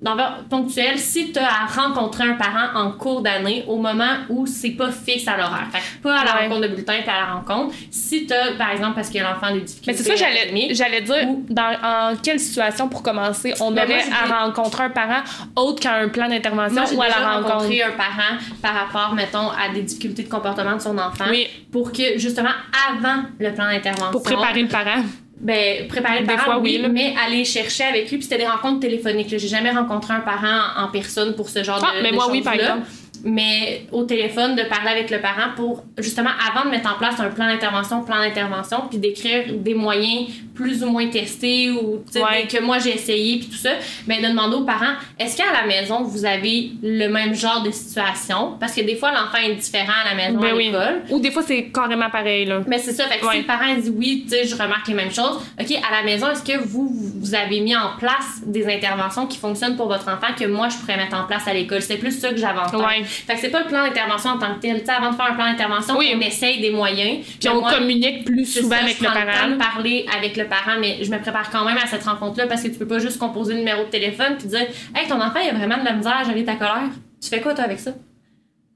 d'envers 0.00 0.44
ponctuel 0.48 0.96
si 0.96 1.32
tu 1.32 1.40
as 1.40 1.46
à 1.46 1.66
rencontrer 1.82 2.22
un 2.24 2.34
parent 2.34 2.68
en 2.80 2.92
cours 2.92 3.20
d'année 3.20 3.64
au 3.66 3.78
moment 3.78 4.18
où 4.28 4.46
c'est 4.46 4.70
pas 4.70 4.92
fixe 4.92 5.26
à 5.26 5.36
l'horaire. 5.36 5.66
Fait 5.72 6.00
pas 6.00 6.20
à 6.20 6.24
la 6.24 6.34
Ouais. 6.36 6.42
rencontre 6.46 6.60
de 6.62 6.68
bulletin 6.68 6.94
puis 7.00 7.10
à 7.10 7.26
la 7.26 7.34
rencontre. 7.34 7.74
Si 7.90 8.24
tu 8.26 8.32
as, 8.32 8.52
par 8.56 8.70
exemple, 8.70 8.94
parce 8.94 9.10
que 9.10 9.18
l'enfant 9.18 9.46
a 9.48 9.52
des 9.54 9.60
difficultés. 9.62 9.90
Mais 9.90 9.96
c'est 9.98 10.04
ça, 10.04 10.14
j'allais, 10.14 10.72
j'allais 10.72 11.00
dire, 11.00 11.28
Ou- 11.28 11.44
dans, 11.50 11.72
en 11.82 12.16
quelle 12.22 12.38
situation, 12.38 12.88
pour 12.88 13.02
commencer, 13.02 13.54
on 13.60 13.72
aurait 13.72 13.86
moi, 13.88 13.96
à 14.38 14.44
rencontrer 14.44 14.84
un 14.84 14.90
parent 14.90 15.22
autre 15.56 15.80
qu'à 15.82 15.94
un 15.96 16.08
plan 16.08 16.28
d'intervention 16.28 16.82
Moi, 16.82 16.92
ou 16.94 17.02
à 17.02 17.06
déjà 17.06 17.18
la 17.20 17.30
rencontre? 17.32 17.54
rencontré 17.54 17.82
un 17.82 17.90
parent 17.90 18.36
par 18.62 18.74
rapport, 18.74 19.14
mettons, 19.16 19.48
à 19.50 19.68
des 19.74 19.82
difficultés 19.82 20.22
de 20.22 20.28
comportement 20.28 20.76
de 20.76 20.80
son 20.80 20.96
enfant. 20.96 21.24
Oui, 21.28 21.48
Pour 21.72 21.90
que, 21.90 22.16
justement, 22.18 22.50
avant 22.88 23.22
le 23.40 23.52
plan 23.52 23.64
d'intervention. 23.66 24.12
pour 24.12 24.22
préparer 24.22 24.62
le 24.62 24.68
parent. 24.68 25.02
Ben, 25.40 25.86
préparer 25.86 26.20
le 26.20 26.26
Des 26.26 26.34
parent, 26.34 26.44
fois, 26.44 26.58
oui, 26.58 26.84
mais 26.90 27.14
aller 27.24 27.44
chercher 27.44 27.84
avec 27.84 28.10
lui. 28.10 28.16
Puis 28.16 28.24
c'était 28.24 28.38
des 28.38 28.46
rencontres 28.46 28.80
téléphoniques. 28.80 29.28
J'ai 29.28 29.38
jamais 29.38 29.70
rencontré 29.70 30.14
un 30.14 30.20
parent 30.20 30.60
en 30.76 30.88
personne 30.88 31.34
pour 31.36 31.48
ce 31.48 31.62
genre 31.62 31.80
Ah, 31.82 31.98
de 31.98 32.02
mais 32.02 32.10
de 32.10 32.14
moi, 32.16 32.26
oui, 32.30 32.42
par 32.42 32.54
exemple. 32.54 32.86
Mais 33.24 33.82
au 33.92 34.04
téléphone, 34.04 34.54
de 34.56 34.62
parler 34.62 34.90
avec 34.90 35.10
le 35.10 35.20
parent 35.20 35.50
pour, 35.56 35.84
justement, 35.98 36.30
avant 36.50 36.64
de 36.66 36.70
mettre 36.70 36.92
en 36.94 36.98
place 36.98 37.18
un 37.20 37.28
plan 37.30 37.46
d'intervention, 37.46 38.02
plan 38.02 38.18
d'intervention, 38.18 38.82
puis 38.88 38.98
d'écrire 38.98 39.44
des 39.52 39.74
moyens 39.74 40.28
plus 40.54 40.82
ou 40.82 40.90
moins 40.90 41.06
testés 41.08 41.70
ou 41.70 42.02
Ouais. 42.16 42.46
que 42.50 42.60
moi 42.60 42.78
j'ai 42.80 42.92
essayé, 42.94 43.38
puis 43.38 43.46
tout 43.48 43.56
ça, 43.56 43.70
mais 44.08 44.20
de 44.20 44.26
demander 44.26 44.56
aux 44.56 44.64
parents, 44.64 44.94
est-ce 45.18 45.36
qu'à 45.36 45.44
la 45.52 45.66
maison, 45.66 46.02
vous 46.02 46.24
avez 46.24 46.72
le 46.82 47.06
même 47.08 47.32
genre 47.34 47.62
de 47.62 47.70
situation? 47.70 48.56
Parce 48.58 48.74
que 48.74 48.80
des 48.80 48.96
fois, 48.96 49.12
l'enfant 49.12 49.38
est 49.38 49.54
différent 49.54 49.92
à 50.04 50.08
la 50.10 50.14
maison, 50.16 50.40
Ben 50.40 50.50
à 50.50 50.54
oui. 50.56 50.66
l'école. 50.66 51.02
Ou 51.10 51.20
des 51.20 51.30
fois, 51.30 51.42
c'est 51.46 51.66
carrément 51.72 52.10
pareil, 52.10 52.44
là. 52.46 52.62
Mais 52.66 52.78
c'est 52.78 52.92
ça, 52.92 53.04
fait 53.06 53.18
que 53.20 53.26
Ouais. 53.26 53.34
si 53.34 53.38
le 53.40 53.46
parent 53.46 53.72
dit 53.76 53.90
oui, 53.96 54.24
tu 54.28 54.30
sais, 54.34 54.46
je 54.46 54.54
remarque 54.60 54.88
les 54.88 54.94
mêmes 54.94 55.12
choses, 55.12 55.38
OK, 55.60 55.70
à 55.88 55.94
la 55.96 56.02
maison, 56.04 56.28
est-ce 56.30 56.42
que 56.42 56.58
vous, 56.58 56.88
vous 56.92 57.34
avez 57.36 57.60
mis 57.60 57.76
en 57.76 57.96
place 57.98 58.40
des 58.44 58.66
interventions 58.66 59.26
qui 59.26 59.38
fonctionnent 59.38 59.76
pour 59.76 59.86
votre 59.88 60.08
enfant 60.08 60.34
que 60.38 60.44
moi, 60.46 60.68
je 60.68 60.76
pourrais 60.78 60.96
mettre 60.96 61.16
en 61.16 61.24
place 61.24 61.46
à 61.46 61.52
l'école? 61.54 61.82
C'est 61.82 61.98
plus 61.98 62.18
ça 62.18 62.30
que 62.30 62.34
tête. 62.40 62.80
Ouais. 62.80 63.04
Fait 63.08 63.34
que 63.34 63.40
c'est 63.40 63.50
pas 63.50 63.60
le 63.62 63.66
plan 63.68 63.82
d'intervention 63.84 64.30
en 64.30 64.38
tant 64.38 64.54
que 64.54 64.60
tel. 64.60 64.80
Tu 64.80 64.86
sais, 64.86 64.92
avant 64.92 65.10
de 65.10 65.16
faire 65.16 65.26
un 65.32 65.34
plan 65.34 65.46
d'intervention, 65.50 65.96
Oui. 65.98 66.12
on 66.16 66.20
essaye 66.20 66.60
des 66.60 66.70
moyens. 66.70 67.24
Puis 67.40 67.48
on 67.48 67.60
moi, 67.60 67.72
communique 67.72 68.24
plus 68.24 68.44
souvent 68.46 68.76
ça, 68.76 68.82
avec 68.82 68.96
je 68.98 69.02
le 69.02 69.08
temps 69.08 69.14
parent. 69.14 69.48
de 69.50 69.54
parler 69.56 70.06
avec 70.16 70.36
le 70.36 70.44
parent, 70.46 70.78
mais 70.80 70.98
je 71.02 71.10
me 71.10 71.18
prépare 71.18 71.50
quand 71.50 71.64
même 71.64 71.78
à 71.78 71.86
cette 71.86 72.04
rencontre-là 72.04 72.46
parce 72.46 72.62
que 72.62 72.68
tu 72.68 72.74
peux 72.78 72.86
pas 72.86 72.98
juste 72.98 73.18
composer 73.18 73.52
le 73.54 73.58
numéro 73.60 73.84
de 73.84 73.90
téléphone 73.90 74.36
puis 74.38 74.48
dire 74.48 74.66
Hey, 74.94 75.08
ton 75.08 75.20
enfant, 75.20 75.40
il 75.42 75.48
a 75.50 75.54
vraiment 75.54 75.78
de 75.78 75.84
la 75.84 75.92
misère 75.92 76.16
à 76.18 76.24
gérer 76.24 76.44
ta 76.44 76.54
colère. 76.54 76.88
Tu 77.22 77.28
fais 77.28 77.40
quoi, 77.40 77.54
toi, 77.54 77.64
avec 77.64 77.80
ça? 77.80 77.92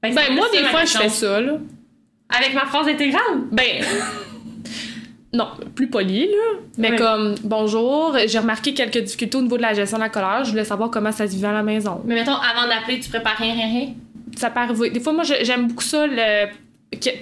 C'est 0.03 0.11
Ben, 0.13 0.33
moi, 0.35 0.47
des 0.51 0.63
fois, 0.65 0.83
je 0.85 0.97
fais 0.97 1.09
ça, 1.09 1.39
là. 1.39 1.53
Avec 2.35 2.53
ma 2.53 2.65
phrase 2.65 2.87
intégrale? 2.87 3.21
Ben. 3.51 3.83
Non, 5.35 5.47
plus 5.75 5.89
poli, 5.89 6.27
là. 6.27 6.59
Mais 6.77 6.95
comme, 6.95 7.33
bonjour, 7.43 8.15
j'ai 8.27 8.37
remarqué 8.37 8.73
quelques 8.75 8.99
difficultés 8.99 9.35
au 9.37 9.41
niveau 9.41 9.57
de 9.57 9.63
la 9.63 9.73
gestion 9.73 9.97
de 9.97 10.03
la 10.03 10.09
colère. 10.09 10.43
Je 10.43 10.51
voulais 10.51 10.63
savoir 10.65 10.91
comment 10.91 11.11
ça 11.11 11.25
se 11.27 11.33
vivait 11.33 11.47
à 11.47 11.53
la 11.53 11.63
maison. 11.63 12.01
Mais 12.05 12.13
mettons, 12.15 12.33
avant 12.35 12.67
d'appeler, 12.67 12.99
tu 12.99 13.09
prépares 13.09 13.37
rien, 13.37 13.53
rien, 13.55 13.65
rien? 13.67 13.87
Ça 14.37 14.49
peut 14.49 14.59
arriver. 14.59 14.89
Des 14.89 14.99
fois, 14.99 15.13
moi, 15.13 15.23
j'aime 15.23 15.67
beaucoup 15.67 15.83
ça, 15.83 16.05
le... 16.07 16.47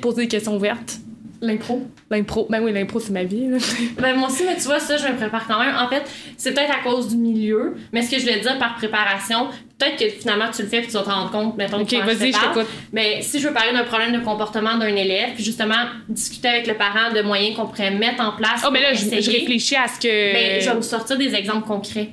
poser 0.01 0.23
des 0.23 0.27
questions 0.27 0.55
ouvertes. 0.55 0.99
L'impro. 1.43 1.87
L'impro. 2.11 2.45
Ben 2.51 2.61
oui, 2.63 2.71
l'impro, 2.71 2.99
c'est 2.99 3.11
ma 3.11 3.23
vie, 3.23 3.47
là. 3.47 3.57
Ben 3.99 4.15
moi 4.15 4.29
aussi, 4.29 4.43
mais 4.43 4.55
tu 4.55 4.63
vois, 4.63 4.79
ça, 4.79 4.97
je 4.97 5.07
me 5.07 5.17
prépare 5.17 5.47
quand 5.47 5.59
même. 5.59 5.75
En 5.75 5.89
fait, 5.89 6.03
c'est 6.37 6.53
peut-être 6.53 6.71
à 6.71 6.83
cause 6.83 7.07
du 7.07 7.17
milieu, 7.17 7.73
mais 7.91 8.03
ce 8.03 8.11
que 8.11 8.17
je 8.17 8.21
voulais 8.21 8.41
dire 8.41 8.59
par 8.59 8.75
préparation, 8.75 9.47
peut-être 9.79 9.97
que 9.97 10.07
finalement 10.09 10.45
tu 10.55 10.61
le 10.61 10.67
fais 10.67 10.81
puis 10.81 10.87
tu 10.87 10.93
vas 10.93 11.01
te 11.01 11.09
rendre 11.09 11.31
compte, 11.31 11.57
mettons, 11.57 11.81
Ok, 11.81 11.93
vas-y, 11.93 12.31
je 12.31 12.39
t'écoute. 12.39 12.67
Mais 12.93 13.23
si 13.23 13.39
je 13.39 13.47
veux 13.47 13.53
parler 13.55 13.73
d'un 13.73 13.85
problème 13.85 14.13
de 14.13 14.19
comportement 14.19 14.77
d'un 14.77 14.95
élève, 14.95 15.33
puis 15.33 15.43
justement 15.43 15.83
discuter 16.07 16.47
avec 16.47 16.67
le 16.67 16.75
parent 16.75 17.11
de 17.11 17.23
moyens 17.23 17.55
qu'on 17.55 17.65
pourrait 17.65 17.89
mettre 17.89 18.21
en 18.23 18.33
place. 18.33 18.61
Oh, 18.63 18.69
mais 18.71 18.81
là, 18.81 18.93
je, 18.93 19.05
je 19.05 19.31
réfléchis 19.31 19.75
à 19.75 19.87
ce 19.87 19.99
que. 19.99 20.33
Ben, 20.33 20.61
je 20.61 20.69
vais 20.69 20.75
vous 20.75 20.83
sortir 20.83 21.17
des 21.17 21.33
exemples 21.33 21.65
concrets. 21.65 22.09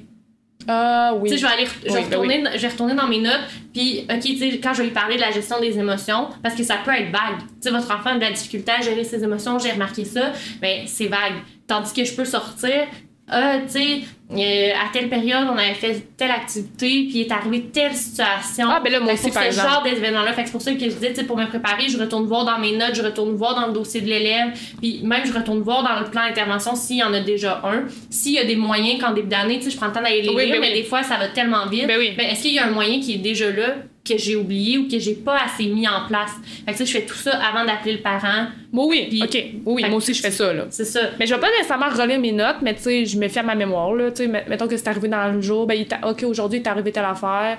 Ah 0.66 1.12
oui. 1.14 1.30
Tu 1.30 1.36
sais, 1.36 1.42
je 1.42 1.46
vais 1.46 1.52
aller, 1.52 1.66
je 1.66 1.92
vais 1.92 1.98
Oui, 1.98 2.00
ben 2.00 2.04
retourner, 2.04 2.44
je 2.54 2.58
vais 2.58 2.68
retourner 2.68 2.94
dans 2.94 3.06
mes 3.06 3.20
notes, 3.20 3.40
puis, 3.72 4.06
ok, 4.10 4.20
tu 4.20 4.38
sais, 4.38 4.58
quand 4.58 4.72
je 4.74 4.78
vais 4.78 4.88
lui 4.88 4.94
parler 4.94 5.16
de 5.16 5.20
la 5.20 5.30
gestion 5.30 5.60
des 5.60 5.78
émotions, 5.78 6.28
parce 6.42 6.54
que 6.54 6.62
ça 6.62 6.76
peut 6.84 6.90
être 6.90 7.10
vague. 7.10 7.38
Tu 7.38 7.46
sais, 7.60 7.70
votre 7.70 7.90
enfant 7.94 8.10
a 8.10 8.14
de 8.16 8.20
la 8.20 8.32
difficulté 8.32 8.72
à 8.72 8.80
gérer 8.80 9.04
ses 9.04 9.22
émotions, 9.22 9.58
j'ai 9.58 9.72
remarqué 9.72 10.04
ça, 10.04 10.32
mais 10.60 10.84
c'est 10.86 11.06
vague. 11.06 11.34
Tandis 11.66 11.92
que 11.92 12.04
je 12.04 12.14
peux 12.14 12.24
sortir, 12.24 12.86
ah, 13.30 13.58
tu 13.66 13.72
sais, 13.72 14.00
euh, 14.30 14.70
à 14.74 14.92
telle 14.92 15.08
période, 15.08 15.46
on 15.50 15.56
avait 15.56 15.74
fait 15.74 16.06
telle 16.16 16.30
activité, 16.30 17.06
puis 17.08 17.20
est 17.22 17.32
arrivé 17.32 17.62
telle 17.72 17.94
situation. 17.94 18.66
Ah, 18.70 18.80
ben 18.82 18.92
là, 18.92 19.00
moi 19.00 19.14
aussi, 19.14 19.24
pour 19.24 19.32
par 19.34 19.42
ce 19.44 19.48
exemple. 19.48 19.68
genre 19.68 19.82
d'événement-là, 19.82 20.32
fait 20.34 20.42
que 20.42 20.48
c'est 20.48 20.52
pour 20.52 20.60
ça 20.62 20.72
que 20.72 20.78
je 20.80 20.84
disais, 20.86 21.10
tu 21.10 21.16
sais, 21.16 21.24
pour 21.24 21.36
me 21.36 21.46
préparer, 21.46 21.88
je 21.88 21.98
retourne 21.98 22.26
voir 22.26 22.44
dans 22.44 22.58
mes 22.58 22.76
notes, 22.76 22.94
je 22.94 23.02
retourne 23.02 23.34
voir 23.36 23.54
dans 23.54 23.66
le 23.66 23.72
dossier 23.72 24.00
de 24.00 24.06
l'élève, 24.06 24.48
puis 24.80 25.00
même 25.02 25.24
je 25.24 25.32
retourne 25.32 25.60
voir 25.60 25.82
dans 25.82 25.98
le 26.00 26.10
plan 26.10 26.22
d'intervention 26.26 26.74
s'il 26.74 26.96
y 26.98 27.02
en 27.02 27.12
a 27.14 27.20
déjà 27.20 27.60
un. 27.64 27.84
S'il 28.10 28.32
y 28.32 28.38
a 28.38 28.44
des 28.44 28.56
moyens 28.56 29.00
qu'en 29.00 29.12
début 29.12 29.28
d'année, 29.28 29.58
tu 29.58 29.64
sais, 29.64 29.70
je 29.70 29.76
prends 29.76 29.86
le 29.86 29.92
temps 29.92 30.02
d'aller 30.02 30.22
les 30.22 30.28
Oui, 30.28 30.44
lire, 30.46 30.54
ben 30.54 30.60
mais 30.60 30.72
oui. 30.72 30.82
des 30.82 30.84
fois, 30.84 31.02
ça 31.02 31.16
va 31.16 31.28
tellement 31.28 31.66
vite. 31.66 31.86
Ben 31.86 31.98
oui. 31.98 32.12
Ben, 32.16 32.26
est-ce 32.28 32.42
qu'il 32.42 32.52
y 32.54 32.58
a 32.58 32.66
un 32.66 32.70
moyen 32.70 33.00
qui 33.00 33.14
est 33.14 33.18
déjà 33.18 33.50
là, 33.50 33.76
que 34.04 34.16
j'ai 34.16 34.36
oublié 34.36 34.78
ou 34.78 34.88
que 34.88 34.98
j'ai 34.98 35.14
pas 35.14 35.38
assez 35.44 35.66
mis 35.66 35.86
en 35.86 36.06
place? 36.08 36.30
Fait 36.64 36.72
que 36.72 36.78
ça, 36.78 36.84
je 36.84 36.90
fais 36.92 37.04
tout 37.04 37.14
ça 37.16 37.32
avant 37.38 37.64
d'appeler 37.64 37.92
le 37.94 38.00
parent. 38.00 38.46
Bon, 38.72 38.88
oui, 38.88 39.06
Puis- 39.08 39.22
ok. 39.22 39.44
Oui, 39.66 39.84
moi 39.88 39.96
aussi, 39.96 40.12
je 40.14 40.20
fais 40.20 40.30
ça, 40.30 40.52
là. 40.52 40.66
C'est 40.70 40.84
ça. 40.84 41.00
Mais 41.18 41.26
je 41.26 41.34
vais 41.34 41.40
pas 41.40 41.50
nécessairement 41.56 41.88
relire 41.88 42.18
mes 42.20 42.32
notes, 42.32 42.56
mais 42.62 42.74
tu 42.74 42.82
sais, 42.82 43.04
je 43.06 43.18
me 43.18 43.28
fie 43.28 43.38
à 43.38 43.42
ma 43.42 43.54
mémoire, 43.54 43.94
là. 43.94 44.10
Tu 44.10 44.18
sais, 44.24 44.26
met- 44.28 44.44
mettons 44.48 44.66
que 44.68 44.76
c'est 44.76 44.88
arrivé 44.88 45.08
dans 45.08 45.28
le 45.32 45.40
jour, 45.40 45.66
ben, 45.66 45.84
OK, 46.06 46.22
aujourd'hui, 46.24 46.58
il 46.58 46.62
t'est 46.62 46.70
arrivé 46.70 46.90
telle 46.92 47.04
affaire. 47.04 47.58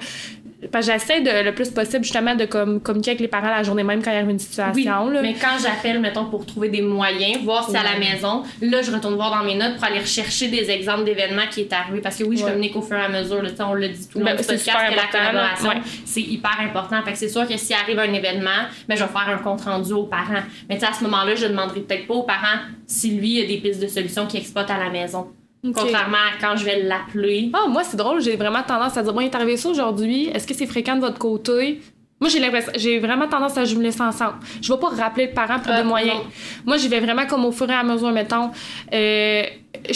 J'essaie 0.81 1.21
de, 1.21 1.43
le 1.45 1.53
plus 1.53 1.69
possible, 1.69 2.03
justement, 2.03 2.35
de 2.35 2.43
comme, 2.45 2.81
communiquer 2.81 3.11
avec 3.11 3.21
les 3.21 3.27
parents 3.29 3.47
la 3.49 3.63
journée 3.63 3.83
même 3.83 4.03
quand 4.03 4.11
il 4.11 4.15
arrive 4.15 4.29
une 4.29 4.35
Oui, 4.35 4.39
situation, 4.41 5.09
là. 5.09 5.21
mais 5.21 5.33
quand 5.33 5.57
j'appelle, 5.61 5.99
mettons, 5.99 6.25
pour 6.25 6.45
trouver 6.45 6.67
des 6.67 6.81
moyens, 6.81 7.41
voir 7.43 7.69
si 7.69 7.77
à 7.77 7.83
la 7.83 7.97
maison, 7.97 8.43
là, 8.61 8.81
je 8.81 8.91
retourne 8.91 9.15
voir 9.15 9.31
dans 9.39 9.45
mes 9.45 9.55
notes 9.55 9.75
pour 9.75 9.85
aller 9.85 9.99
rechercher 9.99 10.49
des 10.49 10.69
exemples 10.69 11.05
d'événements 11.05 11.47
qui 11.49 11.61
est 11.61 11.71
arrivé. 11.73 12.01
Parce 12.01 12.17
que 12.17 12.23
oui, 12.25 12.35
je 12.37 12.43
Ouais. 12.43 12.49
communique 12.51 12.75
au 12.75 12.81
fur 12.81 12.97
et 12.97 13.01
à 13.03 13.07
mesure. 13.09 13.41
Là, 13.41 13.49
on 13.67 13.73
le 13.73 13.87
dit 13.87 14.07
tout 14.09 14.19
le 14.19 14.25
long 14.25 14.31
Ben, 14.31 14.37
c'est 14.37 14.47
podcast 14.53 14.65
super 14.77 14.89
que 14.91 14.95
la 14.95 15.07
collaboration, 15.19 15.69
Ouais. 15.69 15.75
c'est 16.05 16.21
hyper 16.21 16.57
important. 16.59 17.01
Fait 17.03 17.11
que 17.13 17.17
c'est 17.17 17.29
sûr 17.29 17.47
que 17.47 17.55
s'il 17.57 17.75
arrive 17.75 17.99
un 17.99 18.13
événement, 18.13 18.49
ben, 18.87 18.95
je 18.97 19.03
vais 19.03 19.09
faire 19.09 19.29
un 19.29 19.37
compte 19.37 19.61
rendu 19.61 19.93
aux 19.93 20.03
parents. 20.07 20.43
Mais 20.67 20.83
à 20.83 20.91
ce 20.93 21.03
moment-là, 21.05 21.35
je 21.35 21.45
ne 21.45 21.51
demanderai 21.51 21.79
peut-être 21.81 22.05
pas 22.07 22.13
aux 22.15 22.23
parents 22.23 22.59
si 22.85 23.11
lui 23.11 23.41
a 23.41 23.47
des 23.47 23.57
pistes 23.57 23.81
de 23.81 23.87
solutions 23.87 24.27
qu'il 24.27 24.39
exploite 24.41 24.69
à 24.69 24.77
la 24.77 24.89
maison. 24.89 25.27
Contrairement 25.63 26.17
à 26.17 26.39
quand 26.39 26.55
je 26.55 26.63
vais 26.65 26.83
l'appeler. 26.83 27.49
Ah, 27.53 27.67
moi, 27.67 27.83
c'est 27.83 27.97
drôle, 27.97 28.21
j'ai 28.21 28.35
vraiment 28.37 28.63
tendance 28.63 28.95
à 28.97 29.03
dire, 29.03 29.13
bon, 29.13 29.21
il 29.21 29.25
est 29.25 29.35
arrivé 29.35 29.57
ça 29.57 29.69
aujourd'hui, 29.69 30.27
est-ce 30.33 30.47
que 30.47 30.53
c'est 30.53 30.65
fréquent 30.67 30.95
de 30.95 31.01
votre 31.01 31.17
côté? 31.19 31.81
Moi, 32.21 32.29
j'ai 32.29 32.39
l'impression, 32.39 32.71
j'ai 32.75 32.99
vraiment 32.99 33.27
tendance 33.27 33.57
à 33.57 33.63
jumeler 33.63 33.91
ça 33.91 34.05
ensemble. 34.05 34.35
Je 34.61 34.71
vais 34.73 34.79
pas 34.79 34.89
rappeler 34.89 35.27
le 35.27 35.33
parent 35.33 35.59
pour 35.59 35.71
Euh, 35.71 35.77
des 35.77 35.87
moyens. 35.87 36.15
non. 36.17 36.23
Moi, 36.65 36.77
j'y 36.77 36.87
vais 36.89 36.99
vraiment 36.99 37.25
comme 37.25 37.45
au 37.45 37.51
fur 37.53 37.69
et 37.69 37.73
à 37.73 37.83
mesure, 37.83 38.11
mettons. 38.11 38.51
Euh, 38.93 39.43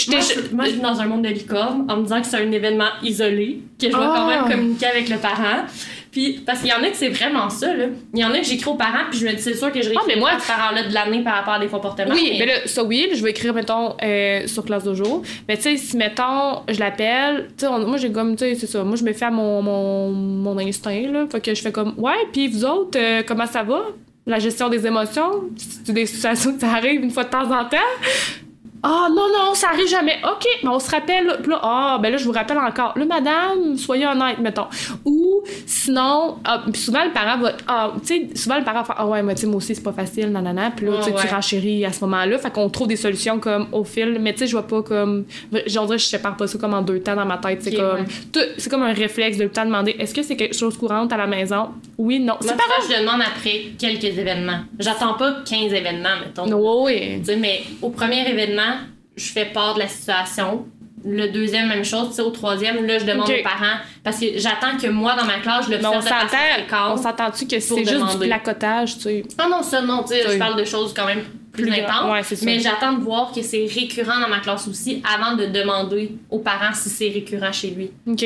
Moi, 0.07 0.19
je, 0.21 0.55
moi, 0.55 0.65
je 0.65 0.71
vis 0.71 0.79
dans 0.79 1.01
un 1.01 1.05
monde 1.05 1.23
de 1.23 1.29
licorne 1.29 1.85
en 1.89 1.97
me 1.97 2.03
disant 2.03 2.21
que 2.21 2.27
c'est 2.27 2.37
un 2.37 2.51
événement 2.51 2.89
isolé, 3.01 3.59
que 3.79 3.87
je 3.91 3.95
vais 3.97 4.03
Ah. 4.05 4.13
quand 4.15 4.27
même 4.27 4.49
communiquer 4.51 4.85
avec 4.87 5.09
le 5.09 5.17
parent. 5.17 5.65
Puis, 6.13 6.43
parce 6.45 6.59
qu'il 6.61 6.69
y 6.69 6.73
en 6.73 6.81
a 6.83 6.89
que 6.89 6.95
c'est 6.95 7.09
vraiment 7.09 7.49
ça, 7.49 7.73
là. 7.73 7.85
Il 8.13 8.19
y 8.19 8.23
en 8.23 8.31
a 8.31 8.37
que 8.37 8.45
j'écris 8.45 8.69
aux 8.69 8.75
parents, 8.75 9.05
puis 9.09 9.19
je 9.19 9.25
me 9.25 9.33
dis, 9.33 9.41
c'est 9.41 9.55
sûr 9.55 9.71
que 9.71 9.81
je 9.81 9.89
réécris 9.89 10.05
Ah, 10.05 10.07
mais 10.07 10.15
moi- 10.15 10.29
à 10.29 10.39
ce 10.39 10.47
parent-là 10.47 10.83
de 10.87 10.93
l'année 10.93 11.23
par 11.23 11.33
rapport 11.33 11.55
à 11.55 11.59
des 11.59 11.65
comportements. 11.67 12.13
Oui, 12.13 12.35
mais 12.39 12.45
là, 12.45 12.53
ça 12.67 12.83
oui, 12.83 13.09
je 13.13 13.23
vais 13.23 13.31
écrire, 13.31 13.53
mettons, 13.53 13.95
euh, 14.03 14.45
sur 14.47 14.63
classe 14.63 14.83
de 14.83 14.93
jour. 14.93 15.23
Mais 15.49 15.57
tu 15.57 15.63
sais, 15.63 15.77
si, 15.77 15.97
mettons, 15.97 16.61
je 16.69 16.79
l'appelle, 16.79 17.47
tu 17.57 17.65
sais, 17.65 17.69
moi, 17.71 17.97
j'ai 17.97 18.11
comme, 18.11 18.35
tu 18.35 18.45
sais, 18.45 18.55
c'est 18.55 18.67
ça. 18.67 18.83
Moi, 18.83 18.95
je 18.95 19.03
me 19.03 19.11
fais 19.11 19.25
à 19.25 19.31
mon, 19.31 19.61
mon, 19.63 20.11
mon 20.11 20.57
instinct, 20.59 21.01
là. 21.11 21.25
Fait 21.31 21.41
que 21.41 21.53
je 21.55 21.61
fais 21.61 21.71
comme, 21.71 21.95
ouais, 21.97 22.13
puis 22.31 22.47
vous 22.47 22.63
autres, 22.63 22.97
euh, 22.99 23.23
comment 23.27 23.47
ça 23.47 23.63
va? 23.63 23.81
La 24.27 24.37
gestion 24.39 24.69
des 24.69 24.85
émotions? 24.85 25.45
C'est 25.57 25.91
des 25.93 26.05
situations 26.05 26.53
que 26.53 26.61
ça 26.61 26.73
arrive 26.73 27.01
une 27.03 27.09
fois 27.11 27.23
de 27.25 27.29
temps 27.29 27.51
en 27.51 27.65
temps? 27.65 27.77
Ah, 28.85 29.07
non, 29.09 29.27
non, 29.29 29.53
ça 29.53 29.69
arrive 29.69 29.87
jamais. 29.87 30.17
OK, 30.25 30.45
mais 30.63 30.69
on 30.69 30.79
se 30.79 30.91
rappelle. 30.91 31.25
là. 31.25 31.37
Puis 31.41 31.49
là, 31.51 31.59
ah, 31.63 31.99
ben 32.01 32.11
là, 32.11 32.17
je 32.17 32.25
vous 32.25 32.31
rappelle 32.33 32.57
encore. 32.57 32.93
Là, 32.97 33.05
madame, 33.05 33.77
soyez 33.77 34.05
honnête, 34.05 34.39
mettons. 34.39 34.67
Ou 35.05 35.41
sinon, 35.65 36.37
ah, 36.43 36.63
puis 36.71 36.81
souvent, 36.81 37.03
le 37.05 37.11
parent 37.11 37.37
va. 37.39 37.53
Ah, 37.67 37.91
tu 38.05 38.07
sais, 38.07 38.29
souvent, 38.35 38.57
le 38.57 38.63
parent 38.63 38.79
va 38.79 38.83
faire 38.85 38.95
Ah, 38.99 39.07
ouais, 39.07 39.23
moi, 39.23 39.35
tu 39.35 39.41
sais, 39.41 39.47
moi 39.47 39.55
aussi, 39.57 39.73
c'est 39.73 39.81
pas 39.83 39.93
facile, 39.93 40.31
nanana. 40.31 40.71
Puis 40.75 40.85
là, 40.85 40.91
Ouais, 40.93 40.97
tu 40.99 41.03
sais, 41.05 41.11
tu 41.15 41.25
ouais. 41.25 41.31
renchéris 41.33 41.85
à 41.85 41.93
ce 41.93 42.01
moment-là. 42.05 42.37
Fait 42.37 42.51
qu'on 42.51 42.69
trouve 42.69 42.87
des 42.87 42.95
solutions 42.97 43.39
comme 43.39 43.67
au 43.71 43.83
fil. 43.83 44.17
Mais 44.19 44.33
tu 44.33 44.39
sais, 44.39 44.47
je 44.47 44.51
vois 44.51 44.67
pas 44.67 44.81
comme. 44.83 45.25
J'en 45.67 45.85
dirais, 45.85 45.97
je 45.97 46.05
sépare 46.05 46.35
pas 46.35 46.47
ça 46.47 46.57
comme 46.57 46.73
en 46.73 46.81
deux 46.81 46.99
temps 46.99 47.15
dans 47.15 47.25
ma 47.25 47.37
tête. 47.37 47.61
C'est 47.63 47.73
comme. 47.75 47.99
ouais. 48.01 48.05
tout- 48.31 48.39
C'est 48.57 48.69
comme 48.69 48.83
un 48.83 48.93
réflexe 48.93 49.37
de 49.37 49.43
le 49.43 49.49
temps 49.49 49.65
demander 49.65 49.95
Est-ce 49.97 50.13
que 50.13 50.23
c'est 50.23 50.35
quelque 50.35 50.55
chose 50.55 50.77
courante 50.77 51.11
à 51.13 51.17
la 51.17 51.27
maison? 51.27 51.69
Oui, 51.97 52.19
non. 52.19 52.35
C'est 52.41 52.55
pas 52.57 52.63
je 52.89 52.99
demande 52.99 53.21
après 53.21 53.61
quelques 53.79 54.03
événements. 54.17 54.59
J'attends 54.79 55.13
pas 55.13 55.35
15 55.49 55.71
événements, 55.73 56.17
mettons. 56.25 56.45
grave. 56.47 56.61
Oui. 56.83 57.19
Tu 57.19 57.25
sais, 57.25 57.35
mais 57.37 57.61
au 57.81 57.89
premier 57.89 58.27
événement, 58.29 58.72
je 59.15 59.31
fais 59.31 59.45
part 59.45 59.75
de 59.75 59.79
la 59.79 59.87
situation. 59.87 60.65
Le 61.05 61.27
deuxième, 61.27 61.67
même 61.67 61.83
chose. 61.83 62.09
Tu 62.09 62.15
sais, 62.15 62.21
au 62.21 62.29
troisième, 62.29 62.85
là, 62.85 62.97
je 62.97 63.05
demande 63.05 63.29
aux 63.29 63.43
parents. 63.43 63.79
Parce 64.03 64.19
que 64.19 64.37
j'attends 64.37 64.77
que 64.77 64.87
moi, 64.87 65.15
dans 65.15 65.25
ma 65.25 65.39
classe, 65.39 65.65
je 65.69 65.75
on 65.75 65.91
l'observe 65.91 66.31
de 66.31 66.93
on 66.93 66.97
s'entend-tu 66.97 67.45
que 67.45 67.59
c'est 67.59 67.85
juste 67.85 68.19
du 68.19 68.27
placotage, 68.27 68.95
tu 68.95 69.01
sais? 69.01 69.23
Ah 69.37 69.47
non, 69.49 69.61
ça, 69.61 69.81
non, 69.81 70.03
tu 70.03 70.13
sais, 70.13 70.23
je 70.31 70.37
parle 70.37 70.57
de 70.57 70.63
choses 70.63 70.93
quand 70.93 71.05
même 71.05 71.23
plus, 71.53 71.69
ouais, 71.69 72.23
ça. 72.23 72.35
mais 72.45 72.59
j'attends 72.59 72.93
de 72.93 73.03
voir 73.03 73.31
que 73.31 73.43
c'est 73.43 73.67
récurrent 73.67 74.19
dans 74.19 74.27
ma 74.27 74.39
classe 74.39 74.67
aussi 74.67 75.03
avant 75.07 75.35
de 75.35 75.45
demander 75.45 76.11
aux 76.31 76.39
parents 76.39 76.73
si 76.73 76.89
c'est 76.89 77.09
récurrent 77.09 77.51
chez 77.51 77.69
lui. 77.69 77.91
OK. 78.07 78.25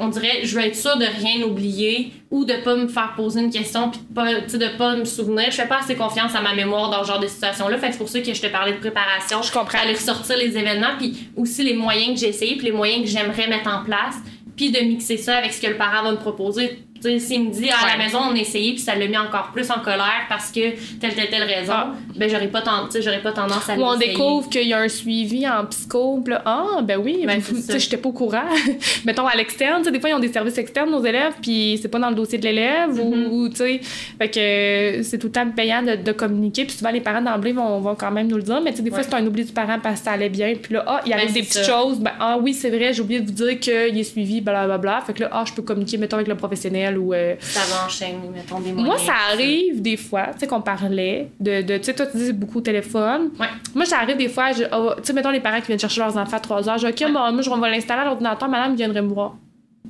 On 0.00 0.08
dirait, 0.08 0.40
je 0.42 0.56
veux 0.56 0.64
être 0.64 0.74
sûre 0.74 0.96
de 0.96 1.04
rien 1.04 1.46
oublier 1.46 2.12
ou 2.30 2.46
de 2.46 2.54
pas 2.64 2.74
me 2.74 2.88
faire 2.88 3.12
poser 3.14 3.40
une 3.40 3.50
question 3.50 3.90
puis 3.90 4.00
de 4.00 4.14
pas, 4.14 4.32
de 4.40 4.78
pas 4.78 4.96
me 4.96 5.04
souvenir. 5.04 5.50
Je 5.50 5.56
fais 5.56 5.68
pas 5.68 5.80
assez 5.80 5.96
confiance 5.96 6.34
à 6.34 6.40
ma 6.40 6.54
mémoire 6.54 6.88
dans 6.90 7.02
ce 7.02 7.08
genre 7.08 7.20
de 7.20 7.26
situation-là. 7.26 7.76
Fait 7.76 7.92
c'est 7.92 7.98
pour 7.98 8.08
ça 8.08 8.20
que 8.20 8.32
je 8.32 8.40
te 8.40 8.46
parlais 8.46 8.72
de 8.72 8.78
préparation. 8.78 9.42
Je 9.42 9.52
comprends. 9.52 9.78
Aller 9.78 9.92
ressortir 9.92 10.38
les 10.38 10.56
événements 10.56 10.96
puis 10.98 11.28
aussi 11.36 11.62
les 11.62 11.74
moyens 11.74 12.14
que 12.14 12.20
j'ai 12.20 12.30
essayé 12.30 12.56
puis 12.56 12.68
les 12.68 12.72
moyens 12.72 13.04
que 13.04 13.10
j'aimerais 13.10 13.48
mettre 13.48 13.68
en 13.68 13.84
place 13.84 14.16
puis 14.56 14.70
de 14.70 14.78
mixer 14.80 15.18
ça 15.18 15.36
avec 15.36 15.52
ce 15.52 15.60
que 15.60 15.66
le 15.66 15.76
parent 15.76 16.02
va 16.02 16.12
me 16.12 16.16
proposer 16.16 16.78
s'il 17.18 17.44
me 17.44 17.50
dit 17.50 17.70
à 17.70 17.96
la 17.96 18.02
maison 18.02 18.18
on 18.30 18.34
a 18.34 18.38
essayé 18.38 18.72
puis 18.72 18.80
ça 18.80 18.94
l'a 18.94 19.06
mis 19.06 19.16
encore 19.16 19.50
plus 19.52 19.70
en 19.70 19.80
colère 19.80 20.26
parce 20.28 20.50
que 20.50 20.70
telle 20.98 21.14
telle 21.14 21.30
telle 21.30 21.42
raison, 21.44 21.72
ah. 21.74 21.94
ben 22.14 22.28
j'aurais 22.28 22.48
pas 22.48 22.62
j'aurais 23.00 23.22
pas 23.22 23.32
tendance 23.32 23.68
à 23.68 23.76
Ou 23.76 23.82
on 23.82 23.96
découvre 23.96 24.48
qu'il 24.48 24.68
y 24.68 24.72
a 24.72 24.78
un 24.78 24.88
suivi 24.88 25.48
en 25.48 25.64
psycho, 25.66 26.22
là, 26.26 26.42
ah 26.44 26.82
ben 26.82 26.98
oui, 26.98 27.24
ben, 27.26 27.40
tu 27.46 27.56
sais 27.56 27.78
j'étais 27.78 27.96
pas 27.96 28.08
au 28.08 28.12
courant. 28.12 28.42
Mettons 29.04 29.26
à 29.26 29.36
l'externe, 29.36 29.82
des 29.82 30.00
fois 30.00 30.10
ils 30.10 30.14
ont 30.14 30.20
des 30.20 30.32
services 30.32 30.58
externes 30.58 30.90
nos 30.90 31.04
élèves 31.04 31.34
puis 31.40 31.78
c'est 31.80 31.88
pas 31.88 31.98
dans 31.98 32.10
le 32.10 32.14
dossier 32.14 32.38
de 32.38 32.44
l'élève 32.44 32.98
ou, 32.98 33.14
mm-hmm. 33.14 33.50
tu 33.50 33.56
sais 33.56 33.80
fait 34.18 34.28
que 34.28 35.02
c'est 35.02 35.18
tout 35.18 35.28
le 35.28 35.32
temps 35.32 35.48
payant 35.50 35.82
de, 35.82 36.12
communiquer 36.12 36.64
puis 36.64 36.76
souvent 36.76 36.90
les 36.90 37.00
parents 37.00 37.20
d'emblée 37.20 37.52
vont, 37.52 37.80
vont 37.80 37.94
quand 37.94 38.10
même 38.10 38.26
nous 38.28 38.36
le 38.36 38.42
dire 38.42 38.60
mais 38.60 38.70
tu 38.70 38.78
sais 38.78 38.82
des 38.82 38.90
fois 38.90 39.02
c'est 39.02 39.14
un 39.14 39.26
oubli 39.26 39.44
du 39.44 39.52
parent 39.52 39.78
parce 39.82 40.00
que 40.00 40.06
ça 40.06 40.12
allait 40.12 40.28
bien 40.28 40.54
puis 40.60 40.74
là 40.74 40.84
ah 40.86 41.00
il 41.04 41.10
y 41.10 41.12
avait 41.12 41.26
ben, 41.26 41.32
des 41.32 41.42
petites 41.42 41.64
choses 41.64 41.98
ben 41.98 42.12
ah 42.18 42.38
oui 42.40 42.54
c'est 42.54 42.70
vrai 42.70 42.92
j'ai 42.92 43.02
oublié 43.02 43.20
de 43.20 43.26
vous 43.26 43.32
dire 43.32 43.60
qu'il 43.60 43.98
est 43.98 44.04
suivi 44.04 44.40
blablabla 44.40 44.78
bla, 44.78 44.92
bla. 44.98 45.00
fait 45.02 45.12
que 45.12 45.22
là 45.22 45.30
ah 45.32 45.44
je 45.46 45.52
peux 45.52 45.62
communiquer 45.62 45.98
mettons 45.98 46.16
avec 46.16 46.28
le 46.28 46.36
professionnel 46.36 46.95
ou 46.98 47.12
euh, 47.12 47.34
ça 47.40 47.60
va 47.68 47.86
enchaîner, 47.86 48.28
mettons, 48.32 48.60
des 48.60 48.72
moyens. 48.72 48.86
Moi, 48.86 48.98
ça 48.98 49.14
arrive 49.32 49.82
des 49.82 49.96
fois, 49.96 50.28
tu 50.32 50.40
sais, 50.40 50.46
qu'on 50.46 50.60
parlait 50.60 51.30
de. 51.40 51.62
de 51.62 51.78
tu 51.78 51.84
sais, 51.84 51.94
toi, 51.94 52.06
tu 52.06 52.16
dis 52.16 52.32
beaucoup 52.32 52.58
au 52.58 52.62
téléphone. 52.62 53.30
Ouais. 53.38 53.46
Moi, 53.74 53.84
ça 53.84 53.98
arrive 53.98 54.16
des 54.16 54.28
fois, 54.28 54.50
oh, 54.72 54.92
tu 54.96 55.04
sais, 55.04 55.12
mettons 55.12 55.30
les 55.30 55.40
parents 55.40 55.60
qui 55.60 55.68
viennent 55.68 55.78
chercher 55.78 56.00
leurs 56.00 56.16
enfants 56.16 56.36
à 56.36 56.40
3 56.40 56.68
heures. 56.68 56.78
Je 56.78 56.88
dis, 56.88 57.04
OK, 57.04 57.10
moi, 57.10 57.32
je 57.40 57.50
vais 57.50 57.70
l'installer 57.70 58.02
à 58.02 58.04
l'ordinateur, 58.04 58.48
madame 58.48 58.74
viendrait 58.76 59.02
me 59.02 59.12
voir. 59.12 59.34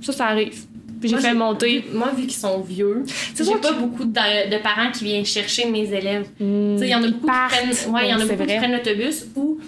Ça, 0.00 0.12
ça 0.12 0.26
arrive. 0.26 0.66
Puis 1.00 1.11
j'ai 1.11 1.18
fait 1.18 1.34
monter. 1.34 1.84
moi, 1.92 2.11
vu 2.16 2.22
qu'ils 2.22 2.32
sont 2.32 2.61
vieux, 2.61 3.04
j'ai 3.36 3.44
pas 3.57 3.72
beaucoup 3.72 4.04
de, 4.04 4.62
parents 4.62 4.90
qui 4.90 5.04
viennent 5.04 5.26
chercher 5.26 5.70
mes 5.70 5.92
élèves. 5.92 6.26
Tu 6.38 6.44
sais, 6.78 6.86
il 6.86 6.88
y 6.88 6.94
en 6.94 7.02
a 7.02 7.09
beaucoup 7.09 7.26
qui 7.26 7.32
prennent, 7.32 7.94
ouais, 7.94 8.09
y 8.09 8.14
en 8.14 8.20
a 8.20 8.24
beaucoup 8.24 8.46
qui 8.46 8.57
prennent 8.57 8.72
l'autobus 8.72 9.26
ou 9.36 9.59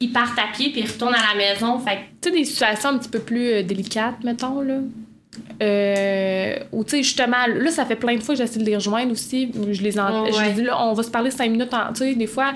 ils 0.00 0.12
partent 0.12 0.38
à 0.38 0.52
pied 0.52 0.70
puis 0.70 0.82
ils 0.82 0.90
retournent 0.90 1.14
à 1.14 1.34
la 1.34 1.38
maison. 1.38 1.78
Fait 1.78 1.98
tu 2.20 2.28
sais, 2.28 2.36
des 2.36 2.44
situations 2.44 2.90
un 2.90 2.98
petit 2.98 3.08
peu 3.08 3.18
plus 3.18 3.48
euh, 3.48 3.62
délicates, 3.62 4.22
mettons, 4.24 4.60
là. 4.60 4.78
Euh, 5.62 6.56
ou 6.72 6.84
tu 6.84 6.90
sais 6.90 7.02
justement 7.02 7.46
là 7.46 7.70
ça 7.70 7.86
fait 7.86 7.96
plein 7.96 8.14
de 8.14 8.22
fois 8.22 8.34
que 8.34 8.40
j'essaie 8.40 8.58
de 8.58 8.64
les 8.64 8.76
rejoindre 8.76 9.12
aussi. 9.12 9.50
Je 9.70 9.82
les 9.82 9.98
en, 9.98 10.26
je 10.26 10.50
dis 10.54 10.62
là 10.62 10.82
on 10.82 10.92
va 10.92 11.02
se 11.02 11.10
parler 11.10 11.30
cinq 11.30 11.50
minutes 11.50 11.70
tu 11.94 11.98
sais 11.98 12.14
des 12.14 12.26
fois. 12.26 12.52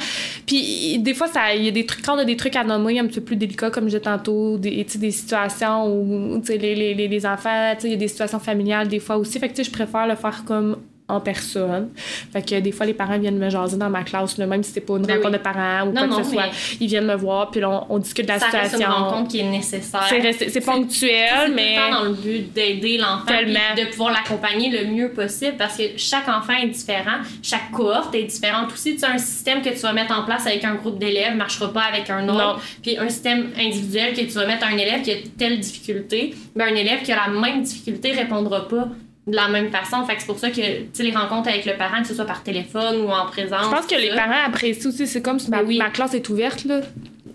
Puis 0.46 0.98
des 0.98 1.14
fois 1.14 1.26
ça 1.26 1.54
il 1.54 1.64
y 1.64 1.68
a 1.68 1.70
des 1.70 1.86
trucs 1.86 2.04
quand 2.04 2.16
on 2.16 2.18
a 2.18 2.24
des 2.24 2.36
trucs 2.36 2.56
à 2.56 2.64
nommer 2.64 2.98
un 2.98 3.06
petit 3.06 3.20
peu 3.20 3.26
plus 3.26 3.36
délicats 3.36 3.70
comme 3.70 3.84
je 3.84 3.90
disais 3.90 4.00
tantôt 4.00 4.58
des 4.58 4.84
des 4.84 5.10
situations 5.10 5.86
où 5.86 6.40
tu 6.40 6.48
sais 6.48 6.58
les, 6.58 6.74
les, 6.74 7.08
les, 7.08 7.26
enfants 7.26 7.72
tu 7.74 7.82
sais 7.82 7.88
il 7.88 7.92
y 7.92 7.94
a 7.94 7.98
des 7.98 8.08
situations 8.08 8.38
familiales 8.38 8.88
des 8.88 9.00
fois 9.00 9.16
aussi. 9.16 9.38
Fait 9.38 9.48
que 9.48 9.54
tu 9.54 9.64
sais 9.64 9.70
je 9.70 9.72
préfère 9.72 10.06
le 10.06 10.16
faire 10.16 10.44
comme 10.44 10.76
en 11.10 11.20
personne. 11.20 11.90
Fait 12.32 12.42
que 12.42 12.60
des 12.60 12.72
fois, 12.72 12.86
les 12.86 12.94
parents 12.94 13.18
viennent 13.18 13.38
me 13.38 13.50
jaser 13.50 13.76
dans 13.76 13.90
ma 13.90 14.02
classe, 14.02 14.38
même 14.38 14.62
si 14.62 14.72
c'est 14.72 14.80
pas 14.80 14.94
une 14.94 15.06
ben 15.06 15.16
rencontre 15.16 15.38
de 15.38 15.42
parents 15.42 15.88
ou 15.88 15.92
quoi 15.92 16.08
que 16.08 16.24
ce 16.24 16.30
soit. 16.30 16.50
Ils 16.80 16.88
viennent 16.88 17.06
me 17.06 17.16
voir, 17.16 17.50
puis 17.50 17.62
on, 17.64 17.98
discute 17.98 18.26
de 18.26 18.32
la 18.32 18.40
situation. 18.40 18.78
C'est 18.78 18.84
une 18.84 18.90
rencontre 18.90 19.28
qui 19.28 19.40
est 19.40 19.50
nécessaire. 19.50 20.04
C'est 20.08 20.64
ponctuel, 20.64 21.52
mais. 21.54 21.76
C'est 21.76 21.90
dans 21.90 22.04
le 22.04 22.14
but 22.14 22.52
d'aider 22.52 22.98
l'enfant, 22.98 23.42
de 23.76 23.90
pouvoir 23.90 24.12
l'accompagner 24.12 24.70
le 24.70 24.90
mieux 24.90 25.10
possible, 25.10 25.56
parce 25.56 25.76
que 25.76 25.82
chaque 25.96 26.28
enfant 26.28 26.54
est 26.62 26.68
différent, 26.68 27.18
chaque 27.42 27.70
cohorte 27.70 28.14
est 28.14 28.24
différente 28.24 28.72
aussi. 28.72 28.94
Tu 28.94 29.00
sais, 29.00 29.06
un 29.06 29.18
système 29.18 29.62
que 29.62 29.70
tu 29.70 29.78
vas 29.80 29.92
mettre 29.92 30.16
en 30.16 30.24
place 30.24 30.46
avec 30.46 30.64
un 30.64 30.74
groupe 30.74 30.98
d'élèves 30.98 31.36
marchera 31.36 31.72
pas 31.72 31.82
avec 31.82 32.10
un 32.10 32.28
autre. 32.28 32.60
Puis 32.82 32.98
un 32.98 33.08
système 33.08 33.50
individuel 33.58 34.14
que 34.14 34.20
tu 34.20 34.32
vas 34.32 34.46
mettre 34.46 34.64
à 34.64 34.68
un 34.68 34.76
élève 34.76 35.02
qui 35.02 35.12
a 35.12 35.16
telle 35.38 35.60
difficulté, 35.60 36.34
ben 36.54 36.72
un 36.72 36.74
élève 36.74 37.02
qui 37.02 37.12
a 37.12 37.16
la 37.26 37.40
même 37.40 37.62
difficulté 37.62 38.12
répondra 38.12 38.68
pas 38.68 38.88
de 39.30 39.36
la 39.36 39.48
même 39.48 39.70
façon. 39.70 40.04
Fait 40.04 40.14
que 40.14 40.20
c'est 40.20 40.26
pour 40.26 40.38
ça 40.38 40.50
que 40.50 40.60
les 40.60 41.10
rencontres 41.12 41.48
avec 41.48 41.64
le 41.64 41.76
parent, 41.76 42.02
que 42.02 42.08
ce 42.08 42.14
soit 42.14 42.24
par 42.24 42.42
téléphone 42.42 43.02
ou 43.02 43.08
en 43.10 43.26
présence. 43.26 43.64
Je 43.64 43.70
pense 43.70 43.86
que 43.86 44.00
les 44.00 44.10
parents 44.10 44.46
apprécient 44.46 44.90
aussi. 44.90 45.06
C'est 45.06 45.22
comme 45.22 45.38
si 45.38 45.50
ma, 45.50 45.62
ma, 45.62 45.90
classe 45.90 46.14
est 46.14 46.28
ouverte. 46.28 46.64
Là. 46.64 46.80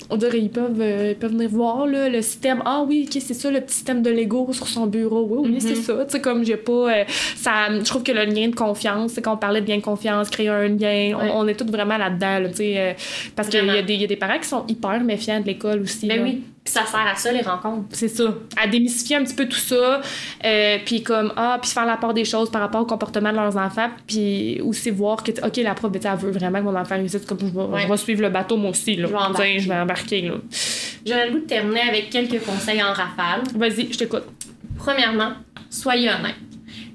On 0.09 0.17
dirait 0.17 0.39
qu'ils 0.39 0.49
peuvent, 0.49 0.79
euh, 0.79 1.13
peuvent 1.19 1.31
venir 1.31 1.49
voir 1.49 1.87
là, 1.87 2.09
le 2.09 2.21
système. 2.21 2.61
Ah 2.65 2.83
oui, 2.87 3.09
c'est 3.11 3.33
ça, 3.33 3.49
le 3.49 3.61
petit 3.61 3.75
système 3.75 4.01
de 4.01 4.09
Lego 4.09 4.51
sur 4.51 4.67
son 4.67 4.87
bureau. 4.87 5.25
Oui, 5.29 5.49
oui, 5.53 5.61
c'est 5.61 5.73
mm-hmm. 5.73 5.81
ça. 5.81 6.05
Tu 6.05 6.11
sais, 6.11 6.21
comme 6.21 6.43
j'ai 6.43 6.57
pas. 6.57 6.71
Euh, 6.99 7.03
ça, 7.35 7.67
je 7.71 7.83
trouve 7.85 8.03
que 8.03 8.11
le 8.11 8.25
lien 8.25 8.49
de 8.49 8.55
confiance, 8.55 9.13
c'est 9.13 9.21
quand 9.21 9.33
on 9.33 9.37
parlait 9.37 9.61
de 9.61 9.65
bien 9.65 9.77
de 9.77 9.81
confiance, 9.81 10.29
créer 10.29 10.49
un 10.49 10.67
lien, 10.67 11.17
on, 11.33 11.47
est 11.47 11.55
tous 11.55 11.71
vraiment 11.71 11.97
là-dedans. 11.97 12.49
tu 12.49 12.57
sais, 12.57 12.73
euh, 12.77 12.93
parce 13.35 13.49
qu'il 13.49 13.65
y, 13.65 13.69
a 13.69 13.81
des, 13.81 13.95
y 13.95 14.03
a 14.03 14.07
des 14.07 14.15
parents 14.15 14.39
qui 14.39 14.47
sont 14.47 14.65
hyper 14.67 15.01
méfiants 15.01 15.39
de 15.39 15.45
l'école 15.45 15.81
aussi. 15.81 16.07
Ben 16.07 16.21
oui. 16.21 16.41
Puis 16.65 16.73
ça 16.73 16.83
sert 16.83 17.05
à 17.05 17.15
ça, 17.15 17.31
les 17.31 17.43
rencontres. 17.43 17.85
C'est 17.91 18.07
ça. 18.07 18.23
À 18.57 18.65
démystifier 18.65 19.17
un 19.17 19.23
petit 19.23 19.35
peu 19.35 19.47
tout 19.47 19.55
ça. 19.55 20.01
Euh, 20.43 20.77
puis 20.83 21.03
comme, 21.03 21.31
ah, 21.37 21.59
puis 21.61 21.69
faire 21.69 21.85
la 21.85 21.95
part 21.95 22.11
des 22.11 22.25
choses 22.25 22.49
par 22.49 22.61
rapport 22.61 22.81
au 22.81 22.85
comportement 22.85 23.29
de 23.29 23.35
leurs 23.35 23.55
enfants. 23.55 23.89
Puis 24.07 24.59
aussi 24.61 24.89
voir 24.89 25.21
que, 25.21 25.29
OK, 25.45 25.57
la 25.57 25.75
prof, 25.75 25.91
ben, 25.91 26.01
elle 26.03 26.17
veut 26.17 26.31
vraiment 26.31 26.57
que 26.57 26.63
mon 26.63 26.75
enfant 26.75 26.95
réussisse. 26.95 27.23
Comme 27.25 27.37
je 27.39 27.87
vais, 27.87 27.97
suivre 27.97 28.23
le 28.23 28.29
bateau, 28.29 28.57
moi 28.57 28.71
aussi. 28.71 28.95
Là. 28.95 29.07
Je 29.07 29.11
vais 29.11 29.17
embarquer. 29.17 29.59
Je 29.59 29.69
vais 29.69 29.75
embarquer 29.75 30.21
là. 30.23 30.33
J'aurais 31.05 31.27
le 31.27 31.33
goût 31.33 31.39
de 31.41 31.45
terminer 31.45 31.81
avec 31.81 32.09
quelques 32.09 32.43
conseils 32.43 32.81
en 32.81 32.93
rafale. 32.93 33.43
Vas-y, 33.55 33.93
je 33.93 33.99
t'écoute. 33.99 34.23
Premièrement, 34.79 35.33
soyez 35.69 36.09
honnête 36.09 36.35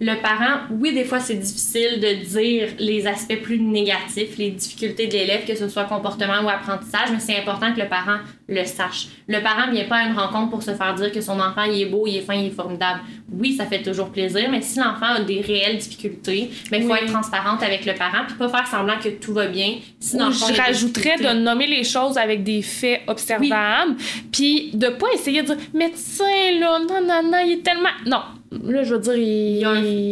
le 0.02 0.14
parent, 0.22 0.60
oui, 0.70 0.94
des 0.94 1.04
fois, 1.04 1.20
c'est 1.20 1.34
difficile 1.34 2.00
de 2.00 2.24
dire 2.24 2.68
les 2.78 3.06
aspects 3.06 3.40
plus 3.42 3.60
négatifs, 3.60 4.38
les 4.38 4.50
difficultés 4.50 5.06
de 5.06 5.12
l'élève, 5.12 5.44
que 5.46 5.54
ce 5.54 5.68
soit 5.68 5.84
comportement 5.84 6.42
ou 6.42 6.48
apprentissage, 6.48 7.10
mais 7.12 7.20
c'est 7.20 7.36
important 7.36 7.74
que 7.74 7.80
le 7.80 7.86
parent 7.86 8.16
le 8.48 8.64
sache. 8.64 9.08
Le 9.28 9.42
parent 9.42 9.70
vient 9.70 9.84
pas 9.84 9.96
à 9.96 10.06
une 10.06 10.18
rencontre 10.18 10.50
pour 10.50 10.62
se 10.62 10.74
faire 10.74 10.94
dire 10.94 11.12
que 11.12 11.20
son 11.20 11.38
enfant, 11.38 11.64
il 11.64 11.82
est 11.82 11.86
beau, 11.86 12.06
il 12.06 12.16
est 12.16 12.22
fin, 12.22 12.34
il 12.34 12.46
est 12.46 12.50
formidable. 12.50 13.00
Oui, 13.30 13.52
ça 13.52 13.66
fait 13.66 13.82
toujours 13.82 14.08
plaisir, 14.08 14.48
mais 14.50 14.62
si 14.62 14.78
l'enfant 14.78 15.16
a 15.16 15.20
des 15.20 15.42
réelles 15.42 15.76
difficultés, 15.76 16.50
ben, 16.70 16.82
il 16.82 16.88
faut 16.88 16.94
être 16.94 17.12
transparente 17.12 17.62
avec 17.62 17.84
le 17.84 17.92
parent, 17.94 18.24
puis 18.26 18.36
pas 18.36 18.48
faire 18.48 18.66
semblant 18.66 18.98
que 18.98 19.10
tout 19.10 19.34
va 19.34 19.48
bien. 19.48 19.76
Sinon, 20.00 20.30
je 20.30 20.56
rajouterais 20.56 21.18
de 21.18 21.38
nommer 21.38 21.66
les 21.66 21.84
choses 21.84 22.16
avec 22.16 22.42
des 22.42 22.62
faits 22.62 23.02
observables, 23.06 23.96
puis 24.32 24.70
de 24.72 24.88
pas 24.88 25.08
essayer 25.12 25.42
de 25.42 25.48
dire, 25.48 25.56
médecin, 25.74 26.24
là, 26.58 26.78
non, 26.78 27.06
non, 27.06 27.30
non, 27.30 27.38
il 27.44 27.52
est 27.52 27.62
tellement... 27.62 27.90
Non, 28.06 28.22
là, 28.64 28.82
je 28.82 28.94
veux 28.94 29.00
dire, 29.00 29.16
il. 29.16 29.60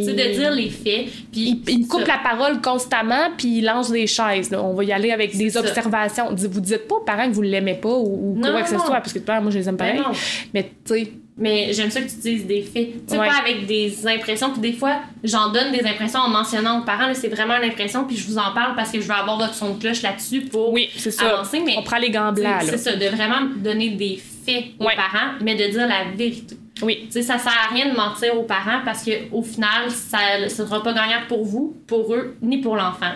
Tu 0.05 0.13
de 0.13 0.33
dire 0.33 0.51
les 0.51 0.69
faits. 0.69 1.07
Puis 1.31 1.61
il, 1.67 1.87
coupe 1.87 2.07
la 2.07 2.17
parole 2.17 2.61
constamment, 2.61 3.29
puis 3.37 3.59
il 3.59 3.65
lance 3.65 3.91
des 3.91 4.07
chaises. 4.07 4.53
On 4.53 4.73
va 4.73 4.83
y 4.83 4.91
aller 4.91 5.11
avec 5.11 5.35
des 5.35 5.57
observations. 5.57 6.33
Vous 6.33 6.61
dites 6.61 6.87
pas 6.87 6.95
aux 6.95 7.01
parents 7.03 7.27
que 7.27 7.33
vous 7.33 7.41
l'aimez 7.41 7.75
pas 7.75 7.93
ou, 7.93 8.37
quoi 8.41 8.61
que 8.61 8.69
ce 8.69 8.77
soit, 8.77 9.01
parce 9.01 9.13
que 9.13 9.19
moi, 9.19 9.51
je 9.51 9.59
les 9.59 9.69
aime 9.69 9.75
ben 9.75 9.97
pareil. 9.97 10.17
Mais 10.53 10.71
tu 10.85 10.93
sais. 10.93 11.11
Mais 11.39 11.71
j'aime 11.71 11.89
ça 11.89 12.01
que 12.01 12.09
tu 12.09 12.17
dises 12.17 12.45
des 12.45 12.61
faits. 12.61 13.07
Tu 13.07 13.13
sais, 13.13 13.17
pas 13.17 13.39
avec 13.41 13.65
des 13.65 14.05
impressions. 14.05 14.51
Puis 14.51 14.59
des 14.59 14.73
fois, 14.73 14.97
j'en 15.23 15.51
donne 15.51 15.71
des 15.71 15.85
impressions 15.85 16.19
en 16.19 16.29
mentionnant 16.29 16.81
aux 16.81 16.83
parents. 16.83 17.09
C'est 17.13 17.29
vraiment 17.29 17.55
une 17.55 17.69
impression. 17.69 18.03
Puis 18.03 18.17
je 18.17 18.27
vous 18.27 18.37
en 18.37 18.51
parle 18.53 18.75
parce 18.75 18.91
que 18.91 18.99
je 18.99 19.07
veux 19.07 19.13
avoir 19.13 19.37
votre 19.37 19.53
son 19.53 19.75
de 19.75 19.79
cloche 19.79 20.01
là-dessus 20.01 20.41
pour 20.41 20.73
oui, 20.73 20.89
ça. 20.97 21.29
avancer. 21.29 21.61
Mais 21.65 21.75
On 21.77 21.83
prend 21.83 21.97
les 21.97 22.11
gants 22.11 22.33
blancs. 22.33 22.63
C'est 22.63 22.77
ça, 22.77 22.95
de 22.95 23.05
vraiment 23.05 23.47
donner 23.55 23.91
des 23.91 24.19
faits 24.45 24.65
aux 24.79 24.83
parents, 24.83 25.35
mais 25.41 25.55
de 25.55 25.71
dire 25.71 25.87
la 25.87 26.11
vérité. 26.15 26.57
Oui. 26.81 27.07
sais, 27.09 27.21
ça 27.21 27.37
sert 27.37 27.51
à 27.51 27.73
rien 27.73 27.91
de 27.91 27.95
mentir 27.95 28.37
aux 28.37 28.43
parents 28.43 28.81
parce 28.85 29.03
qu'au 29.03 29.41
final, 29.41 29.89
ça 29.89 30.39
ne 30.41 30.47
sera 30.47 30.81
pas 30.81 30.93
gagnant 30.93 31.21
pour 31.27 31.45
vous, 31.45 31.75
pour 31.87 32.13
eux, 32.13 32.37
ni 32.41 32.59
pour 32.59 32.75
l'enfant. 32.75 33.13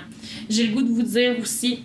J'ai 0.49 0.67
le 0.67 0.73
goût 0.73 0.83
de 0.83 0.89
vous 0.89 1.03
dire 1.03 1.35
aussi 1.41 1.83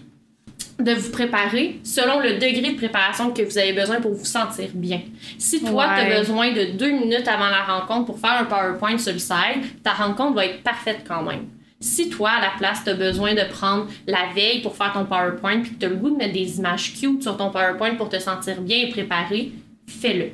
de 0.78 0.92
vous 0.92 1.10
préparer 1.10 1.80
selon 1.82 2.20
le 2.20 2.34
degré 2.34 2.72
de 2.72 2.76
préparation 2.76 3.32
que 3.32 3.42
vous 3.42 3.58
avez 3.58 3.72
besoin 3.72 4.00
pour 4.00 4.14
vous 4.14 4.24
sentir 4.24 4.68
bien. 4.74 5.00
Si 5.36 5.60
toi, 5.60 5.88
tu 5.96 6.00
as 6.00 6.18
besoin 6.18 6.52
de 6.52 6.76
deux 6.76 6.92
minutes 6.92 7.26
avant 7.26 7.48
la 7.48 7.64
rencontre 7.64 8.06
pour 8.06 8.20
faire 8.20 8.40
un 8.40 8.44
PowerPoint 8.44 8.98
sur 8.98 9.12
le 9.12 9.18
site, 9.18 9.82
ta 9.82 9.92
rencontre 9.92 10.34
va 10.34 10.46
être 10.46 10.62
parfaite 10.62 11.00
quand 11.06 11.22
même. 11.22 11.46
Si 11.80 12.08
toi, 12.08 12.30
à 12.30 12.40
la 12.40 12.50
place, 12.58 12.82
tu 12.84 12.90
as 12.90 12.94
besoin 12.94 13.34
de 13.34 13.42
prendre 13.50 13.86
la 14.06 14.32
veille 14.34 14.62
pour 14.62 14.76
faire 14.76 14.92
ton 14.92 15.04
PowerPoint 15.04 15.60
puis 15.60 15.72
que 15.72 15.80
tu 15.80 15.86
as 15.86 15.88
le 15.88 15.96
goût 15.96 16.10
de 16.10 16.16
mettre 16.16 16.34
des 16.34 16.58
images 16.58 16.94
cute 16.94 17.22
sur 17.22 17.36
ton 17.36 17.50
PowerPoint 17.50 17.94
pour 17.94 18.08
te 18.08 18.18
sentir 18.18 18.60
bien 18.60 18.78
et 18.78 18.88
préparé, 18.88 19.52
fais-le. 19.86 20.30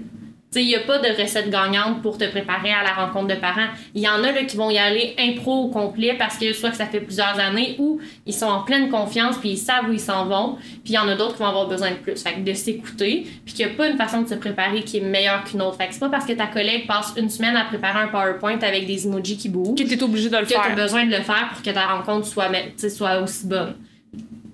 Il 0.57 0.67
n'y 0.67 0.77
a 0.77 0.81
pas 0.81 0.99
de 0.99 1.09
recette 1.21 1.51
gagnante 1.51 2.03
pour 2.03 2.19
te 2.19 2.25
préparer 2.25 2.73
à 2.73 2.83
la 2.83 2.93
rencontre 2.93 3.35
de 3.35 3.41
parents. 3.41 3.69
Il 3.95 4.03
y 4.03 4.09
en 4.09 4.23
a 4.23 4.33
là, 4.33 4.45
qui 4.45 4.57
vont 4.57 4.71
y 4.71 4.79
aller 4.79 5.15
impro 5.19 5.65
au 5.65 5.69
complet 5.69 6.15
parce 6.19 6.39
que 6.39 6.53
soit 6.53 6.71
que 6.71 6.77
ça 6.77 6.87
fait 6.87 7.01
plusieurs 7.01 7.39
années 7.39 7.77
ou 7.79 8.01
ils 8.27 8.35
sont 8.35 8.47
en 8.47 8.63
pleine 8.63 8.89
confiance 8.91 9.37
puis 9.39 9.51
ils 9.51 9.59
savent 9.59 9.89
où 9.89 9.93
ils 9.93 10.01
s'en 10.01 10.27
vont. 10.27 10.57
Puis 10.85 10.93
il 10.93 10.95
y 10.95 10.99
en 10.99 11.09
a 11.09 11.15
d'autres 11.15 11.35
qui 11.35 11.41
vont 11.41 11.49
avoir 11.49 11.69
besoin 11.69 11.91
de 11.91 11.97
plus. 11.97 12.23
Fait 12.23 12.35
que 12.35 12.41
de 12.41 12.53
s'écouter 12.55 13.27
puis 13.45 13.55
qu'il 13.55 13.67
n'y 13.67 13.73
a 13.73 13.75
pas 13.75 13.89
une 13.89 13.97
façon 13.97 14.23
de 14.23 14.29
se 14.29 14.35
préparer 14.35 14.83
qui 14.83 14.99
est 14.99 15.03
meilleure 15.03 15.45
qu'une 15.45 15.63
autre. 15.63 15.77
Fait 15.77 15.89
que 15.89 15.95
c'est 15.95 16.01
pas 16.01 16.09
parce 16.09 16.27
que 16.27 16.33
ta 16.33 16.47
collègue 16.47 16.87
passe 16.87 17.15
une 17.17 17.31
semaine 17.31 17.57
à 17.57 17.65
préparer 17.65 18.01
un 18.01 18.09
PowerPoint 18.09 18.59
avec 18.61 18.87
des 18.87 19.07
emojis 19.07 19.37
qui 19.37 19.49
bougent 19.49 19.77
que 19.77 19.83
tu 19.83 19.95
es 19.95 20.03
obligé 20.03 20.29
de 20.29 20.37
le 20.37 20.45
faire. 20.45 20.61
Que 20.61 20.67
tu 20.67 20.73
as 20.73 20.77
besoin 20.77 21.07
de 21.07 21.11
le 21.11 21.23
faire 21.23 21.51
pour 21.53 21.63
que 21.63 21.71
ta 21.71 21.87
rencontre 21.87 22.27
soit, 22.27 22.51
soit 22.89 23.21
aussi 23.21 23.47
bonne 23.47 23.75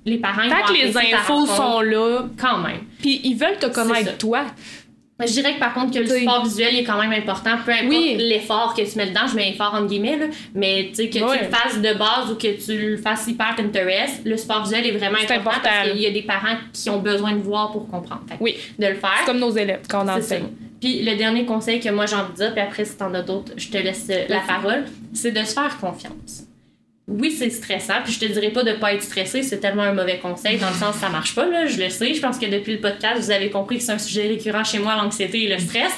les 0.07 0.19
parents 0.19 0.49
Tant 0.49 0.67
que 0.67 0.73
les 0.73 0.97
infos 0.97 1.47
sont 1.47 1.81
là 1.83 2.23
quand 2.39 2.59
même 2.59 2.81
puis 3.01 3.21
ils 3.25 3.35
veulent 3.35 3.59
te 3.59 3.67
connaître 3.67 4.17
toi 4.19 4.45
je 5.27 5.33
dirais 5.33 5.55
que 5.55 5.59
par 5.59 5.75
contre 5.75 5.93
que 5.93 5.99
le 5.99 6.07
support 6.07 6.45
visuel 6.45 6.77
est 6.77 6.85
quand 6.85 7.01
même 7.01 7.13
important, 7.13 7.51
peu 7.65 7.73
importe 7.73 7.91
l'effort 7.91 8.75
que 8.75 8.83
tu 8.83 8.99
mets 8.99 9.07
dedans, 9.07 9.27
je 9.31 9.37
mets 9.37 9.51
effort 9.51 9.75
entre 9.75 9.87
guillemets, 9.87 10.17
là, 10.17 10.27
mais 10.55 10.89
tu 10.91 10.97
sais 10.97 11.09
que 11.09 11.19
tu 11.19 11.21
le 11.21 11.51
fasses 11.51 11.81
de 11.81 11.95
base 11.95 12.31
ou 12.31 12.35
que 12.37 12.65
tu 12.65 12.77
le 12.77 12.97
fasses 12.97 13.27
hyper 13.27 13.55
Pinterest, 13.57 14.23
le 14.25 14.37
support 14.37 14.63
visuel 14.63 14.87
est 14.87 14.97
vraiment 14.97 15.19
important, 15.19 15.61
parce 15.63 15.89
qu'il 15.89 16.01
y 16.01 16.07
a 16.07 16.11
des 16.11 16.23
parents 16.23 16.57
qui 16.73 16.91
ont 16.91 17.01
besoin 17.01 17.33
de 17.33 17.43
voir 17.43 17.73
pour 17.73 17.89
comprendre. 17.89 18.23
oui. 18.41 18.57
De 18.79 18.87
le 18.87 18.95
faire. 18.95 19.25
comme 19.27 19.39
nos 19.39 19.51
élèves 19.51 19.83
quand 19.89 20.05
on 20.05 20.09
enseigne. 20.09 20.49
Puis 20.81 21.03
le 21.03 21.15
dernier 21.17 21.45
conseil 21.45 21.79
que 21.79 21.91
moi 21.91 22.07
j'ai 22.07 22.17
envie 22.17 22.33
de 22.33 22.37
dire, 22.37 22.53
puis 22.53 22.63
après 22.63 22.85
si 22.85 22.97
t'en 22.97 23.13
as 23.15 23.23
d'autres, 23.23 23.53
je 23.57 23.69
te 23.69 23.77
laisse 23.77 24.11
la 24.29 24.41
parole, 24.41 24.85
c'est 25.13 25.33
de 25.33 25.45
se 25.45 25.53
faire 25.53 25.77
confiance 25.79 26.45
oui, 27.11 27.33
c'est 27.33 27.51
stressant. 27.51 28.03
Puis 28.05 28.13
je 28.13 28.21
te 28.21 28.27
dirais 28.27 28.51
pas 28.51 28.63
de 28.63 28.73
pas 28.73 28.95
être 28.95 29.03
stressé, 29.03 29.43
c'est 29.43 29.59
tellement 29.59 29.83
un 29.83 29.93
mauvais 29.93 30.19
conseil 30.19 30.59
dans 30.59 30.69
le 30.69 30.75
sens 30.75 30.97
ça 30.97 31.09
marche 31.09 31.35
pas 31.35 31.47
là, 31.47 31.67
je 31.67 31.83
le 31.83 31.91
sais. 31.91 32.15
Je 32.15 32.21
pense 32.21 32.39
que 32.39 32.47
depuis 32.47 32.75
le 32.75 32.81
podcast, 32.81 33.21
vous 33.21 33.31
avez 33.33 33.51
compris 33.51 33.79
que 33.79 33.83
c'est 33.83 33.93
un 33.93 33.99
sujet 33.99 34.29
récurrent 34.29 34.65
chez 34.65 34.79
moi 34.79 34.97
l'anxiété 34.97 35.45
et 35.45 35.49
le 35.49 35.59
stress. 35.59 35.93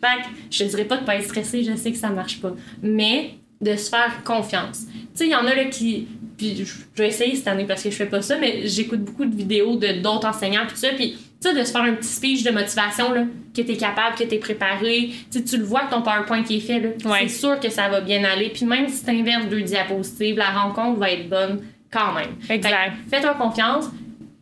Fait 0.00 0.22
que 0.22 0.28
je 0.50 0.58
te 0.58 0.68
dirais 0.68 0.84
pas 0.84 0.98
de 0.98 1.04
pas 1.04 1.16
être 1.16 1.24
stressé, 1.24 1.64
je 1.64 1.74
sais 1.76 1.92
que 1.92 1.98
ça 1.98 2.10
marche 2.10 2.40
pas. 2.40 2.52
Mais 2.82 3.34
de 3.60 3.76
se 3.76 3.88
faire 3.90 4.22
confiance. 4.24 4.86
Tu 4.86 5.08
sais, 5.14 5.26
il 5.26 5.30
y 5.30 5.34
en 5.34 5.46
a 5.46 5.54
là 5.54 5.64
qui. 5.66 6.08
Puis 6.36 6.64
je 6.64 7.02
vais 7.02 7.08
essayer 7.08 7.36
cette 7.36 7.48
année 7.48 7.66
parce 7.66 7.82
que 7.82 7.90
je 7.90 7.96
fais 7.96 8.06
pas 8.06 8.22
ça, 8.22 8.38
mais 8.38 8.66
j'écoute 8.66 9.00
beaucoup 9.00 9.26
de 9.26 9.34
vidéos 9.34 9.76
de 9.76 10.00
d'autres 10.00 10.26
enseignants, 10.26 10.64
puis 10.66 10.74
tout 10.74 10.80
ça. 10.80 10.88
Puis 10.94 11.18
sais, 11.48 11.54
de 11.54 11.64
se 11.64 11.72
faire 11.72 11.82
un 11.82 11.94
petit 11.94 12.08
speech 12.08 12.42
de 12.42 12.50
motivation, 12.50 13.12
là, 13.12 13.24
que 13.54 13.62
t'es 13.62 13.76
capable, 13.76 14.16
que 14.16 14.24
t'es 14.24 14.38
préparé. 14.38 15.10
Tu 15.30 15.38
sais, 15.38 15.44
tu 15.44 15.56
le 15.56 15.64
vois 15.64 15.82
que 15.82 15.90
ton 15.90 16.02
PowerPoint 16.02 16.42
qui 16.42 16.58
est 16.58 16.60
fait, 16.60 16.80
là. 16.80 16.90
Ouais. 17.04 17.28
C'est 17.28 17.38
sûr 17.40 17.58
que 17.58 17.70
ça 17.70 17.88
va 17.88 18.00
bien 18.00 18.22
aller. 18.24 18.50
Puis 18.50 18.64
même 18.66 18.88
si 18.88 19.04
t'inverses 19.04 19.46
deux 19.46 19.62
diapositives, 19.62 20.36
la 20.36 20.50
rencontre 20.50 20.98
va 20.98 21.10
être 21.10 21.28
bonne 21.28 21.62
quand 21.90 22.12
même. 22.12 22.36
Exact. 22.48 22.92
Fais-toi 23.08 23.34
confiance, 23.34 23.86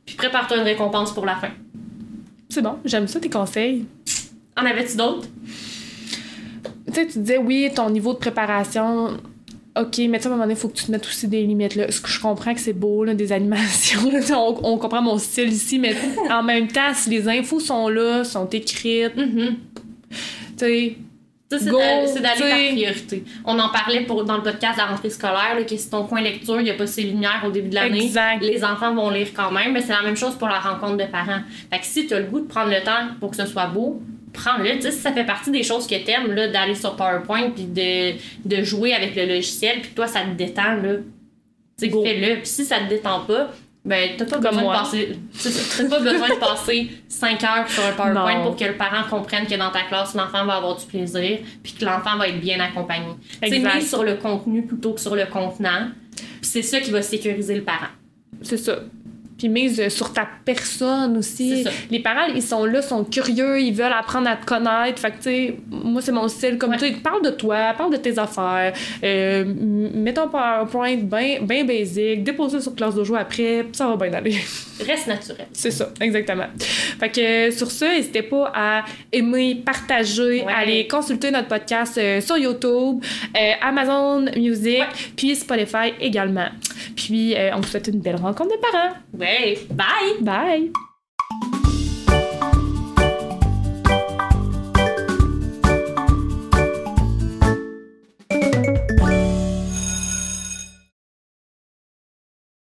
puis 0.05 0.16
prépare-toi 0.16 0.59
une 0.59 0.64
récompense 0.64 1.14
pour 1.14 1.24
la 1.24 1.36
fin. 1.36 1.51
C'est 2.49 2.62
bon, 2.62 2.78
j'aime 2.84 3.07
ça 3.07 3.20
tes 3.20 3.30
conseils. 3.30 3.84
En 4.57 4.64
avais-tu 4.66 4.96
d'autres? 4.96 5.28
Tu 6.88 6.94
sais, 6.94 7.07
tu 7.07 7.18
disais, 7.18 7.38
oui, 7.38 7.70
ton 7.74 7.90
niveau 7.90 8.14
de 8.14 8.18
préparation, 8.18 9.18
OK, 9.76 9.98
mais 10.08 10.18
tu 10.18 10.24
sais, 10.24 10.28
à 10.28 10.30
un 10.32 10.34
moment 10.34 10.42
donné, 10.44 10.54
il 10.54 10.56
faut 10.60 10.68
que 10.68 10.76
tu 10.76 10.84
te 10.86 10.90
mettes 10.90 11.06
aussi 11.06 11.28
des 11.28 11.42
limites. 11.42 11.74
Là. 11.76 11.90
Ce 11.90 12.00
que 12.00 12.08
je 12.08 12.20
comprends 12.20 12.52
que 12.54 12.60
c'est 12.60 12.72
beau, 12.72 13.04
là, 13.04 13.14
des 13.14 13.32
animations. 13.32 14.10
là, 14.10 14.20
on, 14.38 14.58
on 14.64 14.78
comprend 14.78 15.02
mon 15.02 15.18
style 15.18 15.48
ici, 15.52 15.78
mais 15.78 15.94
en 16.30 16.42
même 16.42 16.66
temps, 16.68 16.92
si 16.94 17.10
les 17.10 17.28
infos 17.28 17.60
sont 17.60 17.88
là, 17.88 18.24
sont 18.24 18.48
écrites, 18.48 19.16
Mhm. 19.16 19.56
tu 20.10 20.16
sais, 20.56 20.96
Ça, 21.50 21.58
c'est 21.58 21.70
Go, 21.70 21.78
d'a- 21.78 22.06
c'est 22.06 22.20
d'aller 22.20 22.40
par 22.40 22.72
priorité. 22.72 23.24
On 23.46 23.58
en 23.58 23.70
parlait 23.70 24.04
pour, 24.04 24.22
dans 24.24 24.36
le 24.36 24.42
podcast 24.42 24.74
de 24.74 24.82
la 24.82 24.86
rentrée 24.88 25.08
scolaire, 25.10 25.54
là, 25.56 25.62
que 25.62 25.76
si 25.76 25.88
ton 25.88 26.04
coin 26.04 26.20
lecture, 26.20 26.60
il 26.60 26.64
n'y 26.64 26.70
a 26.70 26.74
pas 26.74 26.86
ses 26.86 27.04
lumières 27.04 27.42
au 27.46 27.50
début 27.50 27.70
de 27.70 27.74
l'année, 27.74 28.04
Exact. 28.04 28.42
les 28.42 28.62
enfants 28.64 28.94
vont 28.94 29.08
lire 29.10 29.28
quand 29.34 29.50
même, 29.50 29.72
mais 29.72 29.80
c'est 29.80 29.92
la 29.94 30.02
même 30.02 30.16
chose 30.16 30.34
pour 30.34 30.48
la 30.48 30.58
rencontre 30.60 30.98
de 30.98 31.04
parents. 31.10 31.40
Fait 31.72 31.78
que 31.78 31.86
si 31.86 32.06
tu 32.06 32.12
as 32.14 32.20
le 32.20 32.26
goût 32.26 32.40
de 32.40 32.46
prendre 32.46 32.68
le 32.70 32.82
temps 32.84 33.14
pour 33.20 33.30
que 33.30 33.36
ce 33.36 33.46
soit 33.46 33.66
beau, 33.66 34.02
prends-le. 34.41 34.76
Tu 34.76 34.82
sais, 34.82 34.93
si 34.93 34.99
ça 35.01 35.12
fait 35.12 35.24
partie 35.24 35.51
des 35.51 35.62
choses 35.62 35.86
que 35.86 35.95
t'aimes, 36.05 36.32
là, 36.32 36.49
d'aller 36.49 36.74
sur 36.74 36.97
PowerPoint 36.97 37.51
puis 37.51 37.64
de, 37.64 38.12
de 38.45 38.62
jouer 38.62 38.95
avec 38.95 39.14
le 39.16 39.26
logiciel, 39.26 39.80
puis 39.80 39.91
toi, 39.95 40.07
ça 40.07 40.20
te 40.22 40.30
détend, 40.36 40.74
là. 40.82 40.95
Tu 41.78 41.86
sais, 41.86 41.91
fais-le. 41.91 42.34
Puis 42.36 42.47
si 42.47 42.64
ça 42.64 42.80
te 42.80 42.89
détend 42.89 43.20
pas, 43.20 43.51
ben, 43.84 44.11
t'as 44.18 44.24
pas 44.26 44.39
besoin 44.39 44.62
de 44.62 44.78
passer, 44.78 45.18
t'as 45.78 45.89
pas 45.89 46.01
besoin 46.01 46.28
de 46.28 46.34
passer 46.41 46.91
5 47.09 47.45
heures 47.45 47.68
sur 47.70 47.84
un 47.86 47.93
PowerPoint 47.93 48.39
Non. 48.39 48.43
pour 48.45 48.57
que 48.57 48.64
le 48.64 48.74
parent 48.74 49.09
comprenne 49.09 49.47
que 49.47 49.55
dans 49.55 49.70
ta 49.70 49.82
classe, 49.82 50.14
l'enfant 50.14 50.45
va 50.45 50.57
avoir 50.57 50.76
du 50.76 50.84
plaisir, 50.84 51.39
puis 51.62 51.72
que 51.72 51.84
l'enfant 51.84 52.18
va 52.18 52.28
être 52.28 52.41
bien 52.41 52.59
accompagné. 52.61 53.07
C'est 53.43 53.59
mis 53.59 53.82
sur 53.82 54.03
le 54.03 54.16
contenu 54.16 54.66
plutôt 54.66 54.93
que 54.93 55.01
sur 55.01 55.14
le 55.14 55.24
contenant. 55.26 55.89
Puis 56.16 56.26
c'est 56.43 56.62
ça 56.62 56.80
qui 56.80 56.91
va 56.91 57.01
sécuriser 57.03 57.55
le 57.55 57.62
parent. 57.62 57.93
c'est 58.43 58.57
ça. 58.59 58.80
Puis 59.39 59.49
mise 59.49 59.89
sur 59.89 60.12
ta 60.12 60.26
personne 60.45 61.16
aussi. 61.16 61.64
Les 61.91 62.01
parents, 62.01 62.26
ils 62.34 62.43
sont 62.43 62.64
là, 62.64 62.82
sont 62.82 63.05
curieux, 63.05 63.61
ils 63.61 63.72
veulent 63.72 63.93
apprendre 63.93 64.28
à 64.28 64.36
te 64.36 64.45
connaître. 64.45 64.99
Fait 65.01 65.11
que, 65.12 65.16
tu 65.16 65.22
sais, 65.22 65.57
moi, 65.70 66.03
c'est 66.03 66.11
mon 66.12 66.26
style. 66.28 66.59
Comme 66.59 66.70
Ouais. 66.70 66.76
tu 66.76 66.86
sais, 66.89 66.93
parle 67.01 67.24
de 67.24 67.30
toi, 67.30 67.72
parle 67.76 67.93
de 67.93 67.99
tes 67.99 68.18
affaires. 68.18 68.72
Euh, 69.05 69.45
mets 69.95 70.12
ton 70.12 70.28
PowerPoint 70.28 70.97
bien 70.97 71.39
ben 71.43 71.66
basic, 71.66 72.24
dépose 72.24 72.53
ça 72.53 72.61
sur 72.61 72.74
classe 72.74 72.95
de 72.95 73.14
après, 73.14 73.66
ça 73.72 73.86
va 73.86 73.97
bien 73.97 74.12
aller. 74.18 74.36
Reste 74.86 75.07
naturel. 75.07 75.47
C'est 75.53 75.70
ça, 75.70 75.89
exactement. 76.01 76.47
Fait 76.57 77.09
que 77.09 77.20
euh, 77.20 77.51
sur 77.51 77.70
ça, 77.70 77.89
n'hésitez 77.95 78.22
pas 78.22 78.53
à 78.55 78.84
aimer, 79.12 79.62
partager, 79.64 80.43
Ouais. 80.45 80.53
aller 80.53 80.86
consulter 80.89 81.30
notre 81.30 81.49
podcast 81.49 81.97
euh, 81.99 82.20
sur 82.20 82.36
YouTube, 82.36 83.03
euh, 83.36 83.51
Amazon 83.62 84.26
Music, 84.36 84.82
puis 85.16 85.34
Spotify 85.36 85.93
également. 86.01 86.49
Puis 86.97 87.34
euh, 87.34 87.51
on 87.55 87.61
vous 87.61 87.68
souhaite 87.68 87.89
une 87.89 88.01
belle 88.01 88.16
rencontre 88.16 88.51
de 88.51 88.61
parents. 88.61 88.95
Ouais, 89.29 89.59
bye! 89.76 90.16
Bye! 90.22 90.88